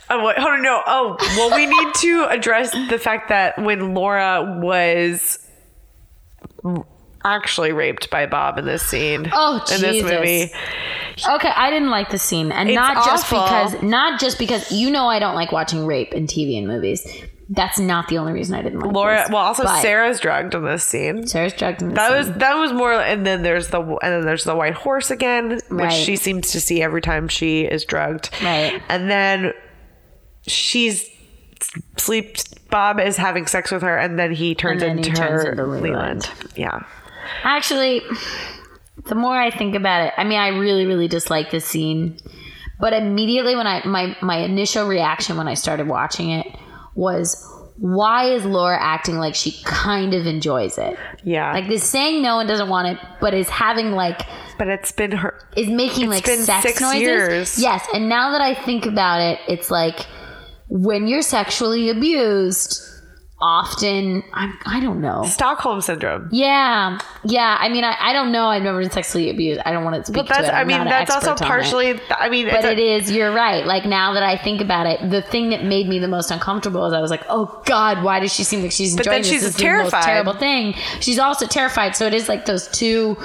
oh, 0.09 0.25
wait, 0.25 0.39
hold 0.39 0.49
on, 0.55 0.63
no. 0.63 0.81
Oh, 0.87 1.17
well, 1.37 1.55
we 1.55 1.67
need 1.67 1.95
to 1.97 2.27
address 2.31 2.73
the 2.89 2.99
fact 2.99 3.29
that 3.29 3.59
when 3.59 3.93
Laura 3.95 4.59
was 4.63 5.39
actually 7.25 7.73
raped 7.73 8.09
by 8.11 8.25
Bob 8.25 8.59
in 8.59 8.65
this 8.65 8.83
scene, 8.83 9.29
Oh, 9.31 9.57
in 9.75 9.81
this 9.83 9.97
Jesus. 9.97 10.11
movie, 10.11 10.51
Okay, 11.29 11.51
I 11.55 11.69
didn't 11.71 11.91
like 11.91 12.09
the 12.09 12.19
scene, 12.19 12.51
and 12.53 12.71
It's 12.71 12.75
not 12.75 13.05
just 13.05 13.31
awful. 13.31 13.43
because, 13.43 13.83
not 13.83 14.19
just 14.19 14.39
because 14.39 14.73
you 14.73 14.91
know 14.91 15.07
I 15.09 15.19
don't 15.19 15.35
like 15.35 15.53
watching 15.53 15.85
rape 15.85 16.15
in 16.15 16.27
TV 16.27 16.57
and 16.57 16.67
movies. 16.67 17.07
That's 17.53 17.81
not 17.81 18.07
the 18.07 18.17
only 18.19 18.33
reason 18.33 18.55
I 18.55 18.63
didn't 18.63 18.79
like 18.79 18.93
Laura. 18.93 19.17
this. 19.23 19.29
Well, 19.31 19.39
also 19.43 19.65
Sarah's 19.83 20.21
drugged 20.21 20.55
in 20.55 20.65
this 20.65 20.85
scene. 20.85 21.27
Sarah's 21.27 21.53
drugged 21.53 21.83
in 21.83 21.89
this 21.89 21.97
That 21.97 22.09
scene. 22.09 22.17
was 22.33 22.39
that 22.39 22.55
was 22.55 22.73
more, 22.73 22.93
and 22.93 23.27
then 23.27 23.43
there's 23.43 23.69
the 23.69 23.81
and 23.81 23.99
then 24.13 24.23
there's 24.25 24.45
the 24.45 24.55
white 24.55 24.75
horse 24.75 25.11
again, 25.11 25.51
which 25.51 25.63
Right. 25.71 25.93
she 25.93 26.15
seems 26.15 26.53
to 26.53 26.61
see 26.61 26.81
every 26.81 27.01
time 27.03 27.27
she 27.27 27.63
is 27.63 27.85
drugged. 27.85 28.31
Right. 28.43 28.81
and 28.89 29.11
then 29.11 29.53
she's 30.47 31.09
sleeps. 31.97 32.45
Bob 32.71 33.01
is 33.01 33.17
having 33.17 33.47
sex 33.47 33.71
with 33.73 33.83
her, 33.83 33.97
and 33.99 34.17
then 34.19 34.33
he 34.33 34.55
turns 34.55 34.81
then 34.81 34.99
he 34.99 35.09
into 35.09 35.11
turns 35.21 35.43
her 35.43 35.51
into 35.51 35.65
Leland. 35.65 35.83
Leland. 35.93 36.31
Yeah, 36.55 36.85
Actually, 37.43 38.03
the 39.07 39.15
more 39.17 39.37
I 39.37 39.51
think 39.51 39.75
about 39.75 40.07
it, 40.07 40.15
I 40.17 40.23
mean, 40.25 40.39
I 40.39 40.49
really, 40.49 40.87
really 40.87 41.09
dislike 41.09 41.51
this 41.51 41.65
scene. 41.65 42.17
But 42.79 42.93
immediately 42.93 43.57
when 43.57 43.67
I 43.67 43.85
my 43.85 44.17
my 44.23 44.37
initial 44.39 44.87
reaction 44.87 45.37
when 45.37 45.49
I 45.49 45.55
started 45.55 45.89
watching 45.89 46.31
it 46.31 46.47
was, 46.95 47.47
why 47.77 48.25
is 48.31 48.45
Laura 48.45 48.79
acting 48.81 49.17
like 49.17 49.35
she 49.35 49.63
kind 49.65 50.13
of 50.15 50.27
enjoys 50.27 50.77
it? 50.79 50.99
yeah. 51.25 51.53
Like 51.53 51.69
is 51.71 51.83
saying 51.83 52.23
no 52.23 52.39
and 52.39 52.49
doesn't 52.49 52.69
want 52.69 52.89
it, 52.89 52.99
but 53.21 53.35
is 53.35 53.49
having 53.49 53.93
like 53.93 54.21
but 54.59 54.69
it's 54.69 54.93
been 54.93 55.13
her. 55.13 55.39
is 55.57 55.69
making 55.69 56.11
like 56.11 56.27
sex 56.27 56.81
noises. 56.81 57.01
years. 57.01 57.59
Yes, 57.59 57.87
and 57.95 58.11
now 58.11 58.33
that 58.33 58.43
I 58.43 58.55
think 58.55 58.85
about 58.85 59.21
it, 59.21 59.41
it's 59.49 59.71
like 59.71 60.01
when 60.69 61.07
you're 61.07 61.23
sexually 61.23 61.89
abused, 61.89 62.83
often 63.41 64.23
I'm, 64.33 64.59
I 64.67 64.81
don't 64.81 65.01
know. 65.01 65.25
Stockholm 65.25 65.81
syndrome. 65.81 66.29
Yeah, 66.31 66.99
yeah. 67.25 67.57
I 67.59 67.69
mean, 67.69 67.85
I, 67.85 67.97
I 67.99 68.13
don't 68.13 68.33
know. 68.33 68.47
I've 68.47 68.63
never 68.63 68.81
been 68.81 68.91
sexually 68.91 69.31
abused. 69.31 69.61
I 69.65 69.73
don't 69.73 69.85
want 69.85 69.97
to 69.97 70.05
speak 70.05 70.17
But 70.17 70.29
that's. 70.29 70.49
to 70.49 70.55
it. 70.55 70.57
I 70.57 70.65
mean, 70.65 70.85
that's 70.85 71.11
also 71.11 71.31
on 71.31 71.37
it. 71.37 71.41
partially. 71.41 72.01
I 72.11 72.29
mean, 72.29 72.47
But 72.47 72.57
it's 72.57 72.65
a- 72.67 72.73
it 72.73 72.79
is. 72.79 73.11
You're 73.11 73.33
right. 73.33 73.65
Like 73.67 73.85
now 73.87 74.13
that 74.15 74.23
I 74.23 74.37
think 74.37 74.61
about 74.61 74.87
it, 74.87 75.11
the 75.11 75.23
thing 75.23 75.51
that 75.51 75.65
made 75.65 75.89
me 75.89 75.99
the 75.99 76.09
most 76.09 76.31
uncomfortable 76.31 76.85
is 76.87 76.93
I 76.93 77.01
was 77.01 77.11
like, 77.11 77.25
"Oh 77.29 77.63
God, 77.65 78.03
why 78.05 78.21
does 78.21 78.33
she 78.33 78.45
seem 78.45 78.63
like 78.63 78.73
she's 78.73 78.95
But 78.97 79.07
enjoying 79.07 79.23
then 79.23 79.23
this? 79.23 79.31
she's 79.31 79.41
This 79.43 79.51
is 79.51 79.57
the 79.57 79.65
most 79.65 79.91
terrified. 79.91 80.03
terrible 80.05 80.35
thing." 80.35 80.75
She's 81.01 81.19
also 81.19 81.47
terrified. 81.47 81.97
So 81.97 82.07
it 82.07 82.15
is 82.15 82.29
like 82.29 82.45
those 82.47 82.69
two 82.69 83.17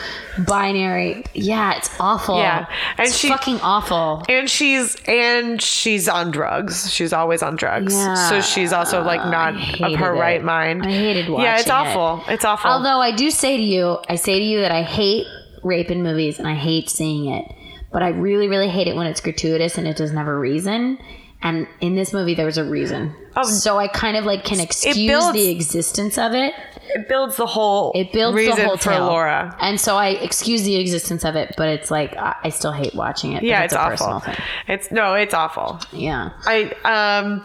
binary. 0.46 1.24
Yeah, 1.34 1.76
it's 1.78 1.90
awful. 2.00 2.38
Yeah. 2.40 2.66
And 2.98 3.08
it's 3.08 3.18
she- 3.18 3.30
fucking 3.30 3.60
awful. 3.62 4.24
and 4.30 4.50
she's 4.50 4.96
and 5.08 5.62
she's 5.62 6.08
on 6.08 6.32
drugs. 6.32 6.92
She's 6.94 7.14
always 7.14 7.42
on 7.44 7.56
drugs. 7.56 7.94
Yeah, 7.94 8.16
so 8.30 8.42
she's 8.42 8.74
also 8.74 9.04
like 9.04 9.20
not 9.30 9.56
hated 9.56 10.00
her 10.06 10.16
it. 10.16 10.20
right 10.20 10.44
mind. 10.44 10.84
I 10.84 10.92
hated 10.92 11.30
watching. 11.30 11.46
Yeah, 11.46 11.60
it's 11.60 11.68
watching 11.68 11.92
it. 11.92 11.96
awful. 11.98 12.34
It's 12.34 12.46
awful. 12.46 12.70
Although 12.72 13.02
I 13.02 13.12
do 13.12 13.30
say 13.32 13.58
to 13.58 13.64
you, 13.64 13.98
I 14.10 14.16
say 14.16 14.40
to 14.40 14.46
you 14.46 14.62
that 14.62 14.72
I 14.72 14.82
hate 14.84 15.28
rape 15.64 15.90
in 15.92 16.04
movies 16.04 16.40
and 16.40 16.48
I 16.48 16.56
hate 16.56 16.90
seeing 16.90 17.32
it. 17.32 17.52
But 17.92 18.04
I 18.04 18.10
really, 18.10 18.48
really 18.48 18.68
hate 18.70 18.88
it 18.88 18.96
when 18.96 19.08
it's 19.08 19.22
gratuitous 19.22 19.78
and 19.78 19.88
it 19.88 19.96
doesn't 19.96 20.18
have 20.18 20.28
a 20.28 20.36
reason. 20.38 21.00
And 21.42 21.68
in 21.80 21.96
this 21.96 22.12
movie, 22.12 22.34
there 22.34 22.46
was 22.46 22.58
a 22.58 22.64
reason. 22.64 23.14
Oh, 23.36 23.44
so 23.44 23.78
I 23.78 23.88
kind 23.88 24.18
of 24.18 24.26
like 24.26 24.44
can 24.44 24.60
excuse 24.60 24.96
builds- 24.96 25.34
the 25.34 25.50
existence 25.50 26.18
of 26.18 26.34
it. 26.34 26.54
it 26.96 27.08
builds 27.08 27.36
the 27.38 27.46
whole 27.46 27.92
It 27.94 28.12
builds 28.12 28.36
the 28.38 28.66
whole 28.66 28.78
for 28.78 28.90
tale. 28.92 29.06
Laura. 29.06 29.56
And 29.62 29.80
so 29.80 29.96
I 29.96 30.10
excuse 30.10 30.64
the 30.64 30.76
existence 30.78 31.24
of 31.24 31.36
it, 31.36 31.54
but 31.56 31.70
it's 31.70 31.92
like 31.92 32.16
I, 32.18 32.36
I 32.46 32.50
still 32.50 32.72
hate 32.72 32.96
watching 32.96 33.34
it. 33.34 33.44
Yeah, 33.44 33.64
it's, 33.64 33.74
it's, 33.74 33.82
a 33.82 33.86
personal 33.86 34.14
awful. 34.16 34.34
It's 34.68 34.92
no, 34.92 35.14
it's 35.14 35.34
awful. 35.34 35.80
Yeah. 35.92 36.32
I 36.46 36.72
um 36.84 37.44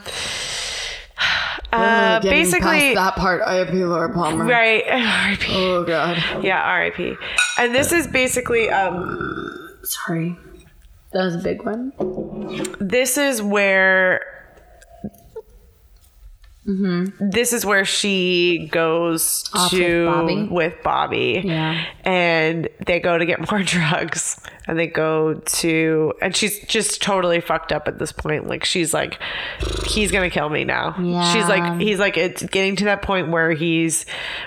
uh 1.73 2.21
basically 2.21 2.95
that 2.95 3.15
part, 3.17 3.43
R.I.P. 3.43 3.85
Laura 3.85 4.13
Palmer. 4.13 4.45
right 4.45 4.85
R.I.P. 4.91 5.53
Oh 5.55 5.85
God. 5.85 6.17
Yeah, 6.43 6.61
R.I.P. 6.63 7.15
And 7.59 7.75
this 7.75 7.93
is 7.93 8.07
basically 8.07 8.69
um 8.71 9.79
Sorry. 9.83 10.37
That 11.13 11.25
was 11.25 11.35
a 11.35 11.39
big 11.39 11.65
one. 11.65 11.93
this 12.81 13.19
is 13.19 13.43
where 13.43 14.21
Mm-hmm. 16.71 17.31
this 17.31 17.53
is 17.53 17.67
where 17.67 17.85
she 17.85 18.69
goes 18.71 19.49
Off 19.53 19.73
with 19.73 19.81
to 19.81 20.07
Bobby? 20.07 20.43
with 20.49 20.75
Bobby. 20.83 21.43
Yeah. 21.45 21.85
And 22.05 22.69
they 22.87 23.01
go 23.01 23.19
to 23.19 23.27
get 23.27 23.51
more 23.51 23.63
drugs. 23.65 24.41
And 24.67 24.79
they 24.79 24.87
go 24.87 25.35
to 25.35 26.13
and 26.23 26.37
she's 26.37 26.61
just 26.67 27.03
totally 27.03 27.41
fucked 27.41 27.73
up 27.73 27.89
at 27.89 27.99
this 27.99 28.13
point. 28.13 28.47
Like 28.47 28.65
she's 28.65 28.95
like, 28.95 29.19
he's 29.87 30.13
gonna 30.13 30.31
kill 30.31 30.49
me 30.49 30.63
now. 30.65 30.93
She's 31.33 31.49
like 31.49 31.81
he's 31.81 31.99
like 31.99 32.17
it's 32.17 32.43
getting 32.45 32.77
to 32.77 32.85
that 32.85 33.03
point 33.03 33.31
where 33.31 33.51
he's 33.53 34.07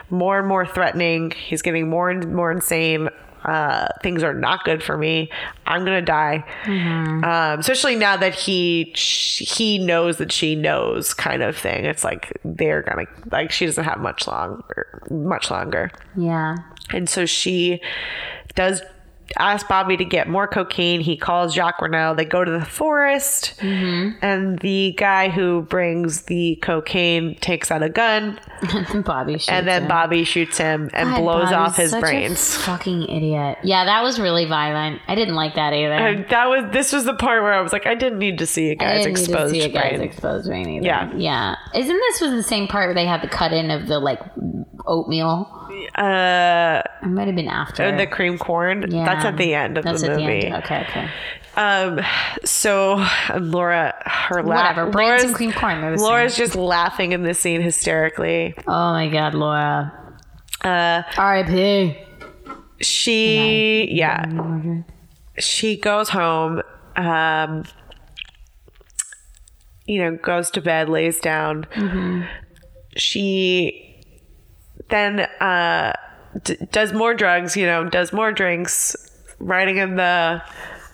more 0.10 0.40
and 0.40 0.48
more 0.48 0.66
threatening. 0.66 1.32
He's 1.32 1.62
getting 1.62 1.90
more 1.90 2.10
and 2.10 2.34
more 2.34 2.52
insane. 2.54 3.10
Uh, 3.44 3.88
things 4.02 4.24
are 4.24 4.34
not 4.34 4.64
good 4.64 4.82
for 4.84 4.98
me. 4.98 5.30
I'm 5.66 5.84
gonna 5.86 6.02
die. 6.02 6.44
Um, 6.66 7.60
especially 7.60 7.96
now 7.96 8.16
that 8.18 8.34
he 8.36 8.92
sh- 8.96 9.44
he 9.58 9.78
knows 9.78 10.18
that 10.18 10.32
she 10.32 10.56
knows, 10.56 11.14
kind 11.14 11.44
of 11.44 11.58
thing. 11.58 11.86
It's 11.86 12.04
like 12.04 12.32
they're 12.46 12.82
gonna 12.84 13.06
like 13.32 13.52
she 13.52 13.66
doesn't 13.66 13.84
have 13.84 14.00
much 14.00 14.28
longer, 14.28 15.04
much 15.10 15.52
longer, 15.52 15.92
Yeah. 16.16 16.56
and 16.92 17.10
so 17.10 17.26
she 17.26 17.82
does 18.56 18.82
asks 19.38 19.68
Bobby 19.68 19.98
to 19.98 20.06
get 20.06 20.28
more 20.28 20.48
cocaine. 20.48 21.02
He 21.02 21.18
calls 21.18 21.54
Jacques 21.54 21.82
Renault. 21.82 22.16
They 22.16 22.26
go 22.26 22.44
to 22.44 22.52
the 22.52 22.66
forest, 22.66 23.56
mm-hmm. 23.58 24.18
and 24.22 24.60
the 24.60 24.94
guy 24.98 25.30
who 25.30 25.64
brings 25.64 26.24
the 26.24 26.58
cocaine 26.62 27.36
takes 27.40 27.72
out 27.72 27.84
a 27.84 27.90
gun, 27.90 28.40
Bobby 29.06 29.34
shoots 29.34 29.50
and 29.50 29.68
then 29.68 29.84
him. 29.84 29.88
Bobby 29.88 30.24
shoots 30.24 30.58
him 30.58 30.90
and 30.94 31.10
God, 31.10 31.22
blows 31.22 31.50
Bobby's 31.50 31.54
off 31.54 31.78
his 31.78 31.96
brains. 31.96 32.58
fucking 32.58 33.04
idiot. 33.04 33.58
Yeah, 33.64 33.86
that 33.86 34.04
was 34.04 34.20
really 34.20 34.46
violent. 34.46 35.02
I 35.08 35.16
didn't 35.16 35.36
like 35.36 35.56
that 35.56 35.74
either. 35.74 35.94
And 35.94 36.30
that 36.30 36.48
was 36.48 36.72
this 36.72 36.92
was 36.94 37.06
the 37.06 37.14
part 37.14 37.44
where 37.44 37.54
I 37.54 37.62
was 37.62 37.74
like, 37.74 37.86
I 37.86 37.96
didn't 37.96 38.20
need 38.20 38.38
to 38.40 38.46
see 38.46 38.70
a 38.70 38.72
I 38.72 38.76
guy's 38.76 39.04
didn't 39.04 39.20
need 39.20 39.26
to 39.26 39.32
exposed 39.32 39.54
see 39.54 39.62
a 39.62 39.70
guy's 39.70 40.00
exposed 40.00 40.48
brain 40.48 40.70
either. 40.70 40.86
Yeah. 40.86 41.14
yeah. 41.16 41.56
Isn't 41.76 41.98
this 42.10 42.22
was 42.22 42.32
the 42.32 42.44
same 42.44 42.68
part 42.68 42.88
where 42.88 42.96
they 42.96 43.06
had 43.06 43.22
the 43.22 43.28
cut 43.28 43.54
in 43.54 43.72
of 43.72 43.88
the 43.88 44.00
like 44.00 44.20
oatmeal? 44.86 45.63
Uh, 45.96 46.82
It 47.04 47.08
might 47.08 47.28
have 47.28 47.36
been 47.36 47.48
after. 47.48 47.96
the 47.98 48.08
cream 48.08 48.38
corn. 48.38 48.86
Yeah. 48.92 49.06
That's 49.06 49.26
at 49.26 49.38
the 49.38 49.54
end 49.54 49.78
of 49.78 49.84
That's 49.84 50.02
the 50.02 50.12
at 50.12 50.20
movie. 50.20 50.42
the 50.42 50.46
end. 50.48 50.64
Okay, 50.64 50.82
okay. 50.90 51.10
Um, 51.56 52.00
so 52.44 53.06
Laura, 53.40 53.94
her 54.06 54.42
laugh. 54.44 54.76
Whatever. 54.78 55.02
And 55.28 55.36
cream 55.36 55.52
corn. 55.54 55.96
Laura's 55.98 56.36
just 56.36 56.56
laughing 56.56 57.12
in 57.12 57.24
this 57.24 57.40
scene 57.40 57.62
hysterically. 57.62 58.56
Oh 58.68 58.92
my 58.94 59.08
god, 59.08 59.34
Laura. 59.36 59.92
Uh, 60.64 61.04
R.I.P. 61.18 61.98
she, 62.82 63.88
yeah, 63.92 64.26
she 65.38 65.78
goes 65.78 66.10
home. 66.10 66.62
Um, 66.96 67.64
you 69.86 70.00
know, 70.00 70.16
goes 70.18 70.50
to 70.52 70.62
bed, 70.62 70.88
lays 70.90 71.20
down. 71.20 71.66
She 72.96 73.93
then 74.90 75.22
uh, 75.40 75.94
d- 76.44 76.58
does 76.72 76.94
more 76.94 77.14
drugs. 77.14 77.56
You 77.58 77.66
know, 77.66 77.90
does 77.90 78.12
more 78.14 78.32
drinks, 78.32 78.96
writing 79.40 79.78
in 79.78 79.96
the 79.96 80.42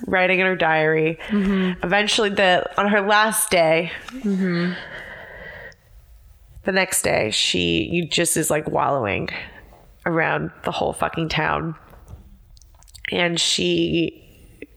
writing 0.07 0.39
in 0.39 0.45
her 0.45 0.55
diary. 0.55 1.17
Eventually, 1.83 2.29
the 2.29 2.69
on 2.79 2.87
her 2.87 3.01
last 3.01 3.49
day. 3.49 3.91
The 6.65 6.71
next 6.73 7.01
day, 7.01 7.31
she 7.31 7.83
you 7.91 8.07
just 8.07 8.37
is 8.37 8.49
like 8.49 8.67
wallowing 8.69 9.29
around 10.05 10.51
the 10.63 10.71
whole 10.71 10.93
fucking 10.93 11.29
town. 11.29 11.75
And 13.11 13.39
she 13.39 14.28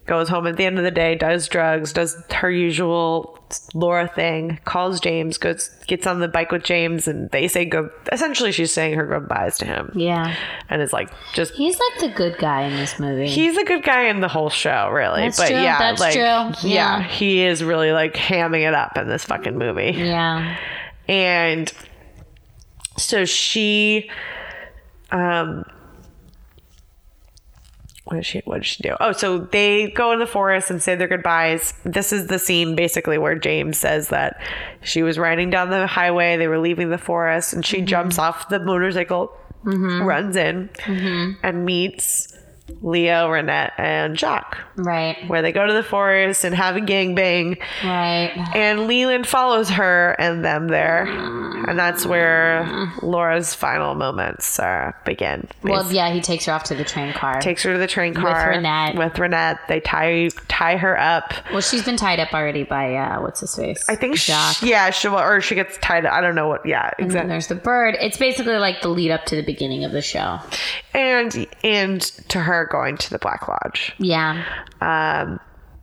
goes 0.07 0.29
home 0.29 0.47
at 0.47 0.57
the 0.57 0.65
end 0.65 0.79
of 0.79 0.85
the 0.85 0.91
day, 0.91 1.15
does 1.15 1.47
drugs, 1.49 1.93
does 1.93 2.17
her 2.33 2.51
usual 2.51 3.39
Laura 3.75 4.09
thing, 4.09 4.59
calls 4.65 4.99
James, 4.99 5.37
goes 5.39 5.69
gets 5.87 6.07
on 6.07 6.21
the 6.21 6.29
bike 6.29 6.51
with 6.51 6.65
James, 6.65 7.07
and 7.07 7.31
they 7.31 7.47
say 7.49 7.65
go. 7.65 7.91
Essentially, 8.11 8.51
she's 8.51 8.73
saying 8.73 8.95
her 8.95 9.07
goodbyes 9.07 9.59
to 9.59 9.67
him, 9.67 9.93
Yeah. 9.95 10.35
and 10.71 10.81
is 10.83 10.93
like 10.93 11.11
just. 11.35 11.53
He's 11.55 11.79
like 11.79 12.01
the 12.01 12.17
good 12.17 12.39
guy 12.39 12.63
in 12.63 12.73
this 12.77 12.99
movie. 12.99 13.29
He's 13.29 13.57
a 13.59 13.65
good 13.65 13.83
guy 13.85 14.05
in 14.05 14.21
the 14.21 14.29
whole 14.29 14.49
show, 14.51 14.89
really. 14.91 15.23
That's 15.23 15.37
but 15.39 15.49
true, 15.49 15.57
yeah, 15.61 15.79
that's 15.79 16.01
like 16.01 16.15
true, 16.15 16.23
yeah, 16.23 16.53
yeah. 16.63 17.03
he 17.03 17.43
is 17.43 17.63
really 17.63 17.93
like 17.93 18.15
hamming 18.15 18.67
it 18.67 18.75
up 18.75 18.97
in 18.97 19.09
this 19.09 19.25
fucking 19.25 19.57
movie. 19.59 19.93
yeah. 19.99 20.57
and 21.09 21.73
so 22.97 23.25
she 23.25 24.11
um 25.11 25.65
what 28.13 28.19
did 28.19 28.27
she 28.27 28.41
what 28.45 28.59
did 28.59 28.67
she 28.67 28.83
do? 28.83 28.95
Oh 29.01 29.13
so 29.13 29.39
they 29.39 29.91
go 29.91 30.13
in 30.13 30.19
the 30.19 30.27
forest 30.27 30.71
and 30.71 30.83
say 30.83 30.95
their 30.95 31.09
goodbyes. 31.09 31.73
This 31.85 32.13
is 32.13 32.27
the 32.27 32.39
scene 32.39 32.77
basically 32.77 33.17
where 33.17 33.35
james 33.35 33.79
says 33.79 34.09
that 34.09 34.41
she 34.83 35.03
was 35.03 35.19
riding 35.19 35.49
down 35.49 35.71
the 35.71 35.87
highway 35.87 36.37
they 36.37 36.49
were 36.49 36.59
leaving 36.59 36.91
the 36.91 36.99
forest 36.99 37.53
and 37.53 37.65
she 37.65 37.79
mm-hmm. 37.79 37.87
jumps 37.87 38.19
off 38.19 38.49
the 38.49 38.61
motorcycle 38.61 39.33
mm-hmm. 39.65 40.03
runs 40.03 40.37
in 40.37 40.69
mm-hmm. 40.69 41.33
and 41.43 41.65
meets 41.65 42.35
leo 42.81 43.29
ronette 43.29 43.73
and 43.79 44.19
jacques 44.19 44.59
Right. 44.77 45.17
where 45.29 45.43
they 45.43 45.53
go 45.53 45.67
to 45.67 45.73
the 45.73 45.83
forest 45.83 46.45
and 46.45 46.55
have 46.55 46.77
a 46.77 46.81
gangbang 46.81 47.59
Right. 47.85 48.33
and 48.55 48.87
Leland 48.87 49.27
follows 49.27 49.69
her 49.71 50.17
and 50.19 50.43
them 50.45 50.69
there. 50.69 51.03
And 51.69 51.79
that's 51.79 52.05
where 52.07 52.91
Laura's 53.03 53.55
final 53.55 53.95
moments 53.95 54.59
uh, 54.59 54.93
begin. 55.05 55.47
Well, 55.63 55.93
yeah, 55.93 56.11
he 56.13 56.21
takes 56.21 56.47
her 56.47 56.53
off 56.53 56.65
to 56.65 56.75
the 56.75 56.85
train 56.85 57.13
car. 57.13 57.41
Takes 57.41 57.63
her 57.65 57.73
to 57.75 57.79
the 57.79 57.87
train 57.87 58.15
car 58.15 58.49
With 58.51 58.65
Ronette. 58.65 58.97
With 58.97 59.13
Ronette. 59.15 59.59
They 59.69 59.81
tie 59.81 60.31
tie 60.49 60.77
her 60.79 60.99
up. 60.99 61.33
well, 61.53 61.61
she's 61.61 61.85
been 61.85 61.97
tied 61.97 62.19
up 62.19 62.33
already 62.35 62.65
by 62.65 62.95
uh, 62.97 63.21
what's 63.21 63.41
his 63.41 63.55
face? 63.55 63.89
I 63.89 63.95
think 63.95 64.17
Jacques. 64.17 64.57
she, 64.57 64.71
yeah, 64.71 64.91
she 64.91 65.07
or 65.09 65.41
she 65.41 65.55
gets 65.55 65.77
tied. 65.79 66.05
up. 66.07 66.13
I 66.15 66.21
don't 66.21 66.35
know 66.35 66.49
what. 66.49 66.65
Yeah, 66.67 66.87
And 66.87 66.93
then 66.99 67.07
exactly. 67.07 67.29
there's 67.29 67.47
the 67.49 67.55
bird. 67.57 67.97
It's 68.01 68.17
basically 68.17 68.57
like 68.57 68.81
the 68.83 68.89
lead 68.89 69.11
up 69.13 69.25
to 69.27 69.37
the 69.37 69.43
beginning 69.43 69.85
of 69.85 69.93
the 69.93 70.03
show. 70.03 70.39
And 70.95 71.47
and 71.63 72.01
to 72.31 72.41
her 72.41 72.62
going 72.67 72.97
to 72.99 73.11
the 73.11 73.19
Black 73.19 73.47
Lodge. 73.49 73.95
Yeah. 73.99 74.45
Um, 74.81 75.41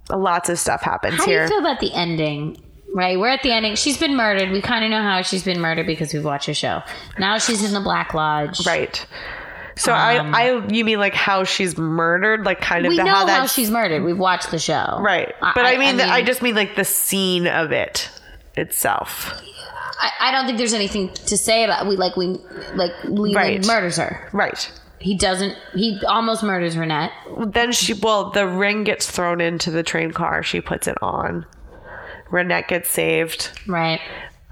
lots 0.09 0.49
of 0.49 0.57
stuff 0.59 0.81
happens 0.81 1.15
How 1.17 1.25
do 1.25 1.31
here. 1.31 1.41
you 1.43 1.47
feel 1.49 1.59
about 1.59 1.79
the 1.79 1.93
ending? 1.93 2.61
Right, 2.93 3.19
we're 3.19 3.29
at 3.29 3.43
the 3.43 3.51
ending. 3.51 3.75
She's 3.75 3.97
been 3.99 4.15
murdered. 4.15 4.49
We 4.49 4.61
kind 4.61 4.83
of 4.83 4.89
know 4.89 5.01
how 5.03 5.21
she's 5.21 5.43
been 5.43 5.59
murdered 5.61 5.85
because 5.85 6.11
we've 6.13 6.25
watched 6.25 6.47
the 6.47 6.55
show. 6.55 6.81
Now 7.19 7.37
she's 7.37 7.63
in 7.63 7.73
the 7.73 7.81
Black 7.81 8.13
Lodge. 8.15 8.65
right. 8.65 9.05
So 9.75 9.93
Um, 9.93 10.33
I 10.35 10.49
I 10.49 10.67
you 10.67 10.83
mean 10.83 10.99
like 10.99 11.13
how 11.13 11.43
she's 11.45 11.77
murdered, 11.77 12.45
like 12.45 12.59
kind 12.59 12.85
of 12.85 12.89
We 12.89 12.97
the, 12.97 13.03
know 13.03 13.11
how 13.11 13.19
how, 13.19 13.25
that 13.27 13.49
she's 13.51 13.69
murdered. 13.71 14.03
We've 14.03 14.17
watched 14.17 14.51
the 14.51 14.59
show. 14.59 14.97
Right. 14.99 15.33
But 15.39 15.65
I, 15.65 15.77
mean, 15.77 16.01
I, 16.01 16.21
just 16.23 16.41
mean 16.41 16.55
like 16.55 16.75
the 16.75 16.83
scene 16.83 17.47
of 17.47 17.71
it 17.71 18.09
itself. 18.57 19.31
I, 20.01 20.11
I 20.29 20.31
don't 20.31 20.45
think 20.47 20.57
there's 20.57 20.73
anything 20.73 21.13
to 21.13 21.37
say 21.37 21.63
about 21.63 21.87
we 21.87 21.95
like 21.95 22.17
we 22.17 22.39
like 22.73 22.91
Leland 23.05 23.35
Right. 23.35 23.65
murders 23.65 23.97
her. 23.97 24.27
Right. 24.33 24.69
He 24.99 25.17
doesn't. 25.17 25.55
He 25.73 25.99
almost 26.07 26.43
murders 26.43 26.75
Ronette. 26.75 27.11
Then 27.53 27.71
she, 27.71 27.93
well, 27.93 28.31
the 28.31 28.47
ring 28.47 28.83
gets 28.83 29.09
thrown 29.09 29.39
into 29.41 29.71
the 29.71 29.83
train 29.83 30.11
car. 30.11 30.43
She 30.43 30.59
puts 30.61 30.87
it 30.87 30.97
on. 31.01 31.45
Ronette 32.31 32.67
gets 32.67 32.89
saved. 32.89 33.51
Right. 33.67 34.01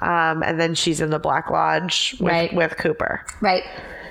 Um, 0.01 0.43
and 0.43 0.59
then 0.59 0.73
she's 0.75 1.01
in 1.01 1.09
the 1.09 1.19
Black 1.19 1.49
Lodge 1.49 2.15
with, 2.19 2.31
Right. 2.31 2.53
with 2.53 2.77
Cooper. 2.77 3.25
Right. 3.41 3.63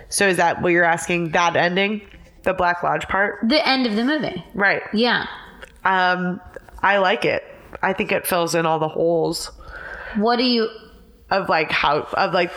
So 0.08 0.28
is 0.28 0.36
that 0.36 0.60
what 0.62 0.72
you're 0.72 0.84
asking? 0.84 1.30
That 1.30 1.56
ending? 1.56 2.02
The 2.42 2.52
Black 2.54 2.82
Lodge 2.82 3.08
part? 3.08 3.38
The 3.48 3.66
end 3.66 3.86
of 3.86 3.96
the 3.96 4.04
movie. 4.04 4.44
Right. 4.54 4.82
Yeah. 4.92 5.26
Um, 5.84 6.40
I 6.82 6.98
like 6.98 7.24
it. 7.24 7.44
I 7.82 7.92
think 7.92 8.12
it 8.12 8.26
fills 8.26 8.54
in 8.54 8.66
all 8.66 8.78
the 8.78 8.88
holes 8.88 9.50
What 10.16 10.36
do 10.36 10.44
you? 10.44 10.68
of 11.30 11.48
like 11.48 11.70
how, 11.72 12.00
of 12.12 12.32
like, 12.32 12.52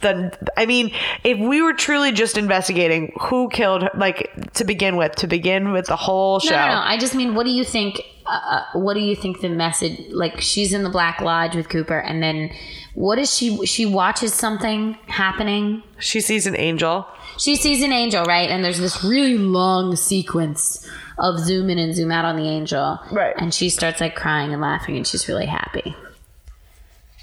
the 0.00 0.50
I 0.56 0.66
mean, 0.66 0.92
if 1.24 1.38
we 1.38 1.62
were 1.62 1.72
truly 1.72 2.12
just 2.12 2.36
investigating 2.36 3.12
who 3.20 3.48
killed 3.48 3.82
her, 3.82 3.90
like 3.96 4.30
to 4.54 4.64
begin 4.64 4.96
with, 4.96 5.14
to 5.16 5.26
begin 5.26 5.72
with 5.72 5.86
the 5.86 5.96
whole 5.96 6.40
show. 6.40 6.50
No, 6.50 6.66
no, 6.66 6.72
no. 6.74 6.80
I 6.80 6.98
just 6.98 7.14
mean, 7.14 7.34
what 7.34 7.44
do 7.44 7.50
you 7.50 7.64
think? 7.64 8.00
Uh, 8.26 8.40
uh, 8.44 8.64
what 8.78 8.94
do 8.94 9.00
you 9.00 9.14
think 9.14 9.40
the 9.40 9.48
message? 9.48 10.00
Like, 10.10 10.40
she's 10.40 10.72
in 10.72 10.82
the 10.82 10.90
Black 10.90 11.20
Lodge 11.20 11.54
with 11.54 11.68
Cooper, 11.68 11.98
and 11.98 12.22
then 12.22 12.50
what 12.94 13.18
is 13.18 13.34
she? 13.34 13.64
She 13.66 13.86
watches 13.86 14.34
something 14.34 14.94
happening. 15.06 15.82
She 15.98 16.20
sees 16.20 16.46
an 16.46 16.56
angel. 16.56 17.06
She 17.38 17.56
sees 17.56 17.82
an 17.82 17.92
angel, 17.92 18.24
right? 18.24 18.48
And 18.48 18.64
there's 18.64 18.78
this 18.78 19.04
really 19.04 19.36
long 19.36 19.94
sequence 19.94 20.88
of 21.18 21.38
zoom 21.38 21.70
in 21.70 21.78
and 21.78 21.94
zoom 21.94 22.10
out 22.10 22.24
on 22.24 22.36
the 22.36 22.48
angel, 22.48 22.98
Right. 23.10 23.34
And 23.38 23.52
she 23.52 23.68
starts 23.68 24.00
like 24.00 24.14
crying 24.16 24.52
and 24.52 24.60
laughing, 24.62 24.96
and 24.96 25.06
she's 25.06 25.28
really 25.28 25.46
happy. 25.46 25.94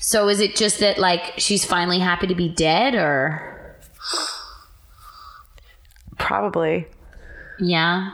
So 0.05 0.27
is 0.27 0.41
it 0.41 0.57
just 0.57 0.79
that 0.81 0.97
like 0.99 1.33
she's 1.37 1.63
finally 1.63 1.97
happy 1.97 2.27
to 2.27 2.35
be 2.35 2.49
dead, 2.49 2.93
or 2.93 3.77
Probably. 6.17 6.87
yeah? 7.57 8.11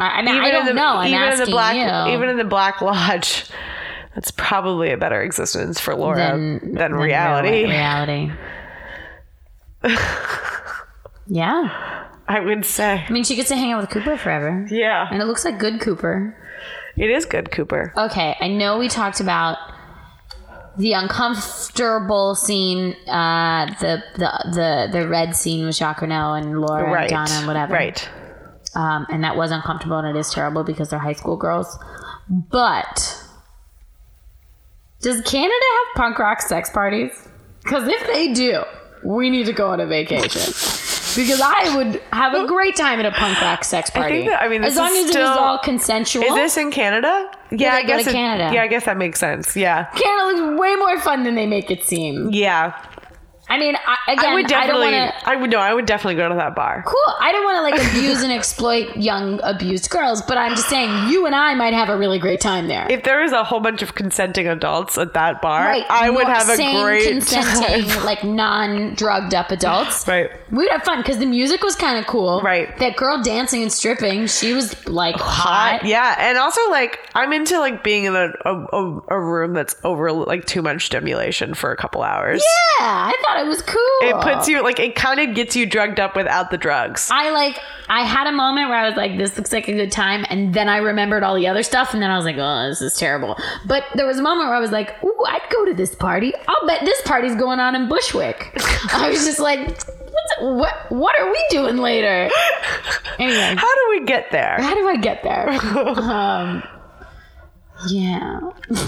I, 0.00 0.06
I 0.18 0.22
mean, 0.22 0.34
I 0.34 0.50
don't 0.50 0.66
the, 0.66 0.74
know. 0.74 0.96
I'm 0.96 1.08
even 1.08 1.20
asking 1.20 1.40
in 1.42 1.46
the 1.46 1.50
black, 1.52 1.76
you. 2.08 2.12
even 2.14 2.28
in 2.28 2.38
the 2.38 2.44
Black 2.44 2.80
Lodge, 2.82 3.44
that's 4.16 4.32
probably 4.32 4.90
a 4.90 4.96
better 4.96 5.22
existence 5.22 5.78
for 5.78 5.94
Laura 5.94 6.16
than, 6.18 6.58
than, 6.58 6.74
than 6.74 6.94
reality. 6.94 7.48
real- 7.62 7.70
reality. 7.70 8.32
yeah. 11.28 12.04
I 12.26 12.40
would 12.40 12.64
say. 12.64 13.04
I 13.08 13.12
mean, 13.12 13.22
she 13.22 13.36
gets 13.36 13.48
to 13.50 13.56
hang 13.56 13.70
out 13.72 13.80
with 13.80 13.90
Cooper 13.90 14.16
forever. 14.16 14.66
Yeah, 14.70 15.06
And 15.10 15.22
it 15.22 15.26
looks 15.26 15.44
like 15.44 15.58
good 15.60 15.80
Cooper. 15.80 16.36
it 16.96 17.10
is 17.10 17.24
good, 17.24 17.52
Cooper. 17.52 17.92
Okay, 17.96 18.36
I 18.40 18.48
know 18.48 18.76
we 18.78 18.88
talked 18.88 19.20
about 19.20 19.56
the 20.78 20.92
uncomfortable 20.92 22.34
scene, 22.34 22.94
uh, 23.08 23.66
the 23.80 24.02
the 24.16 24.50
the 24.54 24.88
the 24.92 25.08
red 25.08 25.34
scene 25.36 25.66
with 25.66 25.76
Jacques 25.76 26.00
Renault 26.02 26.34
and 26.34 26.60
Laura 26.60 26.84
Right. 26.90 27.02
and 27.02 27.10
Donna 27.10 27.38
and 27.38 27.46
whatever. 27.46 27.74
Right. 27.74 28.08
Um, 28.74 29.06
and 29.10 29.24
that 29.24 29.36
was 29.36 29.50
uncomfortable 29.50 29.96
and 29.98 30.16
it 30.16 30.18
is 30.18 30.30
terrible 30.30 30.62
because 30.62 30.90
they're 30.90 30.98
high 30.98 31.14
school 31.14 31.36
girls. 31.36 31.78
But 32.28 33.24
does 35.00 35.20
Canada 35.22 35.54
have 35.54 35.96
punk 35.96 36.18
rock 36.18 36.40
sex 36.42 36.70
parties? 36.70 37.10
Because 37.62 37.88
if 37.88 38.06
they 38.06 38.32
do, 38.32 38.62
we 39.04 39.30
need 39.30 39.46
to 39.46 39.52
go 39.52 39.70
on 39.70 39.80
a 39.80 39.86
vacation. 39.86 40.52
Because 41.18 41.40
I 41.42 41.76
would 41.76 42.00
have 42.12 42.32
a 42.32 42.46
great 42.46 42.76
time 42.76 43.00
at 43.00 43.06
a 43.06 43.10
punk 43.10 43.40
rock 43.42 43.64
sex 43.64 43.90
party. 43.90 44.06
I 44.06 44.18
think 44.18 44.30
that- 44.30 44.42
I 44.42 44.48
mean, 44.48 44.62
as 44.62 44.76
long 44.76 44.92
is 44.94 45.10
as 45.10 45.16
it 45.16 45.18
was 45.18 45.36
all 45.36 45.58
consensual. 45.58 46.22
Is 46.24 46.34
this 46.34 46.56
in 46.56 46.70
Canada? 46.70 47.28
Yeah, 47.50 47.74
I 47.74 47.82
guess 47.82 48.06
it- 48.06 48.12
Canada. 48.12 48.54
Yeah, 48.54 48.62
I 48.62 48.68
guess 48.68 48.84
that 48.84 48.96
makes 48.96 49.18
sense. 49.18 49.56
Yeah. 49.56 49.86
Canada 49.96 50.40
looks 50.42 50.60
way 50.60 50.74
more 50.76 50.98
fun 51.00 51.24
than 51.24 51.34
they 51.34 51.46
make 51.46 51.70
it 51.70 51.82
seem. 51.84 52.30
Yeah. 52.30 52.72
I 53.48 53.58
mean, 53.58 53.76
I, 53.76 54.12
again, 54.12 54.24
I 54.26 54.34
would 54.34 54.44
I 54.44 54.48
don't 54.48 54.60
definitely. 54.66 54.92
want 54.92 55.14
to. 55.14 55.28
I 55.28 55.36
would 55.36 55.50
no. 55.50 55.58
I 55.58 55.74
would 55.74 55.86
definitely 55.86 56.16
go 56.16 56.28
to 56.28 56.34
that 56.34 56.54
bar. 56.54 56.82
Cool. 56.86 57.14
I 57.20 57.32
don't 57.32 57.44
want 57.44 57.56
to 57.56 57.62
like 57.62 57.90
abuse 57.96 58.22
and 58.22 58.32
exploit 58.32 58.96
young 58.96 59.40
abused 59.42 59.90
girls, 59.90 60.22
but 60.22 60.36
I'm 60.38 60.54
just 60.54 60.68
saying 60.68 61.08
you 61.10 61.26
and 61.26 61.34
I 61.34 61.54
might 61.54 61.72
have 61.74 61.88
a 61.88 61.96
really 61.96 62.18
great 62.18 62.40
time 62.40 62.68
there. 62.68 62.86
If 62.90 63.04
there 63.04 63.20
was 63.22 63.32
a 63.32 63.44
whole 63.44 63.60
bunch 63.60 63.82
of 63.82 63.94
consenting 63.94 64.46
adults 64.48 64.98
at 64.98 65.14
that 65.14 65.40
bar, 65.40 65.64
right. 65.64 65.84
I 65.88 66.10
would 66.10 66.26
More 66.26 66.34
have 66.34 66.48
a 66.48 66.56
great 66.56 67.08
consenting, 67.08 67.88
time. 67.88 68.04
like 68.04 68.22
non-drugged 68.24 69.34
up 69.34 69.50
adults. 69.50 70.06
Right. 70.06 70.30
We'd 70.50 70.70
have 70.70 70.82
fun 70.82 70.98
because 71.00 71.18
the 71.18 71.26
music 71.26 71.62
was 71.62 71.74
kind 71.74 71.98
of 71.98 72.06
cool. 72.06 72.40
Right. 72.42 72.76
That 72.78 72.96
girl 72.96 73.22
dancing 73.22 73.62
and 73.62 73.72
stripping, 73.72 74.26
she 74.26 74.52
was 74.52 74.86
like 74.88 75.16
Hot, 75.16 75.80
hot. 75.80 75.84
yeah, 75.86 76.16
and 76.18 76.38
also 76.38 76.60
like 76.70 76.98
I'm 77.14 77.32
into 77.32 77.58
like 77.58 77.82
being 77.82 78.04
in 78.04 78.14
a, 78.16 78.32
a, 78.44 78.54
a, 78.72 79.00
a 79.08 79.20
room 79.20 79.52
that's 79.54 79.76
over 79.84 80.12
like 80.12 80.44
too 80.44 80.62
much 80.62 80.86
stimulation 80.86 81.54
for 81.54 81.72
a 81.72 81.76
couple 81.76 82.02
hours. 82.02 82.42
Yeah, 82.78 82.84
I 82.84 83.12
thought 83.26 83.37
it 83.40 83.46
was 83.46 83.62
cool. 83.62 83.78
It 84.02 84.20
puts 84.22 84.48
you 84.48 84.62
like 84.62 84.78
it 84.78 84.94
kind 84.94 85.20
of 85.20 85.34
gets 85.34 85.54
you 85.56 85.66
drugged 85.66 85.98
up 86.00 86.14
without 86.16 86.50
the 86.50 86.58
drugs. 86.58 87.08
I 87.10 87.30
like 87.30 87.58
I 87.88 88.02
had 88.02 88.26
a 88.26 88.32
moment 88.32 88.68
where 88.68 88.78
I 88.78 88.86
was 88.88 88.96
like, 88.96 89.16
this 89.18 89.36
looks 89.36 89.52
like 89.52 89.68
a 89.68 89.72
good 89.72 89.90
time, 89.92 90.24
and 90.28 90.52
then 90.54 90.68
I 90.68 90.78
remembered 90.78 91.22
all 91.22 91.34
the 91.34 91.46
other 91.46 91.62
stuff, 91.62 91.94
and 91.94 92.02
then 92.02 92.10
I 92.10 92.16
was 92.16 92.24
like, 92.24 92.36
oh, 92.38 92.68
this 92.68 92.82
is 92.82 92.96
terrible. 92.96 93.36
But 93.66 93.84
there 93.94 94.06
was 94.06 94.18
a 94.18 94.22
moment 94.22 94.48
where 94.48 94.56
I 94.56 94.60
was 94.60 94.70
like, 94.72 95.02
ooh, 95.02 95.24
I'd 95.26 95.46
go 95.50 95.64
to 95.64 95.74
this 95.74 95.94
party. 95.94 96.32
I'll 96.46 96.66
bet 96.66 96.84
this 96.84 97.00
party's 97.02 97.34
going 97.34 97.60
on 97.60 97.74
in 97.74 97.88
Bushwick. 97.88 98.52
I 98.92 99.08
was 99.10 99.24
just 99.24 99.38
like, 99.38 99.80
what 100.40 100.74
what 100.90 101.18
are 101.18 101.30
we 101.30 101.46
doing 101.50 101.78
later? 101.78 102.28
Anyway, 103.18 103.54
How 103.56 103.74
do 103.74 103.86
we 103.90 104.04
get 104.04 104.30
there? 104.30 104.56
how 104.60 104.74
do 104.74 104.86
I 104.88 104.96
get 104.96 105.22
there? 105.22 105.48
Um, 105.98 106.62
yeah. 107.88 108.40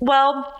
Well, 0.00 0.54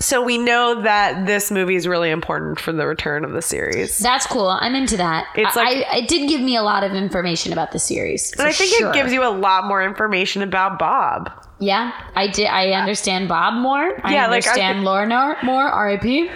so 0.00 0.22
we 0.22 0.38
know 0.38 0.80
that 0.82 1.26
this 1.26 1.50
movie 1.50 1.76
is 1.76 1.86
really 1.86 2.10
important 2.10 2.58
for 2.58 2.72
the 2.72 2.86
return 2.86 3.24
of 3.24 3.32
the 3.32 3.42
series. 3.42 3.98
That's 3.98 4.26
cool. 4.26 4.48
I'm 4.48 4.74
into 4.74 4.96
that. 4.96 5.26
It's 5.36 5.54
like- 5.54 5.86
I, 5.86 5.98
it 5.98 6.08
did 6.08 6.28
give 6.28 6.40
me 6.40 6.56
a 6.56 6.62
lot 6.62 6.82
of 6.84 6.92
information 6.94 7.52
about 7.52 7.72
the 7.72 7.78
series. 7.78 8.32
And 8.32 8.42
I 8.48 8.52
think 8.52 8.72
it 8.80 8.94
gives 8.94 9.12
you 9.12 9.22
a 9.22 9.30
lot 9.30 9.66
more 9.66 9.82
information 9.82 10.42
about 10.42 10.78
Bob. 10.78 11.30
Yeah, 11.58 11.92
I 12.16 12.26
did. 12.28 12.46
I 12.46 12.70
understand 12.70 13.28
Bob 13.28 13.54
more. 13.54 14.00
I 14.02 14.14
Yeah, 14.14 14.26
like, 14.28 14.46
I 14.46 14.50
understand 14.50 14.84
Laura 14.84 15.36
more. 15.44 15.62
R.I.P. 15.64 16.30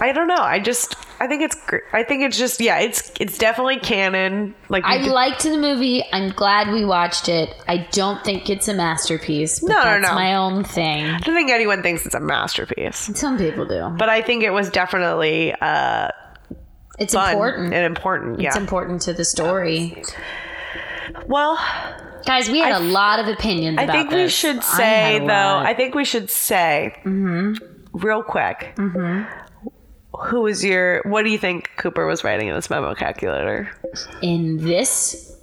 I 0.00 0.12
don't 0.12 0.28
know. 0.28 0.36
I 0.36 0.60
just 0.60 0.94
I 1.22 1.28
think 1.28 1.42
it's 1.42 1.54
great. 1.54 1.82
I 1.92 2.02
think 2.02 2.22
it's 2.24 2.36
just 2.36 2.60
yeah, 2.60 2.78
it's 2.80 3.12
it's 3.20 3.38
definitely 3.38 3.78
canon. 3.78 4.54
Like 4.68 4.82
I 4.84 4.96
liked 4.98 5.44
the 5.44 5.56
movie. 5.56 6.02
I'm 6.12 6.30
glad 6.32 6.72
we 6.72 6.84
watched 6.84 7.28
it. 7.28 7.54
I 7.68 7.86
don't 7.92 8.24
think 8.24 8.50
it's 8.50 8.66
a 8.66 8.74
masterpiece. 8.74 9.60
But 9.60 9.68
No, 9.68 9.76
no, 9.76 9.84
that's 9.84 10.08
no. 10.08 10.14
my 10.14 10.34
own 10.34 10.64
thing. 10.64 11.04
I 11.06 11.18
don't 11.18 11.34
think 11.36 11.50
anyone 11.50 11.80
thinks 11.82 12.04
it's 12.06 12.14
a 12.16 12.20
masterpiece, 12.20 13.10
Some 13.14 13.38
people 13.38 13.64
do. 13.66 13.94
but 13.96 14.08
I 14.08 14.20
think 14.20 14.42
it 14.42 14.50
was 14.50 14.68
definitely 14.70 15.54
uh, 15.60 16.08
It's 16.98 17.14
important. 17.14 17.72
and 17.72 17.84
important. 17.86 18.40
Yeah, 18.40 18.48
It's 18.48 18.56
important 18.56 19.02
to 19.02 19.12
the 19.12 19.24
story. 19.24 20.02
Well, 21.26 21.56
Guys, 22.26 22.48
we 22.48 22.60
had 22.60 22.80
a 22.80 22.84
lot 22.84 23.18
of 23.18 23.26
opinions 23.28 23.78
I 23.78 23.86
think 23.86 24.10
we 24.10 24.16
this. 24.16 24.32
should 24.32 24.62
say 24.62 25.14
had 25.14 25.22
though. 25.28 25.56
I 25.58 25.74
think 25.74 25.94
we 25.94 26.04
should 26.04 26.30
say 26.30 26.94
real 27.04 28.22
quick. 28.22 28.74
Who 30.20 30.42
was 30.42 30.64
your? 30.64 31.02
What 31.04 31.24
do 31.24 31.30
you 31.30 31.38
think 31.38 31.70
Cooper 31.76 32.06
was 32.06 32.22
writing 32.24 32.48
in 32.48 32.54
this 32.54 32.70
memo 32.70 32.94
calculator? 32.94 33.70
in 34.20 34.58
this 34.58 35.36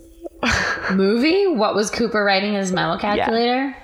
movie, 0.93 1.47
what 1.47 1.75
was 1.75 1.89
Cooper 1.89 2.23
writing 2.23 2.53
in 2.53 2.59
his 2.59 2.71
memo 2.71 2.97
calculator? 2.97 3.75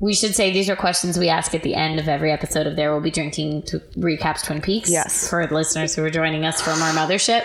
We 0.00 0.14
should 0.14 0.34
say 0.36 0.52
these 0.52 0.70
are 0.70 0.76
questions 0.76 1.18
we 1.18 1.28
ask 1.28 1.54
at 1.54 1.64
the 1.64 1.74
end 1.74 1.98
of 1.98 2.08
every 2.08 2.30
episode 2.30 2.68
of 2.68 2.76
There 2.76 2.92
Will 2.92 3.00
Be 3.00 3.10
Drinking 3.10 3.62
to 3.62 3.80
recaps 3.96 4.44
Twin 4.44 4.60
Peaks. 4.60 4.88
Yes. 4.88 5.28
For 5.28 5.44
listeners 5.48 5.96
who 5.96 6.04
are 6.04 6.10
joining 6.10 6.44
us 6.44 6.60
from 6.60 6.80
our 6.82 6.92
mothership. 6.92 7.42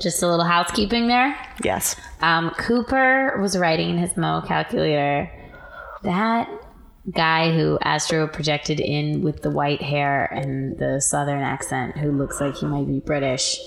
Just 0.00 0.20
a 0.22 0.26
little 0.26 0.44
housekeeping 0.44 1.06
there. 1.06 1.36
Yes. 1.62 1.94
Um, 2.20 2.50
Cooper 2.58 3.38
was 3.40 3.56
writing 3.56 3.90
in 3.90 3.98
his 3.98 4.16
memo 4.16 4.40
calculator 4.44 5.30
that 6.02 6.48
guy 7.10 7.52
who 7.52 7.78
Astro 7.82 8.26
projected 8.26 8.80
in 8.80 9.22
with 9.22 9.42
the 9.42 9.50
white 9.50 9.82
hair 9.82 10.24
and 10.24 10.78
the 10.78 11.00
southern 11.00 11.42
accent 11.42 11.96
who 11.96 12.12
looks 12.12 12.40
like 12.40 12.56
he 12.56 12.66
might 12.66 12.86
be 12.86 13.00
British. 13.00 13.58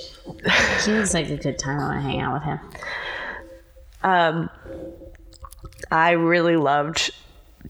He 0.86 0.92
looks 0.92 1.14
like 1.14 1.30
a 1.30 1.38
good 1.38 1.60
time. 1.60 1.80
I 1.80 1.88
want 1.88 1.98
to 1.98 2.02
hang 2.02 2.22
out 2.22 2.34
with 2.34 2.44
him. 2.44 2.60
Um, 4.04 4.50
I 5.92 6.12
really 6.12 6.58
loved 6.58 7.12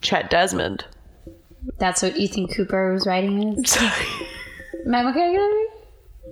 Chet 0.02 0.30
Desmond. 0.30 0.85
That's 1.80 2.02
what 2.02 2.15
Ethan 2.15 2.48
Cooper 2.48 2.94
was 2.94 3.06
writing 3.06 3.41
in 3.41 3.64
his 3.64 3.77
memo 4.85 5.11
calculator? 5.11 5.65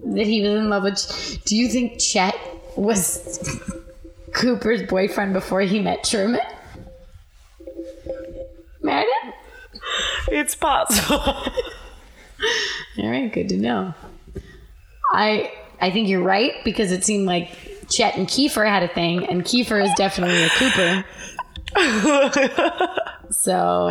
That 0.06 0.26
he 0.26 0.42
was 0.42 0.52
in 0.52 0.70
love 0.70 0.84
with. 0.84 1.44
Do 1.46 1.56
you 1.56 1.68
think 1.68 2.00
Chet 2.00 2.36
was 2.76 3.60
Cooper's 4.34 4.84
boyfriend 4.84 5.34
before 5.34 5.62
he 5.62 5.80
met 5.80 6.04
Truman? 6.04 6.42
Meredith? 8.86 9.34
It's 10.30 10.56
possible. 10.56 11.20
All 12.98 13.10
right, 13.10 13.32
good 13.32 13.50
to 13.50 13.58
know. 13.58 13.94
I 15.12 15.52
I 15.82 15.92
think 15.92 16.08
you're 16.08 16.24
right 16.24 16.54
because 16.64 16.92
it 16.92 17.04
seemed 17.04 17.26
like 17.26 17.50
Chet 17.90 18.16
and 18.16 18.28
Kiefer 18.28 18.68
had 18.68 18.84
a 18.84 18.88
thing, 18.88 19.26
and 19.26 19.44
Kiefer 19.44 19.84
is 19.84 19.92
definitely 19.98 20.44
a 20.44 20.50
Cooper. 20.50 21.06
So 23.32 23.90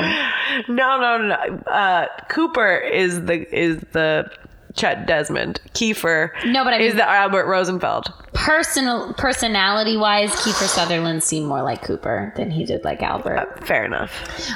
no, 0.68 1.00
no, 1.00 1.18
no. 1.18 1.34
Uh, 1.66 2.06
Cooper 2.28 2.76
is 2.76 3.24
the 3.24 3.46
is 3.54 3.78
the 3.92 4.30
Chet 4.74 5.06
Desmond. 5.06 5.60
Kiefer. 5.72 6.30
No, 6.46 6.64
but 6.64 6.72
I 6.74 6.78
is 6.80 6.88
mean- 6.90 6.96
the 6.98 7.08
Albert 7.08 7.46
Rosenfield. 7.46 8.12
personal 8.32 9.12
personality 9.14 9.96
wise, 9.96 10.30
Kiefer 10.32 10.66
Sutherland 10.66 11.22
seemed 11.22 11.46
more 11.46 11.62
like 11.62 11.82
Cooper 11.82 12.32
than 12.36 12.50
he 12.50 12.64
did 12.64 12.84
like 12.84 13.02
Albert. 13.02 13.66
Fair 13.66 13.84
enough. 13.84 14.12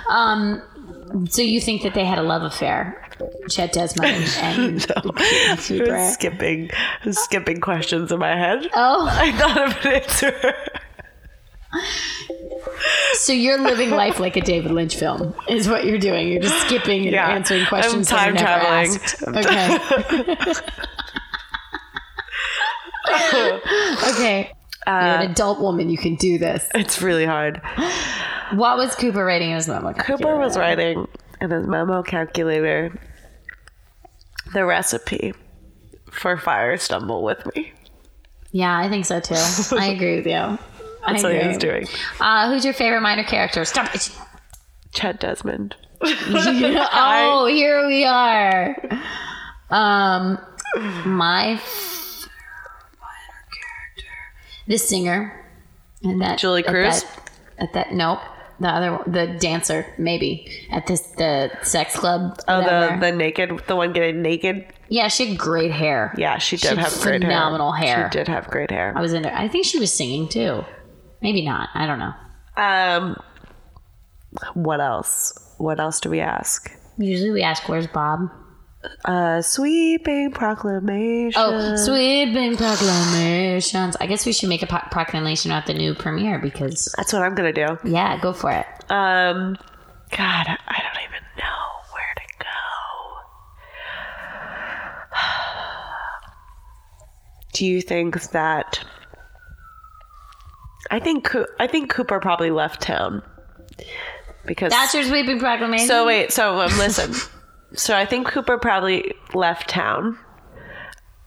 Um, 0.08 0.62
so 1.30 1.40
you 1.42 1.60
think 1.60 1.82
that 1.82 1.94
they 1.94 2.04
had 2.04 2.18
a 2.18 2.22
love 2.22 2.42
affair, 2.42 3.02
Chet 3.48 3.72
Desmond 3.72 4.12
and 4.40 4.80
Kiefer? 4.80 6.10
skipping 6.10 6.70
skipping 7.10 7.60
questions 7.60 8.12
in 8.12 8.18
my 8.18 8.36
head. 8.36 8.68
Oh, 8.74 9.08
I 9.10 9.32
thought 9.32 9.68
of 9.68 9.86
an 9.86 9.92
answer. 10.02 10.54
So 13.14 13.32
you're 13.32 13.58
living 13.58 13.90
life 13.90 14.18
like 14.20 14.36
a 14.36 14.40
David 14.40 14.72
Lynch 14.72 14.96
film, 14.96 15.34
is 15.48 15.68
what 15.68 15.84
you're 15.84 15.98
doing. 15.98 16.28
You're 16.28 16.42
just 16.42 16.58
skipping 16.66 17.02
and 17.02 17.12
Yeah. 17.12 17.28
answering 17.30 17.62
I'm 17.62 17.66
questions 17.68 18.08
that 18.08 18.16
time 18.16 18.36
traveling. 18.36 18.94
asked. 18.94 19.22
Okay. 19.26 20.54
okay. 24.10 24.52
You're 24.86 24.96
an 24.96 25.28
uh, 25.28 25.30
adult 25.30 25.60
woman. 25.60 25.90
You 25.90 25.98
can 25.98 26.14
do 26.16 26.38
this. 26.38 26.66
It's 26.74 27.02
really 27.02 27.26
hard. 27.26 27.60
What 28.54 28.78
was 28.78 28.94
Cooper 28.94 29.24
writing 29.24 29.50
in 29.50 29.56
his 29.56 29.68
memo? 29.68 29.92
Cooper 29.92 30.38
was 30.38 30.56
writing 30.56 31.06
in 31.40 31.50
his 31.50 31.66
memo 31.66 32.02
calculator 32.02 32.98
the 34.54 34.64
recipe 34.64 35.34
for 36.10 36.38
Fire 36.38 36.78
Stumble 36.78 37.22
with 37.22 37.44
me. 37.54 37.72
Yeah, 38.50 38.78
I 38.78 38.88
think 38.88 39.04
so 39.04 39.20
too. 39.20 39.34
I 39.76 39.88
agree 39.88 40.16
with 40.16 40.26
you. 40.26 40.58
I 41.08 41.12
That's 41.12 41.22
what 41.24 41.32
he 41.32 41.38
agree. 41.38 41.48
was 41.48 41.58
doing. 41.58 41.86
Uh, 42.20 42.50
who's 42.50 42.64
your 42.64 42.74
favorite 42.74 43.00
minor 43.00 43.24
character? 43.24 43.64
Stop 43.64 43.94
it. 43.94 44.10
Chet 44.92 45.20
Desmond. 45.20 45.74
oh, 46.02 47.46
here 47.50 47.86
we 47.86 48.04
are. 48.04 48.76
Um, 49.70 50.38
my 51.04 51.52
f- 51.54 52.28
minor 53.00 53.44
character, 53.50 54.14
the 54.66 54.76
singer, 54.78 55.44
and 56.02 56.20
that 56.22 56.38
Julee 56.38 56.64
at 56.64 56.70
Cruise? 56.70 57.02
that- 57.02 57.30
At 57.58 57.72
that, 57.74 57.92
nope. 57.92 58.20
The 58.60 58.68
other, 58.68 58.92
one- 58.92 59.12
the 59.12 59.26
dancer, 59.38 59.86
maybe 59.98 60.50
at 60.72 60.86
this 60.86 61.00
the 61.16 61.50
sex 61.62 61.94
club. 61.96 62.40
Oh, 62.48 62.60
the 62.60 62.96
the 63.00 63.12
naked, 63.12 63.60
the 63.68 63.76
one 63.76 63.92
getting 63.92 64.20
naked. 64.22 64.64
yeah, 64.88 65.06
she 65.08 65.26
had 65.26 65.38
great 65.38 65.70
hair. 65.70 66.12
Yeah, 66.18 66.38
she 66.38 66.56
She 66.56 66.66
did 66.68 66.78
had 66.78 66.88
have 66.92 67.00
great 67.02 67.22
hair. 67.22 67.30
phenomenal 67.30 67.70
hair. 67.72 68.08
She 68.10 68.18
did 68.18 68.26
have 68.28 68.48
great 68.48 68.70
hair. 68.72 68.92
I 68.96 69.00
was 69.00 69.12
in 69.12 69.22
there. 69.22 69.34
I 69.34 69.46
think 69.48 69.64
she 69.64 69.78
was 69.78 69.92
singing 69.92 70.28
too. 70.28 70.64
Maybe 71.22 71.44
not. 71.44 71.68
I 71.74 71.86
don't 71.86 71.98
know. 71.98 72.12
Um, 72.56 73.16
what 74.54 74.80
else? 74.80 75.32
What 75.58 75.78
else 75.80 76.00
do 76.00 76.08
we 76.10 76.20
ask? 76.20 76.70
Usually 76.98 77.30
we 77.30 77.42
ask, 77.42 77.68
"Where's 77.68 77.86
Bob?" 77.86 78.30
Uh, 79.04 79.42
sweeping 79.42 80.30
proclamations. 80.30 81.34
Oh, 81.36 81.74
sweeping 81.76 82.56
proclamations. 82.56 83.96
I 84.00 84.06
guess 84.06 84.24
we 84.24 84.32
should 84.32 84.48
make 84.48 84.62
a 84.62 84.66
po- 84.66 84.86
proclamation 84.92 85.50
at 85.50 85.66
the 85.66 85.74
new 85.74 85.94
premiere 85.94 86.38
because, 86.38 86.94
That's 86.96 87.12
what 87.12 87.22
I'm 87.22 87.34
gonna 87.34 87.52
do. 87.52 87.76
yeah, 87.84 88.16
go 88.20 88.32
for 88.32 88.50
it. 88.52 88.66
Um, 88.90 89.56
God, 90.16 90.46
I 90.46 90.82
don't 90.82 91.02
even 91.02 91.22
know 91.38 91.66
where 91.92 92.14
to 92.16 92.22
go. 92.38 92.46
Do 97.52 97.66
you 97.66 97.82
think 97.82 98.22
that? 98.30 98.78
I 100.90 100.98
think 101.00 101.24
Coo- 101.24 101.46
I 101.58 101.66
think 101.66 101.90
Cooper 101.90 102.20
probably 102.20 102.50
left 102.50 102.80
town 102.80 103.22
because 104.46 104.72
That's 104.72 104.94
your 104.94 105.04
sweeping 105.04 105.38
proclamation. 105.38 105.86
So 105.86 106.06
wait, 106.06 106.32
so 106.32 106.60
um, 106.60 106.76
listen. 106.78 107.14
So 107.74 107.96
I 107.96 108.06
think 108.06 108.26
Cooper 108.26 108.58
probably 108.58 109.12
left 109.34 109.68
town 109.68 110.18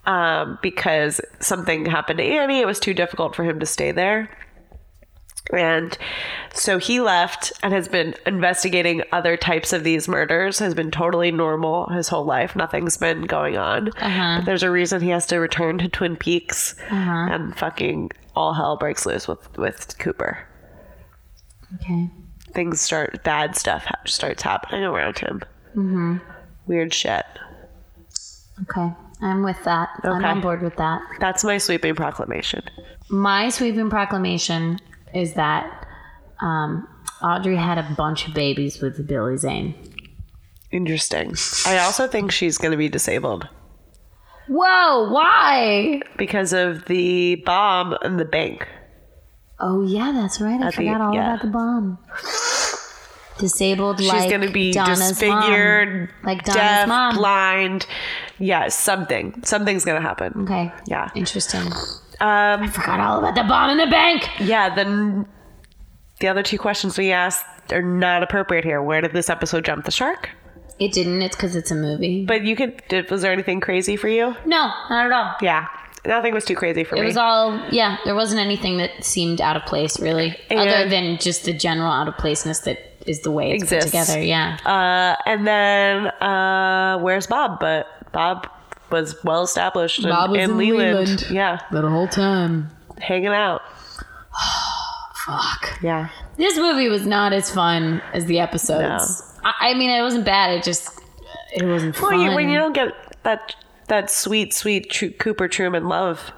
um, 0.06 0.58
because 0.62 1.22
something 1.40 1.86
happened 1.86 2.18
to 2.18 2.24
Annie. 2.26 2.60
It 2.60 2.66
was 2.66 2.80
too 2.80 2.94
difficult 2.94 3.36
for 3.36 3.44
him 3.44 3.60
to 3.60 3.66
stay 3.66 3.92
there. 3.92 4.30
And 5.54 5.98
so 6.54 6.78
he 6.78 7.02
left 7.02 7.52
and 7.62 7.74
has 7.74 7.88
been 7.88 8.16
investigating 8.26 9.02
other 9.12 9.36
types 9.36 9.74
of 9.74 9.84
these 9.84 10.08
murders, 10.08 10.60
has 10.60 10.74
been 10.74 10.92
totally 10.92 11.32
normal 11.32 11.88
his 11.90 12.08
whole 12.08 12.24
life. 12.24 12.56
Nothing's 12.56 12.96
been 12.96 13.24
going 13.24 13.58
on. 13.58 13.90
But 14.40 14.46
there's 14.46 14.64
a 14.64 14.72
reason 14.72 15.02
he 15.02 15.10
has 15.10 15.26
to 15.28 15.38
return 15.38 15.78
to 15.80 15.90
Twin 15.90 16.16
Peaks 16.16 16.76
and 16.90 17.56
fucking 17.58 18.12
all 18.36 18.54
hell 18.54 18.78
breaks 18.78 19.06
loose 19.06 19.28
with, 19.28 19.58
with 19.58 19.98
Cooper. 19.98 20.48
Okay. 21.76 22.10
Things 22.54 22.82
start, 22.82 23.24
bad 23.24 23.56
stuff 23.56 23.86
ha- 23.86 24.00
starts 24.06 24.44
happening 24.44 24.84
around 24.84 25.20
him. 25.20 25.42
Mm-hmm. 25.76 26.18
Weird 26.68 26.94
shit. 26.94 27.26
Okay. 28.64 28.94
I'm 29.22 29.44
with 29.44 29.64
that. 29.64 29.90
Okay. 30.00 30.10
I'm 30.10 30.26
on 30.26 30.42
board 30.42 30.62
with 30.62 30.76
that. 30.78 31.02
That's 31.20 31.44
my 31.44 31.58
sweeping 31.58 31.96
proclamation. 31.96 32.64
My 33.10 33.50
sweeping 33.50 33.90
proclamation 33.90 34.80
is 35.14 35.34
that 35.36 35.88
um, 36.42 36.88
Audrey 37.22 37.56
had 37.56 37.78
a 37.78 37.84
bunch 37.96 38.28
of 38.28 38.34
babies 38.34 38.82
with 38.82 39.08
Billy 39.08 39.38
Zane. 39.38 39.76
Interesting. 40.72 41.36
I 41.66 41.80
also 41.80 42.08
think 42.08 42.32
she's 42.32 42.58
going 42.58 42.72
to 42.72 42.78
be 42.78 42.90
disabled 42.90 43.48
Whoa, 44.54 45.10
why? 45.12 46.02
because 46.18 46.52
of 46.54 46.86
the 46.86 47.36
bomb 47.46 47.96
in 48.04 48.18
the 48.18 48.26
bank. 48.26 48.68
Oh 49.60 49.82
yeah, 49.84 50.12
that's 50.12 50.42
right. 50.42 50.60
I 50.60 50.68
At 50.68 50.72
the- 50.76 50.78
forgot 50.78 51.00
all 51.02 51.14
yeah. 51.14 51.34
about 51.36 51.42
the 51.44 51.48
bomb. 51.52 51.98
Disabled 53.40 54.00
She's 54.00 54.12
going 54.12 54.42
to 54.42 54.52
be 54.52 54.72
Donna's 54.72 55.00
disfigured, 55.10 55.90
mom. 56.00 56.10
like 56.24 56.44
Donna's 56.44 56.62
deaf, 56.62 56.88
mom. 56.88 57.16
blind. 57.16 57.88
Yeah, 58.38 58.68
something. 58.68 59.42
Something's 59.44 59.84
going 59.84 60.00
to 60.00 60.08
happen. 60.08 60.44
Okay. 60.44 60.72
Yeah. 60.86 61.10
Interesting. 61.16 61.62
Um, 61.68 61.72
I 62.20 62.68
Forgot 62.68 63.00
all 63.00 63.18
about 63.20 63.34
the 63.34 63.44
bomb 63.44 63.72
in 63.72 63.78
the 63.78 63.88
bank. 63.88 64.30
yeah, 64.40 64.76
then 64.76 65.26
the 66.20 66.28
other 66.28 66.44
two 66.44 66.60
questions 66.60 66.98
we 67.00 67.12
asked 67.12 67.44
are 67.72 67.82
not 67.82 68.22
appropriate 68.22 68.64
here. 68.64 68.80
Where 68.82 69.02
did 69.02 69.14
this 69.14 69.28
episode 69.30 69.66
jump 69.66 69.86
the 69.86 69.92
shark? 69.92 70.30
It 70.82 70.94
didn't. 70.94 71.22
It's 71.22 71.36
because 71.36 71.56
it's 71.56 71.70
a 71.70 71.76
movie. 71.76 72.26
But 72.26 72.44
you 72.44 72.56
could, 72.56 72.82
did, 72.90 73.10
was 73.12 73.22
there 73.22 73.32
anything 73.32 73.60
crazy 73.60 73.96
for 73.96 74.08
you? 74.08 74.36
No, 74.46 74.72
not 74.90 75.06
at 75.06 75.12
all. 75.12 75.36
Yeah. 75.42 75.68
Nothing 76.06 76.34
was 76.34 76.44
too 76.44 76.56
crazy 76.56 76.84
for 76.84 76.96
It 76.96 77.00
me. 77.02 77.04
It 77.04 77.08
was 77.10 77.18
all 77.18 77.62
yeah. 77.70 77.98
There 78.04 78.16
wasn't 78.16 78.42
anything 78.42 78.78
that 78.78 79.04
seemed 79.06 79.40
out 79.40 79.56
of 79.56 79.64
place 79.66 80.00
really, 80.00 80.36
other 80.50 80.90
than 80.90 81.20
just 81.20 81.46
the 81.46 81.54
general 81.54 81.92
out 81.92 82.08
of 82.08 82.18
placeness 82.18 82.62
that 82.62 82.80
is 83.06 83.22
the 83.22 83.30
way 83.30 83.52
it's 83.52 83.62
Exists. 83.64 83.92
put 83.92 84.00
together. 84.06 84.24
Yeah. 84.24 84.58
Uh, 84.66 85.30
and 85.30 85.46
then 85.46 86.08
uh, 86.08 86.98
where's 86.98 87.28
Bob? 87.28 87.60
But 87.60 87.86
Bob 88.12 88.50
was 88.92 89.16
well 89.24 89.44
established 89.44 90.00
in, 90.04 90.10
Bob 90.10 90.32
was 90.32 90.40
in 90.40 90.50
in 90.50 90.58
Leland. 90.58 91.08
Leland. 91.10 91.28
Yeah, 91.30 91.60
the 91.72 91.88
whole 91.88 92.08
time. 92.08 92.72
hanging 93.00 93.28
out. 93.28 93.62
Fuck. 95.26 95.78
Yeah, 95.84 96.10
This 96.38 96.58
movie 96.58 96.90
was 96.90 97.06
not 97.06 97.32
as 97.32 97.52
fun 97.52 98.02
as 98.12 98.26
the 98.26 98.40
episodes. 98.40 99.31
I, 99.44 99.54
I 99.62 99.74
mean, 99.74 99.90
it 99.90 100.02
wasn't 100.02 100.26
bad. 100.26 100.52
It 100.52 100.64
just 100.64 100.90
it 101.54 101.66
wasn't 101.66 102.00
well, 102.02 102.12
fun. 102.12 102.22
you, 102.22 102.32
when 102.36 102.50
you 102.50 102.58
don't 102.58 102.74
get 102.74 102.94
that 103.24 103.56
that 103.88 104.10
sweet, 104.10 104.54
sweet 104.54 104.90
Tru- 104.90 105.12
Cooper 105.12 105.48
Truman 105.48 105.88
love. 105.88 106.32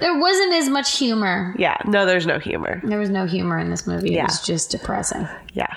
there 0.00 0.18
wasn't 0.18 0.54
as 0.54 0.68
much 0.68 0.96
humor. 0.98 1.54
Yeah, 1.58 1.76
no, 1.86 2.06
there's 2.06 2.26
no 2.26 2.38
humor. 2.38 2.80
There 2.84 2.98
was 2.98 3.10
no 3.10 3.26
humor 3.26 3.58
in 3.58 3.70
this 3.70 3.86
movie. 3.86 4.12
Yeah. 4.12 4.24
It 4.24 4.28
was 4.28 4.44
just 4.44 4.70
depressing. 4.70 5.28
Yeah, 5.52 5.74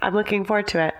I'm 0.00 0.14
looking 0.14 0.44
forward 0.44 0.68
to 0.68 0.86
it. 0.86 0.94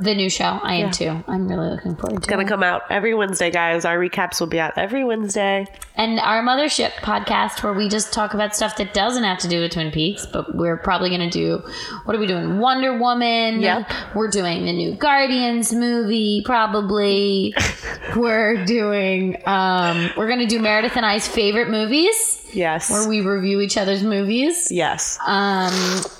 The 0.00 0.14
new 0.14 0.30
show, 0.30 0.44
I 0.62 0.74
am 0.74 0.90
too. 0.92 1.22
I'm 1.26 1.48
really 1.48 1.70
looking 1.70 1.96
forward 1.96 2.10
to 2.10 2.16
it's 2.18 2.26
Gonna 2.26 2.44
come 2.46 2.62
out 2.62 2.82
every 2.90 3.14
Wednesday, 3.14 3.50
guys. 3.50 3.84
Our 3.84 3.98
recaps 3.98 4.38
will 4.40 4.46
be 4.46 4.60
out 4.60 4.78
every 4.78 5.02
Wednesday. 5.04 5.66
and 5.96 6.20
our 6.20 6.42
mothership 6.42 6.90
podcast 7.02 7.62
where 7.64 7.72
we 7.72 7.88
just 7.88 8.12
talk 8.12 8.32
about 8.34 8.54
stuff 8.54 8.76
that 8.76 8.94
doesn't 8.94 9.24
have 9.24 9.38
to 9.38 9.48
do 9.48 9.60
with 9.60 9.72
Twin 9.72 9.90
Peaks, 9.90 10.24
but 10.26 10.54
we're 10.54 10.76
probably 10.76 11.08
going 11.08 11.28
to 11.28 11.30
do 11.30 11.62
what 12.04 12.14
are 12.16 12.20
we 12.20 12.26
doing? 12.26 12.58
Wonder 12.58 12.96
Woman. 12.96 13.60
Yep. 13.60 13.90
We're 14.14 14.30
doing 14.30 14.64
the 14.64 14.72
new 14.72 14.94
Guardians 14.94 15.72
movie 15.72 16.42
probably. 16.44 17.54
we're 18.16 18.64
doing 18.64 19.36
um 19.46 20.10
we're 20.16 20.28
going 20.28 20.38
to 20.40 20.46
do 20.46 20.60
Meredith 20.60 20.96
and 20.96 21.04
I's 21.04 21.26
favorite 21.26 21.70
movies 21.70 22.47
Yes. 22.52 22.90
where 22.90 23.08
we 23.08 23.20
review 23.20 23.60
each 23.60 23.76
other's 23.76 24.02
movies. 24.02 24.70
yes. 24.70 25.18
Um, 25.26 25.72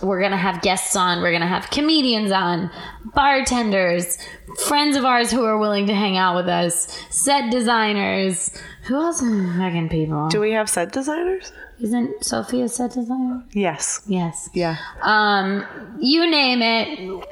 we're 0.03 0.21
gonna 0.21 0.37
have 0.37 0.63
guests 0.63 0.95
on. 0.97 1.21
We're 1.23 1.33
gonna 1.33 1.47
have 1.47 1.71
comedians 1.71 2.31
on, 2.33 2.71
bartenders, 3.15 4.19
friends 4.67 4.97
of 4.97 5.05
ours 5.05 5.31
who 5.31 5.45
are 5.45 5.59
willing 5.59 5.87
to 5.87 5.95
hang 5.95 6.17
out 6.17 6.37
with 6.37 6.49
us, 6.49 6.89
set 7.11 7.51
designers. 7.51 8.51
Who 8.85 8.97
else? 8.97 9.23
are 9.23 9.27
Fucking 9.59 9.89
people. 9.91 10.29
Do 10.29 10.41
we 10.41 10.53
have 10.53 10.69
set 10.71 10.93
designers? 10.93 11.53
Isn't 11.81 12.25
Sophie 12.25 12.63
a 12.63 12.69
set 12.69 12.93
designer? 12.93 13.45
Yes. 13.53 14.03
Yes. 14.07 14.49
Yeah. 14.53 14.77
Um, 15.03 15.65
you 16.01 16.29
name 16.31 16.61
it, 16.63 17.25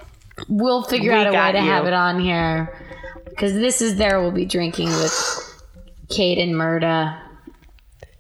we'll 0.48 0.82
figure 0.85 1.12
We 1.12 1.18
out 1.18 1.27
a 1.27 1.32
way 1.32 1.52
to 1.52 1.59
you. 1.59 1.64
have 1.70 1.86
it 1.86 1.93
on 1.93 2.20
here. 2.20 2.78
Because 3.24 3.55
this 3.55 3.82
is 3.82 3.97
there. 3.97 4.20
We'll 4.23 4.31
be 4.31 4.44
drinking 4.47 4.89
with 4.89 5.62
Cait 6.09 6.39
and 6.39 6.55
Murda. 6.55 7.18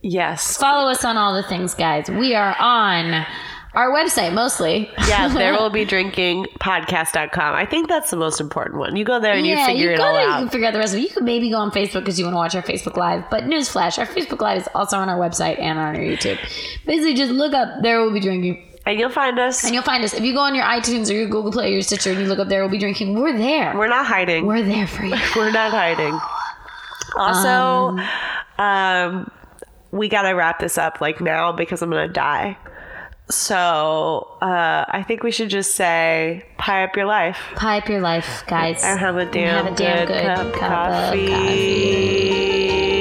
Yes. 0.08 0.56
Follow 0.56 0.88
us 0.90 1.04
on 1.04 1.16
all 1.16 1.34
the 1.34 1.42
things, 1.42 1.74
guys. 1.74 2.08
We 2.08 2.34
are 2.34 2.54
on 2.60 3.26
our 3.74 3.90
website 3.90 4.32
mostly. 4.32 4.88
Yeah, 5.08 5.28
there 5.28 5.52
will 5.52 5.70
be 5.70 5.84
drinking 5.94 6.46
podcast.com. 6.60 7.54
I 7.54 7.64
think 7.66 7.88
that's 7.88 8.10
the 8.10 8.16
most 8.16 8.40
important 8.40 8.78
one. 8.78 8.96
You 8.96 9.04
go 9.04 9.18
there 9.20 9.34
and 9.34 9.46
you 9.46 9.56
figure 9.64 9.92
it 9.92 9.96
go 9.98 10.04
all 10.04 10.12
You 10.20 10.28
out. 10.28 10.38
can 10.40 10.48
figure 10.48 10.66
out 10.66 10.72
the 10.72 10.78
rest 10.80 10.94
of 10.94 10.98
it. 11.00 11.02
You 11.02 11.08
can 11.10 11.24
maybe 11.24 11.50
go 11.50 11.56
on 11.58 11.70
Facebook 11.70 12.00
because 12.00 12.18
you 12.18 12.24
want 12.24 12.34
to 12.34 12.38
watch 12.38 12.54
our 12.54 12.62
Facebook 12.62 12.96
Live. 12.96 13.24
But 13.30 13.44
newsflash, 13.44 13.98
our 13.98 14.06
Facebook 14.06 14.40
Live 14.40 14.62
is 14.62 14.68
also 14.74 14.96
on 14.98 15.08
our 15.08 15.18
website 15.18 15.58
and 15.60 15.78
on 15.78 15.94
our 15.96 16.00
YouTube. 16.00 16.38
Basically, 16.86 17.14
just 17.14 17.30
look 17.32 17.52
up 17.54 17.82
There 17.82 18.00
Will 18.02 18.12
Be 18.12 18.20
Drinking. 18.20 18.62
And 18.84 18.98
you'll 19.00 19.10
find 19.10 19.38
us. 19.38 19.64
And 19.64 19.74
you'll 19.74 19.82
find 19.84 20.04
us. 20.04 20.14
If 20.14 20.22
you 20.22 20.32
go 20.32 20.40
on 20.40 20.54
your 20.54 20.64
iTunes 20.64 21.10
or 21.10 21.14
your 21.14 21.26
Google 21.28 21.50
Play 21.52 21.68
or 21.68 21.72
your 21.74 21.82
Stitcher 21.82 22.10
and 22.10 22.20
you 22.20 22.26
look 22.26 22.38
up 22.38 22.48
There 22.48 22.62
Will 22.62 22.70
Be 22.70 22.78
Drinking, 22.78 23.18
we're 23.20 23.36
there. 23.36 23.76
We're 23.76 23.88
not 23.88 24.06
hiding. 24.06 24.46
We're 24.46 24.62
there 24.62 24.86
for 24.86 25.04
you. 25.04 25.16
We're 25.36 25.50
not 25.52 25.70
hiding. 25.72 26.18
Also, 27.16 27.96
um, 28.62 29.30
we 29.92 30.08
gotta 30.08 30.34
wrap 30.34 30.58
this 30.60 30.78
up 30.78 31.00
like 31.00 31.20
now 31.20 31.52
because 31.52 31.82
I'm 31.82 31.90
gonna 31.90 32.08
die. 32.08 32.56
So 33.28 34.36
uh, 34.40 34.84
I 34.88 35.02
think 35.06 35.22
we 35.24 35.30
should 35.32 35.48
just 35.50 35.74
say, 35.74 36.44
"Pie 36.58 36.84
up 36.84 36.94
your 36.96 37.06
life 37.06 37.40
Pie 37.56 37.78
up 37.78 37.88
your 37.88 38.00
life, 38.00 38.44
guys. 38.46 38.84
and 38.84 39.00
have 39.00 39.16
a 39.16 39.24
damn, 39.26 39.64
have 39.64 39.72
a 39.74 39.76
damn 39.76 40.06
good, 40.06 40.14
good 40.14 40.24
cup 40.26 40.52
cup 40.54 41.14
of 41.14 41.28
coffee. 41.28 42.95